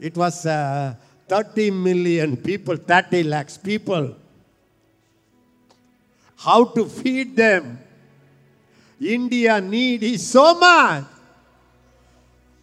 It 0.00 0.16
was 0.16 0.46
uh, 0.46 0.94
30 1.34 1.72
million 1.72 2.36
people, 2.36 2.76
30 2.76 3.24
lakhs 3.24 3.58
people. 3.58 4.14
How 6.36 6.64
to 6.64 6.84
feed 6.86 7.34
them? 7.34 7.80
India 9.00 9.60
need 9.60 10.04
is 10.04 10.24
so 10.28 10.54
much. 10.54 11.02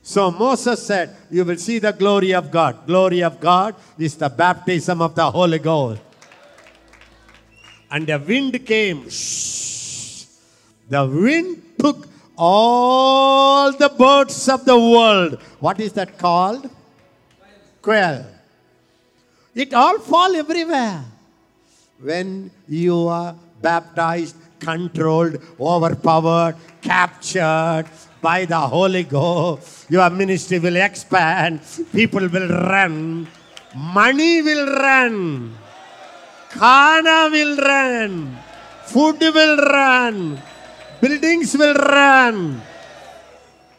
So 0.02 0.32
Moses 0.32 0.82
said, 0.88 1.14
You 1.30 1.44
will 1.44 1.58
see 1.58 1.80
the 1.80 1.92
glory 1.92 2.34
of 2.34 2.50
God. 2.50 2.88
Glory 2.88 3.22
of 3.24 3.42
God 3.42 3.76
is 4.00 4.16
the 4.16 4.30
baptism 4.30 5.02
of 5.02 5.16
the 5.16 5.30
Holy 5.30 5.60
Ghost. 5.60 6.02
And 7.92 8.08
the 8.08 8.20
wind 8.20 8.66
came. 8.66 9.04
The 10.88 11.06
wind 11.06 11.62
took 11.78 12.08
all 12.38 13.74
the 13.74 13.90
birds 13.90 14.48
of 14.48 14.64
the 14.64 14.80
world. 14.80 15.42
What 15.60 15.82
is 15.82 15.92
that 15.94 16.18
called? 16.18 16.70
Quail. 17.82 18.41
It 19.54 19.74
all 19.74 20.00
fall 20.00 20.36
everywhere. 20.36 21.04
When 22.00 22.50
you 22.68 23.08
are 23.08 23.36
baptized, 23.62 24.36
controlled, 24.60 25.42
overpowered, 25.60 26.56
captured 26.82 27.86
by 28.22 28.46
the 28.46 28.60
Holy 28.60 29.04
Ghost, 29.04 29.92
your 29.92 30.10
ministry 30.10 30.60
will 30.60 30.78
expand, 30.78 31.60
people 31.92 32.28
will 32.30 32.48
run, 32.48 33.28
money 33.76 34.42
will 34.42 34.68
run, 34.78 35.54
Khana 36.52 37.30
will 37.30 37.58
run, 37.58 38.38
food 38.86 39.20
will 39.20 39.58
run, 39.58 40.42
buildings 41.02 41.58
will 41.58 41.76
run. 41.76 42.62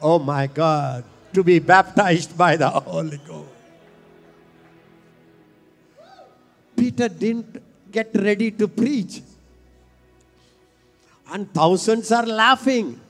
Oh 0.03 0.19
my 0.19 0.49
God, 0.49 1.05
to 1.32 1.43
be 1.43 1.61
baptized 1.61 2.36
by 2.36 2.57
the 2.57 2.69
Holy 2.69 3.19
Ghost. 3.27 3.51
Peter 6.77 7.09
didn't 7.09 7.62
get 7.90 8.11
ready 8.15 8.51
to 8.51 8.69
preach. 8.69 9.23
And 11.32 11.53
thousands 11.53 12.11
are 12.12 12.27
laughing. 12.27 13.01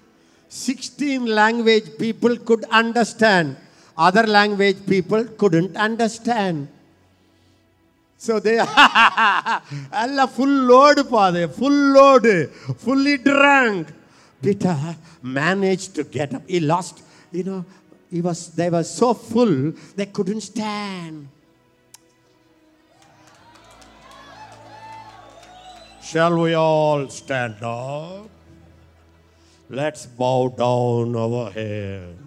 16 0.49 1.27
language 1.27 1.97
people 1.99 2.37
could 2.37 2.65
understand. 2.65 3.57
Other 3.97 4.27
language 4.27 4.87
people 4.87 5.25
couldn't 5.25 5.77
understand. 5.77 6.69
So 8.17 8.39
they 8.39 8.59
Allah 8.61 10.29
full 10.29 10.47
load 10.47 11.09
father, 11.09 11.49
full 11.49 11.73
load, 11.73 12.51
fully 12.79 13.19
drunk. 13.19 13.89
Peter 14.41 14.77
managed 15.23 15.97
to 15.97 16.05
get 16.05 16.35
up. 16.35 16.43
He 16.47 16.61
lost, 16.61 17.03
you 17.33 17.43
know, 17.45 17.65
he 18.11 18.21
was 18.21 18.51
they 18.51 18.71
were 18.71 18.85
so 18.85 19.15
full 19.15 19.73
they 19.97 20.07
couldn't 20.07 20.43
stand. 20.43 21.29
Shall 26.13 26.37
we 26.43 26.53
all 26.53 27.09
stand 27.09 27.63
up? 27.63 28.29
Let's 29.71 30.05
bow 30.05 30.49
down 30.53 31.17
our 31.17 31.51
head. 31.51 32.19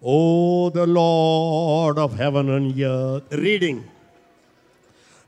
Oh, 0.00 0.70
the 0.70 0.86
Lord 0.86 1.98
of 1.98 2.14
heaven 2.16 2.50
and 2.50 2.80
earth. 2.80 3.32
Reading. 3.32 3.82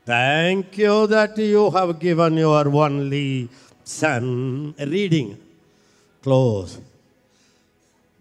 Thank 0.05 0.77
you 0.77 1.07
that 1.07 1.37
you 1.37 1.69
have 1.71 1.99
given 1.99 2.37
your 2.37 2.69
only 2.69 3.49
Son. 3.83 4.73
Reading. 4.79 5.37
Close. 6.21 6.79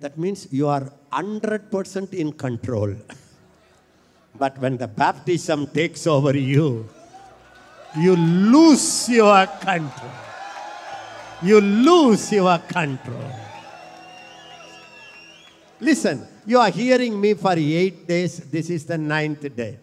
That 0.01 0.18
means 0.18 0.48
you 0.51 0.66
are 0.66 0.90
100% 1.12 2.14
in 2.14 2.32
control. 2.32 2.97
But 4.35 4.59
when 4.59 4.77
the 4.77 4.89
baptism 4.89 5.68
takes 5.68 6.05
over 6.09 6.36
you, 6.36 6.89
you 7.98 8.16
lose 8.16 9.09
your 9.09 9.47
control. 9.47 10.10
You 11.43 11.60
lose 11.60 12.32
your 12.32 12.59
control. 12.59 13.31
Listen, 15.81 16.27
you 16.47 16.59
are 16.59 16.70
hearing 16.70 17.20
me 17.20 17.35
for 17.35 17.52
eight 17.56 18.06
days. 18.06 18.39
This 18.39 18.70
is 18.70 18.86
the 18.86 18.97
ninth 18.97 19.44
day. 19.55 19.78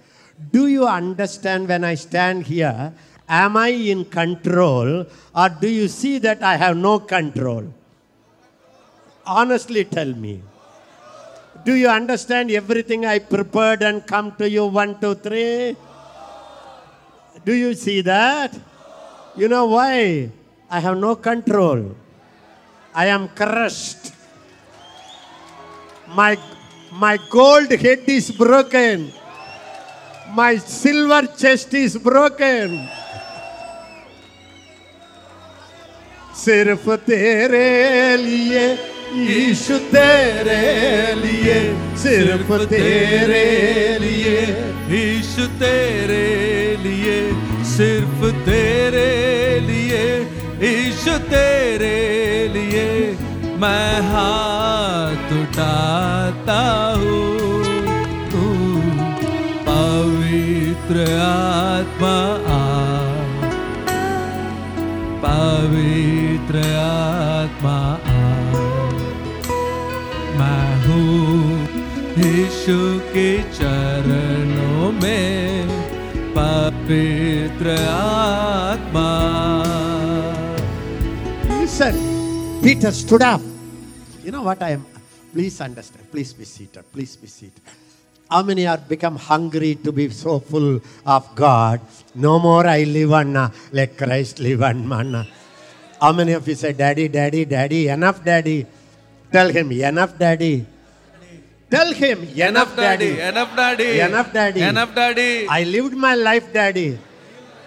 Do 0.51 0.67
you 0.67 0.87
understand 0.87 1.67
when 1.67 1.83
I 1.83 1.95
stand 1.95 2.43
here? 2.47 2.93
Am 3.29 3.55
I 3.55 3.69
in 3.69 4.05
control 4.05 5.05
or 5.35 5.49
do 5.49 5.69
you 5.69 5.87
see 5.87 6.17
that 6.19 6.43
I 6.43 6.55
have 6.57 6.75
no 6.75 6.99
control? 6.99 7.71
Honestly 9.25 9.85
tell 9.85 10.13
me. 10.13 10.41
Do 11.63 11.73
you 11.73 11.87
understand 11.87 12.51
everything 12.51 13.05
I 13.05 13.19
prepared 13.19 13.83
and 13.83 14.05
come 14.05 14.35
to 14.35 14.49
you? 14.49 14.65
One, 14.65 14.99
two, 14.99 15.15
three. 15.15 15.77
Do 17.44 17.52
you 17.52 17.74
see 17.74 18.00
that? 18.02 18.52
You 19.36 19.48
know 19.48 19.66
why? 19.66 20.30
I 20.70 20.80
have 20.80 20.98
no 20.98 21.16
control. 21.16 21.94
I 22.94 23.06
am 23.06 23.28
crushed. 23.28 24.12
My, 26.08 26.36
my 26.92 27.18
gold 27.30 27.70
head 27.70 28.02
is 28.06 28.30
broken. 28.30 29.12
My 30.34 30.56
silver 30.56 31.26
chest 31.36 31.72
is 31.74 31.96
broken. 31.96 32.88
सिर्फ 36.38 36.88
तेरे 37.06 38.16
लिए 38.16 38.66
यीशु 39.28 39.78
तेरे 39.92 40.60
लिए 41.22 41.56
सिर्फ 42.02 42.52
तेरे 42.70 43.46
लिए 44.02 44.36
issue 44.98 45.46
तेरे 45.60 46.26
लिए 46.84 47.16
सिर्फ़ 47.73 48.31
तेरे 48.45 49.59
लिए 49.59 50.03
ईशु 50.63 51.17
तेरे 51.17 52.47
लिए 52.47 53.17
मैं 53.57 54.01
हाथ 54.01 55.29
उठाता 55.41 56.59
हूँ। 56.97 57.73
तू 58.31 58.43
पवित्र 59.69 61.15
आत्मा 61.19 62.17
आ। 62.47 62.63
पवित्र 65.25 66.57
आत्मा 66.77 67.79
आ। 68.05 68.23
मैं 70.39 70.85
हूँ 70.85 71.63
यीशु 72.17 72.99
के 72.99 73.43
चरणों 73.43 74.91
में, 74.91 75.67
पवित्र 76.35 77.32
आत्मा 77.62 79.08
Listen, 81.60 81.94
Peter 82.62 82.90
stood 82.90 83.22
up. 83.22 83.40
You 84.24 84.32
know 84.32 84.42
what 84.42 84.62
I 84.62 84.70
am? 84.70 84.84
Please 85.32 85.60
understand. 85.60 86.10
Please 86.10 86.32
be 86.32 86.44
seated. 86.44 86.84
Please 86.92 87.14
be 87.16 87.26
seated. 87.28 87.60
How 88.30 88.42
many 88.42 88.66
are 88.66 88.78
become 88.78 89.16
hungry 89.16 89.76
to 89.84 89.92
be 89.92 90.10
so 90.10 90.38
full 90.40 90.80
of 91.06 91.34
God? 91.34 91.80
No 92.14 92.38
more 92.38 92.66
I 92.66 92.82
live 92.84 93.12
on, 93.12 93.36
uh, 93.36 93.50
let 93.72 93.96
Christ 93.96 94.38
live 94.40 94.62
on 94.62 94.88
man. 94.88 95.26
How 96.00 96.12
many 96.12 96.32
of 96.32 96.46
you 96.48 96.54
say, 96.54 96.72
Daddy, 96.72 97.08
Daddy, 97.08 97.44
Daddy, 97.44 97.88
enough, 97.88 98.24
Daddy? 98.24 98.66
Tell 99.32 99.48
him, 99.50 99.70
enough, 99.72 100.18
Daddy. 100.18 100.66
Tell 101.70 101.92
him, 101.92 102.24
enough, 102.34 102.74
Daddy. 102.76 103.20
enough 103.20 103.54
daddy 103.54 104.00
Enough, 104.00 104.32
Daddy. 104.32 104.60
enough 104.62 104.94
daddy 104.94 105.46
I 105.48 105.64
lived 105.64 105.94
my 105.94 106.14
life, 106.14 106.52
Daddy. 106.52 106.98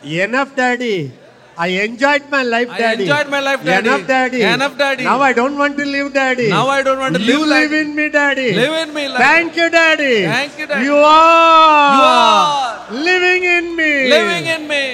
Enough, 0.07 0.55
Daddy. 0.55 1.13
I 1.59 1.69
enjoyed 1.69 2.25
my 2.31 2.43
life, 2.43 2.69
daddy. 2.69 3.05
I 3.11 3.15
enjoyed 3.15 3.31
my 3.31 3.41
life, 3.41 3.65
daddy. 3.65 3.89
Enough, 3.89 4.07
daddy. 4.07 4.43
Enough, 4.43 4.77
daddy. 4.77 5.05
Now 5.05 5.21
I 5.23 5.33
don't 5.33 5.57
want 5.57 5.79
to 5.79 5.85
live, 5.87 6.13
daddy. 6.13 6.49
Now 6.51 6.69
I 6.69 6.83
don't 6.83 6.99
want 6.99 7.17
to 7.17 7.23
you 7.23 7.39
live 7.39 7.49
like- 7.49 7.71
live 7.71 7.73
in 7.81 7.95
me, 7.97 8.09
daddy. 8.11 8.53
Live 8.53 8.75
in 8.83 8.93
me 8.95 9.09
like- 9.09 9.23
Thank 9.23 9.57
you, 9.57 9.71
daddy. 9.71 10.17
Thank 10.27 10.59
you, 10.59 10.67
daddy. 10.67 10.85
You 10.85 10.97
are, 10.97 11.95
You 11.97 12.05
are 12.13 13.03
living 13.09 13.45
in 13.57 13.75
me. 13.75 13.91
living 14.11 14.47
in 14.57 14.69
me. 14.69 14.85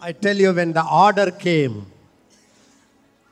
I 0.00 0.12
tell 0.12 0.36
you, 0.36 0.52
when 0.52 0.72
the 0.72 0.84
order 0.84 1.30
came, 1.30 1.86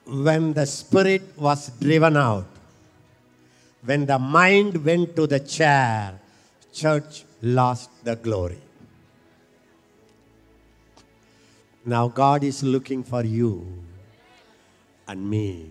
when 0.07 0.53
the 0.53 0.66
spirit 0.66 1.23
was 1.39 1.70
driven 1.81 2.16
out, 2.16 2.47
when 3.87 4.05
the 4.05 4.19
mind 4.19 4.85
went 4.85 5.15
to 5.15 5.27
the 5.29 5.39
chair, 5.39 6.19
church 6.73 7.25
lost 7.41 7.89
the 8.05 8.17
glory. 8.17 8.59
Now 11.85 12.09
God 12.09 12.43
is 12.43 12.65
looking 12.65 13.05
for 13.05 13.25
you 13.25 13.65
and 15.07 15.31
me. 15.31 15.71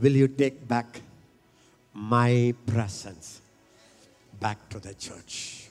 Will 0.00 0.12
you 0.12 0.28
take 0.28 0.66
back 0.66 1.00
my 1.92 2.54
presence 2.64 3.40
back 4.38 4.68
to 4.68 4.78
the 4.78 4.94
church? 4.94 5.70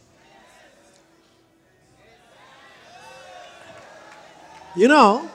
You 4.76 4.90
know, 4.90 5.30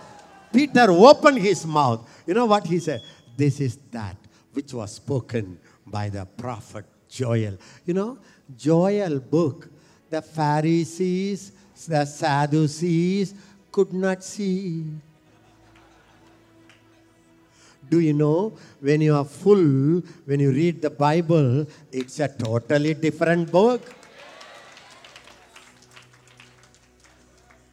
Peter 0.53 0.91
opened 0.91 1.39
his 1.39 1.65
mouth. 1.65 2.07
You 2.27 2.35
know 2.35 2.47
what 2.47 2.66
he 2.66 2.79
said? 2.81 3.03
This 3.35 3.61
is 3.61 3.79
that 3.93 4.16
which 4.59 4.74
was 4.74 4.90
spoken 4.98 5.56
by 5.86 6.09
the 6.09 6.26
prophet 6.26 6.85
Joel. 7.09 7.55
You 7.86 7.94
know, 7.94 8.18
Joel 8.56 9.20
book, 9.20 9.70
the 10.10 10.20
Pharisees, 10.20 11.52
the 11.86 12.05
Sadducees 12.05 13.35
could 13.70 13.93
not 13.93 14.24
see. 14.24 14.82
Do 17.89 18.01
you 18.01 18.12
know 18.14 18.59
when 18.80 19.01
you 19.01 19.14
are 19.14 19.24
full, 19.24 20.02
when 20.26 20.40
you 20.40 20.51
read 20.51 20.82
the 20.82 20.90
Bible, 20.90 21.64
it's 21.93 22.18
a 22.18 22.26
totally 22.26 22.94
different 22.94 23.52
book? 23.52 23.80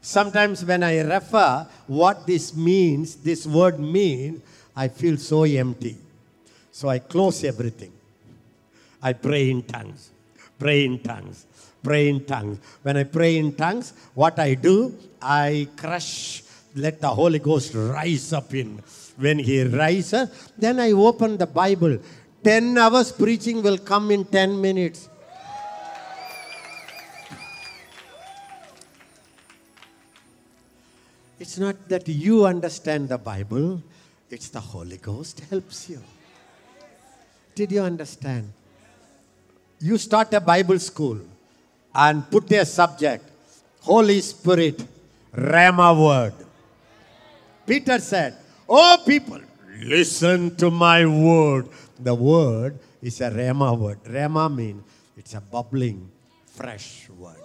Sometimes 0.02 0.64
when 0.64 0.84
I 0.84 1.02
refer 1.02 1.66
what 1.88 2.28
this 2.28 2.56
means, 2.56 3.16
this 3.16 3.48
word 3.48 3.80
means, 3.80 4.44
I 4.76 4.88
feel 4.88 5.18
so 5.18 5.46
empty. 5.46 6.05
So 6.76 6.90
I 6.90 7.00
close 7.00 7.46
everything. 7.46 7.94
I 9.02 9.14
pray 9.14 9.50
in 9.50 9.64
tongues, 9.64 10.12
pray 10.60 10.84
in 10.84 11.00
tongues, 11.00 11.46
pray 11.82 12.10
in 12.10 12.26
tongues. 12.26 12.60
When 12.84 12.98
I 12.98 13.06
pray 13.06 13.38
in 13.38 13.54
tongues, 13.56 13.94
what 14.14 14.38
I 14.40 14.56
do, 14.56 14.94
I 15.22 15.70
crush, 15.78 16.44
let 16.76 17.00
the 17.00 17.08
Holy 17.08 17.40
Ghost 17.40 17.74
rise 17.76 18.34
up 18.34 18.54
in. 18.54 18.84
When 19.16 19.40
He 19.40 19.64
rises, 19.64 20.28
then 20.58 20.82
I 20.82 20.92
open 20.92 21.38
the 21.38 21.48
Bible. 21.48 21.98
10 22.44 22.78
hours 22.78 23.14
preaching 23.14 23.64
will 23.64 23.78
come 23.78 24.12
in 24.12 24.26
10 24.26 24.60
minutes. 24.60 25.08
It's 31.40 31.58
not 31.58 31.88
that 31.88 32.06
you 32.10 32.46
understand 32.46 33.08
the 33.08 33.18
Bible, 33.18 33.82
it's 34.30 34.50
the 34.50 34.60
Holy 34.60 34.98
Ghost 34.98 35.40
helps 35.50 35.90
you. 35.90 36.02
Did 37.56 37.72
you 37.72 37.82
understand? 37.82 38.52
You 39.80 39.98
start 39.98 40.34
a 40.34 40.42
Bible 40.42 40.78
school 40.80 41.20
and 41.94 42.30
put 42.30 42.52
a 42.52 42.66
subject 42.66 43.24
Holy 43.80 44.20
Spirit, 44.20 44.84
Rhema 45.34 45.96
word. 45.96 46.34
Peter 47.66 48.00
said, 48.00 48.36
Oh, 48.68 48.98
people, 49.06 49.40
listen 49.80 50.56
to 50.58 50.70
my 50.70 51.06
word. 51.06 51.70
The 52.00 52.14
word 52.14 52.78
is 53.02 53.22
a 53.22 53.30
Rhema 53.30 53.78
word. 53.78 54.04
Rhema 54.04 54.54
means 54.54 54.84
it's 55.16 55.34
a 55.34 55.42
bubbling, 55.42 56.10
fresh 56.46 57.08
word. 57.18 57.38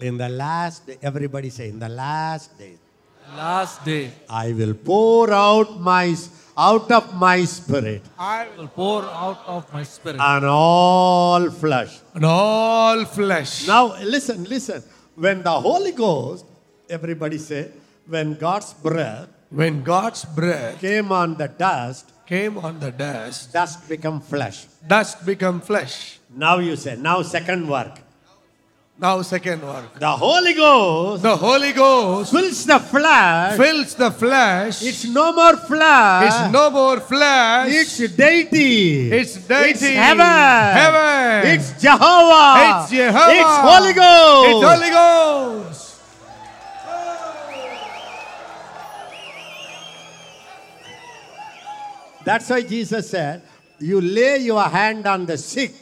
In 0.00 0.18
the 0.18 0.28
last 0.28 0.86
day, 0.86 0.98
everybody 1.00 1.50
say, 1.50 1.68
in 1.68 1.78
the 1.78 1.88
last 1.88 2.58
day, 2.58 2.76
Last 3.32 3.84
day, 3.84 4.12
I 4.28 4.52
will 4.52 4.74
pour 4.74 5.32
out 5.32 5.80
my 5.80 6.14
out 6.56 6.90
of 6.90 7.14
my 7.14 7.44
spirit 7.44 8.02
I 8.18 8.46
will 8.56 8.68
pour 8.68 9.02
out 9.04 9.42
of 9.46 9.72
my 9.72 9.82
spirit. 9.82 10.20
on 10.20 10.44
all 10.44 11.50
flesh. 11.50 12.00
And 12.14 12.24
all 12.24 13.04
flesh. 13.04 13.66
Now 13.66 13.96
listen, 14.02 14.44
listen. 14.44 14.82
When 15.16 15.42
the 15.42 15.50
Holy 15.52 15.92
Ghost, 15.92 16.44
everybody 16.88 17.38
say, 17.38 17.70
when 18.06 18.34
God's 18.34 18.74
breath 18.74 19.28
When 19.50 19.82
God's 19.86 20.24
breath 20.24 20.80
came 20.80 21.12
on 21.12 21.38
the 21.38 21.46
dust, 21.46 22.10
came 22.26 22.58
on 22.58 22.80
the 22.80 22.90
dust, 22.90 23.52
dust 23.52 23.86
become 23.88 24.18
flesh. 24.20 24.66
dust 24.82 25.22
become 25.24 25.60
flesh. 25.60 26.18
Now 26.34 26.58
you 26.58 26.74
say, 26.74 26.96
now 26.96 27.22
second 27.22 27.68
work. 27.68 28.03
Now 28.96 29.22
second 29.22 29.60
work. 29.62 29.98
The 29.98 30.08
Holy 30.16 30.54
Ghost 30.54 31.22
The 31.24 31.36
Holy 31.36 31.72
Ghost 31.72 32.30
fills 32.30 32.64
the 32.64 32.78
flesh. 32.78 33.56
fills 33.58 33.94
the 33.96 34.10
flesh. 34.12 34.82
It's 34.82 35.04
no 35.06 35.32
more 35.32 35.56
flesh. 35.56 36.30
It's 36.30 36.52
no 36.52 36.70
more 36.70 37.00
flesh. 37.00 37.72
It's 37.72 37.98
deity. 38.14 39.10
It's 39.10 39.34
deity. 39.36 39.70
It's 39.70 39.82
heaven. 39.82 40.24
Heaven. 40.24 41.50
It's 41.54 41.82
Jehovah. 41.82 42.54
It's 42.62 42.90
Jehovah. 42.90 43.34
It's 43.34 43.56
Holy 43.66 43.92
Ghost. 43.94 44.48
It's 44.48 44.64
Holy 44.70 44.90
Ghost. 44.90 45.80
That's 52.24 52.48
why 52.48 52.62
Jesus 52.62 53.10
said, 53.10 53.42
You 53.80 54.00
lay 54.00 54.38
your 54.38 54.62
hand 54.62 55.06
on 55.06 55.26
the 55.26 55.36
sick, 55.36 55.74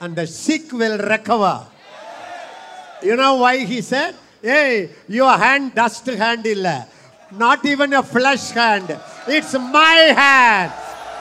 and 0.00 0.14
the 0.14 0.26
sick 0.26 0.72
will 0.72 0.98
recover. 0.98 1.66
You 3.02 3.16
know 3.16 3.36
why 3.36 3.58
he 3.64 3.80
said? 3.80 4.14
Hey, 4.40 4.90
your 5.08 5.36
hand 5.36 5.74
dust 5.74 6.06
hand 6.06 6.46
illa. 6.46 6.86
Not 7.32 7.64
even 7.64 7.92
a 7.94 8.02
flesh 8.02 8.50
hand. 8.50 8.98
It's 9.26 9.54
my 9.54 10.14
hand. 10.14 10.72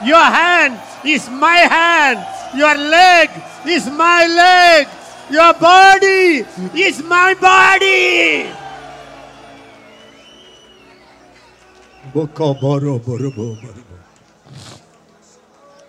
Your 0.06 0.22
hand 0.22 0.80
is 1.06 1.30
my 1.30 1.58
hand. 1.58 2.20
Your 2.58 2.76
leg 2.76 3.30
is 3.66 3.88
my 3.90 4.28
leg. 4.28 4.88
Your 5.32 5.53
body 5.53 6.45
is 6.76 7.02
my 7.03 7.34
body. 7.34 8.52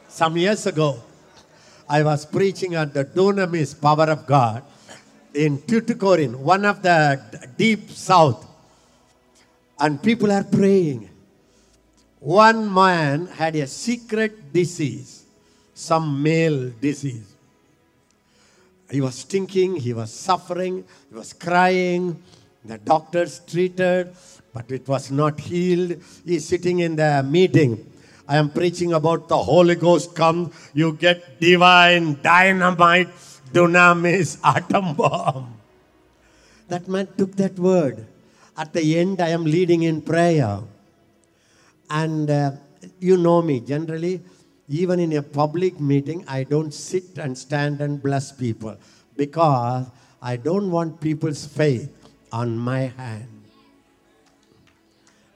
Some 0.09 0.37
years 0.37 0.67
ago, 0.67 1.03
I 1.89 2.03
was 2.03 2.25
preaching 2.25 2.77
on 2.77 2.93
the 2.93 3.05
dunamis 3.05 3.75
power 3.75 4.09
of 4.09 4.25
God 4.27 4.63
in 5.35 5.59
Tuticorin, 5.59 6.37
one 6.37 6.65
of 6.65 6.83
the 6.83 7.21
deep 7.57 7.91
south. 7.91 8.47
And 9.79 10.03
people 10.03 10.31
are 10.31 10.45
praying. 10.45 11.09
One 12.21 12.73
man 12.73 13.27
had 13.27 13.57
a 13.57 13.67
secret 13.67 14.53
disease, 14.53 15.25
some 15.75 16.23
male 16.23 16.71
disease. 16.81 17.35
He 18.91 19.01
was 19.01 19.17
stinking, 19.17 19.77
he 19.77 19.93
was 19.93 20.13
suffering, 20.13 20.85
he 21.09 21.15
was 21.15 21.33
crying. 21.33 22.23
The 22.65 22.79
doctors 22.79 23.41
treated, 23.41 24.15
but 24.55 24.71
it 24.71 24.87
was 24.87 25.11
not 25.11 25.41
healed. 25.41 26.01
He's 26.25 26.47
sitting 26.47 26.79
in 26.79 26.95
the 26.95 27.27
meeting. 27.29 27.91
I 28.29 28.37
am 28.37 28.51
preaching 28.51 28.93
about 28.93 29.29
the 29.29 29.37
Holy 29.37 29.75
Ghost 29.75 30.15
come, 30.15 30.53
you 30.75 30.93
get 30.93 31.41
divine 31.41 32.23
dynamite, 32.23 33.09
dunamis, 33.53 34.39
atom 34.43 34.95
bomb. 34.95 35.55
That 36.69 36.89
man 36.89 37.09
took 37.17 37.37
that 37.37 37.59
word. 37.59 38.07
At 38.57 38.73
the 38.73 38.99
end, 38.99 39.21
I 39.21 39.29
am 39.29 39.45
leading 39.45 39.83
in 39.83 40.03
prayer. 40.03 40.61
And 41.91 42.31
uh, 42.31 42.53
you 43.01 43.17
know 43.17 43.43
me, 43.43 43.61
generally, 43.61 44.21
even 44.69 45.01
in 45.01 45.13
a 45.13 45.23
public 45.23 45.81
meeting, 45.81 46.25
I 46.27 46.45
don't 46.45 46.73
sit 46.73 47.19
and 47.19 47.37
stand 47.37 47.81
and 47.81 48.03
bless 48.03 48.33
people 48.33 48.77
because 49.17 49.87
I 50.21 50.37
don't 50.37 50.71
want 50.71 51.01
people's 51.01 51.45
faith 51.45 51.93
on 52.33 52.57
my 52.57 52.93
hand. 52.97 53.29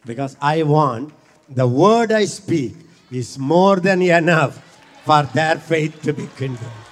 Because 0.04 0.36
I 0.40 0.62
want 0.62 1.12
the 1.48 1.66
word 1.66 2.12
I 2.12 2.24
speak 2.24 2.74
is 3.10 3.38
more 3.38 3.76
than 3.76 4.02
enough 4.02 4.62
for 5.04 5.22
their 5.34 5.56
faith 5.56 6.02
to 6.02 6.12
be 6.12 6.28
kindled. 6.36 6.85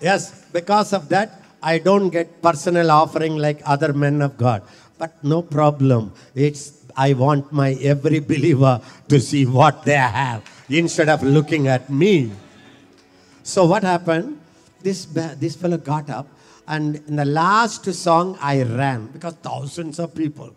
Yes, 0.00 0.44
because 0.52 0.92
of 0.92 1.08
that, 1.08 1.42
I 1.62 1.78
don't 1.78 2.10
get 2.10 2.42
personal 2.42 2.90
offering 2.90 3.36
like 3.36 3.60
other 3.64 3.92
men 3.92 4.22
of 4.22 4.36
God. 4.36 4.62
But 4.98 5.22
no 5.24 5.42
problem. 5.42 6.12
It's 6.34 6.84
I 6.96 7.12
want 7.12 7.52
my 7.52 7.72
every 7.82 8.20
believer 8.20 8.80
to 9.08 9.20
see 9.20 9.44
what 9.44 9.84
they 9.84 9.96
have. 9.96 10.42
instead 10.68 11.08
of 11.08 11.22
looking 11.22 11.68
at 11.68 11.88
me. 11.90 12.32
So 13.42 13.64
what 13.64 13.82
happened? 13.82 14.40
This, 14.82 15.04
this 15.06 15.56
fellow 15.56 15.78
got 15.78 16.10
up, 16.10 16.28
and 16.66 16.96
in 17.08 17.16
the 17.16 17.24
last 17.24 17.84
song, 17.94 18.38
I 18.40 18.62
ran 18.62 19.06
because 19.08 19.34
thousands 19.34 19.98
of 19.98 20.14
people. 20.14 20.54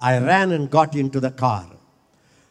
I 0.00 0.18
ran 0.18 0.52
and 0.52 0.70
got 0.70 0.94
into 0.94 1.20
the 1.20 1.30
car. 1.30 1.66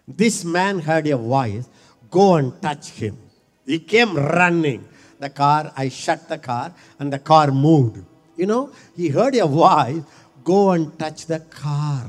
This 0.08 0.44
man 0.46 0.80
heard 0.80 1.08
a 1.08 1.18
voice, 1.18 1.68
go 2.10 2.36
and 2.36 2.62
touch 2.62 2.90
him. 2.92 3.18
He 3.66 3.80
came 3.80 4.16
running. 4.16 4.88
The 5.20 5.30
car, 5.30 5.72
I 5.76 5.90
shut 5.90 6.28
the 6.28 6.38
car, 6.38 6.74
and 7.00 7.12
the 7.12 7.20
car 7.20 7.52
moved. 7.52 8.04
You 8.36 8.46
know, 8.46 8.72
he 8.96 9.10
heard 9.10 9.36
a 9.36 9.48
voice, 9.48 10.02
go 10.44 10.72
and 10.72 10.98
touch 11.00 11.26
the 11.26 11.40
car. 11.40 12.06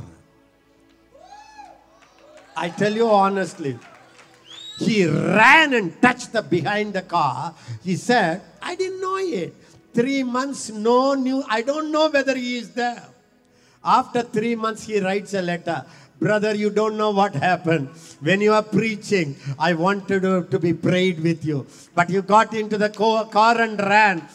I 2.57 2.71
tell 2.71 2.93
you 2.93 3.09
honestly, 3.09 3.79
he 4.79 5.07
ran 5.07 5.75
and 5.75 6.01
touched 6.03 6.33
the 6.33 6.43
behind 6.43 6.95
the 6.95 7.03
car. 7.03 7.55
He 7.85 7.97
said, 7.97 8.43
I 8.61 8.75
didn't 8.75 9.01
know 9.01 9.17
it. 9.17 9.55
Three 9.95 10.23
months, 10.23 10.71
no 10.71 11.15
new. 11.15 11.45
I 11.49 11.63
don't 11.63 11.91
know 11.91 12.11
whether 12.11 12.35
he 12.35 12.59
is 12.59 12.71
there. 12.71 13.05
After 13.85 14.23
three 14.23 14.55
months, 14.57 14.85
he 14.85 15.01
writes 15.01 15.33
a 15.33 15.41
letter. 15.41 15.87
Brother, 16.19 16.55
you 16.55 16.71
don't 16.71 16.97
know 16.97 17.11
what 17.11 17.35
happened. 17.35 17.89
When 18.21 18.41
you 18.41 18.55
are 18.55 18.63
preaching, 18.63 19.37
I 19.59 19.75
wanted 19.75 20.23
to, 20.23 20.45
to 20.45 20.59
be 20.59 20.73
prayed 20.73 21.21
with 21.21 21.45
you. 21.45 21.67
But 21.95 22.09
you 22.09 22.23
got 22.23 22.55
into 22.55 22.79
the 22.79 22.89
car 22.89 23.61
and 23.61 23.79
ran. 23.79 24.27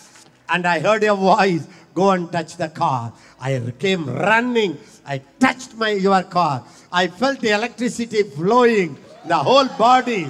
And 0.47 0.67
I 0.67 0.79
heard 0.79 1.01
your 1.01 1.15
voice, 1.15 1.67
go 1.95 2.11
and 2.11 2.31
touch 2.31 2.57
the 2.57 2.69
car. 2.69 3.13
I 3.39 3.73
came 3.79 4.05
running. 4.05 4.77
I 5.05 5.21
touched 5.39 5.75
my 5.75 5.89
your 5.91 6.21
car. 6.23 6.63
I 6.91 7.07
felt 7.07 7.39
the 7.39 7.49
electricity 7.49 8.23
flowing 8.23 8.97
the 9.25 9.37
whole 9.37 9.67
body. 9.69 10.27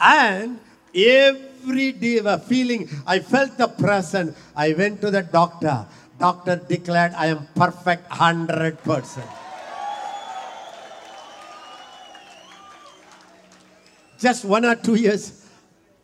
And 0.00 0.58
every 0.94 1.92
day, 1.92 2.38
feeling, 2.48 2.88
I 3.06 3.20
felt 3.20 3.56
the 3.56 3.68
presence. 3.68 4.36
I 4.54 4.72
went 4.72 5.00
to 5.02 5.10
the 5.10 5.22
doctor. 5.22 5.86
Doctor 6.18 6.56
declared 6.56 7.12
I 7.14 7.26
am 7.26 7.46
perfect 7.54 8.08
100%. 8.10 9.22
Just 14.18 14.44
one 14.44 14.64
or 14.64 14.74
two 14.76 14.94
years, 14.94 15.44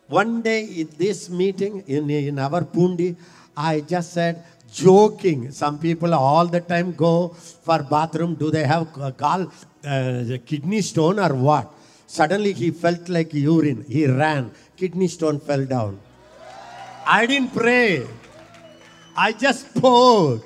one 0.07 0.41
day 0.41 0.65
in 0.65 0.89
this 0.97 1.29
meeting 1.29 1.83
in, 1.87 2.09
in 2.09 2.37
our 2.37 2.61
Pundi, 2.61 3.15
I 3.57 3.81
just 3.81 4.13
said, 4.13 4.43
joking. 4.71 5.51
Some 5.51 5.79
people 5.79 6.13
all 6.13 6.45
the 6.45 6.61
time 6.61 6.93
go 6.93 7.29
for 7.29 7.81
bathroom. 7.81 8.35
Do 8.35 8.51
they 8.51 8.65
have 8.65 8.95
a 8.97 9.11
gall, 9.11 9.51
uh, 9.85 10.23
kidney 10.45 10.81
stone 10.81 11.19
or 11.19 11.33
what? 11.33 11.73
Suddenly 12.05 12.53
he 12.53 12.69
felt 12.69 13.09
like 13.09 13.33
urine. 13.33 13.83
He 13.87 14.05
ran. 14.05 14.51
Kidney 14.77 15.07
stone 15.07 15.39
fell 15.39 15.65
down. 15.65 15.99
I 17.05 17.25
didn't 17.25 17.53
pray. 17.53 18.05
I 19.15 19.31
just 19.31 19.75
spoke. 19.75 20.43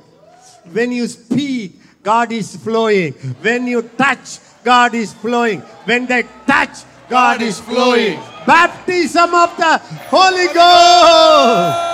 When 0.71 0.91
you 0.91 1.07
speak, 1.07 1.79
God 2.03 2.31
is 2.31 2.55
flowing. 2.57 3.13
When 3.41 3.67
you 3.67 3.81
touch, 3.97 4.39
God 4.63 4.93
is 4.93 5.13
flowing. 5.13 5.61
When 5.85 6.05
they 6.05 6.23
touch, 6.45 6.83
God 7.09 7.41
is 7.41 7.59
flowing. 7.59 8.19
Baptism 8.45 9.33
of 9.33 9.55
the 9.55 9.77
Holy 10.11 10.47
Ghost. 10.53 11.87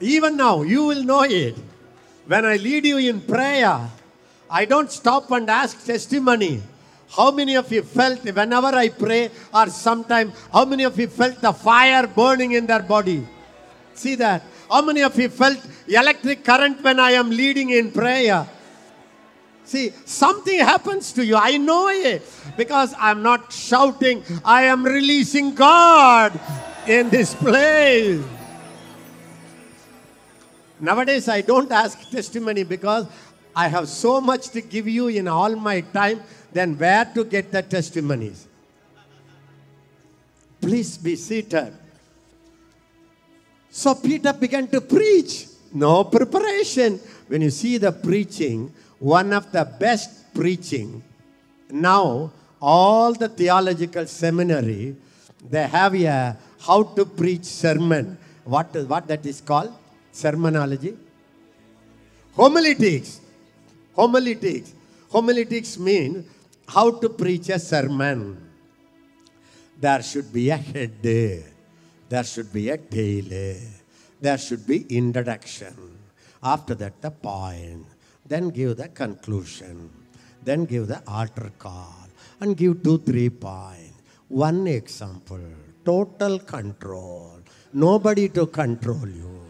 Even 0.00 0.36
now, 0.36 0.62
you 0.62 0.84
will 0.84 1.02
know 1.04 1.22
it. 1.22 1.56
When 2.26 2.44
I 2.44 2.56
lead 2.56 2.84
you 2.84 2.98
in 2.98 3.22
prayer, 3.22 3.88
I 4.50 4.64
don't 4.66 4.90
stop 4.90 5.30
and 5.30 5.48
ask 5.48 5.84
testimony. 5.86 6.62
How 7.16 7.30
many 7.30 7.56
of 7.56 7.72
you 7.72 7.82
felt 7.82 8.22
whenever 8.24 8.66
I 8.66 8.88
pray, 8.90 9.30
or 9.54 9.68
sometime, 9.68 10.32
how 10.52 10.64
many 10.64 10.84
of 10.84 10.98
you 10.98 11.08
felt 11.08 11.40
the 11.40 11.52
fire 11.52 12.06
burning 12.06 12.52
in 12.52 12.66
their 12.66 12.82
body? 12.82 13.26
See 13.94 14.16
that? 14.16 14.42
How 14.70 14.82
many 14.82 15.02
of 15.02 15.18
you 15.18 15.28
felt 15.28 15.58
electric 15.88 16.44
current 16.44 16.82
when 16.82 17.00
I 17.00 17.12
am 17.12 17.30
leading 17.30 17.70
in 17.70 17.90
prayer? 17.90 18.46
See, 19.64 19.92
something 20.04 20.58
happens 20.60 21.12
to 21.12 21.24
you. 21.24 21.36
I 21.36 21.56
know 21.56 21.88
it 21.88 22.22
because 22.56 22.94
I'm 22.98 23.22
not 23.22 23.52
shouting, 23.52 24.22
I 24.44 24.64
am 24.64 24.84
releasing 24.84 25.54
God 25.54 26.38
in 26.86 27.10
this 27.10 27.34
place. 27.34 28.22
Nowadays, 30.78 31.28
I 31.28 31.40
don't 31.40 31.72
ask 31.72 32.10
testimony 32.10 32.62
because 32.62 33.06
I 33.56 33.68
have 33.68 33.88
so 33.88 34.20
much 34.20 34.50
to 34.50 34.60
give 34.60 34.86
you 34.86 35.08
in 35.08 35.26
all 35.26 35.56
my 35.56 35.80
time, 35.80 36.20
then 36.56 36.78
where 36.78 37.04
to 37.04 37.24
get 37.24 37.52
the 37.52 37.62
testimonies? 37.62 38.46
Please 40.60 40.96
be 40.96 41.14
seated. 41.16 41.72
So 43.70 43.94
Peter 43.94 44.32
began 44.32 44.66
to 44.68 44.80
preach. 44.80 45.48
No 45.72 46.04
preparation. 46.04 46.98
When 47.28 47.42
you 47.42 47.50
see 47.50 47.76
the 47.76 47.92
preaching, 47.92 48.72
one 48.98 49.32
of 49.32 49.52
the 49.52 49.64
best 49.64 50.32
preaching, 50.32 51.02
now 51.70 52.32
all 52.60 53.12
the 53.12 53.28
theological 53.28 54.06
seminary, 54.06 54.96
they 55.50 55.66
have 55.66 55.94
a 55.94 56.36
how 56.60 56.82
to 56.82 57.04
preach 57.04 57.44
sermon. 57.44 58.16
What, 58.44 58.74
what 58.88 59.06
that 59.08 59.26
is 59.26 59.40
called? 59.40 59.74
Sermonology? 60.12 60.96
Homiletics. 62.34 63.20
Homiletics. 63.94 64.72
Homiletics 65.10 65.78
mean 65.78 66.24
how 66.68 66.90
to 66.90 67.08
preach 67.08 67.48
a 67.48 67.58
sermon. 67.58 68.42
There 69.78 70.02
should 70.02 70.32
be 70.32 70.50
a 70.50 70.56
head. 70.56 71.02
There 71.02 72.24
should 72.24 72.52
be 72.52 72.70
a 72.70 72.76
tail. 72.78 73.60
There 74.20 74.38
should 74.38 74.66
be 74.66 74.86
introduction. 74.88 75.98
After 76.42 76.74
that, 76.76 77.00
the 77.02 77.10
point. 77.10 77.86
Then 78.24 78.50
give 78.50 78.76
the 78.76 78.88
conclusion. 78.88 79.90
Then 80.42 80.64
give 80.64 80.88
the 80.88 81.02
altar 81.06 81.52
call. 81.58 82.08
And 82.40 82.56
give 82.56 82.82
two, 82.82 82.98
three 82.98 83.30
points. 83.30 84.02
One 84.28 84.66
example. 84.66 85.40
Total 85.84 86.38
control. 86.40 87.40
Nobody 87.72 88.28
to 88.30 88.46
control 88.46 89.08
you. 89.08 89.45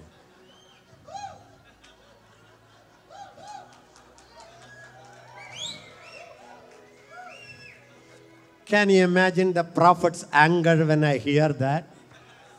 Can 8.66 8.90
you 8.90 9.04
imagine 9.04 9.52
the 9.52 9.62
prophet's 9.62 10.24
anger 10.32 10.84
when 10.84 11.04
I 11.04 11.18
hear 11.18 11.50
that? 11.50 11.86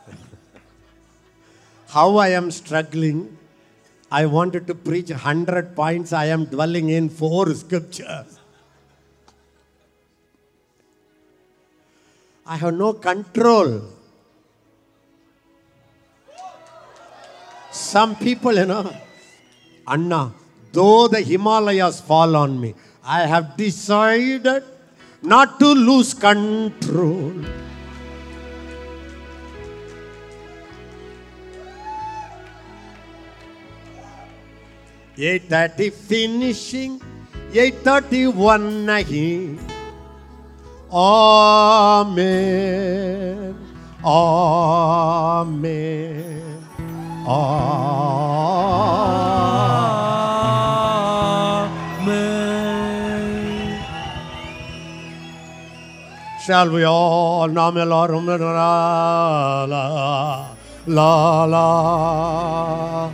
How 1.88 2.16
I 2.16 2.28
am 2.28 2.50
struggling. 2.50 3.36
I 4.10 4.24
wanted 4.24 4.66
to 4.68 4.74
preach 4.74 5.10
100 5.10 5.76
points. 5.76 6.14
I 6.14 6.26
am 6.26 6.46
dwelling 6.46 6.88
in 6.88 7.10
four 7.10 7.52
scriptures. 7.52 8.38
I 12.46 12.56
have 12.56 12.72
no 12.72 12.94
control. 12.94 13.82
Some 17.70 18.16
people, 18.16 18.54
you 18.54 18.64
know, 18.64 18.96
Anna, 19.86 20.32
though 20.72 21.06
the 21.06 21.20
Himalayas 21.20 22.00
fall 22.00 22.34
on 22.34 22.58
me, 22.58 22.74
I 23.04 23.26
have 23.26 23.58
decided 23.58 24.64
not 25.22 25.58
to 25.58 25.66
lose 25.66 26.14
control. 26.14 27.32
Eight 35.18 35.48
thirty 35.50 35.90
finishing, 35.90 37.02
eight 37.52 37.82
thirty 37.82 38.28
one 38.28 38.86
nahi. 38.86 39.58
Amen. 40.92 42.38
Amen. 44.04 45.58
Amen. 47.26 48.08
Shall 56.44 56.70
we 56.70 56.84
all 56.84 57.48
name 57.48 57.76
Elohim 57.78 58.26
la 58.26 59.64
la 59.64 60.56
la 60.86 61.44
la. 61.44 63.10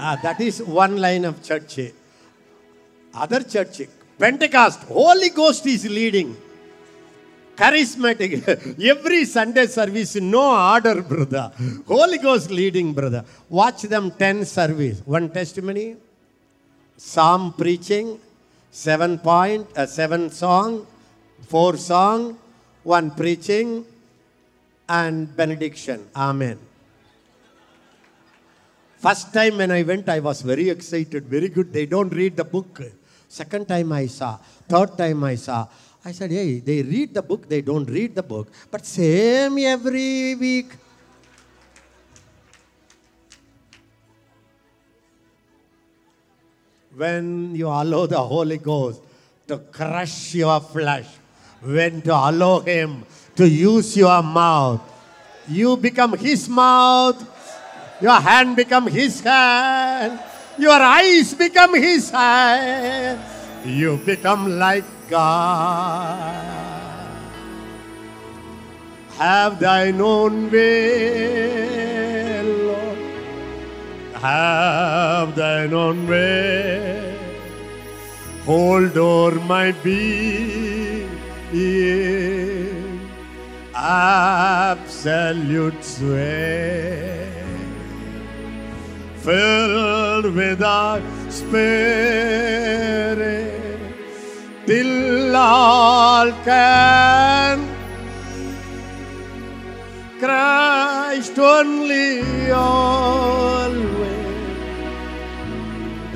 Ah, 0.00 0.16
that 0.22 0.40
is 0.40 0.62
one 0.62 0.96
line 0.96 1.24
of 1.24 1.42
church. 1.42 1.80
Other 3.14 3.42
church, 3.42 3.82
Pentecost, 4.18 4.84
Holy 4.84 5.30
Ghost 5.30 5.66
is 5.66 5.84
leading. 5.88 6.36
charismatic. 7.58 8.32
Every 8.92 9.24
Sunday 9.24 9.66
service, 9.66 10.14
no 10.16 10.44
order, 10.72 11.02
brother. 11.02 11.50
Holy 11.86 12.18
Ghost 12.18 12.50
leading, 12.50 12.92
brother. 12.92 13.24
Watch 13.48 13.82
them 13.82 14.10
10 14.12 14.44
service. 14.44 15.02
One 15.04 15.28
testimony, 15.30 15.96
psalm 16.98 17.52
preaching, 17.52 18.18
seven 18.70 19.18
point, 19.18 19.66
uh, 19.76 19.86
seven 19.86 20.30
song, 20.30 20.86
four 21.46 21.76
song, 21.76 22.36
one 22.82 23.10
preaching, 23.12 23.86
and 24.88 25.34
benediction. 25.36 26.04
Amen. 26.14 26.58
First 28.98 29.32
time 29.32 29.58
when 29.58 29.70
I 29.70 29.84
went, 29.84 30.08
I 30.08 30.18
was 30.18 30.42
very 30.42 30.68
excited, 30.70 31.26
very 31.26 31.48
good. 31.48 31.72
They 31.72 31.86
don't 31.86 32.10
read 32.10 32.36
the 32.36 32.44
book. 32.44 32.82
Second 33.28 33.68
time 33.68 33.92
I 33.92 34.06
saw, 34.06 34.38
third 34.66 34.98
time 34.98 35.22
I 35.22 35.36
saw. 35.36 35.68
I 36.04 36.12
said, 36.12 36.30
hey, 36.30 36.58
they 36.58 36.82
read 36.82 37.14
the 37.14 37.22
book, 37.22 37.48
they 37.48 37.60
don't 37.60 37.88
read 37.88 38.14
the 38.16 38.22
book. 38.22 38.50
But 38.70 38.84
same 38.84 39.58
every 39.58 40.34
week. 40.34 40.72
When 46.98 47.54
you 47.54 47.68
allow 47.68 48.06
the 48.06 48.18
Holy 48.18 48.58
Ghost 48.58 49.00
to 49.46 49.58
crush 49.70 50.34
your 50.34 50.58
flesh, 50.58 51.06
when 51.62 52.02
to 52.02 52.10
allow 52.10 52.58
Him 52.58 53.06
to 53.36 53.48
use 53.48 53.96
your 53.96 54.20
mouth, 54.20 54.82
you 55.46 55.76
become 55.76 56.18
His 56.18 56.48
mouth, 56.48 57.22
your 58.02 58.18
hand 58.18 58.56
become 58.56 58.88
His 58.88 59.20
hand, 59.20 60.18
your 60.58 60.74
eyes 60.74 61.34
become 61.34 61.76
His 61.76 62.10
eyes, 62.12 63.22
you 63.64 63.96
become 63.98 64.58
like 64.58 64.82
God. 65.08 66.34
Have 69.18 69.60
thine 69.60 70.00
own 70.00 70.50
way. 70.50 71.97
Have 74.20 75.36
thine 75.36 75.72
own 75.72 76.08
way. 76.08 77.16
Hold 78.44 78.96
o'er 78.96 79.36
my 79.46 79.70
being. 79.70 81.08
Absolute 83.74 85.84
sway. 85.84 87.32
Filled 89.18 90.34
with 90.34 90.58
thy 90.58 91.00
spirit. 91.28 92.34
Till 94.66 95.36
all 95.36 96.32
can 96.44 97.78
Christ 100.18 101.38
only 101.38 102.50
always 102.50 103.97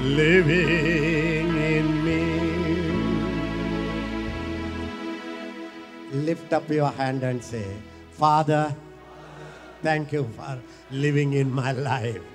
living 0.03 1.57
in 1.57 2.05
me. 2.05 2.23
Lift 6.13 6.53
up 6.53 6.69
your 6.69 6.91
hand 6.91 7.23
and 7.23 7.43
say, 7.43 7.67
Father, 8.11 8.75
thank 9.83 10.13
you 10.13 10.29
for 10.37 10.59
living 10.91 11.33
in 11.35 11.51
my 11.51 11.73
life. 11.73 12.32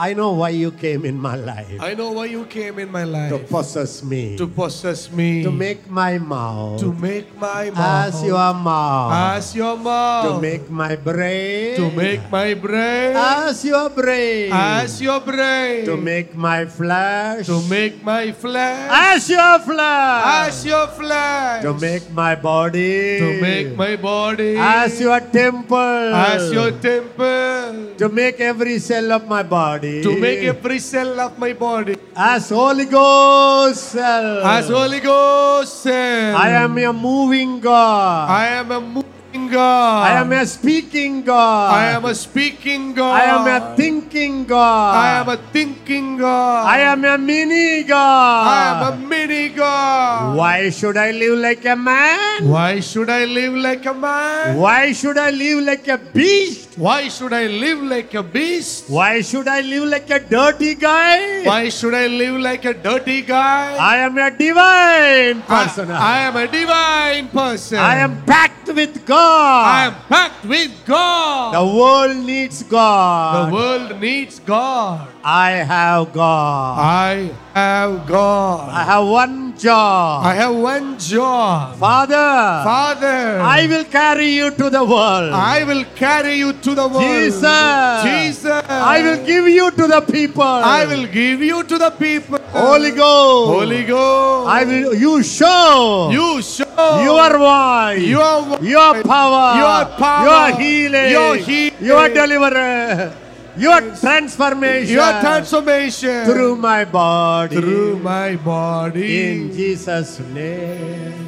I 0.00 0.14
know 0.16 0.32
why 0.32 0.48
you 0.56 0.70
came 0.72 1.04
in 1.04 1.20
my 1.20 1.36
life 1.36 1.76
I 1.78 1.92
know 1.92 2.12
why 2.16 2.24
you 2.32 2.46
came 2.48 2.78
in 2.80 2.88
my 2.90 3.04
life. 3.04 3.28
to 3.36 3.38
possess 3.44 4.02
me, 4.02 4.32
To 4.40 4.46
possess 4.48 5.12
me. 5.12 5.42
to 5.44 5.50
make 5.52 5.90
my 5.90 6.16
mouth 6.16 6.80
to 6.80 6.88
make 6.96 7.28
my 7.36 7.68
mouth. 7.68 8.08
as 8.08 8.24
your 8.24 8.54
mouth, 8.54 9.12
As 9.36 9.54
your 9.54 9.76
mouth. 9.76 10.24
to 10.24 10.30
make 10.40 10.70
my 10.70 10.96
brain 10.96 11.76
To 11.76 11.90
make 11.92 12.24
my 12.32 12.54
brain. 12.54 13.12
as 13.12 13.60
your 13.62 13.90
brain, 13.90 14.48
As 14.52 15.02
your 15.04 15.20
brain. 15.20 15.84
to 15.84 15.96
make 16.00 16.32
my 16.34 16.64
flesh 16.64 17.44
To 17.52 17.60
make 17.68 18.00
my 18.02 18.32
flesh. 18.32 18.88
as 19.12 19.28
your 19.28 19.58
flesh, 19.68 20.24
As 20.48 20.64
your 20.64 20.86
flesh. 20.96 21.60
to 21.60 21.74
make 21.76 22.08
my 22.22 22.32
body 22.40 23.20
To 23.20 23.28
make 23.44 23.76
my 23.76 23.96
body. 24.00 24.56
as 24.56 24.96
your 24.98 25.20
temple, 25.20 26.08
As 26.24 26.48
your 26.56 26.72
temple. 26.72 27.92
to 28.00 28.08
make 28.08 28.40
every 28.40 28.78
cell 28.78 29.12
of 29.12 29.28
my 29.28 29.42
body 29.44 29.89
To 30.02 30.16
make 30.16 30.40
every 30.46 30.78
cell 30.78 31.18
of 31.20 31.38
my 31.38 31.52
body. 31.52 31.96
as 32.16 32.48
Holy 32.50 32.84
Ghost 32.86 33.90
cell. 33.92 34.46
As 34.46 34.68
Holy 34.68 35.00
Ghost 35.00 35.82
cell. 35.82 36.36
I 36.36 36.50
am 36.62 36.78
a 36.78 36.92
moving 36.92 37.60
God. 37.60 38.30
I 38.30 38.46
am 38.60 38.70
a 38.70 38.80
moving 38.80 39.48
God. 39.50 40.06
I 40.10 40.12
am 40.20 40.32
a 40.32 40.44
speaking 40.46 41.22
God. 41.22 41.74
I 41.74 41.86
am 41.96 42.04
a 42.04 42.14
speaking 42.14 42.94
God. 42.94 43.14
I 43.20 43.24
am 43.34 43.46
a 43.46 43.76
thinking 43.76 44.44
God. 44.44 44.94
I 44.94 45.20
am 45.20 45.28
a 45.28 45.36
thinking 45.52 46.18
God. 46.18 46.66
I 46.66 46.78
am 46.92 47.04
a 47.04 47.16
mini 47.18 47.82
God. 47.84 48.46
I 48.46 48.60
am 48.70 48.80
a 48.92 49.06
mini 49.06 49.48
God. 49.50 50.36
Why 50.36 50.70
should 50.70 50.96
I 50.96 51.10
live 51.12 51.38
like 51.38 51.64
a 51.64 51.76
man? 51.76 52.48
Why 52.48 52.80
should 52.80 53.10
I 53.10 53.24
live 53.24 53.54
like 53.54 53.86
a 53.86 53.94
man? 53.94 54.56
Why 54.58 54.92
should 54.92 55.18
I 55.18 55.30
live 55.30 55.64
like 55.64 55.86
a 55.88 55.98
beast? 55.98 56.69
Why 56.80 57.08
should 57.08 57.34
I 57.34 57.46
live 57.46 57.82
like 57.82 58.14
a 58.14 58.22
beast? 58.22 58.88
Why 58.88 59.20
should 59.20 59.46
I 59.46 59.60
live 59.60 59.84
like 59.84 60.08
a 60.08 60.18
dirty 60.18 60.74
guy? 60.74 61.44
Why 61.44 61.68
should 61.68 61.92
I 61.92 62.06
live 62.06 62.40
like 62.40 62.64
a 62.64 62.72
dirty 62.72 63.20
guy? 63.20 63.76
I 63.76 63.98
am 63.98 64.16
a 64.16 64.30
divine 64.30 65.42
person. 65.42 65.90
I, 65.90 66.00
I 66.00 66.18
am 66.20 66.36
a 66.36 66.46
divine 66.46 67.28
person. 67.28 67.76
I 67.76 67.96
am 67.96 68.24
packed 68.24 68.72
with 68.72 69.04
God. 69.04 69.66
I 69.66 69.86
am 69.88 69.94
packed 70.08 70.46
with 70.46 70.72
God. 70.86 71.52
The 71.52 71.66
world 71.76 72.16
needs 72.16 72.62
God. 72.62 73.50
The 73.50 73.54
world 73.54 74.00
needs 74.00 74.38
God. 74.38 75.06
I 75.22 75.50
have 75.50 76.14
God. 76.14 76.78
I 76.78 77.30
have 77.52 78.06
God. 78.06 78.70
I 78.70 78.84
have 78.84 79.06
one 79.06 79.58
job. 79.58 80.24
I 80.24 80.34
have 80.34 80.56
one 80.56 80.98
job. 80.98 81.76
Father, 81.76 82.64
Father, 82.64 83.40
I 83.40 83.66
will 83.66 83.84
carry 83.84 84.30
you 84.30 84.50
to 84.50 84.70
the 84.70 84.82
world. 84.82 85.32
I 85.34 85.64
will 85.64 85.84
carry 85.94 86.36
you 86.36 86.54
to 86.70 86.74
the 86.74 86.88
world. 86.88 87.02
Jesus, 87.02 88.02
Jesus, 88.04 88.62
I 88.68 89.02
will 89.02 89.26
give 89.26 89.48
you 89.48 89.70
to 89.70 89.86
the 89.86 90.00
people. 90.00 90.42
I 90.42 90.86
will 90.86 91.06
give 91.06 91.42
you 91.42 91.62
to 91.64 91.78
the 91.78 91.90
people. 91.90 92.38
Holy 92.50 92.90
Ghost. 92.90 93.54
Holy 93.54 93.84
Ghost. 93.84 94.48
I 94.48 94.64
will. 94.64 94.94
You 94.94 95.22
show. 95.22 96.10
You 96.12 96.42
show 96.42 96.66
Your 97.04 97.30
voice. 97.38 98.02
Your 98.02 98.42
voice. 98.42 98.62
Your 98.62 99.02
power. 99.02 99.46
Your 99.62 99.80
power. 99.98 100.26
Your 100.26 100.58
healing. 100.58 101.10
Your 101.10 101.36
healing. 101.36 101.74
Your 101.80 102.08
deliverance. 102.08 103.16
Your 103.56 103.80
transformation. 103.98 104.94
your 104.94 105.10
transformation 105.20 106.24
through 106.24 106.56
my 106.56 106.84
body. 106.84 107.56
through 107.56 107.98
my 107.98 108.36
body. 108.36 109.30
In 109.30 109.52
Jesus' 109.52 110.20
name. 110.20 111.19